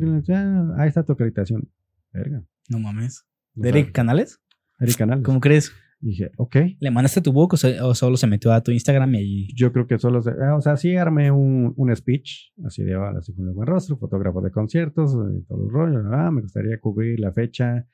Ahí 0.76 0.88
está 0.88 1.02
tu 1.02 1.12
acreditación. 1.12 1.70
Verga. 2.12 2.44
No 2.68 2.78
mames. 2.78 3.26
¿De 3.54 3.70
Eric 3.70 3.92
Canales? 3.92 4.38
Eric 4.78 4.96
Canales. 4.96 5.24
¿Cómo 5.24 5.40
crees? 5.40 5.72
Dije, 5.98 6.30
ok. 6.36 6.56
¿Le 6.78 6.90
mandaste 6.90 7.22
tu 7.22 7.32
book 7.32 7.54
o, 7.54 7.94
solo 7.94 8.16
se 8.16 8.26
metió 8.26 8.52
a 8.52 8.62
tu 8.62 8.70
Instagram 8.70 9.14
y 9.14 9.18
ahí? 9.18 9.48
Yo 9.54 9.72
creo 9.72 9.86
que 9.86 9.98
solo 9.98 10.20
se. 10.20 10.30
Ah, 10.30 10.54
o 10.56 10.60
sea, 10.60 10.76
sí 10.76 10.94
armé 10.96 11.30
un, 11.30 11.72
un 11.76 11.96
speech, 11.96 12.52
así 12.64 12.82
de 12.82 12.94
ahora, 12.94 13.18
así 13.18 13.34
con 13.34 13.48
el 13.48 13.54
buen 13.54 13.66
rostro, 13.66 13.96
fotógrafo 13.96 14.40
de 14.42 14.50
conciertos, 14.50 15.12
todo 15.48 15.64
el 15.64 15.70
rollo. 15.70 16.02
Ah, 16.12 16.30
me 16.30 16.42
gustaría 16.42 16.78
cubrir 16.78 17.18
la 17.18 17.32
fecha 17.32 17.86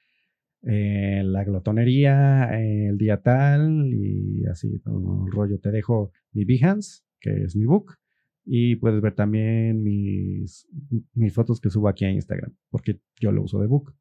eh, 0.65 1.23
la 1.25 1.43
glotonería, 1.43 2.49
el 2.53 2.97
día 2.97 3.21
tal 3.21 3.93
y 3.93 4.47
así, 4.47 4.81
un 4.87 5.31
rollo. 5.31 5.59
Te 5.59 5.73
dejo 5.73 6.13
mi 6.33 6.45
Behance, 6.45 7.03
que 7.21 7.45
es 7.45 7.57
mi 7.57 7.65
book, 7.65 7.97
y 8.45 8.77
puedes 8.77 9.01
ver 9.01 9.15
también 9.15 9.83
mis, 9.83 10.69
mis 11.15 11.35
fotos 11.35 11.61
que 11.61 11.71
subo 11.71 11.89
aquí 11.89 12.05
a 12.05 12.11
Instagram, 12.11 12.55
porque 12.71 13.01
yo 13.21 13.33
lo 13.33 13.43
uso 13.43 13.61
de 13.61 13.67
book. 13.67 13.93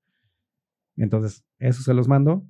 Entonces, 0.98 1.44
eso 1.58 1.82
se 1.82 1.94
los 1.96 2.08
mando 2.08 2.46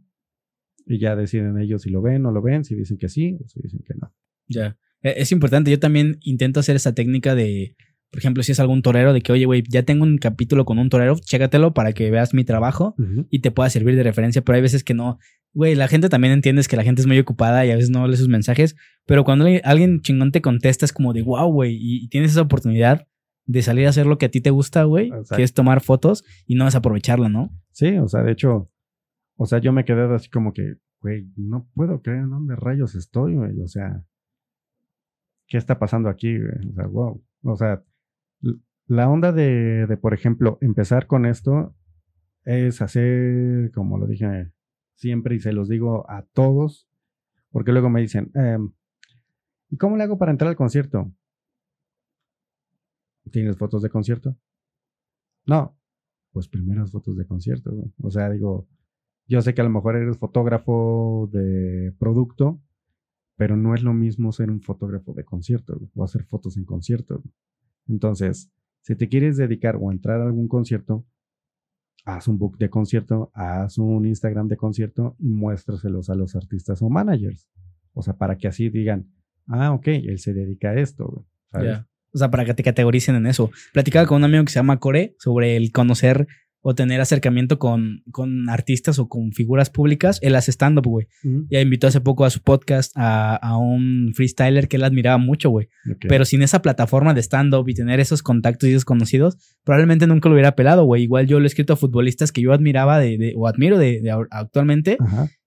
y 0.85 0.99
ya 0.99 1.15
deciden 1.15 1.59
ellos 1.59 1.83
si 1.83 1.89
lo 1.89 2.01
ven 2.01 2.25
o 2.25 2.31
lo 2.31 2.41
ven, 2.41 2.63
si 2.63 2.75
dicen 2.75 2.97
que 2.97 3.09
sí 3.09 3.37
o 3.43 3.47
si 3.47 3.61
dicen 3.61 3.81
que 3.85 3.93
no. 3.95 4.13
Ya. 4.47 4.77
E, 5.01 5.15
es 5.17 5.31
importante. 5.31 5.71
Yo 5.71 5.79
también 5.79 6.17
intento 6.21 6.59
hacer 6.59 6.75
esa 6.75 6.93
técnica 6.93 7.35
de, 7.35 7.75
por 8.09 8.19
ejemplo, 8.19 8.43
si 8.43 8.51
es 8.51 8.59
algún 8.59 8.81
torero, 8.81 9.13
de 9.13 9.21
que, 9.21 9.31
oye, 9.31 9.45
güey, 9.45 9.63
ya 9.67 9.83
tengo 9.83 10.03
un 10.03 10.17
capítulo 10.17 10.65
con 10.65 10.79
un 10.79 10.89
torero, 10.89 11.15
chécatelo 11.17 11.73
para 11.73 11.93
que 11.93 12.11
veas 12.11 12.33
mi 12.33 12.43
trabajo 12.43 12.95
y 13.29 13.39
te 13.39 13.51
pueda 13.51 13.69
servir 13.69 13.95
de 13.95 14.03
referencia. 14.03 14.41
Pero 14.41 14.55
hay 14.55 14.61
veces 14.61 14.83
que 14.83 14.93
no. 14.93 15.17
Güey, 15.53 15.75
la 15.75 15.87
gente 15.87 16.09
también 16.09 16.33
entiende 16.33 16.61
que 16.63 16.77
la 16.77 16.83
gente 16.83 17.01
es 17.01 17.07
muy 17.07 17.19
ocupada 17.19 17.65
y 17.65 17.71
a 17.71 17.75
veces 17.75 17.89
no 17.89 18.07
lee 18.07 18.17
sus 18.17 18.29
mensajes. 18.29 18.75
Pero 19.05 19.23
cuando 19.23 19.45
alguien 19.63 20.01
chingón 20.01 20.31
te 20.31 20.41
contesta, 20.41 20.85
es 20.85 20.93
como 20.93 21.13
de 21.13 21.23
wow, 21.23 21.51
güey, 21.51 21.77
y 21.79 22.07
tienes 22.07 22.31
esa 22.31 22.41
oportunidad 22.41 23.07
de 23.45 23.61
salir 23.61 23.85
a 23.85 23.89
hacer 23.89 24.05
lo 24.05 24.17
que 24.17 24.27
a 24.27 24.31
ti 24.31 24.39
te 24.39 24.49
gusta, 24.49 24.83
güey, 24.83 25.11
que 25.35 25.43
es 25.43 25.53
tomar 25.53 25.81
fotos 25.81 26.23
y 26.45 26.55
no 26.55 26.65
desaprovecharla, 26.65 27.27
¿no? 27.27 27.51
Sí, 27.71 27.97
o 27.97 28.07
sea, 28.07 28.23
de 28.23 28.31
hecho, 28.31 28.70
o 29.41 29.45
sea, 29.47 29.57
yo 29.57 29.73
me 29.73 29.85
quedé 29.85 30.03
así 30.13 30.29
como 30.29 30.53
que, 30.53 30.75
güey, 31.01 31.27
no 31.35 31.67
puedo 31.73 31.99
creer 32.03 32.19
en 32.19 32.29
dónde 32.29 32.55
rayos 32.55 32.93
estoy, 32.93 33.33
güey, 33.33 33.59
o 33.59 33.67
sea, 33.67 34.05
¿qué 35.47 35.57
está 35.57 35.79
pasando 35.79 36.09
aquí, 36.09 36.37
güey? 36.37 36.69
O 36.69 36.73
sea, 36.75 36.85
wow, 36.85 37.23
o 37.45 37.55
sea, 37.55 37.83
la 38.85 39.09
onda 39.09 39.31
de, 39.31 39.87
de, 39.87 39.97
por 39.97 40.13
ejemplo, 40.13 40.59
empezar 40.61 41.07
con 41.07 41.25
esto 41.25 41.75
es 42.45 42.83
hacer, 42.83 43.71
como 43.71 43.97
lo 43.97 44.05
dije 44.05 44.51
siempre 44.93 45.33
y 45.33 45.39
se 45.39 45.53
los 45.53 45.67
digo 45.67 46.07
a 46.07 46.21
todos, 46.33 46.87
porque 47.49 47.71
luego 47.71 47.89
me 47.89 48.01
dicen, 48.01 48.29
em, 48.35 48.71
¿y 49.71 49.77
cómo 49.77 49.97
le 49.97 50.03
hago 50.03 50.19
para 50.19 50.29
entrar 50.29 50.49
al 50.49 50.55
concierto? 50.55 51.11
¿Tienes 53.31 53.57
fotos 53.57 53.81
de 53.81 53.89
concierto? 53.89 54.37
No, 55.47 55.75
pues 56.31 56.47
primeras 56.47 56.91
fotos 56.91 57.17
de 57.17 57.25
concierto. 57.25 57.71
O 58.03 58.11
sea, 58.11 58.29
digo, 58.29 58.67
yo 59.27 59.41
sé 59.41 59.53
que 59.53 59.61
a 59.61 59.63
lo 59.63 59.69
mejor 59.69 59.95
eres 59.95 60.17
fotógrafo 60.17 61.29
de 61.31 61.93
producto, 61.97 62.61
pero 63.37 63.57
no 63.57 63.73
es 63.73 63.81
lo 63.81 63.93
mismo 63.93 64.31
ser 64.31 64.51
un 64.51 64.61
fotógrafo 64.61 65.13
de 65.13 65.23
concierto 65.23 65.79
o 65.95 66.03
hacer 66.03 66.25
fotos 66.25 66.57
en 66.57 66.65
concierto. 66.65 67.23
Entonces, 67.87 68.51
si 68.81 68.95
te 68.95 69.09
quieres 69.09 69.37
dedicar 69.37 69.77
o 69.79 69.91
entrar 69.91 70.21
a 70.21 70.25
algún 70.25 70.47
concierto, 70.47 71.05
haz 72.05 72.27
un 72.27 72.37
book 72.37 72.57
de 72.57 72.69
concierto, 72.69 73.31
haz 73.33 73.77
un 73.77 74.05
Instagram 74.05 74.47
de 74.47 74.57
concierto 74.57 75.15
y 75.19 75.29
muéstraselos 75.29 76.09
a 76.09 76.15
los 76.15 76.35
artistas 76.35 76.81
o 76.81 76.89
managers. 76.89 77.47
O 77.93 78.01
sea, 78.01 78.15
para 78.17 78.37
que 78.37 78.47
así 78.47 78.69
digan, 78.69 79.11
ah, 79.47 79.71
ok, 79.73 79.87
él 79.87 80.19
se 80.19 80.33
dedica 80.33 80.69
a 80.69 80.79
esto. 80.79 81.25
¿sabes? 81.51 81.79
O 82.13 82.17
sea, 82.17 82.29
para 82.29 82.43
que 82.43 82.53
te 82.53 82.63
categoricen 82.63 83.15
en 83.15 83.25
eso. 83.25 83.51
Platicaba 83.73 84.05
con 84.05 84.17
un 84.17 84.25
amigo 84.25 84.43
que 84.43 84.51
se 84.51 84.59
llama 84.59 84.79
Core 84.79 85.15
sobre 85.17 85.55
el 85.55 85.71
conocer 85.71 86.27
o 86.61 86.75
tener 86.75 87.01
acercamiento 87.01 87.57
con, 87.57 88.03
con 88.11 88.49
artistas 88.49 88.99
o 88.99 89.07
con 89.07 89.31
figuras 89.31 89.69
públicas. 89.69 90.19
Él 90.21 90.35
hace 90.35 90.51
stand-up, 90.51 90.85
güey. 90.85 91.07
Ya 91.49 91.59
invitó 91.59 91.87
hace 91.87 92.01
poco 92.01 92.23
a 92.23 92.29
su 92.29 92.41
podcast 92.41 92.93
a, 92.95 93.57
un 93.57 94.13
freestyler 94.15 94.67
que 94.67 94.77
él 94.77 94.83
admiraba 94.83 95.17
mucho, 95.17 95.49
güey. 95.49 95.69
Pero 96.07 96.23
sin 96.23 96.43
esa 96.43 96.61
plataforma 96.61 97.13
de 97.13 97.21
stand-up 97.21 97.67
y 97.67 97.73
tener 97.73 97.99
esos 97.99 98.21
contactos 98.21 98.69
y 98.69 98.73
esos 98.73 98.85
conocidos, 98.85 99.37
probablemente 99.63 100.05
nunca 100.05 100.29
lo 100.29 100.33
hubiera 100.33 100.55
pelado, 100.55 100.85
güey. 100.85 101.03
Igual 101.03 101.27
yo 101.27 101.39
lo 101.39 101.45
he 101.45 101.47
escrito 101.47 101.73
a 101.73 101.77
futbolistas 101.77 102.31
que 102.31 102.41
yo 102.41 102.53
admiraba 102.53 102.99
de, 102.99 103.33
o 103.35 103.47
admiro 103.47 103.79
de, 103.79 104.01
actualmente. 104.29 104.97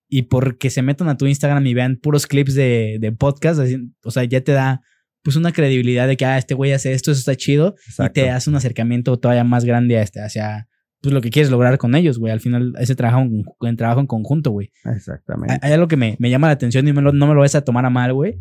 Y 0.09 0.23
porque 0.23 0.71
se 0.71 0.83
metan 0.83 1.09
a 1.09 1.17
tu 1.17 1.27
Instagram 1.27 1.67
y 1.67 1.75
vean 1.75 1.97
puros 1.97 2.27
clips 2.27 2.55
de, 2.55 2.99
de 3.01 3.13
podcast, 3.13 3.61
o 4.05 4.11
sea, 4.11 4.25
ya 4.25 4.41
te 4.43 4.53
da 4.53 4.83
pues 5.23 5.37
una 5.37 5.53
credibilidad 5.53 6.07
de 6.07 6.19
que, 6.19 6.27
ah, 6.27 6.37
este 6.37 6.53
güey 6.55 6.73
hace 6.73 6.93
esto, 6.93 7.11
eso 7.11 7.19
está 7.19 7.35
chido, 7.35 7.75
y 7.99 8.11
te 8.11 8.29
hace 8.29 8.51
un 8.51 8.57
acercamiento 8.57 9.19
todavía 9.19 9.43
más 9.43 9.65
grande 9.65 9.97
a 9.97 10.03
este, 10.03 10.21
hacia 10.21 10.69
pues 11.05 11.15
lo 11.15 11.21
que 11.21 11.31
quieres 11.31 11.51
lograr 11.51 11.79
con 11.79 11.95
ellos, 11.95 12.19
güey. 12.19 12.33
Al 12.33 12.41
final, 12.41 12.75
ese 12.79 12.95
trabajo 12.95 13.29
en, 13.61 13.77
trabajo 13.77 14.01
en 14.01 14.07
conjunto, 14.07 14.51
güey. 14.51 14.71
Exactamente. 14.85 15.59
Hay, 15.63 15.73
algo 15.73 15.87
que 15.87 15.97
me, 15.97 16.17
llama 16.19 16.49
la 16.49 16.55
atención 16.55 16.89
y 16.89 16.93
no 16.93 17.03
me 17.03 17.35
lo 17.35 17.41
vas 17.41 17.55
a 17.55 17.63
tomar 17.63 17.85
a 17.85 17.91
mal, 17.91 18.13
güey. 18.15 18.41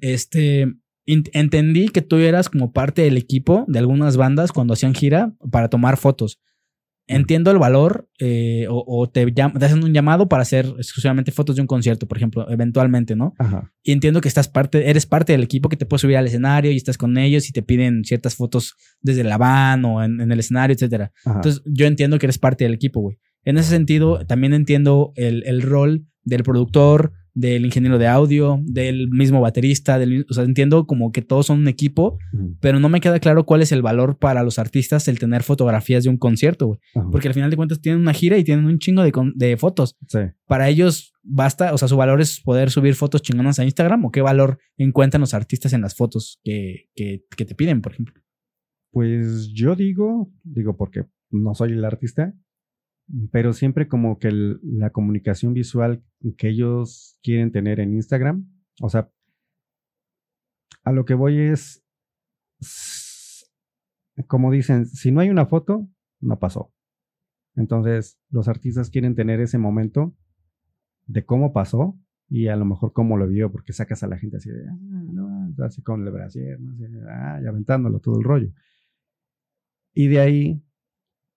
Este, 0.00 0.72
entendí 1.06 1.88
que 1.88 2.02
tú 2.02 2.16
eras 2.16 2.48
como 2.48 2.72
parte 2.72 3.02
del 3.02 3.16
equipo 3.16 3.64
de 3.68 3.78
algunas 3.80 4.16
bandas 4.16 4.52
cuando 4.52 4.74
hacían 4.74 4.94
gira 4.94 5.34
para 5.50 5.68
tomar 5.68 5.96
fotos 5.96 6.40
entiendo 7.06 7.50
el 7.50 7.58
valor 7.58 8.08
eh, 8.18 8.66
o, 8.68 9.08
te, 9.08 9.26
hacen 9.60 9.84
un 9.84 9.92
llamado 9.92 10.28
para 10.28 10.42
hacer 10.42 10.66
exclusivamente 10.76 11.32
fotos 11.32 11.56
de 11.56 11.62
un 11.62 11.66
concierto, 11.66 12.06
por 12.06 12.16
ejemplo, 12.16 12.50
eventualmente, 12.50 13.14
¿no? 13.14 13.34
Ajá. 13.38 13.72
Y 13.82 13.92
entiendo 13.92 14.20
que 14.20 14.28
estás 14.28 14.48
parte, 14.48 14.88
eres 14.88 15.06
parte 15.06 15.32
del 15.32 15.42
equipo 15.42 15.68
que 15.68 15.76
te 15.76 15.86
puede 15.86 16.00
subir 16.00 16.16
al 16.16 16.26
escenario 16.26 16.70
y 16.70 16.76
estás 16.76 16.96
con 16.96 17.18
ellos 17.18 17.48
y 17.48 17.52
te 17.52 17.62
piden 17.62 18.04
ciertas 18.04 18.36
fotos 18.36 18.74
desde 19.00 19.24
la 19.24 19.38
van 19.38 19.84
o 19.84 20.02
en, 20.02 20.20
el 20.20 20.38
escenario, 20.38 20.74
etcétera. 20.74 21.12
Entonces, 21.26 21.62
yo 21.66 21.86
entiendo 21.86 22.18
que 22.18 22.26
eres 22.26 22.38
parte 22.38 22.64
del 22.64 22.74
equipo, 22.74 23.00
güey. 23.00 23.18
En 23.44 23.58
ese 23.58 23.68
sentido, 23.68 24.24
también 24.26 24.54
entiendo 24.54 25.12
el, 25.16 25.42
el 25.46 25.60
rol 25.60 26.06
del 26.22 26.42
productor, 26.42 27.12
del 27.34 27.66
ingeniero 27.66 27.98
de 27.98 28.06
audio, 28.06 28.60
del 28.62 29.10
mismo 29.10 29.40
baterista, 29.40 29.98
del, 29.98 30.24
o 30.30 30.34
sea, 30.34 30.44
entiendo 30.44 30.86
como 30.86 31.10
que 31.10 31.20
todos 31.20 31.46
son 31.46 31.58
un 31.58 31.68
equipo, 31.68 32.18
pero 32.60 32.78
no 32.78 32.88
me 32.88 33.00
queda 33.00 33.18
claro 33.18 33.44
cuál 33.44 33.60
es 33.60 33.72
el 33.72 33.82
valor 33.82 34.18
para 34.18 34.44
los 34.44 34.58
artistas 34.60 35.08
el 35.08 35.18
tener 35.18 35.42
fotografías 35.42 36.04
de 36.04 36.10
un 36.10 36.16
concierto, 36.16 36.66
güey. 36.68 36.78
Porque 37.10 37.28
al 37.28 37.34
final 37.34 37.50
de 37.50 37.56
cuentas 37.56 37.80
tienen 37.80 38.00
una 38.00 38.14
gira 38.14 38.38
y 38.38 38.44
tienen 38.44 38.66
un 38.66 38.78
chingo 38.78 39.02
de, 39.02 39.12
de 39.34 39.56
fotos. 39.56 39.96
Sí. 40.06 40.20
Para 40.46 40.68
ellos 40.68 41.12
basta, 41.24 41.74
o 41.74 41.78
sea, 41.78 41.88
su 41.88 41.96
valor 41.96 42.20
es 42.20 42.40
poder 42.40 42.70
subir 42.70 42.94
fotos 42.94 43.22
chingonas 43.22 43.58
a 43.58 43.64
Instagram 43.64 44.04
o 44.04 44.12
qué 44.12 44.20
valor 44.20 44.58
encuentran 44.76 45.20
los 45.20 45.34
artistas 45.34 45.72
en 45.72 45.80
las 45.80 45.96
fotos 45.96 46.40
que, 46.44 46.88
que, 46.94 47.24
que 47.36 47.44
te 47.44 47.54
piden, 47.56 47.80
por 47.80 47.92
ejemplo. 47.92 48.14
Pues 48.92 49.48
yo 49.52 49.74
digo, 49.74 50.30
digo 50.44 50.76
porque 50.76 51.06
no 51.30 51.52
soy 51.54 51.72
el 51.72 51.84
artista, 51.84 52.32
pero 53.30 53.52
siempre 53.52 53.88
como 53.88 54.18
que 54.18 54.30
la 54.32 54.90
comunicación 54.90 55.52
visual 55.54 56.02
que 56.38 56.48
ellos 56.48 57.18
quieren 57.22 57.52
tener 57.52 57.80
en 57.80 57.94
Instagram, 57.94 58.48
o 58.80 58.88
sea, 58.88 59.10
a 60.84 60.92
lo 60.92 61.04
que 61.04 61.14
voy 61.14 61.38
es, 61.38 61.84
como 64.26 64.50
dicen, 64.50 64.86
si 64.86 65.12
no 65.12 65.20
hay 65.20 65.30
una 65.30 65.46
foto, 65.46 65.88
no 66.20 66.38
pasó. 66.38 66.72
Entonces, 67.56 68.18
los 68.30 68.48
artistas 68.48 68.90
quieren 68.90 69.14
tener 69.14 69.40
ese 69.40 69.58
momento 69.58 70.16
de 71.06 71.24
cómo 71.24 71.52
pasó 71.52 71.98
y 72.28 72.48
a 72.48 72.56
lo 72.56 72.64
mejor 72.64 72.92
cómo 72.92 73.16
lo 73.16 73.28
vio, 73.28 73.52
porque 73.52 73.72
sacas 73.72 74.02
a 74.02 74.08
la 74.08 74.18
gente 74.18 74.38
así 74.38 74.50
de, 74.50 74.66
ah, 74.68 74.76
no, 75.12 75.54
así 75.64 75.82
con 75.82 76.06
el 76.06 76.12
brasier, 76.12 76.58
¿no? 76.60 76.74
ah, 77.08 77.40
y 77.42 77.46
aventándolo 77.46 78.00
todo 78.00 78.18
el 78.18 78.24
rollo. 78.24 78.52
Y 79.92 80.08
de 80.08 80.20
ahí 80.20 80.62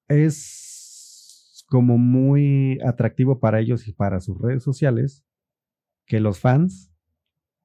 es 0.07 0.66
como 1.67 1.97
muy 1.97 2.79
atractivo 2.83 3.39
para 3.39 3.59
ellos 3.59 3.87
y 3.87 3.93
para 3.93 4.19
sus 4.19 4.39
redes 4.41 4.63
sociales 4.63 5.23
que 6.05 6.19
los 6.19 6.39
fans 6.39 6.91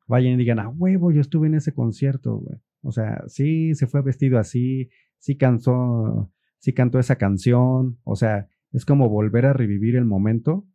vayan 0.06 0.32
y 0.32 0.36
digan, 0.36 0.58
a 0.58 0.68
huevo, 0.68 1.12
yo 1.12 1.20
estuve 1.20 1.46
en 1.46 1.54
ese 1.54 1.72
concierto. 1.72 2.42
O 2.82 2.92
sea, 2.92 3.22
sí 3.28 3.74
se 3.74 3.86
fue 3.86 4.02
vestido 4.02 4.38
así, 4.38 4.90
sí 5.18 5.36
cantó, 5.36 6.30
sí 6.58 6.74
cantó 6.74 6.98
esa 6.98 7.16
canción. 7.16 7.98
O 8.02 8.16
sea, 8.16 8.48
es 8.72 8.84
como 8.84 9.08
volver 9.08 9.46
a 9.46 9.52
revivir 9.52 9.96
el 9.96 10.04
momento 10.04 10.66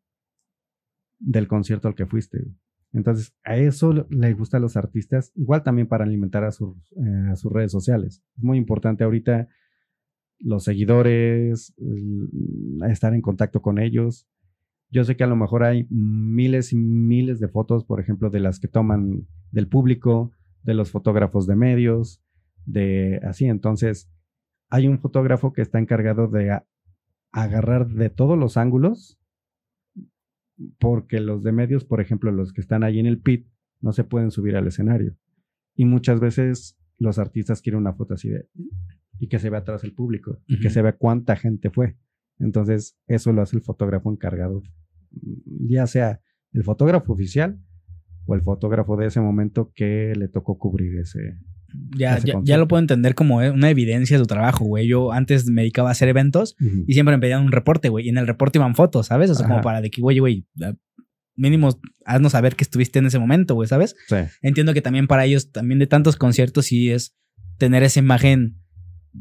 del 1.20 1.48
concierto 1.48 1.90
al 1.90 1.96
que 1.96 2.06
fuiste. 2.06 2.48
Entonces, 2.94 3.36
a 3.44 3.58
eso 3.58 4.08
les 4.10 4.38
gusta 4.38 4.58
a 4.58 4.62
los 4.62 4.78
artistas, 4.78 5.34
igual 5.36 5.62
también 5.64 5.88
para 5.88 6.06
alimentar 6.06 6.46
a 6.46 6.52
sus, 6.52 6.78
eh, 6.94 7.30
a 7.32 7.36
sus 7.36 7.52
redes 7.52 7.72
sociales. 7.72 8.24
Es 8.38 8.44
muy 8.44 8.58
importante 8.58 9.04
ahorita 9.04 9.50
los 10.40 10.64
seguidores, 10.64 11.74
estar 12.90 13.14
en 13.14 13.22
contacto 13.22 13.62
con 13.62 13.80
ellos. 13.80 14.28
Yo 14.90 15.04
sé 15.04 15.18
que 15.18 15.24
a 15.24 15.28
lo 15.28 15.36
mejor 15.36 15.64
hay 15.64 15.86
miles 15.90 16.72
y 16.72 16.78
miles 16.78 17.40
de 17.40 17.50
fotos, 17.50 17.84
por 17.84 18.00
ejemplo, 18.00 18.30
de 18.30 18.40
las 18.40 18.60
que 18.60 18.68
toman 18.68 19.28
del 19.52 19.68
público, 19.68 20.32
de 20.64 20.74
los 20.74 20.92
fotógrafos 20.92 21.48
de 21.48 21.56
medios, 21.56 22.22
de 22.66 23.20
así. 23.24 23.46
Entonces, 23.46 24.10
hay 24.70 24.88
un 24.88 25.00
fotógrafo 25.00 25.54
que 25.54 25.62
está 25.62 25.80
encargado 25.80 26.28
de 26.28 26.60
agarrar 27.32 27.88
de 27.88 28.10
todos 28.10 28.38
los 28.38 28.58
ángulos, 28.58 29.20
porque 30.80 31.20
los 31.20 31.44
de 31.44 31.52
medios, 31.52 31.86
por 31.86 32.02
ejemplo, 32.02 32.32
los 32.32 32.54
que 32.54 32.62
están 32.62 32.84
ahí 32.84 33.00
en 33.00 33.06
el 33.06 33.20
pit, 33.20 33.48
no 33.82 33.92
se 33.92 34.04
pueden 34.04 34.32
subir 34.32 34.56
al 34.56 34.68
escenario. 34.68 35.16
Y 35.76 35.86
muchas 35.86 36.20
veces 36.20 36.78
los 36.98 37.20
artistas 37.20 37.62
quieren 37.62 37.82
una 37.82 37.94
foto 37.94 38.16
así 38.16 38.30
de 38.30 38.48
y 39.20 39.28
que 39.28 39.40
se 39.40 39.50
vea 39.50 39.60
atrás 39.60 39.84
el 39.84 39.94
público 39.94 40.40
y 40.48 40.60
que 40.60 40.70
se 40.70 40.82
vea 40.82 40.94
cuánta 40.94 41.36
gente 41.36 41.70
fue. 41.70 41.98
Entonces, 42.40 42.98
eso 43.08 43.34
lo 43.34 43.42
hace 43.42 43.58
el 43.58 43.64
fotógrafo 43.64 44.12
encargado, 44.12 44.62
ya 45.68 45.88
sea 45.88 46.22
el 46.54 46.64
fotógrafo 46.64 47.14
oficial 47.14 47.60
o 48.26 48.36
el 48.36 48.42
fotógrafo 48.42 48.98
de 48.98 49.08
ese 49.08 49.22
momento 49.22 49.72
que 49.74 50.14
le 50.16 50.28
tocó 50.28 50.58
cubrir 50.58 51.00
ese, 51.00 51.38
Ya, 51.96 52.20
ya, 52.20 52.40
ya, 52.44 52.58
lo 52.58 52.68
puedo 52.68 52.82
entender 52.82 53.16
como 53.16 53.42
eh, 53.42 53.52
una 53.52 53.70
evidencia 53.70 54.18
de 54.18 54.24
tu 54.24 54.28
trabajo, 54.28 54.66
güey. 54.66 54.88
Yo 54.88 55.12
antes 55.12 55.46
me 55.48 55.62
dedicaba 55.62 55.90
a 55.90 55.94
hacer 55.94 56.10
eventos 56.10 56.56
y 56.60 56.94
siempre 56.94 57.16
me 57.16 57.22
pedían 57.22 57.44
un 57.44 57.52
reporte, 57.52 57.90
güey. 57.90 58.06
Y 58.06 58.10
en 58.10 58.18
el 58.18 58.28
reporte 58.28 58.60
iban 58.60 58.76
fotos, 58.76 59.08
¿sabes? 59.08 59.30
O 59.30 59.36
sea, 59.36 59.48
como 59.48 59.62
para 59.62 59.82
de 59.82 59.90
que, 59.90 60.02
güey, 60.02 60.20
güey, 60.20 60.46
mínimo 61.36 61.70
haznos 62.06 62.34
saber 62.34 62.56
que 62.56 62.64
estuviste 62.64 63.00
en 63.00 63.06
ese 63.06 63.20
momento, 63.20 63.56
güey, 63.56 63.68
¿sabes? 63.68 63.96
Sí. 64.08 64.18
Entiendo 64.42 64.74
que 64.74 64.82
también 64.82 65.08
para 65.08 65.26
ellos, 65.26 65.52
también 65.52 65.80
de 65.80 65.88
tantos 65.88 66.18
conciertos, 66.18 66.66
sí 66.66 66.92
es 66.92 67.16
tener 67.58 67.84
esa 67.84 68.00
imagen 68.00 68.58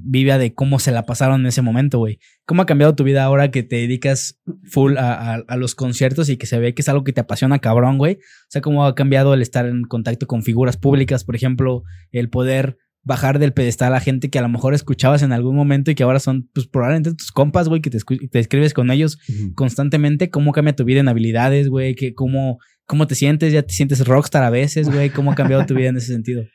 viva 0.05 0.39
de 0.39 0.55
cómo 0.55 0.79
se 0.79 0.93
la 0.93 1.05
pasaron 1.05 1.41
en 1.41 1.47
ese 1.47 1.63
momento, 1.63 1.99
güey. 1.99 2.19
¿Cómo 2.45 2.63
ha 2.63 2.67
cambiado 2.67 2.95
tu 2.95 3.05
vida 3.05 3.25
ahora 3.25 3.51
que 3.51 3.63
te 3.63 3.77
dedicas 3.77 4.41
full 4.65 4.97
a, 4.97 5.35
a, 5.35 5.57
los 5.57 5.75
conciertos 5.75 6.29
y 6.29 6.37
que 6.37 6.47
se 6.47 6.59
ve 6.59 6.75
que 6.75 6.83
es 6.83 6.89
algo 6.89 7.05
que 7.05 7.13
te 7.13 7.21
apasiona 7.21 7.59
cabrón, 7.59 7.99
güey? 7.99 8.15
O 8.15 8.51
sea, 8.51 8.61
¿cómo 8.61 8.85
ha 8.85 8.95
cambiado 8.95 9.35
el 9.35 9.43
estar 9.43 9.67
en 9.67 9.83
contacto 9.85 10.27
con 10.27 10.43
figuras 10.43 10.77
públicas, 10.77 11.25
por 11.25 11.37
ejemplo, 11.37 11.83
el 12.13 12.31
poder 12.31 12.77
bajar 13.07 13.39
del 13.39 13.53
pedestal 13.53 13.95
a 13.95 14.01
gente 14.01 14.31
que 14.31 14.39
a 14.41 14.43
lo 14.43 14.49
mejor 14.49 14.75
escuchabas 14.75 15.23
en 15.23 15.33
algún 15.33 15.55
momento 15.55 15.93
y 15.93 15.95
que 15.95 16.03
ahora 16.03 16.19
son, 16.19 16.51
pues 16.53 16.67
probablemente 16.67 17.15
tus 17.15 17.31
compas, 17.31 17.69
güey, 17.69 17.81
que 17.81 17.89
te, 17.89 17.99
te 18.01 18.39
escribes 18.41 18.75
con 18.75 18.91
ellos 18.91 19.19
constantemente. 19.55 20.29
¿Cómo 20.29 20.53
cambia 20.53 20.75
tu 20.75 20.85
vida 20.85 21.01
en 21.01 21.09
habilidades, 21.09 21.69
güey? 21.69 21.95
¿Cómo, 22.17 22.59
¿Cómo 22.85 23.07
te 23.07 23.15
sientes? 23.15 23.53
¿Ya 23.53 23.63
te 23.63 23.73
sientes 23.73 24.05
rockstar 24.05 24.43
a 24.43 24.51
veces, 24.51 24.91
güey? 24.91 25.11
¿Cómo 25.11 25.31
ha 25.31 25.35
cambiado 25.37 25.65
tu 25.67 25.75
vida 25.75 25.89
en 25.89 25.97
ese 25.97 26.13
sentido? 26.13 26.43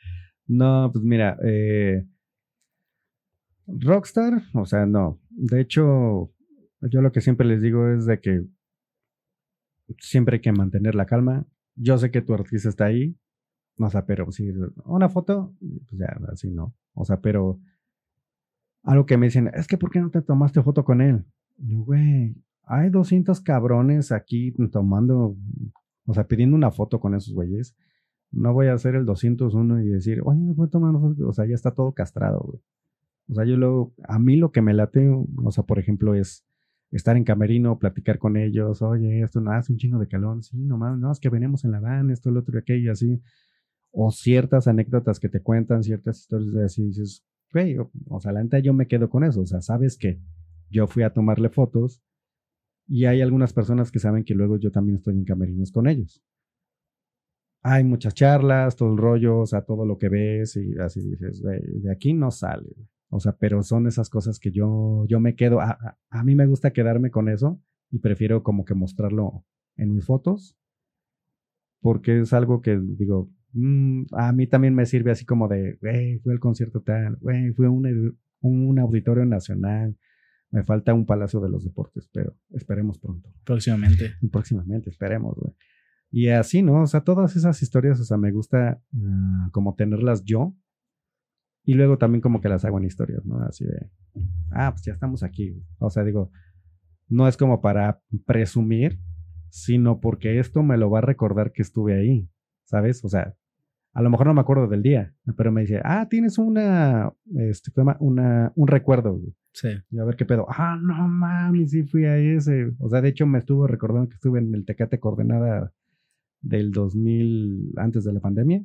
No, 0.48 0.90
pues 0.92 1.04
mira, 1.04 1.36
eh, 1.46 2.02
rockstar, 3.66 4.42
o 4.54 4.66
sea, 4.66 4.86
no. 4.86 5.20
De 5.30 5.60
hecho, 5.60 6.32
yo 6.80 7.02
lo 7.02 7.12
que 7.12 7.20
siempre 7.20 7.46
les 7.46 7.62
digo 7.62 7.88
es 7.88 8.06
de 8.06 8.20
que 8.20 8.46
siempre 9.98 10.36
hay 10.36 10.40
que 10.40 10.52
mantener 10.52 10.94
la 10.94 11.06
calma. 11.06 11.46
Yo 11.74 11.98
sé 11.98 12.10
que 12.10 12.22
tu 12.22 12.34
artista 12.34 12.68
está 12.68 12.86
ahí, 12.86 13.16
o 13.78 13.88
sea, 13.90 14.04
pero 14.04 14.30
si 14.30 14.50
una 14.84 15.08
foto, 15.08 15.54
pues 15.60 15.98
ya, 15.98 16.18
así 16.32 16.50
no. 16.50 16.74
O 16.94 17.04
sea, 17.04 17.20
pero 17.20 17.60
algo 18.82 19.06
que 19.06 19.16
me 19.16 19.26
dicen, 19.26 19.50
es 19.54 19.66
que 19.66 19.78
¿por 19.78 19.90
qué 19.90 20.00
no 20.00 20.10
te 20.10 20.22
tomaste 20.22 20.62
foto 20.62 20.84
con 20.84 21.00
él? 21.00 21.24
Güey, 21.56 22.34
hay 22.64 22.90
200 22.90 23.40
cabrones 23.40 24.12
aquí 24.12 24.52
tomando, 24.70 25.36
o 26.06 26.14
sea, 26.14 26.26
pidiendo 26.26 26.56
una 26.56 26.70
foto 26.70 27.00
con 27.00 27.14
esos 27.14 27.34
güeyes. 27.34 27.76
No 28.30 28.52
voy 28.54 28.68
a 28.68 28.74
hacer 28.74 28.94
el 28.94 29.04
201 29.04 29.82
y 29.82 29.88
decir, 29.88 30.20
oye, 30.24 30.40
me 30.40 30.54
puedo 30.54 30.70
tomar 30.70 30.90
una 30.90 31.00
foto. 31.00 31.28
O 31.28 31.32
sea, 31.32 31.46
ya 31.46 31.54
está 31.54 31.72
todo 31.72 31.92
castrado, 31.92 32.40
güey. 32.40 32.62
O 33.28 33.34
sea, 33.34 33.44
yo 33.44 33.56
luego, 33.56 33.94
a 34.04 34.18
mí 34.18 34.36
lo 34.36 34.52
que 34.52 34.62
me 34.62 34.74
late, 34.74 35.08
o 35.08 35.50
sea, 35.50 35.64
por 35.64 35.78
ejemplo, 35.78 36.14
es 36.14 36.44
estar 36.90 37.16
en 37.16 37.24
camerino, 37.24 37.78
platicar 37.78 38.18
con 38.18 38.36
ellos, 38.36 38.82
oye, 38.82 39.22
esto 39.22 39.40
no 39.40 39.52
hace 39.52 39.72
un 39.72 39.78
chingo 39.78 39.98
de 39.98 40.08
calor, 40.08 40.42
sí, 40.42 40.58
nomás, 40.58 40.98
no, 40.98 41.10
es 41.10 41.20
que 41.20 41.30
venimos 41.30 41.64
en 41.64 41.72
la 41.72 41.80
van, 41.80 42.10
esto, 42.10 42.28
el 42.28 42.36
otro 42.36 42.56
y 42.56 42.60
aquello, 42.60 42.92
así 42.92 43.22
o 43.92 44.10
ciertas 44.10 44.66
anécdotas 44.66 45.20
que 45.20 45.28
te 45.28 45.42
cuentan, 45.42 45.82
ciertas 45.82 46.20
historias 46.20 46.52
de 46.52 46.64
así, 46.64 46.84
dices, 46.86 47.24
güey, 47.52 47.76
o, 48.08 48.20
sea, 48.20 48.32
la 48.32 48.42
neta 48.42 48.58
yo 48.58 48.72
me 48.72 48.88
quedo 48.88 49.10
con 49.10 49.22
eso, 49.22 49.42
o 49.42 49.46
sea, 49.46 49.60
sabes 49.60 49.98
que 49.98 50.18
yo 50.70 50.86
fui 50.86 51.02
a 51.02 51.12
tomarle 51.12 51.50
fotos 51.50 52.02
y 52.88 53.04
hay 53.04 53.20
algunas 53.20 53.52
personas 53.52 53.92
que 53.92 53.98
saben 53.98 54.24
que 54.24 54.34
luego 54.34 54.58
yo 54.58 54.72
también 54.72 54.96
estoy 54.96 55.14
en 55.14 55.24
camerinos 55.24 55.70
con 55.70 55.86
ellos. 55.86 56.22
Hay 57.62 57.84
muchas 57.84 58.14
charlas, 58.14 58.74
todo 58.74 58.90
el 58.90 58.98
rollo, 58.98 59.40
o 59.40 59.46
sea, 59.46 59.62
todo 59.62 59.86
lo 59.86 59.98
que 59.98 60.08
ves 60.08 60.56
y 60.56 60.74
así 60.80 61.00
dices, 61.00 61.42
güey, 61.42 61.60
de 61.80 61.92
aquí 61.92 62.12
no 62.12 62.30
sale. 62.30 62.74
O 63.12 63.20
sea, 63.20 63.36
pero 63.36 63.62
son 63.62 63.86
esas 63.86 64.08
cosas 64.08 64.38
que 64.40 64.50
yo, 64.50 65.04
yo 65.06 65.20
me 65.20 65.34
quedo, 65.34 65.60
a, 65.60 65.98
a 66.10 66.24
mí 66.24 66.34
me 66.34 66.46
gusta 66.46 66.72
quedarme 66.72 67.10
con 67.10 67.28
eso 67.28 67.60
y 67.90 67.98
prefiero 67.98 68.42
como 68.42 68.64
que 68.64 68.74
mostrarlo 68.74 69.44
en 69.76 69.94
mis 69.94 70.06
fotos 70.06 70.56
porque 71.80 72.20
es 72.20 72.32
algo 72.32 72.62
que 72.62 72.78
digo, 72.80 73.28
Mm, 73.52 74.04
a 74.12 74.32
mí 74.32 74.46
también 74.46 74.74
me 74.74 74.86
sirve 74.86 75.10
así 75.10 75.24
como 75.24 75.46
de, 75.48 75.78
güey, 75.80 76.18
fue 76.20 76.32
el 76.32 76.40
concierto 76.40 76.80
tal, 76.80 77.16
güey, 77.20 77.52
fue 77.52 77.68
un, 77.68 78.18
un 78.40 78.78
auditorio 78.78 79.24
nacional, 79.26 79.96
me 80.50 80.64
falta 80.64 80.94
un 80.94 81.06
Palacio 81.06 81.40
de 81.40 81.50
los 81.50 81.64
Deportes, 81.64 82.08
pero 82.12 82.36
esperemos 82.50 82.98
pronto. 82.98 83.30
Próximamente. 83.44 84.14
Próximamente, 84.32 84.90
esperemos, 84.90 85.36
güey. 85.36 85.54
Y 86.10 86.28
así, 86.28 86.62
¿no? 86.62 86.82
O 86.82 86.86
sea, 86.86 87.02
todas 87.02 87.36
esas 87.36 87.62
historias, 87.62 87.98
o 88.00 88.04
sea, 88.04 88.18
me 88.18 88.32
gusta 88.32 88.82
ah, 88.94 89.48
como 89.50 89.74
tenerlas 89.74 90.24
yo. 90.24 90.54
Y 91.64 91.74
luego 91.74 91.96
también 91.98 92.20
como 92.20 92.40
que 92.40 92.48
las 92.48 92.64
hago 92.64 92.78
en 92.78 92.84
historias, 92.84 93.24
¿no? 93.24 93.40
Así 93.40 93.64
de, 93.64 93.88
ah, 94.50 94.72
pues 94.72 94.84
ya 94.84 94.92
estamos 94.92 95.22
aquí. 95.22 95.62
O 95.78 95.90
sea, 95.90 96.02
digo, 96.04 96.30
no 97.08 97.28
es 97.28 97.36
como 97.36 97.60
para 97.60 98.00
presumir, 98.26 98.98
sino 99.48 100.00
porque 100.00 100.38
esto 100.38 100.62
me 100.62 100.76
lo 100.76 100.90
va 100.90 100.98
a 100.98 101.02
recordar 101.02 101.52
que 101.52 101.62
estuve 101.62 101.94
ahí, 101.94 102.28
¿sabes? 102.64 103.04
O 103.04 103.08
sea, 103.08 103.36
a 103.92 104.02
lo 104.02 104.10
mejor 104.10 104.26
no 104.26 104.34
me 104.34 104.40
acuerdo 104.40 104.66
del 104.66 104.82
día, 104.82 105.14
pero 105.36 105.52
me 105.52 105.60
dice, 105.60 105.80
ah, 105.84 106.08
tienes 106.08 106.38
una, 106.38 107.12
este, 107.36 107.70
una, 108.00 108.52
un 108.56 108.66
recuerdo. 108.66 109.20
Sí. 109.52 109.68
Y 109.90 109.98
a 109.98 110.04
ver 110.04 110.16
qué 110.16 110.24
pedo. 110.24 110.46
Ah, 110.48 110.78
no 110.80 111.06
mames, 111.06 111.72
sí 111.72 111.82
fui 111.82 112.06
a 112.06 112.16
ese. 112.16 112.72
O 112.78 112.88
sea, 112.88 113.02
de 113.02 113.10
hecho 113.10 113.26
me 113.26 113.38
estuvo 113.38 113.66
recordando 113.66 114.08
que 114.08 114.14
estuve 114.14 114.38
en 114.38 114.54
el 114.54 114.64
Tecate 114.64 114.98
Coordenada 114.98 115.72
del 116.40 116.72
2000, 116.72 117.74
antes 117.76 118.04
de 118.04 118.12
la 118.14 118.20
pandemia. 118.20 118.64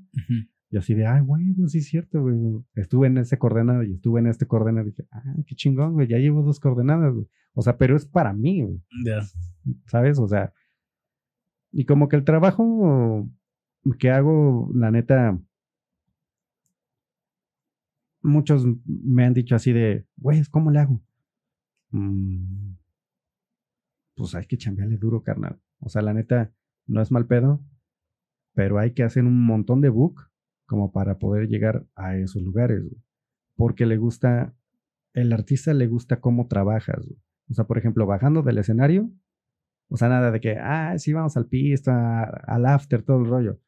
Y 0.69 0.77
así 0.77 0.93
de, 0.93 1.05
ay, 1.05 1.21
güey, 1.21 1.53
pues 1.53 1.71
sí 1.71 1.77
es 1.77 1.87
cierto, 1.87 2.21
güey. 2.21 2.35
Estuve 2.75 3.07
en 3.07 3.17
ese 3.17 3.37
coordenado 3.37 3.83
y 3.83 3.93
estuve 3.93 4.19
en 4.19 4.27
este 4.27 4.47
coordenado. 4.47 4.87
Y 4.87 4.91
dije, 4.91 5.07
ah, 5.11 5.23
qué 5.45 5.55
chingón, 5.55 5.93
güey, 5.93 6.07
ya 6.07 6.17
llevo 6.17 6.43
dos 6.43 6.59
coordenadas, 6.59 7.13
güey. 7.13 7.27
O 7.53 7.61
sea, 7.61 7.77
pero 7.77 7.95
es 7.95 8.05
para 8.05 8.33
mí, 8.33 8.63
güey. 8.63 8.81
Ya. 9.05 9.21
¿Sabes? 9.85 10.19
O 10.19 10.27
sea, 10.27 10.53
y 11.71 11.85
como 11.85 12.09
que 12.09 12.17
el 12.17 12.25
trabajo 12.25 13.29
que 13.99 14.11
hago, 14.11 14.69
la 14.73 14.91
neta, 14.91 15.39
muchos 18.21 18.65
me 18.85 19.25
han 19.25 19.33
dicho 19.33 19.55
así 19.55 19.71
de, 19.71 20.05
güey, 20.17 20.43
¿cómo 20.51 20.71
le 20.71 20.79
hago? 20.79 21.01
Mm, 21.91 22.73
pues 24.15 24.35
hay 24.35 24.45
que 24.45 24.57
chambearle 24.57 24.97
duro, 24.97 25.23
carnal. 25.23 25.61
O 25.79 25.87
sea, 25.87 26.01
la 26.01 26.13
neta, 26.13 26.51
no 26.87 27.01
es 27.01 27.11
mal 27.11 27.25
pedo, 27.25 27.63
pero 28.53 28.79
hay 28.79 28.91
que 28.91 29.03
hacer 29.03 29.23
un 29.23 29.45
montón 29.45 29.79
de 29.79 29.89
book 29.89 30.29
como 30.67 30.91
para 30.91 31.17
poder 31.17 31.47
llegar 31.47 31.87
a 31.95 32.15
esos 32.17 32.43
lugares, 32.43 32.83
porque 33.55 33.87
le 33.87 33.97
gusta, 33.97 34.53
el 35.13 35.33
artista 35.33 35.73
le 35.73 35.87
gusta 35.87 36.19
cómo 36.19 36.47
trabajas. 36.47 37.09
O 37.49 37.53
sea, 37.53 37.65
por 37.65 37.79
ejemplo, 37.79 38.05
bajando 38.05 38.43
del 38.43 38.59
escenario, 38.59 39.09
o 39.89 39.97
sea, 39.97 40.09
nada 40.09 40.29
de 40.29 40.39
que, 40.39 40.57
ah, 40.59 40.95
sí, 40.99 41.13
vamos 41.13 41.35
al 41.37 41.47
pista, 41.47 42.23
al 42.23 42.65
after, 42.67 43.01
todo 43.01 43.19
el 43.19 43.25
rollo 43.25 43.59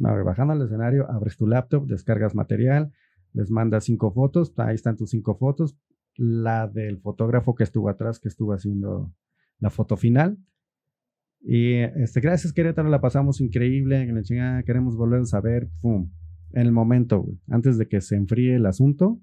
bajando 0.00 0.54
al 0.54 0.62
escenario, 0.62 1.10
abres 1.10 1.36
tu 1.36 1.46
laptop, 1.46 1.86
descargas 1.86 2.34
material, 2.34 2.92
les 3.32 3.50
mandas 3.50 3.84
cinco 3.84 4.12
fotos, 4.12 4.52
ahí 4.56 4.74
están 4.74 4.96
tus 4.96 5.10
cinco 5.10 5.36
fotos, 5.36 5.76
la 6.16 6.66
del 6.66 6.98
fotógrafo 6.98 7.54
que 7.54 7.64
estuvo 7.64 7.88
atrás, 7.88 8.18
que 8.18 8.28
estuvo 8.28 8.52
haciendo 8.52 9.12
la 9.58 9.70
foto 9.70 9.96
final. 9.96 10.38
Y 11.42 11.74
este, 11.76 12.20
gracias 12.20 12.52
Querétaro, 12.52 12.88
la 12.88 13.00
pasamos 13.00 13.40
increíble, 13.40 14.06
queremos 14.66 14.96
volver 14.96 15.20
a 15.20 15.24
saber, 15.24 15.68
pum, 15.80 16.10
en 16.52 16.66
el 16.66 16.72
momento, 16.72 17.26
antes 17.48 17.78
de 17.78 17.88
que 17.88 18.00
se 18.00 18.16
enfríe 18.16 18.56
el 18.56 18.66
asunto, 18.66 19.20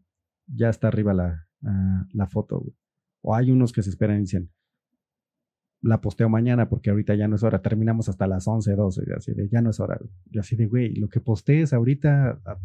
ya 0.47 0.69
está 0.69 0.87
arriba 0.87 1.13
la, 1.13 1.47
ah, 1.63 2.05
la 2.13 2.27
foto, 2.27 2.63
O 3.21 3.35
hay 3.35 3.51
unos 3.51 3.73
que 3.73 3.83
se 3.83 3.89
esperan 3.89 4.17
y 4.17 4.21
dicen, 4.21 4.51
la 5.81 6.01
posteo 6.01 6.27
mañana 6.27 6.69
porque 6.69 6.89
ahorita 6.89 7.15
ya 7.15 7.27
no 7.27 7.35
es 7.35 7.43
hora. 7.43 7.61
Terminamos 7.61 8.09
hasta 8.09 8.27
las 8.27 8.47
11, 8.47 8.75
12, 8.75 9.03
y 9.07 9.11
así 9.13 9.33
de 9.33 9.47
ya 9.49 9.61
no 9.61 9.69
es 9.69 9.79
hora. 9.79 9.99
Y 10.31 10.39
así 10.39 10.55
de, 10.55 10.65
güey, 10.65 10.95
lo 10.95 11.07
que 11.07 11.19
postees 11.19 11.73
ahorita 11.73 12.41
ah, 12.45 12.57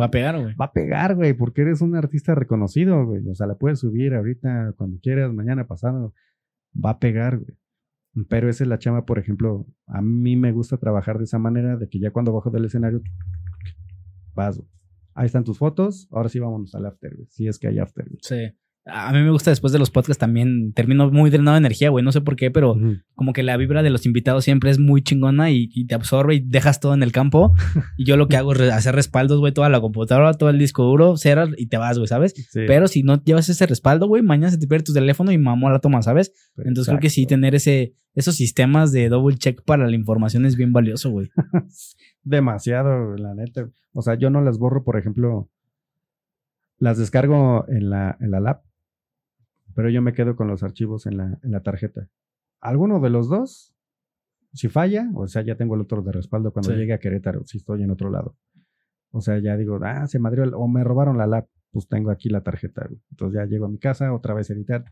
va 0.00 0.06
a 0.06 0.10
pegar, 0.10 0.40
güey. 0.40 0.54
Va 0.54 0.66
a 0.66 0.72
pegar, 0.72 1.16
güey, 1.16 1.32
porque 1.34 1.62
eres 1.62 1.80
un 1.80 1.96
artista 1.96 2.34
reconocido, 2.34 3.04
güey. 3.06 3.26
O 3.28 3.34
sea, 3.34 3.46
la 3.46 3.56
puedes 3.56 3.80
subir 3.80 4.14
ahorita 4.14 4.74
cuando 4.76 4.98
quieras, 5.00 5.32
mañana 5.32 5.66
pasado. 5.66 6.14
Va 6.72 6.90
a 6.90 6.98
pegar, 6.98 7.38
güey. 7.38 7.56
Pero 8.28 8.48
esa 8.48 8.64
es 8.64 8.68
la 8.68 8.78
chama, 8.78 9.06
por 9.06 9.18
ejemplo, 9.18 9.66
a 9.86 10.02
mí 10.02 10.36
me 10.36 10.50
gusta 10.50 10.76
trabajar 10.78 11.18
de 11.18 11.24
esa 11.24 11.38
manera, 11.38 11.76
de 11.76 11.88
que 11.88 12.00
ya 12.00 12.10
cuando 12.10 12.32
bajo 12.32 12.50
del 12.50 12.64
escenario, 12.64 13.02
Ahí 15.14 15.26
están 15.26 15.44
tus 15.44 15.58
fotos, 15.58 16.08
ahora 16.10 16.28
sí 16.28 16.38
vámonos 16.38 16.74
al 16.74 16.86
after. 16.86 17.16
Si 17.28 17.46
es 17.46 17.58
que 17.58 17.68
hay 17.68 17.78
after. 17.78 18.06
Sí. 18.22 18.52
A 18.86 19.12
mí 19.12 19.20
me 19.20 19.30
gusta 19.30 19.50
después 19.50 19.74
de 19.74 19.78
los 19.78 19.90
podcasts 19.90 20.18
también, 20.18 20.72
termino 20.72 21.10
muy 21.10 21.28
drenado 21.28 21.54
de 21.54 21.58
energía, 21.58 21.90
güey, 21.90 22.02
no 22.02 22.12
sé 22.12 22.22
por 22.22 22.34
qué, 22.34 22.50
pero 22.50 22.76
como 23.14 23.34
que 23.34 23.42
la 23.42 23.58
vibra 23.58 23.82
de 23.82 23.90
los 23.90 24.06
invitados 24.06 24.44
siempre 24.44 24.70
es 24.70 24.78
muy 24.78 25.02
chingona 25.02 25.50
y, 25.50 25.68
te 25.86 25.94
absorbe 25.94 26.36
y 26.36 26.40
dejas 26.40 26.80
todo 26.80 26.94
en 26.94 27.02
el 27.02 27.12
campo. 27.12 27.52
y 27.98 28.06
yo 28.06 28.16
lo 28.16 28.26
que 28.28 28.38
hago 28.38 28.54
es 28.54 28.60
hacer 28.72 28.94
respaldos, 28.94 29.38
güey, 29.38 29.52
toda 29.52 29.68
la 29.68 29.80
computadora, 29.80 30.32
todo 30.32 30.48
el 30.48 30.58
disco 30.58 30.84
duro, 30.84 31.18
cerras 31.18 31.50
y 31.58 31.66
te 31.66 31.76
vas, 31.76 31.98
güey, 31.98 32.08
¿sabes? 32.08 32.34
Pero 32.54 32.88
si 32.88 33.02
no 33.02 33.22
llevas 33.22 33.50
ese 33.50 33.66
respaldo, 33.66 34.08
güey, 34.08 34.22
mañana 34.22 34.50
se 34.50 34.58
te 34.58 34.66
pierde 34.66 34.84
tu 34.84 34.94
teléfono 34.94 35.30
y 35.30 35.36
mamó 35.36 35.68
la 35.68 35.80
toma, 35.80 36.00
¿sabes? 36.00 36.32
Entonces 36.56 36.88
creo 36.88 37.00
que 37.00 37.10
sí, 37.10 37.26
tener 37.26 37.54
ese, 37.54 37.94
esos 38.14 38.34
sistemas 38.34 38.92
de 38.92 39.10
double 39.10 39.36
check 39.36 39.62
para 39.62 39.86
la 39.86 39.94
información 39.94 40.46
es 40.46 40.56
bien 40.56 40.72
valioso, 40.72 41.10
güey. 41.10 41.28
Demasiado, 42.22 43.14
la 43.16 43.34
neta. 43.34 43.68
O 43.92 44.00
sea, 44.00 44.14
yo 44.14 44.30
no 44.30 44.40
las 44.40 44.58
borro, 44.58 44.84
por 44.84 44.98
ejemplo, 44.98 45.50
las 46.78 46.96
descargo 46.96 47.66
en 47.68 47.90
la, 47.90 48.16
en 48.20 48.30
la 48.30 48.40
lap 48.40 48.62
pero 49.80 49.88
yo 49.88 50.02
me 50.02 50.12
quedo 50.12 50.36
con 50.36 50.46
los 50.46 50.62
archivos 50.62 51.06
en 51.06 51.16
la, 51.16 51.38
en 51.42 51.52
la 51.52 51.62
tarjeta. 51.62 52.06
Alguno 52.60 53.00
de 53.00 53.08
los 53.08 53.30
dos, 53.30 53.74
si 54.52 54.68
falla, 54.68 55.08
o 55.14 55.26
sea, 55.26 55.40
ya 55.40 55.54
tengo 55.54 55.74
el 55.74 55.80
otro 55.80 56.02
de 56.02 56.12
respaldo 56.12 56.52
cuando 56.52 56.76
llegue 56.76 56.92
a 56.92 56.98
Querétaro, 56.98 57.46
si 57.46 57.56
estoy 57.56 57.82
en 57.82 57.90
otro 57.90 58.10
lado. 58.10 58.36
O 59.10 59.22
sea, 59.22 59.38
ya 59.38 59.56
digo, 59.56 59.80
ah, 59.82 60.06
se 60.06 60.18
madrió 60.18 60.44
o 60.54 60.68
me 60.68 60.84
robaron 60.84 61.16
la 61.16 61.26
lap, 61.26 61.48
pues 61.70 61.88
tengo 61.88 62.10
aquí 62.10 62.28
la 62.28 62.42
tarjeta. 62.42 62.84
güey. 62.86 63.00
Entonces 63.10 63.40
ya 63.40 63.46
llego 63.46 63.64
a 63.64 63.70
mi 63.70 63.78
casa, 63.78 64.12
otra 64.12 64.34
vez 64.34 64.50
editar. 64.50 64.84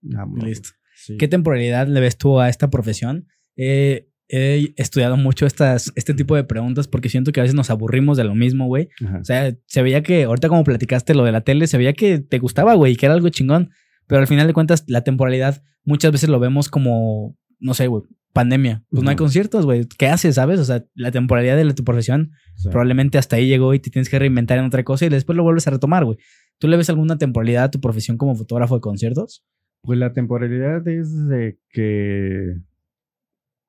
Vámonos, 0.00 0.44
Listo. 0.44 0.70
Sí. 0.96 1.18
¿Qué 1.18 1.28
temporalidad 1.28 1.86
le 1.86 2.00
ves 2.00 2.16
tú 2.16 2.40
a 2.40 2.48
esta 2.48 2.70
profesión? 2.70 3.28
Eh, 3.56 4.08
he 4.28 4.72
estudiado 4.78 5.18
mucho 5.18 5.44
estas, 5.44 5.92
este 5.94 6.14
tipo 6.14 6.34
de 6.36 6.44
preguntas 6.44 6.88
porque 6.88 7.10
siento 7.10 7.32
que 7.32 7.40
a 7.40 7.42
veces 7.42 7.54
nos 7.54 7.68
aburrimos 7.68 8.16
de 8.16 8.24
lo 8.24 8.34
mismo, 8.34 8.66
güey. 8.66 8.88
O 9.20 9.24
sea, 9.24 9.54
se 9.66 9.82
veía 9.82 10.02
que, 10.02 10.24
ahorita 10.24 10.48
como 10.48 10.64
platicaste 10.64 11.14
lo 11.14 11.24
de 11.24 11.32
la 11.32 11.42
tele, 11.42 11.66
se 11.66 11.76
veía 11.76 11.92
que 11.92 12.18
te 12.18 12.38
gustaba, 12.38 12.72
güey, 12.72 12.96
que 12.96 13.04
era 13.04 13.14
algo 13.14 13.28
chingón. 13.28 13.72
Pero 14.06 14.20
al 14.20 14.26
final 14.26 14.46
de 14.46 14.52
cuentas, 14.54 14.84
la 14.86 15.02
temporalidad 15.04 15.62
muchas 15.84 16.12
veces 16.12 16.28
lo 16.28 16.38
vemos 16.40 16.68
como, 16.68 17.36
no 17.60 17.74
sé, 17.74 17.86
güey, 17.86 18.02
pandemia. 18.32 18.84
Pues 18.90 19.02
no 19.02 19.10
hay 19.10 19.16
conciertos, 19.16 19.64
güey. 19.66 19.86
¿Qué 19.98 20.06
haces, 20.08 20.36
sabes? 20.36 20.58
O 20.60 20.64
sea, 20.64 20.84
la 20.94 21.10
temporalidad 21.10 21.56
de 21.56 21.64
la- 21.64 21.74
tu 21.74 21.84
profesión 21.84 22.32
Sí. 22.56 22.68
probablemente 22.70 23.18
hasta 23.18 23.36
ahí 23.36 23.46
llegó 23.48 23.74
y 23.74 23.78
te 23.78 23.90
tienes 23.90 24.08
que 24.08 24.18
reinventar 24.18 24.58
en 24.58 24.64
otra 24.64 24.84
cosa 24.84 25.06
y 25.06 25.08
después 25.08 25.36
lo 25.36 25.42
vuelves 25.42 25.66
a 25.66 25.70
retomar, 25.70 26.04
güey. 26.04 26.18
¿Tú 26.58 26.68
le 26.68 26.76
ves 26.76 26.88
alguna 26.90 27.18
temporalidad 27.18 27.64
a 27.64 27.70
tu 27.70 27.80
profesión 27.80 28.16
como 28.16 28.34
fotógrafo 28.34 28.74
de 28.76 28.80
conciertos? 28.80 29.44
Pues 29.82 29.98
la 29.98 30.12
temporalidad 30.12 30.86
es 30.88 31.26
de 31.28 31.58
que 31.70 32.56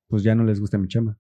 pues 0.07 0.23
ya 0.23 0.35
no 0.35 0.43
les 0.43 0.59
gusta 0.59 0.77
mi 0.77 0.87
chama. 0.87 1.17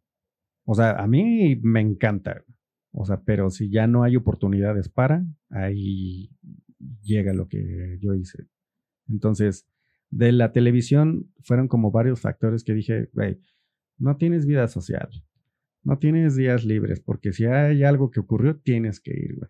O 0.65 0.75
sea, 0.75 0.91
a 0.91 1.07
mí 1.07 1.59
me 1.63 1.81
encanta. 1.81 2.43
O 2.91 3.05
sea, 3.05 3.21
pero 3.25 3.49
si 3.49 3.69
ya 3.71 3.87
no 3.87 4.03
hay 4.03 4.15
oportunidades 4.15 4.87
para, 4.87 5.25
ahí 5.49 6.29
llega 7.01 7.33
lo 7.33 7.47
que 7.47 7.97
yo 7.99 8.13
hice. 8.13 8.45
Entonces, 9.09 9.67
de 10.09 10.31
la 10.31 10.51
televisión 10.51 11.31
fueron 11.41 11.67
como 11.67 11.91
varios 11.91 12.21
factores 12.21 12.63
que 12.63 12.73
dije, 12.73 13.09
güey, 13.13 13.39
no 13.97 14.17
tienes 14.17 14.45
vida 14.45 14.67
social, 14.67 15.09
no 15.83 15.97
tienes 15.97 16.35
días 16.35 16.65
libres, 16.65 16.99
porque 16.99 17.33
si 17.33 17.45
hay 17.45 17.83
algo 17.83 18.11
que 18.11 18.19
ocurrió, 18.19 18.57
tienes 18.57 18.99
que 18.99 19.11
ir, 19.11 19.35
güey. 19.35 19.49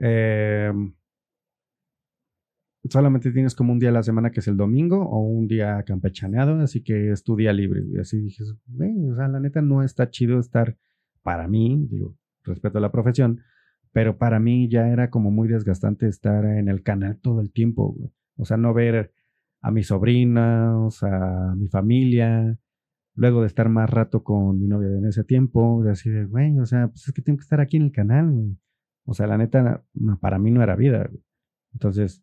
Em, 0.00 0.94
solamente 2.88 3.32
tienes 3.32 3.54
como 3.54 3.72
un 3.72 3.78
día 3.78 3.88
a 3.90 3.92
la 3.92 4.02
semana 4.02 4.30
que 4.30 4.40
es 4.40 4.48
el 4.48 4.56
domingo 4.56 5.02
o 5.02 5.20
un 5.20 5.48
día 5.48 5.82
campechaneado, 5.84 6.60
así 6.60 6.82
que 6.82 7.10
es 7.10 7.24
tu 7.24 7.36
día 7.36 7.52
libre. 7.52 7.82
Y 7.86 7.98
así 7.98 8.20
dije, 8.20 8.44
o 8.44 9.14
sea, 9.16 9.28
la 9.28 9.40
neta 9.40 9.62
no 9.62 9.82
está 9.82 10.10
chido 10.10 10.38
estar 10.38 10.76
para 11.22 11.48
mí, 11.48 11.86
digo, 11.90 12.16
respeto 12.44 12.78
a 12.78 12.80
la 12.80 12.92
profesión, 12.92 13.40
pero 13.92 14.18
para 14.18 14.38
mí 14.38 14.68
ya 14.68 14.88
era 14.88 15.10
como 15.10 15.30
muy 15.30 15.48
desgastante 15.48 16.06
estar 16.08 16.44
en 16.44 16.68
el 16.68 16.82
canal 16.82 17.18
todo 17.20 17.40
el 17.40 17.52
tiempo, 17.52 17.92
güey. 17.92 18.10
O 18.38 18.44
sea, 18.44 18.56
no 18.56 18.72
ver 18.72 19.12
a 19.60 19.70
mis 19.70 19.88
sobrinos, 19.88 21.02
a 21.02 21.54
mi 21.56 21.68
familia, 21.68 22.58
luego 23.14 23.40
de 23.40 23.48
estar 23.48 23.68
más 23.68 23.90
rato 23.90 24.22
con 24.22 24.60
mi 24.60 24.68
novia 24.68 24.88
en 24.88 25.04
ese 25.04 25.24
tiempo, 25.24 25.82
de 25.82 25.90
así 25.90 26.08
de, 26.08 26.24
güey, 26.24 26.58
o 26.60 26.66
sea, 26.66 26.88
pues 26.88 27.08
es 27.08 27.12
que 27.12 27.20
tengo 27.20 27.38
que 27.38 27.42
estar 27.42 27.60
aquí 27.60 27.76
en 27.76 27.82
el 27.82 27.92
canal, 27.92 28.30
güey. 28.30 28.56
O 29.04 29.14
sea, 29.14 29.26
la 29.26 29.36
neta, 29.36 29.84
para 30.20 30.38
mí 30.38 30.50
no 30.52 30.62
era 30.62 30.76
vida. 30.76 31.10
Entonces, 31.72 32.22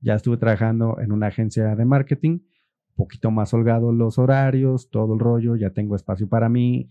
ya 0.00 0.14
estuve 0.14 0.38
trabajando 0.38 0.98
en 1.00 1.12
una 1.12 1.26
agencia 1.26 1.76
de 1.76 1.84
marketing, 1.84 2.38
un 2.40 2.94
poquito 2.94 3.30
más 3.30 3.52
holgado 3.52 3.92
los 3.92 4.18
horarios, 4.18 4.88
todo 4.90 5.14
el 5.14 5.20
rollo, 5.20 5.56
ya 5.56 5.70
tengo 5.70 5.94
espacio 5.94 6.28
para 6.28 6.48
mí. 6.48 6.90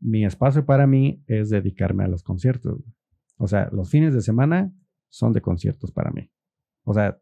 Mi 0.00 0.24
espacio 0.24 0.66
para 0.66 0.86
mí 0.86 1.22
es 1.26 1.48
dedicarme 1.48 2.04
a 2.04 2.08
los 2.08 2.22
conciertos. 2.22 2.82
O 3.38 3.46
sea, 3.46 3.70
los 3.72 3.88
fines 3.88 4.12
de 4.12 4.20
semana 4.20 4.74
son 5.08 5.32
de 5.32 5.40
conciertos 5.40 5.92
para 5.92 6.10
mí. 6.10 6.30
O 6.84 6.92
sea, 6.92 7.21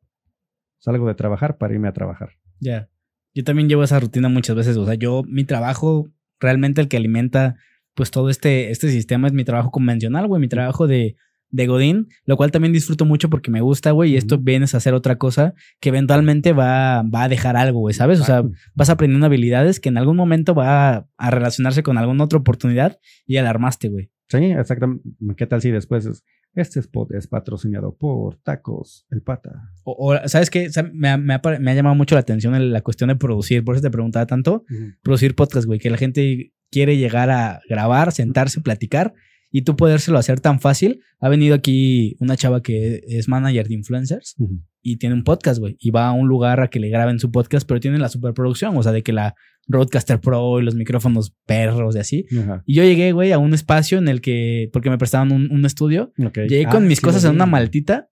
salgo 0.81 1.07
de 1.07 1.15
trabajar 1.15 1.57
para 1.57 1.75
irme 1.75 1.89
a 1.89 1.93
trabajar. 1.93 2.31
Ya. 2.59 2.89
Yo 3.33 3.45
también 3.45 3.69
llevo 3.69 3.85
esa 3.85 4.01
rutina 4.01 4.29
muchas 4.29 4.57
veces. 4.57 4.77
O 4.77 4.85
sea, 4.85 4.95
yo, 4.95 5.23
mi 5.27 5.45
trabajo, 5.45 6.09
realmente 6.41 6.81
el 6.81 6.89
que 6.89 6.97
alimenta, 6.97 7.57
pues 7.95 8.11
todo 8.11 8.29
este, 8.29 8.71
este 8.71 8.91
sistema 8.91 9.29
es 9.29 9.33
mi 9.33 9.45
trabajo 9.45 9.71
convencional, 9.71 10.27
güey. 10.27 10.41
Mi 10.41 10.49
trabajo 10.49 10.87
de, 10.89 11.17
de 11.51 11.67
Godín, 11.67 12.09
lo 12.25 12.37
cual 12.37 12.51
también 12.51 12.73
disfruto 12.73 13.05
mucho 13.05 13.31
porque 13.31 13.51
me 13.51 13.61
gusta, 13.61 13.93
güey. 13.93 14.13
Y 14.13 14.17
esto 14.17 14.39
vienes 14.39 14.75
a 14.75 14.79
hacer 14.79 14.95
otra 14.95 15.17
cosa 15.17 15.55
que 15.81 15.91
eventualmente 15.91 16.53
va, 16.53 17.03
va 17.03 17.25
a 17.25 17.29
dejar 17.29 17.57
algo, 17.57 17.81
güey, 17.81 17.95
¿sabes? 17.95 18.21
O 18.21 18.25
sea, 18.25 18.43
vas 18.75 18.91
aprendiendo 18.91 19.27
habilidades 19.27 19.79
que 19.79 19.91
en 19.91 19.99
algún 19.99 20.17
momento 20.17 20.55
va 20.55 20.97
a, 20.97 21.07
a 21.17 21.31
relacionarse 21.31 21.83
con 21.83 21.99
alguna 21.99 22.25
otra 22.25 22.39
oportunidad 22.39 22.99
y 23.27 23.37
alarmaste, 23.37 23.89
güey. 23.89 24.11
Sí, 24.31 24.45
exactamente. 24.45 25.03
¿Qué 25.37 25.47
tal 25.47 25.61
si 25.61 25.71
después 25.71 26.07
es, 26.07 26.25
este 26.55 26.79
spot 26.81 27.13
es 27.13 27.27
patrocinado 27.27 27.97
por 27.97 28.37
Tacos 28.37 29.07
El 29.11 29.23
Pata? 29.23 29.73
O, 29.83 30.13
o, 30.15 30.29
¿sabes 30.29 30.51
qué? 30.51 30.69
O 30.69 30.71
sea, 30.71 30.85
me, 30.93 31.09
ha, 31.09 31.17
me 31.17 31.35
ha 31.35 31.41
me 31.59 31.71
ha 31.71 31.75
llamado 31.75 31.97
mucho 31.97 32.15
la 32.15 32.21
atención 32.21 32.73
la 32.73 32.81
cuestión 32.83 33.09
de 33.09 33.17
producir. 33.17 33.65
Por 33.65 33.75
eso 33.75 33.83
te 33.83 33.91
preguntaba 33.91 34.27
tanto. 34.27 34.65
producir 35.03 35.35
podcast, 35.35 35.67
güey, 35.67 35.81
que 35.81 35.91
la 35.91 35.97
gente 35.97 36.53
quiere 36.71 36.97
llegar 36.97 37.31
a 37.31 37.61
grabar, 37.69 38.13
sentarse, 38.13 38.61
platicar 38.61 39.15
y 39.51 39.63
tú 39.63 39.77
podérselo 39.77 40.19
hacer 40.19 40.41
tan 40.41 40.61
fácil. 40.61 41.01
Ha 41.21 41.29
venido 41.29 41.55
aquí 41.55 42.17
una 42.21 42.37
chava 42.37 42.63
que 42.63 43.03
es 43.07 43.29
manager 43.29 43.69
de 43.69 43.75
influencers 43.75 44.37
y 44.83 44.97
tiene 44.97 45.15
un 45.15 45.25
podcast, 45.25 45.59
güey, 45.61 45.77
y 45.79 45.91
va 45.91 46.09
a 46.09 46.13
un 46.13 46.29
lugar 46.29 46.61
a 46.61 46.69
que 46.69 46.81
le 46.81 46.89
graben 46.89 47.19
su 47.19 47.31
podcast, 47.31 47.67
pero 47.69 47.81
tiene 47.81 47.99
la 47.99 48.09
superproducción, 48.09 48.77
o 48.77 48.83
sea, 48.83 48.93
de 48.93 49.03
que 49.03 49.13
la 49.13 49.35
Roadcaster 49.69 50.19
Pro 50.21 50.59
y 50.59 50.65
los 50.65 50.75
micrófonos 50.75 51.35
perros 51.47 51.95
y 51.95 51.99
así. 51.99 52.27
Y 52.67 52.75
yo 52.75 52.83
llegué, 52.83 53.13
güey, 53.13 53.31
a 53.33 53.39
un 53.39 53.53
espacio 53.55 53.99
en 53.99 54.09
el 54.09 54.21
que, 54.21 54.69
porque 54.73 54.89
me 54.91 54.99
prestaban 54.99 55.31
un, 55.33 55.51
un 55.53 55.65
estudio, 55.67 56.13
llegué 56.49 56.65
con 56.65 56.85
Ah, 56.85 56.87
mis 56.87 56.99
sí, 56.99 57.05
cosas 57.05 57.25
en 57.25 57.33
una 57.33 57.47
maltita 57.47 58.09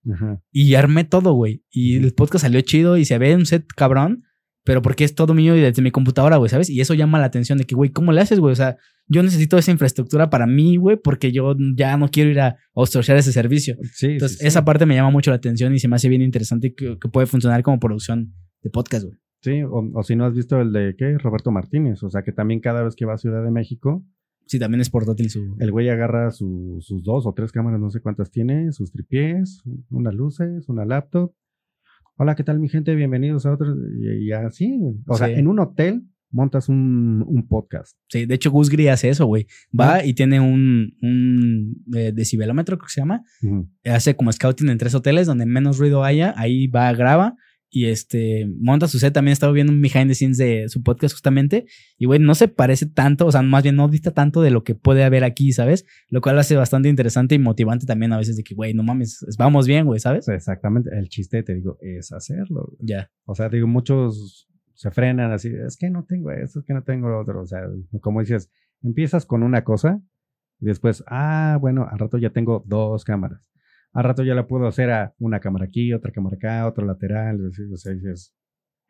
y 0.51 0.75
armé 0.75 1.03
todo, 1.03 1.33
güey. 1.33 1.63
Y 1.71 1.97
el 1.97 2.13
podcast 2.13 2.43
salió 2.43 2.61
chido 2.61 2.97
y 2.97 3.05
se 3.05 3.17
ve 3.17 3.35
un 3.35 3.45
set 3.45 3.65
cabrón, 3.75 4.23
pero 4.69 4.83
porque 4.83 5.03
es 5.03 5.15
todo 5.15 5.33
mío 5.33 5.55
y 5.55 5.61
desde 5.61 5.81
mi 5.81 5.89
computadora, 5.89 6.37
güey, 6.37 6.47
¿sabes? 6.47 6.69
Y 6.69 6.79
eso 6.79 6.93
llama 6.93 7.17
la 7.17 7.25
atención 7.25 7.57
de 7.57 7.63
que, 7.65 7.73
güey, 7.73 7.89
¿cómo 7.89 8.11
le 8.11 8.21
haces, 8.21 8.39
güey? 8.39 8.51
O 8.51 8.55
sea, 8.55 8.77
yo 9.07 9.23
necesito 9.23 9.57
esa 9.57 9.71
infraestructura 9.71 10.29
para 10.29 10.45
mí, 10.45 10.77
güey, 10.77 10.95
porque 10.95 11.31
yo 11.31 11.55
ya 11.75 11.97
no 11.97 12.09
quiero 12.09 12.29
ir 12.29 12.39
a 12.39 12.57
outsourcear 12.75 13.17
ese 13.17 13.31
servicio. 13.31 13.75
Sí, 13.93 14.05
Entonces, 14.11 14.37
sí, 14.37 14.41
sí. 14.43 14.47
esa 14.47 14.63
parte 14.65 14.85
me 14.85 14.93
llama 14.93 15.09
mucho 15.09 15.31
la 15.31 15.37
atención 15.37 15.73
y 15.73 15.79
se 15.79 15.87
me 15.87 15.95
hace 15.95 16.07
bien 16.07 16.21
interesante 16.21 16.75
que, 16.75 16.99
que 16.99 17.09
puede 17.09 17.25
funcionar 17.25 17.63
como 17.63 17.79
producción 17.79 18.35
de 18.61 18.69
podcast, 18.69 19.05
güey. 19.05 19.17
Sí, 19.41 19.63
o, 19.63 19.89
o 19.95 20.03
si 20.03 20.15
no 20.15 20.25
has 20.25 20.35
visto 20.35 20.61
el 20.61 20.71
de 20.71 20.93
¿qué? 20.95 21.17
Roberto 21.17 21.49
Martínez. 21.49 22.03
O 22.03 22.11
sea 22.11 22.21
que 22.21 22.31
también 22.31 22.59
cada 22.59 22.83
vez 22.83 22.95
que 22.95 23.05
va 23.05 23.15
a 23.15 23.17
Ciudad 23.17 23.43
de 23.43 23.49
México, 23.51 24.05
Sí, 24.45 24.57
también 24.59 24.81
es 24.81 24.89
portátil 24.89 25.29
su... 25.29 25.55
el 25.59 25.71
güey 25.71 25.89
agarra 25.89 26.29
su- 26.31 26.77
sus 26.81 27.03
dos 27.03 27.25
o 27.27 27.33
tres 27.33 27.51
cámaras, 27.51 27.79
no 27.79 27.89
sé 27.89 28.01
cuántas 28.01 28.31
tiene, 28.31 28.71
sus 28.71 28.91
tripiés, 28.91 29.61
unas 29.89 30.13
luces, 30.13 30.67
una 30.69 30.85
laptop. 30.85 31.33
Hola, 32.21 32.35
¿qué 32.35 32.43
tal 32.43 32.59
mi 32.59 32.67
gente? 32.67 32.93
Bienvenidos 32.95 33.45
a 33.45 33.53
otro. 33.53 33.73
Y, 33.97 34.33
así. 34.33 34.77
O 35.07 35.15
sea, 35.15 35.29
en 35.29 35.47
un 35.47 35.57
hotel 35.57 36.03
montas 36.31 36.67
un, 36.67 37.23
un 37.25 37.47
podcast. 37.47 37.95
Sí, 38.09 38.25
de 38.25 38.35
hecho, 38.35 38.51
Gus 38.51 38.69
Gris 38.69 38.89
hace 38.89 39.07
eso, 39.07 39.25
güey. 39.25 39.47
Va 39.77 40.03
y 40.03 40.13
tiene 40.13 40.41
un, 40.41 40.97
un 41.01 41.81
eh, 41.95 42.11
decibelómetro, 42.13 42.77
creo 42.77 42.87
que 42.87 42.91
se 42.91 42.99
llama. 42.99 43.23
Hace 43.85 44.17
como 44.17 44.33
scouting 44.33 44.67
en 44.67 44.77
tres 44.77 44.93
hoteles 44.95 45.27
donde 45.27 45.45
menos 45.45 45.77
ruido 45.77 46.03
haya, 46.03 46.33
ahí 46.35 46.67
va, 46.67 46.91
graba 46.91 47.37
y 47.69 47.85
este 47.85 48.47
monta 48.59 48.87
su 48.87 48.99
set. 48.99 49.13
También 49.13 49.33
estaba 49.33 49.53
viendo 49.53 49.71
un 49.71 49.81
behind 49.81 50.07
the 50.07 50.15
scenes 50.15 50.37
de 50.37 50.69
su 50.69 50.81
podcast 50.83 51.13
justamente 51.13 51.65
y 51.97 52.05
güey, 52.05 52.19
no 52.19 52.35
se 52.35 52.47
parece 52.47 52.85
tanto, 52.87 53.27
o 53.27 53.31
sea, 53.31 53.41
más 53.41 53.63
bien 53.63 53.75
no 53.75 53.87
dista 53.87 54.11
tanto 54.11 54.41
de 54.41 54.51
lo 54.51 54.63
que 54.63 54.75
puede 54.75 55.03
haber 55.03 55.23
aquí, 55.23 55.51
¿sabes? 55.53 55.85
Lo 56.09 56.21
cual 56.21 56.39
hace 56.39 56.55
bastante 56.55 56.89
interesante 56.89 57.35
y 57.35 57.39
motivante 57.39 57.85
también 57.85 58.13
a 58.13 58.17
veces 58.17 58.35
de 58.37 58.43
que, 58.43 58.55
güey, 58.55 58.73
no 58.73 58.83
mames, 58.83 59.25
vamos 59.37 59.67
bien, 59.67 59.85
güey, 59.85 59.99
¿sabes? 59.99 60.27
Exactamente. 60.27 60.89
El 60.97 61.09
chiste, 61.09 61.43
te 61.43 61.55
digo, 61.55 61.77
es 61.81 62.11
hacerlo. 62.11 62.65
güey. 62.67 62.77
Ya, 62.81 63.11
O 63.25 63.35
sea, 63.35 63.49
digo, 63.49 63.67
muchos 63.67 64.47
se 64.73 64.91
frenan 64.91 65.31
así, 65.33 65.51
es 65.67 65.75
que 65.75 65.89
no 65.89 66.05
tengo 66.05 66.31
esto, 66.31 66.59
es 66.59 66.65
que 66.65 66.73
no 66.73 66.83
tengo 66.83 67.09
lo 67.09 67.19
otro. 67.19 67.41
O 67.41 67.45
sea, 67.45 67.61
como 68.01 68.21
dices, 68.21 68.49
empiezas 68.81 69.25
con 69.25 69.43
una 69.43 69.63
cosa 69.63 70.01
y 70.61 70.65
después, 70.65 71.03
ah, 71.07 71.57
bueno, 71.59 71.85
al 71.89 71.99
rato 71.99 72.17
ya 72.17 72.29
tengo 72.29 72.63
dos 72.65 73.03
cámaras. 73.03 73.41
Al 73.93 74.03
rato 74.03 74.23
ya 74.23 74.35
la 74.35 74.47
puedo 74.47 74.67
hacer 74.67 74.91
a 74.91 75.13
una 75.19 75.39
cámara 75.39 75.65
aquí, 75.65 75.93
otra 75.93 76.11
cámara 76.11 76.35
acá, 76.37 76.67
otro 76.67 76.85
lateral. 76.85 77.39
O 77.41 77.77
sea, 77.77 77.93
dices, 77.93 78.33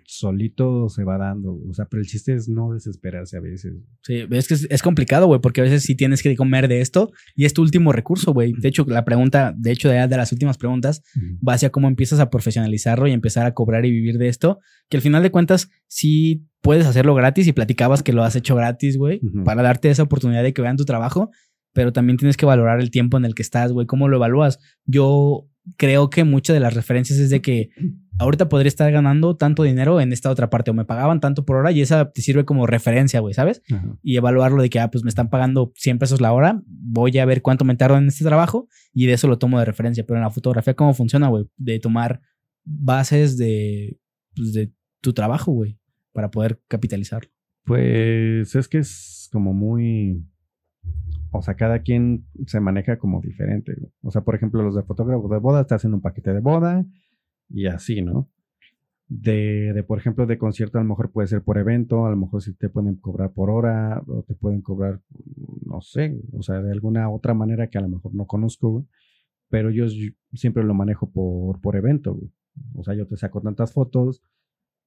solito 0.10 0.90
se 0.90 1.04
va 1.04 1.18
dando. 1.18 1.60
O 1.70 1.74
sea, 1.74 1.86
pero 1.86 2.02
el 2.02 2.08
chiste 2.08 2.34
es 2.34 2.50
no 2.50 2.74
desesperarse 2.74 3.38
a 3.38 3.40
veces. 3.40 3.74
sí, 4.02 4.26
es 4.30 4.48
que 4.48 4.54
es, 4.56 4.68
es 4.70 4.82
complicado, 4.82 5.28
güey, 5.28 5.40
porque 5.40 5.62
a 5.62 5.64
veces 5.64 5.84
sí 5.84 5.96
tienes 5.96 6.24
que 6.24 6.36
comer 6.36 6.68
de 6.68 6.82
esto 6.82 7.12
y 7.36 7.46
es 7.46 7.54
tu 7.54 7.62
último 7.62 7.92
recurso, 7.92 8.34
güey. 8.34 8.54
De 8.54 8.70
hecho, 8.70 8.86
la 8.88 9.06
pregunta, 9.06 9.54
de 9.56 9.72
hecho, 9.72 9.90
de, 9.90 10.08
de 10.08 10.18
las 10.18 10.32
últimas 10.32 10.58
preguntas, 10.58 11.04
va 11.48 11.54
hacia 11.54 11.70
cómo 11.70 11.88
empiezas 11.88 12.20
a 12.20 12.30
profesionalizarlo 12.30 13.08
y 13.08 13.12
empezar 13.12 13.46
a 13.46 13.54
cobrar 13.54 13.86
y 13.86 13.92
vivir 13.92 14.18
de 14.18 14.30
esto, 14.30 14.60
que 14.90 14.98
al 14.98 15.04
final 15.04 15.24
de 15.24 15.32
cuentas 15.32 15.70
sí 15.88 16.46
puedes 16.62 16.86
hacerlo 16.86 17.16
gratis 17.16 17.48
y 17.48 17.54
platicabas 17.54 18.04
que 18.04 18.12
lo 18.12 18.24
has 18.24 18.36
hecho 18.36 18.56
gratis, 18.56 18.98
güey, 18.98 19.22
para 19.46 19.62
darte 19.62 19.90
esa 19.90 20.04
oportunidad 20.04 20.44
de 20.44 20.54
que 20.54 20.62
vean 20.62 20.76
tu 20.76 20.86
trabajo, 20.86 21.30
pero 21.74 21.94
también 21.94 22.18
tienes 22.18 22.38
que 22.38 22.46
valorar 22.46 22.80
el 22.80 22.92
tiempo 22.92 23.18
en 23.18 23.26
el 23.26 23.36
que 23.36 23.42
estás, 23.42 23.72
güey, 23.72 23.88
cómo 23.88 24.08
lo 24.08 24.18
evalúas. 24.18 24.60
Yo 24.86 25.48
creo 25.78 26.10
que 26.10 26.24
muchas 26.24 26.56
de 26.56 26.60
las 26.60 26.74
referencias 26.74 27.20
es 27.20 27.30
de 27.30 27.42
que 27.42 27.70
ahorita 28.18 28.50
podría 28.50 28.68
estar 28.68 28.92
ganando 28.92 29.36
tanto 29.38 29.64
dinero 29.64 30.02
en 30.02 30.12
esta 30.12 30.30
otra 30.30 30.50
parte 30.50 30.72
o 30.72 30.74
me 30.74 30.86
pagaban 30.86 31.20
tanto 31.20 31.46
por 31.46 31.58
hora 31.58 31.72
y 31.72 31.82
esa 31.82 32.12
te 32.12 32.22
sirve 32.22 32.46
como 32.46 32.68
referencia, 32.68 33.20
güey, 33.20 33.34
¿sabes? 33.34 33.62
Ajá. 33.72 33.98
y 34.02 34.18
evaluarlo 34.18 34.62
de 34.62 34.70
que, 34.70 34.80
ah, 34.80 34.92
pues 34.92 35.04
me 35.04 35.10
están 35.10 35.30
pagando 35.30 35.72
100 35.76 36.00
pesos 36.00 36.22
la 36.22 36.34
hora, 36.34 36.62
voy 36.66 37.18
a 37.18 37.26
ver 37.26 37.42
cuánto 37.42 37.66
me 37.66 37.76
tardo 37.76 37.98
en 37.98 38.08
este 38.08 38.26
trabajo 38.26 38.68
y 38.94 39.06
de 39.06 39.14
eso 39.14 39.28
lo 39.28 39.38
tomo 39.38 39.60
de 39.60 39.66
referencia. 39.66 40.06
Pero 40.06 40.18
en 40.18 40.24
la 40.24 40.32
fotografía, 40.32 40.74
¿cómo 40.74 40.94
funciona, 40.94 41.28
güey? 41.28 41.46
De 41.58 41.80
tomar 41.80 42.22
bases 42.66 43.38
de, 43.38 44.00
pues, 44.36 44.54
de 44.54 44.74
tu 45.02 45.14
trabajo, 45.14 45.52
güey, 45.52 45.80
para 46.12 46.30
poder 46.30 46.62
capitalizarlo. 46.68 47.30
Pues 47.64 48.56
es 48.56 48.68
que 48.68 48.80
es 48.80 49.30
como 49.32 49.54
muy 49.54 50.26
o 51.32 51.42
sea, 51.42 51.56
cada 51.56 51.80
quien 51.80 52.26
se 52.48 52.60
maneja 52.60 52.98
como 52.98 53.22
diferente. 53.22 53.76
O 54.02 54.12
sea, 54.12 54.22
por 54.22 54.36
ejemplo, 54.36 54.64
los 54.64 54.76
de 54.76 54.84
fotógrafos 54.84 55.30
de 55.30 55.38
boda 55.38 55.66
te 55.66 55.76
hacen 55.76 55.94
un 55.94 56.02
paquete 56.02 56.34
de 56.34 56.40
boda 56.40 56.86
y 57.50 57.68
así, 57.68 58.02
¿no? 58.02 58.30
De, 59.08 59.74
de, 59.74 59.84
por 59.84 59.98
ejemplo, 59.98 60.28
de 60.28 60.38
concierto 60.38 60.78
a 60.78 60.82
lo 60.82 60.88
mejor 60.88 61.12
puede 61.12 61.28
ser 61.28 61.42
por 61.42 61.58
evento, 61.58 62.06
a 62.06 62.12
lo 62.12 62.18
mejor 62.18 62.44
si 62.44 62.54
te 62.54 62.70
pueden 62.70 62.96
cobrar 62.96 63.32
por 63.34 63.50
hora 63.50 64.04
o 64.08 64.24
te 64.24 64.36
pueden 64.36 64.62
cobrar, 64.62 65.02
no 65.66 65.82
sé, 65.82 66.22
o 66.34 66.44
sea, 66.44 66.62
de 66.62 66.72
alguna 66.72 67.10
otra 67.10 67.34
manera 67.34 67.68
que 67.68 67.80
a 67.80 67.82
lo 67.82 67.90
mejor 67.90 68.14
no 68.14 68.28
conozco, 68.28 68.86
pero 69.50 69.72
yo 69.72 69.86
siempre 70.34 70.64
lo 70.64 70.76
manejo 70.76 71.12
por, 71.12 71.60
por 71.60 71.76
evento. 71.76 72.20
O 72.76 72.84
sea, 72.84 72.94
yo 72.94 73.08
te 73.08 73.18
saco 73.18 73.42
tantas 73.42 73.74
fotos, 73.74 74.22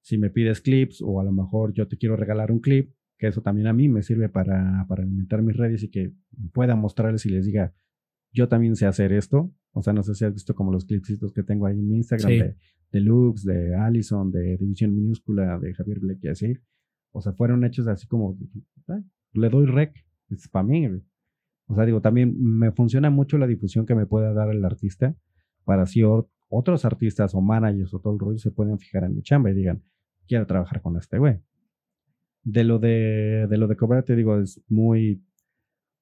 si 0.03 0.19
me 0.19 0.31
pides 0.31 0.61
clips 0.61 1.03
o 1.03 1.21
a 1.21 1.25
lo 1.25 1.33
mejor 1.33 1.73
yo 1.73 1.89
te 1.89 1.97
quiero 1.97 2.17
regalar 2.17 2.53
un 2.53 2.61
clip, 2.61 2.93
que 3.23 3.29
eso 3.29 3.41
también 3.41 3.69
a 3.69 3.73
mí 3.73 3.89
me 3.89 4.03
sirve 4.03 4.29
para, 4.29 4.85
para 4.89 5.05
alimentar 5.05 5.43
mis 5.43 5.57
redes 5.57 5.85
y 5.85 5.89
que 5.89 6.13
pueda 6.53 6.75
mostrarles 6.75 7.25
y 7.25 7.31
les 7.31 7.47
diga, 7.47 7.73
yo 8.33 8.49
también 8.49 8.75
sé 8.75 8.85
hacer 8.85 9.13
esto. 9.13 9.55
O 9.71 9.81
sea, 9.81 9.93
no 9.93 10.03
sé 10.03 10.17
si 10.17 10.25
has 10.25 10.35
visto 10.35 10.57
como 10.57 10.73
los 10.73 10.87
clipsitos 10.87 11.33
que 11.33 11.45
tengo 11.45 11.67
ahí 11.67 11.79
en 11.79 11.89
mi 11.89 11.99
Instagram 11.99 12.31
de, 12.31 12.57
de 12.91 13.01
Lux, 13.01 13.45
de 13.45 13.77
Allison, 13.77 14.33
de 14.33 14.57
División 14.57 14.93
Minúscula, 14.93 15.57
de 15.61 15.73
Javier 15.73 16.01
Bleck 16.01 16.19
y 16.25 16.29
así. 16.31 16.59
O 17.13 17.21
sea, 17.21 17.33
fueron 17.33 17.63
hechos 17.63 17.87
así 17.87 18.09
como, 18.09 18.37
le 19.35 19.49
doy 19.49 19.67
rec, 19.67 19.95
es 20.29 20.49
para 20.49 20.65
mí. 20.65 20.89
O 21.67 21.77
sea, 21.77 21.85
digo, 21.85 22.01
también 22.01 22.35
me 22.37 22.73
funciona 22.73 23.09
mucho 23.09 23.39
la 23.39 23.47
difusión 23.47 23.87
que 23.87 23.95
me 23.95 24.05
pueda 24.05 24.33
dar 24.33 24.51
el 24.51 24.65
artista 24.65 25.15
para 25.63 25.87
si 25.87 26.03
otros 26.49 26.85
artistas 26.85 27.37
o 27.37 27.41
managers 27.41 27.95
o 27.95 28.01
todo 28.01 28.15
el 28.15 28.19
rollo 28.19 28.39
se 28.39 28.51
pueden 28.51 28.81
fijar 28.81 29.05
en 29.05 29.15
mi 29.15 29.23
chamba 29.23 29.53
y 29.53 29.55
digan, 29.55 29.85
quiero 30.27 30.45
trabajar 30.45 30.83
con 30.83 30.97
este 30.97 31.19
güey. 31.19 31.39
De 32.45 32.65
lo 32.65 32.79
de, 32.79 33.47
de 33.49 33.57
lo 33.57 33.69
de 33.69 33.77
cobrar, 33.77 34.05
te 34.05 34.17
digo, 34.17 34.39
es 34.41 34.61
muy, 34.69 35.25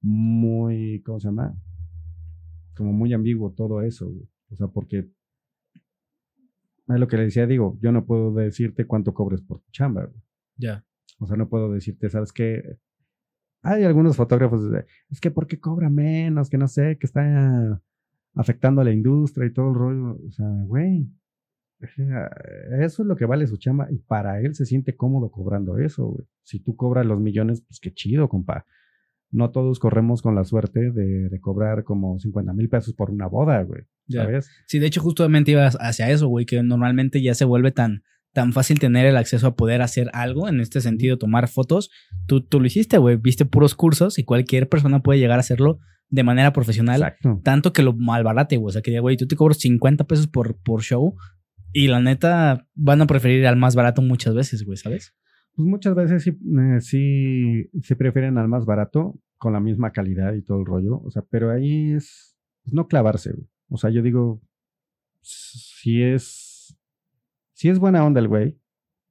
muy, 0.00 1.02
¿cómo 1.02 1.20
se 1.20 1.28
llama? 1.28 1.54
Como 2.76 2.92
muy 2.92 3.12
ambiguo 3.12 3.52
todo 3.52 3.82
eso, 3.82 4.10
O 4.50 4.56
sea, 4.56 4.68
porque 4.68 5.10
es 6.94 7.00
lo 7.00 7.06
que 7.06 7.16
le 7.16 7.24
decía, 7.24 7.46
digo, 7.46 7.78
yo 7.80 7.92
no 7.92 8.04
puedo 8.04 8.32
decirte 8.32 8.86
cuánto 8.86 9.14
cobres 9.14 9.42
por 9.42 9.60
tu 9.60 9.70
chamba, 9.70 10.10
Ya. 10.56 10.84
O 11.18 11.26
sea, 11.26 11.36
no 11.36 11.48
puedo 11.48 11.70
decirte, 11.72 12.08
¿sabes 12.08 12.32
qué? 12.32 12.78
Hay 13.62 13.84
algunos 13.84 14.16
fotógrafos, 14.16 14.62
es 15.10 15.20
que 15.20 15.30
¿por 15.30 15.46
qué 15.46 15.60
cobra 15.60 15.90
menos? 15.90 16.48
Que 16.48 16.56
no 16.56 16.66
sé, 16.66 16.96
que 16.98 17.06
está 17.06 17.82
afectando 18.34 18.80
a 18.80 18.84
la 18.84 18.92
industria 18.92 19.46
y 19.46 19.52
todo 19.52 19.68
el 19.68 19.74
rollo. 19.74 20.18
O 20.26 20.30
sea, 20.30 20.46
güey, 20.64 21.06
eso 21.80 23.02
es 23.02 23.06
lo 23.06 23.16
que 23.16 23.24
vale 23.24 23.46
su 23.46 23.56
chamba 23.56 23.88
y 23.90 23.98
para 23.98 24.40
él 24.40 24.54
se 24.54 24.66
siente 24.66 24.96
cómodo 24.96 25.30
cobrando 25.30 25.78
eso, 25.78 26.06
güey. 26.06 26.26
Si 26.42 26.60
tú 26.60 26.76
cobras 26.76 27.06
los 27.06 27.20
millones, 27.20 27.62
pues 27.66 27.80
qué 27.80 27.92
chido, 27.92 28.28
compa. 28.28 28.66
No 29.30 29.50
todos 29.50 29.78
corremos 29.78 30.22
con 30.22 30.34
la 30.34 30.44
suerte 30.44 30.90
de, 30.90 31.40
cobrar 31.40 31.84
como 31.84 32.18
50 32.18 32.52
mil 32.52 32.68
pesos 32.68 32.94
por 32.94 33.10
una 33.10 33.28
boda, 33.28 33.62
güey. 33.62 33.82
¿Sabes? 34.08 34.50
Sí, 34.66 34.80
de 34.80 34.86
hecho, 34.86 35.00
justamente 35.00 35.52
ibas 35.52 35.78
hacia 35.80 36.10
eso, 36.10 36.26
güey, 36.26 36.46
que 36.46 36.62
normalmente 36.64 37.22
ya 37.22 37.34
se 37.34 37.44
vuelve 37.44 37.70
tan, 37.70 38.02
tan 38.32 38.52
fácil 38.52 38.80
tener 38.80 39.06
el 39.06 39.16
acceso 39.16 39.46
a 39.46 39.54
poder 39.54 39.82
hacer 39.82 40.10
algo, 40.12 40.48
en 40.48 40.60
este 40.60 40.80
sentido, 40.80 41.16
tomar 41.16 41.46
fotos. 41.46 41.90
Tú, 42.26 42.40
tú 42.40 42.58
lo 42.58 42.66
hiciste, 42.66 42.98
güey, 42.98 43.16
viste 43.16 43.44
puros 43.44 43.76
cursos 43.76 44.18
y 44.18 44.24
cualquier 44.24 44.68
persona 44.68 45.00
puede 45.00 45.20
llegar 45.20 45.38
a 45.38 45.40
hacerlo 45.40 45.78
de 46.08 46.24
manera 46.24 46.52
profesional. 46.52 47.00
Exacto. 47.00 47.40
Tanto 47.44 47.72
que 47.72 47.82
lo 47.82 47.94
malbarate, 47.94 48.56
güey. 48.56 48.70
O 48.70 48.72
sea, 48.72 48.82
que, 48.82 48.98
güey, 48.98 49.16
tú 49.16 49.28
te 49.28 49.36
cobras 49.36 49.58
50 49.58 50.04
pesos 50.04 50.26
por, 50.26 50.56
por 50.60 50.82
show 50.82 51.14
y 51.72 51.88
la 51.88 52.00
neta, 52.00 52.66
van 52.74 53.02
a 53.02 53.06
preferir 53.06 53.46
al 53.46 53.56
más 53.56 53.74
barato 53.74 54.02
muchas 54.02 54.34
veces, 54.34 54.64
güey, 54.64 54.76
¿sabes? 54.76 55.14
Pues 55.54 55.68
muchas 55.68 55.94
veces 55.94 56.22
sí, 56.22 56.30
eh, 56.30 56.80
sí, 56.80 57.70
se 57.82 57.96
prefieren 57.96 58.38
al 58.38 58.48
más 58.48 58.64
barato 58.64 59.20
con 59.38 59.52
la 59.52 59.60
misma 59.60 59.92
calidad 59.92 60.34
y 60.34 60.42
todo 60.42 60.58
el 60.60 60.66
rollo. 60.66 61.00
O 61.02 61.10
sea, 61.10 61.22
pero 61.28 61.50
ahí 61.50 61.92
es 61.92 62.36
no 62.64 62.88
clavarse, 62.88 63.32
güey. 63.32 63.48
O 63.68 63.76
sea, 63.76 63.90
yo 63.90 64.02
digo, 64.02 64.42
si 65.22 66.02
es, 66.02 66.76
si 67.52 67.68
es 67.68 67.78
buena 67.78 68.04
onda 68.04 68.20
el 68.20 68.28
güey, 68.28 68.58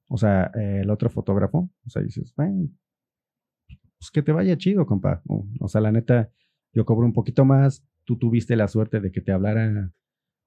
o 0.08 0.16
sea, 0.18 0.50
el 0.54 0.90
otro 0.90 1.08
fotógrafo, 1.08 1.70
o 1.86 1.90
sea, 1.90 2.02
dices, 2.02 2.34
pues 2.36 4.10
que 4.12 4.22
te 4.22 4.32
vaya 4.32 4.56
chido, 4.58 4.86
compa. 4.86 5.22
o 5.26 5.68
sea, 5.68 5.80
la 5.80 5.92
neta, 5.92 6.30
yo 6.72 6.84
cobro 6.84 7.06
un 7.06 7.12
poquito 7.12 7.44
más, 7.44 7.86
tú 8.04 8.18
tuviste 8.18 8.56
la 8.56 8.68
suerte 8.68 9.00
de 9.00 9.12
que 9.12 9.20
te 9.20 9.32
hablara 9.32 9.92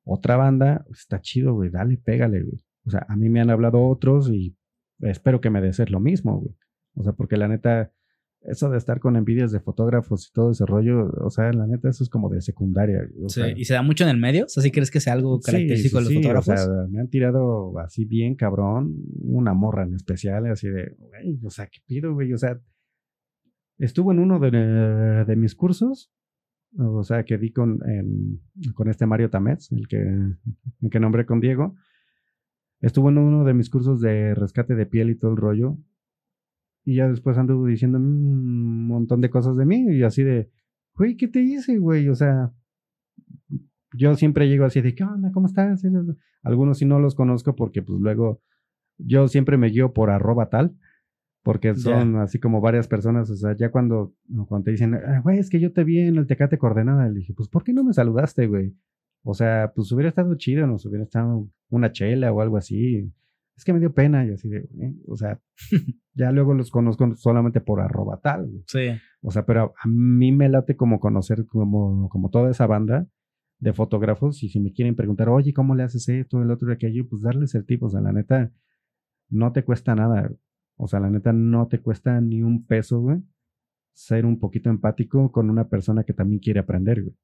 otra 0.03 0.35
banda, 0.35 0.85
está 0.91 1.21
chido, 1.21 1.53
güey, 1.53 1.69
dale, 1.69 1.97
pégale, 1.97 2.43
güey. 2.43 2.63
O 2.85 2.89
sea, 2.89 3.05
a 3.07 3.15
mí 3.15 3.29
me 3.29 3.39
han 3.39 3.49
hablado 3.49 3.81
otros 3.87 4.29
y 4.29 4.55
espero 4.99 5.41
que 5.41 5.49
me 5.49 5.61
desees 5.61 5.89
lo 5.89 5.99
mismo, 5.99 6.39
güey. 6.39 6.55
O 6.95 7.03
sea, 7.03 7.13
porque 7.13 7.37
la 7.37 7.47
neta, 7.47 7.93
eso 8.41 8.69
de 8.69 8.77
estar 8.77 8.99
con 8.99 9.15
envidias 9.15 9.51
de 9.51 9.61
fotógrafos 9.61 10.27
y 10.27 10.33
todo 10.33 10.51
ese 10.51 10.65
rollo, 10.65 11.09
o 11.21 11.29
sea, 11.29 11.51
la 11.53 11.65
neta, 11.65 11.89
eso 11.89 12.03
es 12.03 12.09
como 12.09 12.29
de 12.29 12.41
secundaria. 12.41 13.07
sí, 13.27 13.41
y 13.55 13.65
se 13.65 13.73
da 13.73 13.81
mucho 13.81 14.03
en 14.03 14.09
el 14.09 14.17
medio, 14.17 14.45
o 14.45 14.49
sea, 14.49 14.61
¿sí 14.61 14.71
crees 14.71 14.91
que 14.91 14.99
sea 14.99 15.13
algo 15.13 15.39
característico 15.39 15.99
de 15.99 16.03
los 16.05 16.13
fotógrafos? 16.13 16.53
O 16.53 16.57
sea, 16.57 16.87
me 16.89 16.99
han 16.99 17.09
tirado 17.09 17.79
así 17.79 18.05
bien 18.05 18.35
cabrón, 18.35 18.95
una 19.21 19.53
morra 19.53 19.83
en 19.83 19.93
especial, 19.93 20.45
así 20.47 20.67
de, 20.67 20.95
güey, 20.97 21.39
o 21.45 21.49
sea, 21.49 21.67
¿qué 21.67 21.79
pido, 21.85 22.13
güey? 22.13 22.33
O 22.33 22.37
sea, 22.37 22.59
estuvo 23.77 24.11
en 24.11 24.19
uno 24.19 24.39
de, 24.39 24.51
de 24.51 25.35
mis 25.37 25.55
cursos 25.55 26.11
o 26.77 27.03
sea, 27.03 27.23
que 27.23 27.37
di 27.37 27.51
con, 27.51 27.79
con 28.73 28.89
este 28.89 29.05
Mario 29.05 29.29
Tamets, 29.29 29.71
el 29.71 29.87
que, 29.87 29.97
el 29.99 30.89
que 30.89 30.99
nombré 30.99 31.25
con 31.25 31.39
Diego. 31.39 31.75
Estuvo 32.81 33.09
en 33.09 33.17
uno 33.17 33.43
de 33.45 33.53
mis 33.53 33.69
cursos 33.69 34.01
de 34.01 34.35
rescate 34.35 34.75
de 34.75 34.85
piel 34.85 35.09
y 35.09 35.15
todo 35.15 35.31
el 35.31 35.37
rollo. 35.37 35.77
Y 36.83 36.95
ya 36.95 37.07
después 37.07 37.37
anduvo 37.37 37.65
diciendo 37.67 37.97
un 37.97 38.87
montón 38.87 39.21
de 39.21 39.29
cosas 39.29 39.55
de 39.55 39.65
mí 39.65 39.85
y 39.89 40.03
así 40.03 40.23
de, 40.23 40.49
güey, 40.95 41.15
¿qué 41.15 41.27
te 41.27 41.41
hice, 41.41 41.77
güey? 41.77 42.09
O 42.09 42.15
sea, 42.15 42.51
yo 43.93 44.15
siempre 44.15 44.49
llego 44.49 44.65
así 44.65 44.81
de, 44.81 44.93
¿qué 44.95 45.03
onda? 45.03 45.31
¿Cómo 45.31 45.47
estás? 45.47 45.85
Algunos 46.41 46.79
sí 46.79 46.85
no 46.85 46.99
los 46.99 47.15
conozco 47.15 47.55
porque 47.55 47.81
pues 47.81 47.99
luego 47.99 48.41
yo 48.97 49.27
siempre 49.27 49.57
me 49.57 49.69
guío 49.69 49.93
por 49.93 50.09
arroba 50.09 50.49
tal 50.49 50.75
porque 51.43 51.75
son 51.75 52.15
así 52.15 52.39
como 52.39 52.61
varias 52.61 52.87
personas, 52.87 53.29
o 53.29 53.35
sea, 53.35 53.55
ya 53.55 53.69
cuando, 53.69 54.15
cuando 54.47 54.63
te 54.63 54.71
dicen, 54.71 54.95
ah, 54.95 55.19
güey, 55.21 55.39
es 55.39 55.49
que 55.49 55.59
yo 55.59 55.73
te 55.73 55.83
vi 55.83 55.99
en 55.99 56.15
el 56.15 56.25
Tecate 56.25 56.57
Coordenada, 56.57 57.07
le 57.09 57.19
dije, 57.19 57.33
pues, 57.33 57.49
¿por 57.49 57.65
qué 57.65 57.73
no 57.73 57.83
me 57.83 57.93
saludaste, 57.93 58.47
güey? 58.47 58.73
O 59.23 59.33
sea, 59.33 59.73
pues 59.75 59.91
hubiera 59.91 60.09
estado 60.09 60.35
chido, 60.35 60.65
nos 60.67 60.85
hubiera 60.85 61.03
estado 61.03 61.49
una 61.69 61.91
chela 61.91 62.31
o 62.31 62.41
algo 62.41 62.57
así. 62.57 63.11
Es 63.57 63.65
que 63.65 63.73
me 63.73 63.79
dio 63.79 63.93
pena, 63.93 64.25
y 64.25 64.31
así 64.31 64.49
de, 64.49 64.67
o 65.07 65.17
sea, 65.17 65.39
ya 66.13 66.31
luego 66.31 66.53
los 66.53 66.71
conozco 66.71 67.13
solamente 67.15 67.59
por 67.59 67.81
arroba 67.81 68.21
tal. 68.21 68.47
Güey. 68.47 68.63
Sí. 68.67 69.01
O 69.21 69.31
sea, 69.31 69.45
pero 69.45 69.73
a 69.77 69.87
mí 69.87 70.31
me 70.31 70.47
late 70.47 70.77
como 70.77 70.99
conocer 71.01 71.45
como, 71.45 72.07
como 72.09 72.29
toda 72.29 72.51
esa 72.51 72.67
banda 72.67 73.07
de 73.59 73.73
fotógrafos 73.73 74.43
y 74.43 74.49
si 74.49 74.59
me 74.61 74.71
quieren 74.71 74.95
preguntar, 74.95 75.29
oye, 75.29 75.53
¿cómo 75.53 75.75
le 75.75 75.83
haces 75.83 76.07
esto, 76.07 76.41
el 76.41 76.51
otro, 76.51 76.69
y 76.69 76.73
aquello? 76.73 77.07
Pues 77.07 77.21
darles 77.21 77.53
el 77.55 77.65
tipo, 77.65 77.87
o 77.87 77.89
sea, 77.89 78.01
la 78.01 78.13
neta, 78.13 78.51
no 79.29 79.51
te 79.51 79.63
cuesta 79.63 79.95
nada. 79.95 80.31
O 80.77 80.87
sea, 80.87 80.99
la 80.99 81.09
neta 81.09 81.33
no 81.33 81.67
te 81.67 81.79
cuesta 81.79 82.19
ni 82.21 82.41
un 82.41 82.65
peso, 82.65 82.99
güey, 82.99 83.21
ser 83.93 84.25
un 84.25 84.39
poquito 84.39 84.69
empático 84.69 85.31
con 85.31 85.49
una 85.49 85.69
persona 85.69 86.03
que 86.03 86.13
también 86.13 86.39
quiere 86.39 86.59
aprender, 86.59 87.03
güey. 87.03 87.15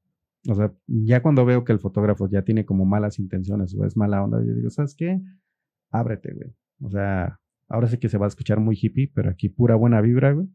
O 0.47 0.55
sea, 0.55 0.73
ya 0.87 1.21
cuando 1.21 1.45
veo 1.45 1.65
que 1.65 1.73
el 1.73 1.79
fotógrafo 1.79 2.29
ya 2.29 2.43
tiene 2.43 2.65
como 2.65 2.85
malas 2.85 3.19
intenciones 3.19 3.75
o 3.75 3.85
es 3.85 3.97
mala 3.97 4.23
onda, 4.23 4.41
yo 4.43 4.53
digo, 4.53 4.69
¿sabes 4.69 4.95
qué? 4.95 5.21
Ábrete, 5.91 6.33
güey. 6.33 6.55
O 6.81 6.89
sea, 6.89 7.39
ahora 7.67 7.87
sí 7.87 7.97
que 7.97 8.07
se 8.07 8.17
va 8.17 8.25
a 8.25 8.29
escuchar 8.29 8.59
muy 8.59 8.77
hippie, 8.79 9.11
pero 9.13 9.29
aquí 9.29 9.49
pura 9.49 9.75
buena 9.75 9.99
vibra, 10.01 10.31
güey. 10.31 10.47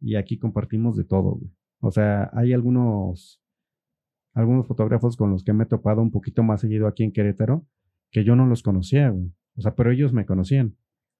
Y 0.00 0.16
aquí 0.16 0.38
compartimos 0.38 0.96
de 0.96 1.04
todo, 1.04 1.36
güey. 1.36 1.50
O 1.80 1.90
sea, 1.90 2.30
hay 2.34 2.52
algunos, 2.52 3.42
algunos 4.34 4.66
fotógrafos 4.66 5.16
con 5.16 5.30
los 5.30 5.44
que 5.44 5.52
me 5.52 5.64
he 5.64 5.66
topado 5.66 6.02
un 6.02 6.10
poquito 6.10 6.42
más 6.42 6.60
seguido 6.60 6.86
aquí 6.86 7.04
en 7.04 7.12
Querétaro, 7.12 7.66
que 8.10 8.24
yo 8.24 8.36
no 8.36 8.46
los 8.46 8.62
conocía, 8.62 9.08
güey. 9.10 9.32
O 9.56 9.62
sea, 9.62 9.74
pero 9.74 9.90
ellos 9.90 10.12
me 10.12 10.26
conocían. 10.26 10.76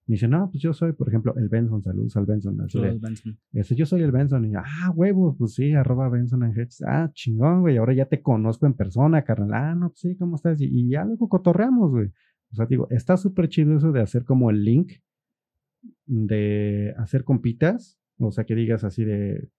Me 0.07 0.13
dice, 0.13 0.27
no, 0.27 0.49
pues 0.51 0.61
yo 0.61 0.71
soy, 0.71 0.93
por 0.93 1.07
ejemplo, 1.07 1.33
el 1.35 1.49
Benson, 1.49 1.81
saludos 1.81 2.15
al 2.15 2.27
Benson. 2.27 2.61
Así 2.61 2.79
Benson. 2.79 3.39
Este, 3.53 3.75
yo 3.75 3.87
soy 3.87 4.03
el 4.03 4.11
Benson. 4.11 4.45
Y 4.45 4.51
yo, 4.51 4.59
ah, 4.59 4.91
huevos, 4.91 5.35
pues 5.37 5.55
sí, 5.55 5.73
arroba 5.73 6.09
Benson 6.09 6.43
en 6.43 6.51
Hedges. 6.51 6.83
Ah, 6.85 7.09
chingón, 7.11 7.61
güey, 7.61 7.77
ahora 7.77 7.93
ya 7.93 8.05
te 8.05 8.21
conozco 8.21 8.67
en 8.67 8.75
persona, 8.75 9.23
carnal. 9.23 9.53
Ah, 9.53 9.73
no, 9.73 9.89
pues 9.89 10.01
sí, 10.01 10.15
¿cómo 10.15 10.35
estás? 10.35 10.61
Y, 10.61 10.89
ya 10.89 11.03
luego 11.03 11.27
cotorreamos, 11.27 11.89
güey. 11.89 12.11
O 12.51 12.55
sea, 12.55 12.67
digo, 12.67 12.87
está 12.91 13.17
súper 13.17 13.49
chido 13.49 13.75
eso 13.75 13.91
de 13.91 14.01
hacer 14.01 14.25
como 14.25 14.51
el 14.51 14.63
link, 14.63 14.91
de 16.05 16.93
hacer 16.97 17.23
compitas. 17.23 17.99
O 18.19 18.31
sea, 18.31 18.43
que 18.43 18.53
digas 18.53 18.83
así 18.83 19.03
de, 19.03 19.49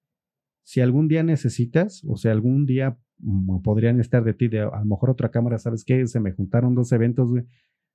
si 0.63 0.81
algún 0.81 1.09
día 1.09 1.25
necesitas, 1.25 2.05
o 2.07 2.17
sea, 2.17 2.31
algún 2.31 2.67
día 2.67 2.97
mm, 3.19 3.63
podrían 3.63 3.99
estar 3.99 4.23
de 4.23 4.33
ti, 4.33 4.47
de 4.47 4.61
a 4.61 4.79
lo 4.79 4.85
mejor 4.85 5.11
otra 5.11 5.31
cámara, 5.33 5.59
¿sabes 5.59 5.85
qué? 5.85 6.07
Se 6.07 6.21
me 6.21 6.31
juntaron 6.31 6.77
dos 6.77 6.93
eventos, 6.93 7.31
güey. 7.31 7.45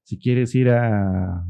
Si 0.03 0.19
quieres 0.19 0.53
ir 0.53 0.69
a 0.69 1.45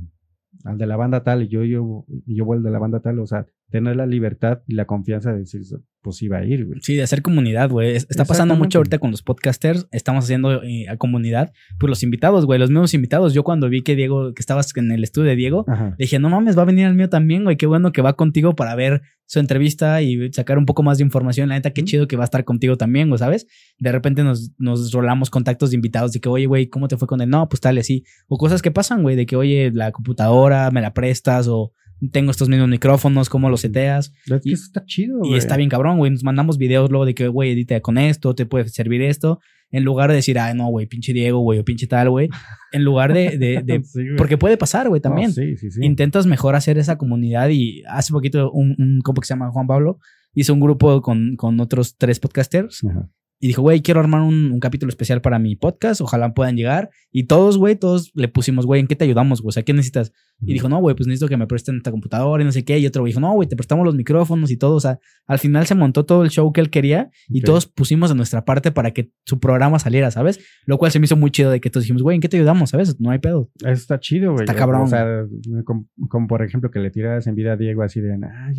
al 0.65 0.77
de 0.77 0.87
la 0.87 0.95
banda 0.97 1.23
tal 1.23 1.43
y 1.43 1.47
yo, 1.47 1.63
yo, 1.63 2.05
yo 2.25 2.51
al 2.53 2.63
de 2.63 2.71
la 2.71 2.79
banda 2.79 2.99
tal, 2.99 3.19
o 3.19 3.27
sea, 3.27 3.45
tener 3.71 3.95
la 3.95 4.05
libertad 4.05 4.61
y 4.67 4.75
la 4.75 4.85
confianza 4.85 5.31
de 5.31 5.39
decir, 5.39 5.61
pues 6.01 6.21
iba 6.21 6.37
a 6.37 6.45
ir, 6.45 6.65
güey. 6.65 6.79
Sí, 6.81 6.95
de 6.95 7.03
hacer 7.03 7.21
comunidad, 7.21 7.69
güey. 7.69 7.95
Está 7.95 8.25
pasando 8.25 8.55
mucho 8.55 8.79
ahorita 8.79 8.99
con 8.99 9.11
los 9.11 9.21
podcasters. 9.21 9.87
Estamos 9.91 10.25
haciendo 10.25 10.61
eh, 10.63 10.87
a 10.89 10.97
comunidad. 10.97 11.53
Pues 11.79 11.89
los 11.89 12.03
invitados, 12.03 12.45
güey, 12.45 12.59
los 12.59 12.69
mismos 12.69 12.93
invitados. 12.93 13.33
Yo 13.33 13.43
cuando 13.43 13.69
vi 13.69 13.81
que 13.81 13.95
Diego, 13.95 14.33
que 14.33 14.41
estabas 14.41 14.75
en 14.75 14.91
el 14.91 15.03
estudio 15.03 15.29
de 15.29 15.35
Diego, 15.35 15.65
dije, 15.97 16.19
no 16.19 16.29
mames, 16.29 16.57
va 16.57 16.63
a 16.63 16.65
venir 16.65 16.85
el 16.85 16.95
mío 16.95 17.09
también, 17.09 17.43
güey. 17.43 17.55
Qué 17.55 17.65
bueno 17.65 17.91
que 17.91 18.01
va 18.01 18.13
contigo 18.13 18.55
para 18.55 18.75
ver 18.75 19.01
su 19.25 19.39
entrevista 19.39 20.01
y 20.01 20.33
sacar 20.33 20.57
un 20.57 20.65
poco 20.65 20.83
más 20.83 20.97
de 20.97 21.05
información. 21.05 21.49
La 21.49 21.55
neta, 21.55 21.71
qué 21.71 21.83
chido 21.83 22.07
que 22.07 22.17
va 22.17 22.23
a 22.23 22.25
estar 22.25 22.43
contigo 22.43 22.77
también, 22.77 23.07
güey, 23.07 23.19
¿sabes? 23.19 23.47
De 23.79 23.91
repente 23.91 24.23
nos, 24.23 24.51
nos 24.57 24.91
rolamos 24.91 25.29
contactos 25.29 25.69
de 25.69 25.77
invitados 25.77 26.11
de 26.11 26.19
que, 26.19 26.27
oye, 26.27 26.47
güey, 26.47 26.67
¿cómo 26.67 26.89
te 26.89 26.97
fue 26.97 27.07
con 27.07 27.21
él? 27.21 27.29
No, 27.29 27.47
pues 27.47 27.61
tal, 27.61 27.77
así. 27.77 28.03
O 28.27 28.37
cosas 28.37 28.61
que 28.61 28.71
pasan, 28.71 29.03
güey, 29.03 29.15
de 29.15 29.25
que, 29.25 29.37
oye, 29.37 29.71
la 29.73 29.91
computadora 29.91 30.69
me 30.71 30.81
la 30.81 30.93
prestas 30.93 31.47
o 31.47 31.71
tengo 32.11 32.31
estos 32.31 32.49
mismos 32.49 32.67
micrófonos, 32.69 33.29
cómo 33.29 33.49
los 33.49 33.61
seteas. 33.61 34.13
Es 34.25 34.41
que 34.41 34.51
eso 34.53 34.65
está 34.65 34.85
chido, 34.85 35.21
Y 35.23 35.35
está 35.35 35.57
bien 35.57 35.69
cabrón, 35.69 35.97
güey. 35.97 36.11
Nos 36.11 36.23
mandamos 36.23 36.57
videos 36.57 36.89
luego 36.89 37.05
de 37.05 37.13
que, 37.13 37.27
güey, 37.27 37.51
edita 37.51 37.79
con 37.81 37.97
esto, 37.97 38.33
te 38.33 38.45
puede 38.45 38.67
servir 38.69 39.01
esto. 39.01 39.39
En 39.69 39.83
lugar 39.83 40.09
de 40.09 40.15
decir, 40.15 40.37
ay, 40.37 40.53
no, 40.53 40.67
güey, 40.67 40.85
pinche 40.87 41.13
Diego, 41.13 41.39
güey, 41.39 41.59
o 41.59 41.63
pinche 41.63 41.87
tal, 41.87 42.09
güey. 42.09 42.29
En 42.73 42.85
lugar 42.85 43.13
de. 43.13 43.37
de, 43.37 43.83
porque 44.17 44.37
puede 44.37 44.55
pasar, 44.57 44.87
güey, 44.87 45.01
también. 45.01 45.33
sí, 45.33 45.57
sí, 45.57 45.71
sí. 45.71 45.79
Intentas 45.83 46.25
mejor 46.25 46.55
hacer 46.55 46.77
esa 46.77 46.97
comunidad 46.97 47.49
y 47.49 47.83
hace 47.87 48.13
poquito 48.13 48.49
un, 48.51 48.75
un 48.77 49.01
compa 49.01 49.21
que 49.21 49.27
se 49.27 49.33
llama 49.33 49.51
Juan 49.51 49.67
Pablo 49.67 49.99
hizo 50.33 50.53
un 50.53 50.61
grupo 50.61 51.01
con, 51.01 51.35
con 51.35 51.59
otros 51.59 51.97
tres 51.97 52.19
podcasters. 52.19 52.83
Ajá. 52.85 53.09
Y 53.43 53.47
dijo, 53.47 53.63
güey, 53.63 53.81
quiero 53.81 53.99
armar 53.99 54.21
un, 54.21 54.59
capítulo 54.59 54.91
especial 54.91 55.19
para 55.19 55.39
mi 55.39 55.55
podcast, 55.55 55.99
ojalá 55.99 56.31
puedan 56.35 56.55
llegar. 56.55 56.91
Y 57.11 57.23
todos, 57.23 57.57
güey, 57.57 57.75
todos 57.75 58.11
le 58.13 58.27
pusimos, 58.27 58.67
güey, 58.67 58.81
¿en 58.81 58.87
qué 58.87 58.95
te 58.95 59.03
ayudamos, 59.03 59.41
güey? 59.41 59.49
O 59.49 59.51
sea, 59.51 59.63
¿qué 59.63 59.73
necesitas? 59.73 60.13
Y 60.43 60.53
dijo, 60.53 60.67
no, 60.69 60.79
güey, 60.79 60.95
pues 60.95 61.07
necesito 61.07 61.27
que 61.27 61.37
me 61.37 61.45
presten 61.45 61.77
esta 61.77 61.91
computadora 61.91 62.41
y 62.41 62.45
no 62.45 62.51
sé 62.51 62.65
qué. 62.65 62.79
Y 62.79 62.85
otro 62.87 63.03
dijo, 63.03 63.19
no, 63.19 63.31
güey, 63.33 63.47
te 63.47 63.55
prestamos 63.55 63.85
los 63.85 63.95
micrófonos 63.95 64.49
y 64.51 64.57
todo. 64.57 64.75
O 64.75 64.79
sea, 64.79 64.99
al 65.27 65.39
final 65.39 65.67
se 65.67 65.75
montó 65.75 66.05
todo 66.05 66.23
el 66.23 66.29
show 66.29 66.51
que 66.51 66.61
él 66.61 66.69
quería 66.69 67.11
y 67.29 67.41
todos 67.41 67.67
pusimos 67.67 68.09
de 68.09 68.15
nuestra 68.15 68.43
parte 68.43 68.71
para 68.71 68.91
que 68.91 69.11
su 69.25 69.39
programa 69.39 69.77
saliera, 69.79 70.09
¿sabes? 70.09 70.39
Lo 70.65 70.77
cual 70.77 70.91
se 70.91 70.99
me 70.99 71.05
hizo 71.05 71.15
muy 71.15 71.31
chido 71.31 71.51
de 71.51 71.61
que 71.61 71.69
todos 71.69 71.83
dijimos, 71.83 72.01
güey, 72.01 72.15
¿en 72.15 72.21
qué 72.21 72.29
te 72.29 72.37
ayudamos? 72.37 72.71
¿Sabes? 72.71 72.99
No 72.99 73.11
hay 73.11 73.19
pedo. 73.19 73.51
Eso 73.59 73.71
está 73.71 73.99
chido, 73.99 74.31
güey. 74.33 74.45
Está 74.45 74.55
cabrón. 74.55 74.81
O 74.81 74.87
sea, 74.87 75.25
como, 75.63 76.27
por 76.27 76.43
ejemplo 76.43 76.71
que 76.71 76.79
le 76.79 76.89
tiras 76.89 77.27
en 77.27 77.35
vida 77.35 77.53
a 77.53 77.57
Diego 77.57 77.83
así 77.83 78.01
de, 78.01 78.13
ah, 78.13 78.51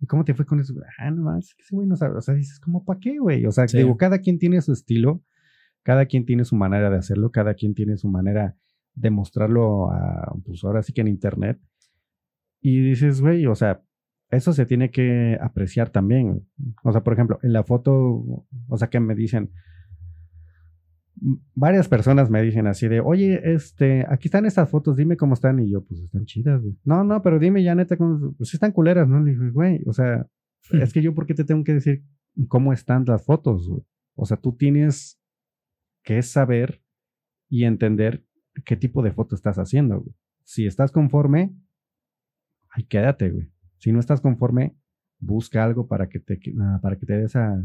¿y 0.00 0.06
cómo 0.06 0.24
te 0.24 0.34
fue 0.34 0.46
con 0.46 0.60
eso? 0.60 0.74
Ah, 0.98 1.10
no 1.10 1.22
más, 1.22 1.54
ese 1.58 1.74
güey 1.74 1.88
no 1.88 1.96
sabe. 1.96 2.16
O 2.16 2.20
sea, 2.20 2.34
dices, 2.34 2.60
¿cómo 2.60 2.84
para 2.84 3.00
qué, 3.00 3.18
güey? 3.18 3.44
O 3.46 3.52
sea, 3.52 3.66
digo, 3.66 3.96
cada 3.96 4.18
quien 4.18 4.38
tiene 4.38 4.60
su 4.60 4.72
estilo 4.72 5.22
cada 5.84 6.06
quien 6.06 6.24
tiene 6.24 6.44
su 6.44 6.56
manera 6.56 6.90
de 6.90 6.96
hacerlo, 6.96 7.30
cada 7.30 7.54
quien 7.54 7.74
tiene 7.74 7.96
su 7.96 8.08
manera 8.08 8.56
de 8.94 9.10
mostrarlo, 9.10 9.90
a, 9.90 10.34
pues 10.44 10.62
ahora 10.64 10.82
sí 10.82 10.92
que 10.92 11.00
en 11.00 11.08
internet. 11.08 11.58
Y 12.60 12.80
dices, 12.80 13.20
güey, 13.20 13.46
o 13.46 13.54
sea, 13.54 13.82
eso 14.30 14.52
se 14.52 14.66
tiene 14.66 14.90
que 14.90 15.38
apreciar 15.40 15.90
también. 15.90 16.46
O 16.82 16.92
sea, 16.92 17.02
por 17.02 17.12
ejemplo, 17.12 17.38
en 17.42 17.52
la 17.52 17.64
foto, 17.64 17.92
o 18.68 18.76
sea, 18.78 18.88
que 18.88 19.00
me 19.00 19.14
dicen, 19.14 19.50
varias 21.54 21.88
personas 21.88 22.30
me 22.30 22.42
dicen 22.42 22.66
así 22.66 22.88
de, 22.88 23.00
oye, 23.00 23.40
este, 23.54 24.04
aquí 24.08 24.28
están 24.28 24.46
estas 24.46 24.68
fotos, 24.68 24.96
dime 24.96 25.16
cómo 25.16 25.34
están. 25.34 25.58
Y 25.60 25.70
yo, 25.70 25.84
pues 25.84 26.00
están 26.00 26.24
chidas, 26.24 26.62
güey. 26.62 26.76
No, 26.84 27.04
no, 27.04 27.22
pero 27.22 27.38
dime 27.38 27.62
ya 27.62 27.74
neta, 27.74 27.96
pues 27.96 28.54
están 28.54 28.72
culeras, 28.72 29.08
¿no? 29.08 29.22
Le 29.22 29.32
dije, 29.32 29.50
güey, 29.50 29.82
o 29.86 29.92
sea, 29.92 30.26
hmm. 30.70 30.82
es 30.82 30.92
que 30.92 31.02
yo, 31.02 31.14
¿por 31.14 31.26
qué 31.26 31.34
te 31.34 31.44
tengo 31.44 31.64
que 31.64 31.74
decir 31.74 32.04
cómo 32.48 32.72
están 32.72 33.04
las 33.06 33.24
fotos, 33.24 33.68
güey? 33.68 33.82
O 34.16 34.26
sea, 34.26 34.36
tú 34.36 34.56
tienes 34.56 35.20
que 36.02 36.22
saber 36.22 36.82
y 37.48 37.64
entender 37.64 38.24
qué 38.64 38.76
tipo 38.76 39.02
de 39.02 39.12
foto 39.12 39.34
estás 39.34 39.58
haciendo, 39.58 40.00
güey. 40.00 40.14
Si 40.44 40.66
estás 40.66 40.92
conforme, 40.92 41.54
ahí 42.70 42.84
quédate, 42.84 43.30
güey. 43.30 43.50
Si 43.78 43.92
no 43.92 44.00
estás 44.00 44.20
conforme, 44.20 44.76
busca 45.18 45.64
algo 45.64 45.86
para 45.88 46.08
que 46.08 46.20
te, 46.20 46.38
ah, 46.60 46.78
para 46.82 46.96
que 46.98 47.06
te 47.06 47.14
dé 47.14 47.24
esa, 47.24 47.56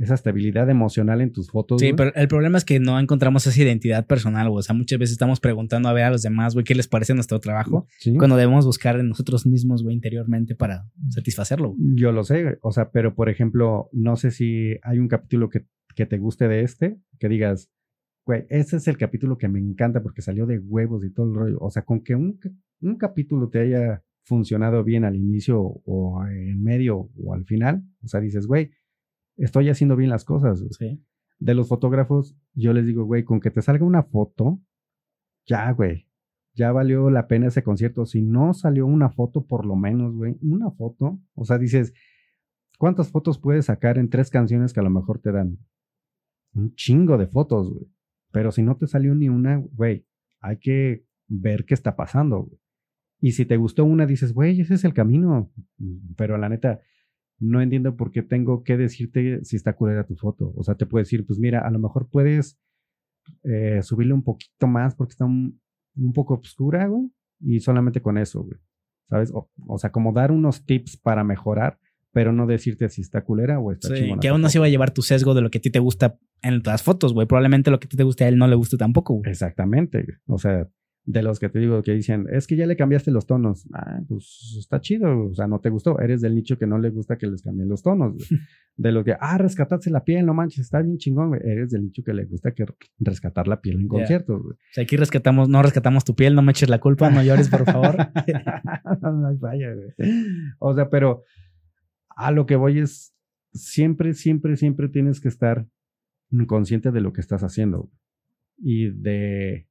esa 0.00 0.14
estabilidad 0.14 0.68
emocional 0.70 1.20
en 1.20 1.30
tus 1.30 1.50
fotos. 1.50 1.80
Sí, 1.80 1.92
pero 1.92 2.12
el 2.14 2.26
problema 2.26 2.58
es 2.58 2.64
que 2.64 2.80
no 2.80 2.98
encontramos 2.98 3.46
esa 3.46 3.62
identidad 3.62 4.06
personal, 4.06 4.48
güey. 4.48 4.60
O 4.60 4.62
sea, 4.62 4.74
muchas 4.74 4.98
veces 4.98 5.12
estamos 5.12 5.40
preguntando 5.40 5.88
a 5.88 5.92
ver 5.92 6.04
a 6.04 6.10
los 6.10 6.22
demás, 6.22 6.54
güey, 6.54 6.64
qué 6.64 6.74
les 6.74 6.88
parece 6.88 7.14
nuestro 7.14 7.38
trabajo, 7.38 7.86
cuando 8.16 8.36
debemos 8.36 8.64
buscar 8.64 8.98
en 8.98 9.08
nosotros 9.08 9.46
mismos, 9.46 9.82
güey, 9.82 9.94
interiormente 9.94 10.54
para 10.54 10.88
satisfacerlo. 11.10 11.74
Yo 11.78 12.12
lo 12.12 12.24
sé. 12.24 12.58
O 12.62 12.72
sea, 12.72 12.90
pero 12.90 13.14
por 13.14 13.28
ejemplo, 13.28 13.88
no 13.92 14.16
sé 14.16 14.30
si 14.30 14.76
hay 14.82 14.98
un 14.98 15.08
capítulo 15.08 15.48
que, 15.48 15.66
que 15.94 16.06
te 16.06 16.18
guste 16.18 16.48
de 16.48 16.62
este, 16.62 16.98
que 17.18 17.28
digas, 17.28 17.70
güey, 18.30 18.46
ese 18.48 18.76
es 18.76 18.86
el 18.86 18.96
capítulo 18.96 19.36
que 19.36 19.48
me 19.48 19.58
encanta 19.58 20.04
porque 20.04 20.22
salió 20.22 20.46
de 20.46 20.60
huevos 20.60 21.04
y 21.04 21.10
todo 21.10 21.26
el 21.26 21.34
rollo. 21.34 21.58
O 21.60 21.68
sea, 21.68 21.82
con 21.82 22.00
que 22.00 22.14
un, 22.14 22.38
un 22.80 22.96
capítulo 22.96 23.48
te 23.48 23.58
haya 23.58 24.04
funcionado 24.22 24.84
bien 24.84 25.04
al 25.04 25.16
inicio 25.16 25.60
o 25.60 26.24
en 26.26 26.62
medio 26.62 27.10
o 27.20 27.34
al 27.34 27.44
final, 27.44 27.82
o 28.04 28.06
sea, 28.06 28.20
dices, 28.20 28.46
güey, 28.46 28.70
estoy 29.36 29.68
haciendo 29.68 29.96
bien 29.96 30.10
las 30.10 30.24
cosas. 30.24 30.62
De 31.40 31.54
los 31.54 31.68
fotógrafos, 31.68 32.36
yo 32.54 32.72
les 32.72 32.86
digo, 32.86 33.04
güey, 33.04 33.24
con 33.24 33.40
que 33.40 33.50
te 33.50 33.62
salga 33.62 33.84
una 33.84 34.04
foto, 34.04 34.60
ya, 35.44 35.72
güey, 35.72 36.06
ya 36.54 36.70
valió 36.70 37.10
la 37.10 37.26
pena 37.26 37.48
ese 37.48 37.64
concierto. 37.64 38.06
Si 38.06 38.22
no 38.22 38.54
salió 38.54 38.86
una 38.86 39.10
foto, 39.10 39.44
por 39.44 39.66
lo 39.66 39.74
menos, 39.74 40.14
güey, 40.14 40.38
una 40.40 40.70
foto. 40.70 41.18
O 41.34 41.44
sea, 41.44 41.58
dices, 41.58 41.92
¿cuántas 42.78 43.10
fotos 43.10 43.40
puedes 43.40 43.64
sacar 43.64 43.98
en 43.98 44.08
tres 44.08 44.30
canciones 44.30 44.72
que 44.72 44.78
a 44.78 44.84
lo 44.84 44.90
mejor 44.90 45.18
te 45.18 45.32
dan? 45.32 45.58
Un 46.54 46.76
chingo 46.76 47.18
de 47.18 47.26
fotos, 47.26 47.72
güey. 47.72 47.90
Pero 48.32 48.52
si 48.52 48.62
no 48.62 48.76
te 48.76 48.86
salió 48.86 49.14
ni 49.14 49.28
una, 49.28 49.56
güey, 49.56 50.06
hay 50.40 50.58
que 50.58 51.04
ver 51.28 51.64
qué 51.64 51.74
está 51.74 51.96
pasando, 51.96 52.44
güey. 52.44 52.58
Y 53.22 53.32
si 53.32 53.44
te 53.44 53.56
gustó 53.56 53.84
una, 53.84 54.06
dices, 54.06 54.32
güey, 54.32 54.60
ese 54.60 54.74
es 54.74 54.84
el 54.84 54.94
camino. 54.94 55.52
Pero 56.16 56.38
la 56.38 56.48
neta, 56.48 56.80
no 57.38 57.60
entiendo 57.60 57.96
por 57.96 58.12
qué 58.12 58.22
tengo 58.22 58.62
que 58.62 58.76
decirte 58.76 59.44
si 59.44 59.56
está 59.56 59.74
culera 59.74 60.06
tu 60.06 60.16
foto. 60.16 60.52
O 60.56 60.62
sea, 60.62 60.74
te 60.74 60.86
puedo 60.86 61.02
decir, 61.02 61.26
pues 61.26 61.38
mira, 61.38 61.66
a 61.66 61.70
lo 61.70 61.78
mejor 61.78 62.08
puedes 62.08 62.58
eh, 63.42 63.80
subirle 63.82 64.14
un 64.14 64.22
poquito 64.22 64.66
más 64.66 64.94
porque 64.94 65.12
está 65.12 65.24
un, 65.24 65.60
poco 66.14 66.34
oscura, 66.34 66.86
güey, 66.86 67.10
y 67.40 67.60
solamente 67.60 68.00
con 68.00 68.16
eso, 68.16 68.42
güey. 68.42 68.58
¿Sabes? 69.08 69.32
O, 69.34 69.78
sea, 69.78 69.90
como 69.90 70.12
dar 70.12 70.30
unos 70.30 70.64
tips 70.64 70.96
para 70.96 71.24
mejorar, 71.24 71.78
pero 72.12 72.32
no 72.32 72.46
decirte 72.46 72.88
si 72.88 73.00
está 73.00 73.24
culera 73.24 73.58
o 73.58 73.72
está 73.72 73.88
sí, 73.88 74.12
Que 74.20 74.28
aún 74.28 74.44
así 74.44 74.58
va 74.58 74.66
a 74.66 74.68
llevar 74.68 74.92
tu 74.92 75.02
sesgo 75.02 75.34
de 75.34 75.40
lo 75.40 75.50
que 75.50 75.58
a 75.58 75.60
ti 75.60 75.70
te 75.70 75.80
gusta 75.80 76.16
en 76.42 76.62
las 76.64 76.82
fotos, 76.82 77.12
güey. 77.12 77.26
Probablemente 77.26 77.70
lo 77.70 77.80
que 77.80 77.88
te 77.88 78.02
guste 78.02 78.24
a 78.24 78.28
él 78.28 78.38
no 78.38 78.46
le 78.46 78.56
guste 78.56 78.76
tampoco, 78.76 79.14
güey. 79.14 79.30
Exactamente. 79.30 80.04
O 80.26 80.38
sea, 80.38 80.68
de 81.04 81.22
los 81.22 81.40
que 81.40 81.48
te 81.48 81.58
digo 81.58 81.82
que 81.82 81.92
dicen, 81.92 82.26
es 82.30 82.46
que 82.46 82.56
ya 82.56 82.66
le 82.66 82.76
cambiaste 82.76 83.10
los 83.10 83.26
tonos. 83.26 83.66
Ah, 83.72 84.00
pues 84.08 84.56
está 84.58 84.80
chido, 84.80 85.28
o 85.30 85.34
sea, 85.34 85.46
no 85.46 85.60
te 85.60 85.70
gustó. 85.70 85.98
Eres 85.98 86.20
del 86.20 86.34
nicho 86.34 86.58
que 86.58 86.66
no 86.66 86.78
le 86.78 86.90
gusta 86.90 87.16
que 87.16 87.26
les 87.26 87.42
cambien 87.42 87.68
los 87.68 87.82
tonos. 87.82 88.14
De 88.76 88.92
los 88.92 89.04
que, 89.04 89.14
ah, 89.18 89.36
rescatarse 89.36 89.90
la 89.90 90.04
piel, 90.04 90.24
no 90.24 90.32
manches, 90.32 90.60
está 90.60 90.80
bien 90.80 90.96
chingón, 90.96 91.28
güey. 91.28 91.40
Eres 91.44 91.70
del 91.70 91.82
nicho 91.82 92.02
que 92.02 92.14
le 92.14 92.24
gusta 92.24 92.52
que 92.52 92.64
rescatar 92.98 93.46
la 93.46 93.60
piel 93.60 93.78
en 93.78 93.88
conciertos, 93.88 94.42
güey. 94.42 94.54
O 94.54 94.72
sea, 94.72 94.84
aquí 94.84 94.96
rescatamos, 94.96 95.50
no 95.50 95.62
rescatamos 95.62 96.04
tu 96.04 96.14
piel, 96.14 96.34
no 96.34 96.40
me 96.40 96.52
eches 96.52 96.70
la 96.70 96.78
culpa, 96.78 97.10
no 97.10 97.22
llores, 97.22 97.50
por 97.50 97.66
favor. 97.66 97.96
no 99.02 99.36
vaya, 99.38 99.74
güey. 99.74 100.14
O 100.60 100.74
sea, 100.74 100.88
pero 100.88 101.24
a 102.08 102.30
lo 102.30 102.46
que 102.46 102.56
voy 102.56 102.78
es, 102.78 103.14
siempre, 103.52 104.14
siempre, 104.14 104.56
siempre 104.56 104.88
tienes 104.88 105.20
que 105.20 105.28
estar 105.28 105.66
consciente 106.46 106.90
de 106.90 107.00
lo 107.00 107.12
que 107.12 107.20
estás 107.20 107.42
haciendo 107.42 107.90
y 108.56 108.90
de 108.90 109.66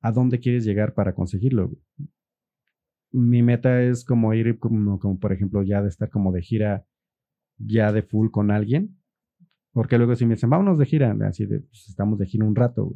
a 0.00 0.12
dónde 0.12 0.40
quieres 0.40 0.64
llegar 0.64 0.94
para 0.94 1.14
conseguirlo. 1.14 1.76
Mi 3.10 3.42
meta 3.42 3.82
es 3.82 4.04
como 4.04 4.34
ir, 4.34 4.58
como, 4.58 4.98
como 4.98 5.18
por 5.18 5.32
ejemplo, 5.32 5.62
ya 5.62 5.82
de 5.82 5.88
estar 5.88 6.10
como 6.10 6.32
de 6.32 6.42
gira, 6.42 6.86
ya 7.58 7.92
de 7.92 8.02
full 8.02 8.30
con 8.30 8.50
alguien. 8.50 8.96
Porque 9.72 9.98
luego 9.98 10.14
si 10.16 10.26
me 10.26 10.34
dicen, 10.34 10.50
vámonos 10.50 10.78
de 10.78 10.86
gira, 10.86 11.16
así 11.26 11.46
de, 11.46 11.60
pues, 11.60 11.88
estamos 11.88 12.18
de 12.18 12.26
gira 12.26 12.44
un 12.44 12.56
rato, 12.56 12.94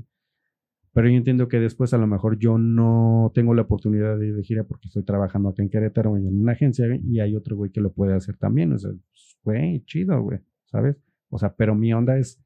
Pero 0.92 1.08
yo 1.08 1.16
entiendo 1.16 1.48
que 1.48 1.58
después 1.60 1.94
a 1.94 1.98
lo 1.98 2.06
mejor 2.06 2.38
yo 2.38 2.58
no 2.58 3.32
tengo 3.34 3.54
la 3.54 3.62
oportunidad 3.62 4.18
de 4.18 4.28
ir 4.28 4.36
de 4.36 4.42
gira 4.42 4.64
porque 4.64 4.88
estoy 4.88 5.04
trabajando 5.04 5.48
acá 5.48 5.62
en 5.62 5.70
Querétaro 5.70 6.16
en 6.16 6.26
una 6.26 6.52
agencia 6.52 6.86
y 7.02 7.20
hay 7.20 7.34
otro 7.34 7.56
güey 7.56 7.70
que 7.70 7.80
lo 7.80 7.92
puede 7.92 8.14
hacer 8.14 8.36
también. 8.36 8.72
O 8.72 8.78
sea, 8.78 8.90
pues, 8.90 9.38
güey, 9.42 9.84
chido, 9.84 10.20
güey, 10.22 10.40
¿sabes? 10.66 10.96
O 11.30 11.38
sea, 11.38 11.54
pero 11.54 11.74
mi 11.74 11.94
onda 11.94 12.18
es 12.18 12.42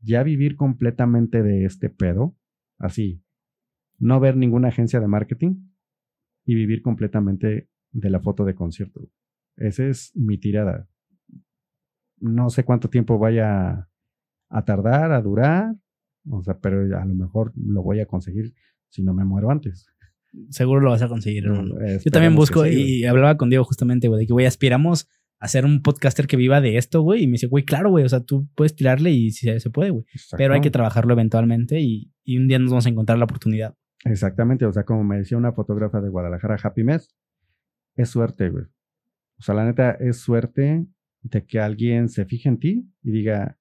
ya 0.00 0.22
vivir 0.22 0.56
completamente 0.56 1.42
de 1.42 1.64
este 1.64 1.90
pedo, 1.90 2.36
así, 2.78 3.22
no 3.98 4.18
ver 4.20 4.36
ninguna 4.36 4.68
agencia 4.68 5.00
de 5.00 5.06
marketing 5.06 5.56
y 6.44 6.54
vivir 6.54 6.82
completamente 6.82 7.68
de 7.92 8.10
la 8.10 8.20
foto 8.20 8.44
de 8.44 8.54
concierto. 8.54 9.08
Esa 9.56 9.86
es 9.86 10.12
mi 10.16 10.38
tirada. 10.38 10.88
No 12.18 12.50
sé 12.50 12.64
cuánto 12.64 12.88
tiempo 12.88 13.18
vaya 13.18 13.88
a 14.48 14.64
tardar, 14.64 15.12
a 15.12 15.22
durar, 15.22 15.74
o 16.28 16.42
sea, 16.42 16.58
pero 16.58 16.98
a 16.98 17.04
lo 17.04 17.14
mejor 17.14 17.52
lo 17.56 17.82
voy 17.82 18.00
a 18.00 18.06
conseguir 18.06 18.54
si 18.88 19.02
no 19.02 19.14
me 19.14 19.24
muero 19.24 19.50
antes. 19.50 19.86
Seguro 20.48 20.80
lo 20.80 20.90
vas 20.90 21.02
a 21.02 21.08
conseguir. 21.08 21.44
Yo 21.44 22.10
también 22.10 22.36
busco 22.36 22.66
y 22.66 23.04
hablaba 23.04 23.36
con 23.36 23.50
Diego 23.50 23.64
justamente, 23.64 24.08
güey, 24.08 24.20
de 24.20 24.26
que, 24.26 24.32
güey, 24.32 24.46
aspiramos 24.46 25.08
a 25.40 25.48
ser 25.48 25.64
un 25.64 25.82
podcaster 25.82 26.26
que 26.26 26.36
viva 26.36 26.60
de 26.60 26.76
esto, 26.76 27.00
güey. 27.00 27.24
Y 27.24 27.26
me 27.26 27.32
dice, 27.32 27.46
güey, 27.46 27.64
claro, 27.64 27.90
güey, 27.90 28.04
o 28.04 28.08
sea, 28.08 28.20
tú 28.20 28.48
puedes 28.54 28.76
tirarle 28.76 29.10
y 29.10 29.30
se, 29.30 29.58
se 29.58 29.70
puede, 29.70 29.90
güey. 29.90 30.04
Pero 30.36 30.54
hay 30.54 30.60
que 30.60 30.70
trabajarlo 30.70 31.14
eventualmente 31.14 31.80
y, 31.80 32.12
y 32.22 32.36
un 32.36 32.46
día 32.46 32.58
nos 32.58 32.70
vamos 32.70 32.86
a 32.86 32.90
encontrar 32.90 33.18
la 33.18 33.24
oportunidad. 33.24 33.74
Exactamente, 34.04 34.66
o 34.66 34.72
sea, 34.72 34.84
como 34.84 35.02
me 35.02 35.18
decía 35.18 35.38
una 35.38 35.52
fotógrafa 35.52 36.00
de 36.00 36.10
Guadalajara, 36.10 36.58
Happy 36.62 36.84
Mess, 36.84 37.14
es 37.96 38.10
suerte, 38.10 38.50
güey. 38.50 38.64
O 39.38 39.42
sea, 39.42 39.54
la 39.54 39.64
neta 39.64 39.92
es 39.92 40.18
suerte 40.18 40.86
de 41.22 41.46
que 41.46 41.58
alguien 41.58 42.08
se 42.08 42.26
fije 42.26 42.48
en 42.48 42.58
ti 42.58 42.90
y 43.02 43.10
diga, 43.10 43.58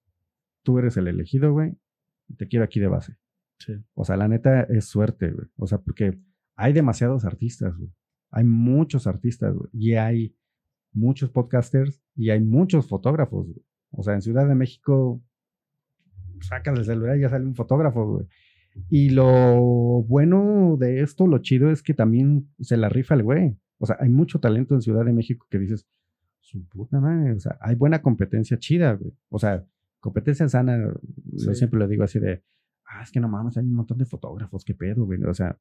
tú 0.63 0.79
eres 0.79 0.97
el 0.97 1.07
elegido, 1.07 1.53
güey, 1.53 1.77
te 2.37 2.47
quiero 2.47 2.65
aquí 2.65 2.79
de 2.79 2.87
base. 2.87 3.15
Sí. 3.59 3.73
O 3.93 4.03
sea, 4.03 4.17
la 4.17 4.27
neta 4.27 4.63
es 4.63 4.85
suerte, 4.85 5.31
güey. 5.31 5.47
O 5.55 5.67
sea, 5.67 5.79
porque 5.79 6.19
hay 6.55 6.73
demasiados 6.73 7.25
artistas, 7.25 7.75
güey. 7.77 7.91
Hay 8.31 8.43
muchos 8.43 9.07
artistas, 9.07 9.53
güey. 9.53 9.69
Y 9.73 9.93
hay 9.95 10.35
muchos 10.93 11.29
podcasters 11.29 12.01
y 12.15 12.29
hay 12.29 12.41
muchos 12.41 12.87
fotógrafos, 12.87 13.47
güey. 13.47 13.65
O 13.91 14.03
sea, 14.03 14.13
en 14.13 14.21
Ciudad 14.21 14.47
de 14.47 14.55
México, 14.55 15.21
sacas 16.41 16.77
el 16.77 16.85
celular 16.85 17.17
y 17.17 17.21
ya 17.21 17.29
sale 17.29 17.45
un 17.45 17.55
fotógrafo, 17.55 18.05
güey. 18.05 18.27
Y 18.89 19.09
lo 19.09 20.03
bueno 20.03 20.77
de 20.79 21.01
esto, 21.01 21.27
lo 21.27 21.39
chido 21.39 21.71
es 21.71 21.83
que 21.83 21.93
también 21.93 22.49
se 22.59 22.77
la 22.77 22.89
rifa 22.89 23.15
el 23.15 23.23
güey. 23.23 23.57
O 23.77 23.85
sea, 23.85 23.97
hay 23.99 24.09
mucho 24.09 24.39
talento 24.39 24.75
en 24.75 24.81
Ciudad 24.81 25.05
de 25.05 25.13
México 25.13 25.47
que 25.49 25.59
dices, 25.59 25.87
su 26.39 26.65
puta 26.67 26.99
madre, 26.99 27.33
o 27.33 27.39
sea, 27.39 27.57
hay 27.61 27.75
buena 27.75 28.01
competencia 28.01 28.57
chida, 28.57 28.93
güey. 28.93 29.13
O 29.29 29.39
sea, 29.39 29.63
competencia 29.99 30.47
sana, 30.49 30.93
yo 31.33 31.53
siempre 31.53 31.79
lo 31.79 31.87
digo 31.87 32.03
así 32.03 32.19
de, 32.19 32.43
ah, 32.85 33.03
es 33.03 33.11
que 33.11 33.19
no 33.19 33.27
mames, 33.29 33.57
hay 33.57 33.65
un 33.65 33.73
montón 33.73 33.97
de 33.97 34.05
fotógrafos, 34.05 34.63
qué 34.65 34.73
pedo, 34.73 35.05
güey. 35.05 35.23
O 35.23 35.33
sea, 35.33 35.57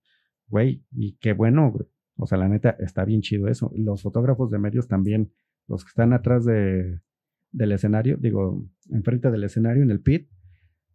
güey, 0.49 0.83
y 0.93 1.13
qué 1.21 1.33
bueno, 1.33 1.71
güey. 1.71 1.87
O 2.19 2.27
sea, 2.27 2.37
la 2.39 2.49
neta, 2.49 2.71
está 2.79 3.05
bien 3.05 3.21
chido 3.23 3.49
eso. 3.49 3.71
Los 3.75 4.03
fotógrafos 4.03 4.51
de 4.51 4.59
medios 4.59 4.89
también, 4.89 5.31
los 5.69 5.85
que 5.85 5.89
están 5.89 6.13
atrás 6.13 6.45
de, 6.45 7.01
del 7.53 7.73
escenario, 7.73 8.17
digo, 8.19 8.67
enfrente 8.91 9.31
del 9.31 9.45
escenario, 9.45 9.83
en 9.83 9.91
el 9.91 10.01
pit, 10.01 10.29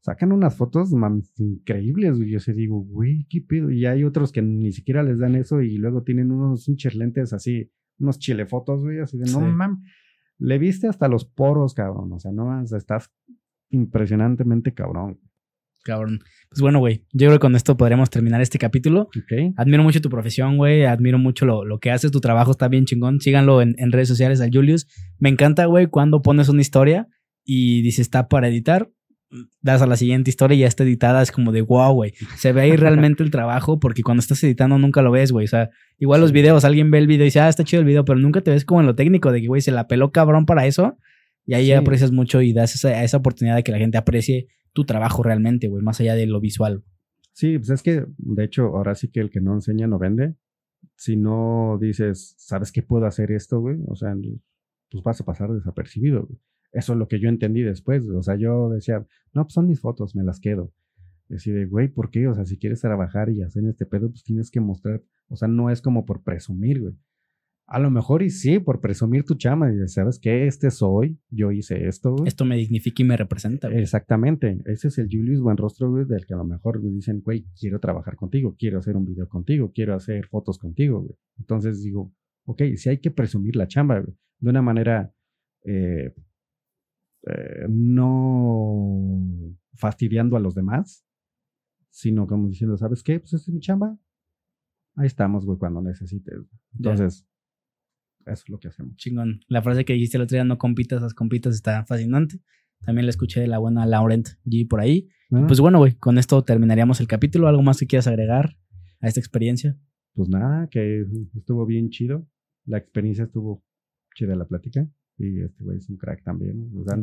sacan 0.02 0.32
unas 0.34 0.56
fotos 0.56 0.92
man, 0.92 1.22
increíbles. 1.38 2.18
Yo 2.20 2.40
se 2.40 2.54
digo, 2.54 2.82
güey, 2.84 3.26
qué 3.30 3.42
pedo. 3.42 3.72
Y 3.72 3.86
hay 3.86 4.04
otros 4.04 4.32
que 4.34 4.42
ni 4.42 4.72
siquiera 4.74 5.02
les 5.02 5.18
dan 5.20 5.36
eso 5.36 5.62
y 5.62 5.78
luego 5.78 6.04
tienen 6.04 6.32
unos 6.32 6.68
hinches 6.68 6.94
lentes 6.96 7.32
así, 7.34 7.72
unos 8.00 8.20
chilefotos, 8.20 8.84
güey, 8.84 9.00
así 9.00 9.18
de, 9.18 9.26
no 9.32 9.40
Sí. 9.40 9.46
mames. 9.46 9.80
Le 10.40 10.58
viste 10.58 10.88
hasta 10.88 11.08
los 11.08 11.24
poros, 11.26 11.74
cabrón. 11.74 12.12
O 12.12 12.20
sea, 12.20 12.32
no 12.34 12.46
más, 12.48 12.74
estás 12.74 13.10
impresionantemente 13.70 14.74
cabrón. 14.74 15.20
Cabrón. 15.84 16.20
Pues 16.50 16.62
bueno, 16.62 16.80
güey. 16.80 17.04
Yo 17.12 17.28
creo 17.28 17.34
que 17.34 17.40
con 17.40 17.56
esto 17.56 17.76
podríamos 17.78 18.10
terminar 18.10 18.42
este 18.42 18.58
capítulo. 18.58 19.02
¿Ok? 19.18 19.54
Admiro 19.58 19.84
mucho 19.84 20.00
tu 20.02 20.10
profesión, 20.10 20.58
güey. 20.58 20.86
Admiro 20.86 21.18
mucho 21.20 21.46
lo, 21.46 21.66
lo 21.66 21.80
que 21.80 21.92
haces. 21.92 22.12
Tu 22.12 22.22
trabajo 22.22 22.52
está 22.52 22.68
bien 22.70 22.86
chingón. 22.86 23.20
Síganlo 23.20 23.62
en, 23.62 23.76
en 23.78 23.92
redes 23.92 24.08
sociales 24.08 24.40
al 24.42 24.50
Julius. 24.54 24.88
Me 25.20 25.30
encanta, 25.30 25.66
güey, 25.66 25.88
cuando 25.88 26.22
pones 26.22 26.48
una 26.50 26.62
historia 26.62 27.08
y 27.46 27.82
dice 27.82 28.02
está 28.02 28.28
para 28.30 28.48
editar. 28.48 28.90
Das 29.62 29.82
a 29.82 29.88
la 29.88 29.98
siguiente 29.98 30.30
historia 30.30 30.56
y 30.56 30.60
ya 30.60 30.68
está 30.68 30.84
editada. 30.84 31.22
Es 31.22 31.32
como 31.32 31.52
de 31.52 31.62
wow, 31.62 31.92
güey. 31.94 32.14
Se 32.38 32.54
ve 32.54 32.62
ahí 32.62 32.76
realmente 32.76 33.24
el 33.24 33.32
trabajo 33.32 33.80
porque 33.80 34.04
cuando 34.04 34.22
estás 34.22 34.44
editando 34.44 34.78
nunca 34.78 35.02
lo 35.02 35.10
ves, 35.12 35.32
güey. 35.32 35.46
O 35.46 35.50
sea, 35.50 35.70
igual 35.98 36.22
los 36.22 36.32
videos, 36.32 36.64
alguien 36.66 36.92
ve 36.92 37.00
el 37.00 37.08
video 37.08 37.24
y 37.24 37.30
dice, 37.30 37.40
ah, 37.40 37.50
está 37.50 37.64
chido 37.64 37.80
el 37.82 37.88
video, 37.88 38.06
pero 38.06 38.20
nunca 38.20 38.42
te 38.42 38.52
ves 38.52 38.64
como 38.64 38.80
en 38.82 38.86
lo 38.86 38.94
técnico 38.96 39.32
de 39.32 39.42
que, 39.42 39.48
güey, 39.48 39.62
se 39.62 39.72
la 39.72 39.88
peló 39.88 40.12
cabrón 40.12 40.46
para 40.46 40.66
eso. 40.68 40.98
Y 41.48 41.56
ahí 41.56 41.66
Sí. 41.66 41.72
aprecias 41.74 42.12
mucho 42.12 42.42
y 42.42 42.54
das 42.54 42.76
esa, 42.76 43.04
esa 43.04 43.18
oportunidad 43.18 43.56
de 43.56 43.64
que 43.64 43.72
la 43.72 43.80
gente 43.80 43.98
aprecie 43.98 44.48
tu 44.74 44.86
trabajo 44.86 45.24
realmente, 45.24 45.68
güey, 45.68 45.84
más 45.84 46.00
allá 46.02 46.16
de 46.16 46.26
lo 46.26 46.40
visual. 46.40 46.84
Sí, 47.32 47.58
pues 47.58 47.70
es 47.70 47.82
que, 47.82 48.06
de 48.18 48.44
hecho, 48.44 48.76
ahora 48.76 48.96
sí 48.96 49.10
que 49.10 49.20
el 49.20 49.30
que 49.30 49.42
no 49.42 49.54
enseña 49.54 49.88
no 49.88 49.98
vende. 49.98 50.36
Si 50.96 51.16
no 51.16 51.78
dices, 51.80 52.36
¿sabes 52.38 52.72
qué 52.72 52.84
puedo 52.84 53.06
hacer 53.06 53.32
esto, 53.32 53.60
güey? 53.60 53.80
O 53.88 53.96
sea, 53.96 54.14
pues 54.92 55.04
vas 55.04 55.22
a 55.22 55.26
pasar 55.26 55.52
desapercibido, 55.52 56.26
güey. 56.26 56.40
Eso 56.72 56.94
es 56.94 57.00
lo 57.00 57.08
que 57.08 57.20
yo 57.20 57.30
entendí 57.30 57.62
después. 57.62 58.08
O 58.10 58.22
sea, 58.22 58.36
yo 58.36 58.70
decía, 58.70 59.06
no, 59.34 59.44
pues 59.44 59.54
son 59.54 59.68
mis 59.68 59.80
fotos, 59.80 60.16
me 60.16 60.24
las 60.24 60.40
quedo. 60.40 60.74
Así 61.30 61.52
de, 61.52 61.66
güey, 61.66 61.88
¿por 61.88 62.10
qué? 62.12 62.28
O 62.28 62.34
sea, 62.34 62.46
si 62.46 62.58
quieres 62.58 62.82
trabajar 62.82 63.30
y 63.30 63.42
hacer 63.42 63.64
este 63.66 63.86
pedo, 63.86 64.10
pues 64.10 64.24
tienes 64.24 64.52
que 64.52 64.60
mostrar. 64.60 65.02
O 65.30 65.36
sea, 65.36 65.48
no 65.48 65.70
es 65.70 65.82
como 65.82 66.06
por 66.06 66.24
presumir, 66.24 66.82
güey. 66.82 66.94
A 67.66 67.80
lo 67.80 67.90
mejor 67.90 68.24
y 68.24 68.30
sí, 68.30 68.60
por 68.60 68.82
presumir 68.82 69.24
tu 69.24 69.36
chama. 69.36 69.72
Y 69.74 69.88
sabes 69.88 70.20
qué, 70.20 70.48
este 70.48 70.70
soy, 70.70 71.18
yo 71.30 71.52
hice 71.52 71.88
esto, 71.88 72.12
güey. 72.12 72.28
Esto 72.28 72.46
me 72.46 72.58
dignifica 72.58 73.02
y 73.02 73.06
me 73.06 73.18
representa, 73.18 73.70
güey. 73.70 73.82
Exactamente. 73.82 74.62
Ese 74.66 74.90
es 74.90 74.98
el 74.98 75.08
Julius 75.10 75.40
Buenrostro, 75.42 75.90
güey, 75.90 76.06
del 76.06 76.26
que 76.26 76.34
a 76.34 76.38
lo 76.38 76.46
mejor 76.46 76.84
me 76.84 76.92
dicen, 76.92 77.22
güey, 77.22 77.46
quiero 77.58 77.80
trabajar 77.80 78.16
contigo, 78.16 78.56
quiero 78.58 78.80
hacer 78.80 78.98
un 78.98 79.06
video 79.06 79.28
contigo, 79.28 79.72
quiero 79.74 79.96
hacer 79.96 80.28
fotos 80.28 80.58
contigo, 80.60 81.02
güey. 81.02 81.16
Entonces 81.40 81.82
digo, 81.82 82.14
ok, 82.46 82.62
si 82.76 82.90
hay 82.90 83.00
que 83.00 83.12
presumir 83.12 83.56
la 83.56 83.68
chamba, 83.68 84.00
güey, 84.00 84.16
de 84.40 84.50
una 84.50 84.62
manera 84.62 85.14
eh, 85.64 86.14
eh, 87.26 87.66
no 87.70 89.56
fastidiando 89.76 90.36
a 90.36 90.40
los 90.40 90.54
demás, 90.54 91.06
sino 91.90 92.28
como 92.28 92.50
diciendo, 92.50 92.76
¿sabes 92.78 93.04
qué? 93.04 93.20
Pues 93.20 93.34
esta 93.34 93.50
es 93.50 93.54
mi 93.54 93.62
chamba. 93.62 93.98
Ahí 94.96 95.08
estamos, 95.08 95.46
güey, 95.46 95.58
cuando 95.58 95.82
necesites. 95.82 96.36
Entonces, 96.76 97.26
eso 98.26 98.44
es 98.46 98.50
lo 98.50 98.60
que 98.60 98.68
hacemos. 98.68 98.96
Chingón. 98.98 99.42
La 99.48 99.62
frase 99.62 99.86
que 99.86 99.94
dijiste 99.94 100.18
el 100.18 100.24
otro 100.24 100.36
día, 100.36 100.44
no 100.44 100.58
compitas, 100.58 101.02
las 101.02 101.14
compitas, 101.14 101.54
está 101.56 101.86
fascinante. 101.86 102.40
También 102.82 103.06
la 103.06 103.12
escuché 103.12 103.42
de 103.42 103.48
la 103.48 103.60
buena 103.60 103.86
Laurent 103.86 104.28
G 104.46 104.68
por 104.68 104.82
ahí. 104.82 105.10
¿no? 105.30 105.48
Pues 105.48 105.60
bueno, 105.60 105.80
güey, 105.80 105.96
con 105.96 106.18
esto 106.18 106.44
terminaríamos 106.44 107.00
el 107.00 107.08
capítulo. 107.08 107.48
¿Algo 107.48 107.64
más 107.64 107.80
que 107.80 107.88
quieras 107.88 108.08
agregar 108.08 108.58
a 109.00 109.08
esta 109.08 109.20
experiencia? 109.20 109.78
pues 110.16 110.30
nada, 110.30 110.68
que 110.70 111.06
estuvo 111.36 111.66
bien 111.66 111.90
chido. 111.90 112.28
La 112.66 112.78
experiencia 112.78 113.26
estuvo 113.26 113.64
chida 114.16 114.36
la 114.36 114.46
plática. 114.46 114.88
Y 115.18 115.42
este 115.42 115.64
güey 115.64 115.78
es 115.78 115.90
un 115.90 115.98
crack 115.98 116.24
también. 116.24 116.72
O 116.76 116.84
sea, 116.84 116.98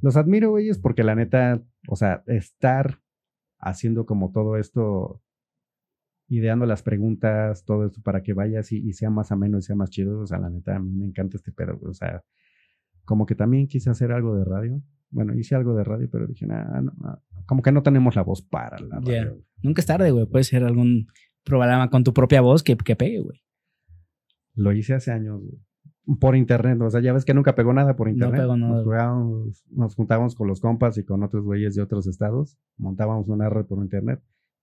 los 0.00 0.16
admiro, 0.16 0.50
güeyes, 0.50 0.78
porque 0.78 1.04
la 1.04 1.14
neta, 1.14 1.62
o 1.88 1.96
sea, 1.96 2.22
estar 2.26 3.00
haciendo 3.58 4.06
como 4.06 4.30
todo 4.32 4.56
esto, 4.56 5.22
ideando 6.30 6.64
las 6.64 6.82
preguntas, 6.82 7.64
todo 7.66 7.84
esto 7.84 8.00
para 8.02 8.22
que 8.22 8.32
vayas 8.32 8.72
y, 8.72 8.78
y 8.78 8.92
sea 8.94 9.10
más 9.10 9.30
ameno 9.32 9.58
y 9.58 9.62
sea 9.62 9.76
más 9.76 9.90
chido. 9.90 10.20
O 10.20 10.26
sea, 10.26 10.38
la 10.38 10.48
neta, 10.48 10.76
a 10.76 10.78
mí 10.78 10.90
me 10.90 11.04
encanta 11.04 11.36
este 11.36 11.52
pedo. 11.52 11.78
O 11.82 11.92
sea, 11.92 12.22
como 13.04 13.26
que 13.26 13.34
también 13.34 13.66
quise 13.66 13.90
hacer 13.90 14.12
algo 14.12 14.36
de 14.36 14.44
radio. 14.44 14.80
Bueno, 15.10 15.34
hice 15.34 15.56
algo 15.56 15.74
de 15.74 15.82
radio, 15.84 16.08
pero 16.10 16.26
dije, 16.26 16.46
nah, 16.46 16.80
no, 16.80 16.92
no, 16.96 17.22
como 17.44 17.60
que 17.62 17.72
no 17.72 17.82
tenemos 17.82 18.14
la 18.16 18.22
voz 18.22 18.40
para 18.42 18.78
la 18.78 19.00
radio. 19.00 19.44
Nunca 19.62 19.80
es 19.80 19.86
tarde, 19.86 20.10
güey. 20.12 20.24
Puede 20.26 20.44
ser 20.44 20.62
algún 20.64 21.08
programa 21.44 21.90
con 21.90 22.04
tu 22.04 22.14
propia 22.14 22.40
voz 22.40 22.62
que, 22.62 22.76
que 22.76 22.94
pegue, 22.96 23.20
güey. 23.20 23.42
Lo 24.54 24.72
hice 24.72 24.94
hace 24.94 25.10
años, 25.12 25.40
güey. 25.42 25.60
Por 26.20 26.34
internet, 26.36 26.80
o 26.80 26.90
sea, 26.90 27.00
ya 27.00 27.12
ves 27.12 27.24
que 27.24 27.34
nunca 27.34 27.54
pegó 27.54 27.72
nada 27.72 27.94
por 27.94 28.08
internet. 28.08 28.40
pegó 28.40 28.56
nada. 28.56 28.72
Nos, 28.74 28.84
jugábamos- 28.84 29.64
nos 29.70 29.94
juntábamos 29.94 30.34
con 30.34 30.48
los 30.48 30.60
compas 30.60 30.96
y 30.98 31.04
con 31.04 31.22
otros 31.22 31.44
güeyes 31.44 31.74
de 31.74 31.82
otros 31.82 32.06
estados, 32.06 32.58
montábamos 32.78 33.28
una 33.28 33.48
red 33.48 33.64
por 33.66 33.78
internet 33.82 34.20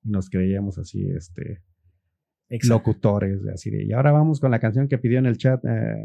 y 0.08 0.12
nos 0.12 0.30
creíamos 0.30 0.78
así, 0.78 1.06
este, 1.16 1.62
Exacto. 2.50 2.74
locutores, 2.90 3.40
así 3.54 3.70
de. 3.70 3.86
Y 3.86 3.92
ahora 3.94 4.12
vamos 4.12 4.40
con 4.40 4.52
la 4.52 4.60
canción 4.60 4.88
que 4.88 4.98
pidió 4.98 5.20
en 5.20 5.26
el 5.26 5.38
chat, 5.38 5.64
eh, 5.66 5.96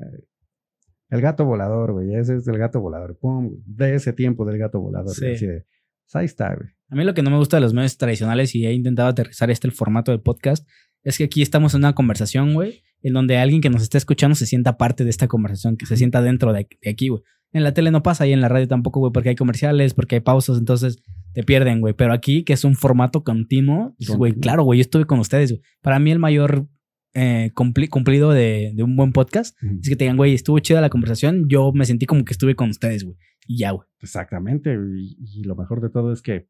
El 1.10 1.20
gato 1.20 1.44
volador, 1.44 1.92
güey. 1.92 2.14
Ese 2.14 2.36
es 2.36 2.48
el 2.48 2.56
gato 2.58 2.80
volador, 2.80 3.18
pum, 3.18 3.56
de 3.66 3.94
ese 3.94 4.12
tiempo 4.14 4.44
del 4.46 4.56
gato 4.58 4.80
volador, 4.80 5.14
Sí. 5.14 5.26
así 5.26 5.46
de. 5.46 5.66
pues 6.04 6.16
ahí 6.16 6.24
está, 6.24 6.54
güey. 6.54 6.68
A 6.88 6.94
mí 6.96 7.04
lo 7.04 7.12
que 7.14 7.22
no 7.22 7.30
me 7.30 7.36
gusta 7.38 7.58
de 7.58 7.60
los 7.60 7.74
medios 7.74 7.96
tradicionales 7.98 8.54
y 8.54 8.66
he 8.66 8.72
intentado 8.72 9.08
aterrizar 9.08 9.50
este 9.50 9.66
el 9.66 9.72
formato 9.72 10.10
del 10.10 10.20
podcast 10.22 10.66
es 11.04 11.18
que 11.18 11.24
aquí 11.24 11.42
estamos 11.42 11.74
en 11.74 11.80
una 11.80 11.94
conversación, 11.94 12.54
güey, 12.54 12.82
en 13.02 13.12
donde 13.14 13.36
alguien 13.36 13.60
que 13.60 13.70
nos 13.70 13.82
está 13.82 13.98
escuchando 13.98 14.34
se 14.34 14.46
sienta 14.46 14.76
parte 14.78 15.04
de 15.04 15.10
esta 15.10 15.26
conversación, 15.28 15.76
que 15.76 15.84
se 15.86 15.96
sienta 15.96 16.22
dentro 16.22 16.52
de, 16.52 16.66
de 16.82 16.90
aquí, 16.90 17.08
güey. 17.08 17.22
En 17.52 17.62
la 17.64 17.74
tele 17.74 17.90
no 17.90 18.02
pasa 18.02 18.26
y 18.26 18.32
en 18.32 18.40
la 18.40 18.48
radio 18.48 18.66
tampoco, 18.66 19.00
güey, 19.00 19.12
porque 19.12 19.28
hay 19.30 19.36
comerciales, 19.36 19.92
porque 19.94 20.16
hay 20.16 20.20
pausas, 20.20 20.58
entonces 20.58 21.02
te 21.34 21.42
pierden, 21.42 21.80
güey. 21.80 21.92
Pero 21.94 22.12
aquí, 22.14 22.44
que 22.44 22.52
es 22.54 22.64
un 22.64 22.74
formato 22.76 23.24
continuo, 23.24 23.94
güey, 24.16 24.32
claro, 24.34 24.62
güey, 24.64 24.78
yo 24.78 24.82
estuve 24.82 25.04
con 25.04 25.18
ustedes. 25.18 25.54
Para 25.82 25.98
mí 25.98 26.10
el 26.10 26.18
mayor 26.18 26.66
eh, 27.14 27.50
cumpli- 27.54 27.90
cumplido 27.90 28.30
de, 28.30 28.72
de 28.74 28.82
un 28.82 28.96
buen 28.96 29.12
podcast 29.12 29.54
es 29.82 29.88
que 29.88 29.96
te 29.96 30.04
digan, 30.04 30.16
güey, 30.16 30.32
estuvo 30.34 30.58
chida 30.60 30.80
la 30.80 30.88
conversación, 30.88 31.46
yo 31.48 31.72
me 31.72 31.84
sentí 31.84 32.06
como 32.06 32.24
que 32.24 32.32
estuve 32.32 32.54
con 32.54 32.70
ustedes, 32.70 33.04
güey. 33.04 33.16
Y 33.46 33.58
ya, 33.58 33.72
güey. 33.72 33.86
Exactamente. 34.00 34.74
Y, 34.98 35.16
y 35.20 35.42
lo 35.44 35.54
mejor 35.54 35.82
de 35.82 35.90
todo 35.90 36.12
es 36.12 36.22
que 36.22 36.48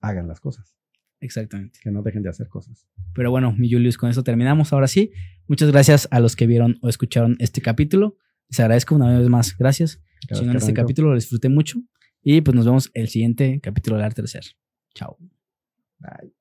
hagan 0.00 0.28
las 0.28 0.38
cosas, 0.38 0.76
Exactamente. 1.20 1.80
que 1.82 1.90
no 1.90 2.02
dejen 2.02 2.22
de 2.22 2.28
hacer 2.28 2.48
cosas. 2.48 2.86
Pero 3.14 3.30
bueno, 3.30 3.52
mi 3.56 3.70
Julius, 3.70 3.96
con 3.98 4.10
eso 4.10 4.22
terminamos. 4.22 4.72
Ahora 4.72 4.86
sí, 4.86 5.10
muchas 5.48 5.70
gracias 5.72 6.06
a 6.10 6.20
los 6.20 6.36
que 6.36 6.46
vieron 6.46 6.78
o 6.82 6.88
escucharon 6.88 7.36
este 7.40 7.60
capítulo. 7.60 8.16
Les 8.48 8.60
agradezco 8.60 8.94
una 8.94 9.18
vez 9.18 9.28
más. 9.28 9.56
Gracias. 9.58 10.00
Chingón 10.20 10.56
este 10.56 10.74
capítulo, 10.74 11.10
lo 11.10 11.14
disfruté 11.14 11.48
mucho. 11.48 11.80
Y 12.22 12.40
pues 12.42 12.54
nos 12.54 12.66
vemos 12.66 12.90
el 12.94 13.08
siguiente 13.08 13.60
capítulo 13.62 13.96
del 13.96 14.04
Arte 14.04 14.26
Ser. 14.26 14.44
Chao. 14.94 15.16
Bye. 15.98 16.34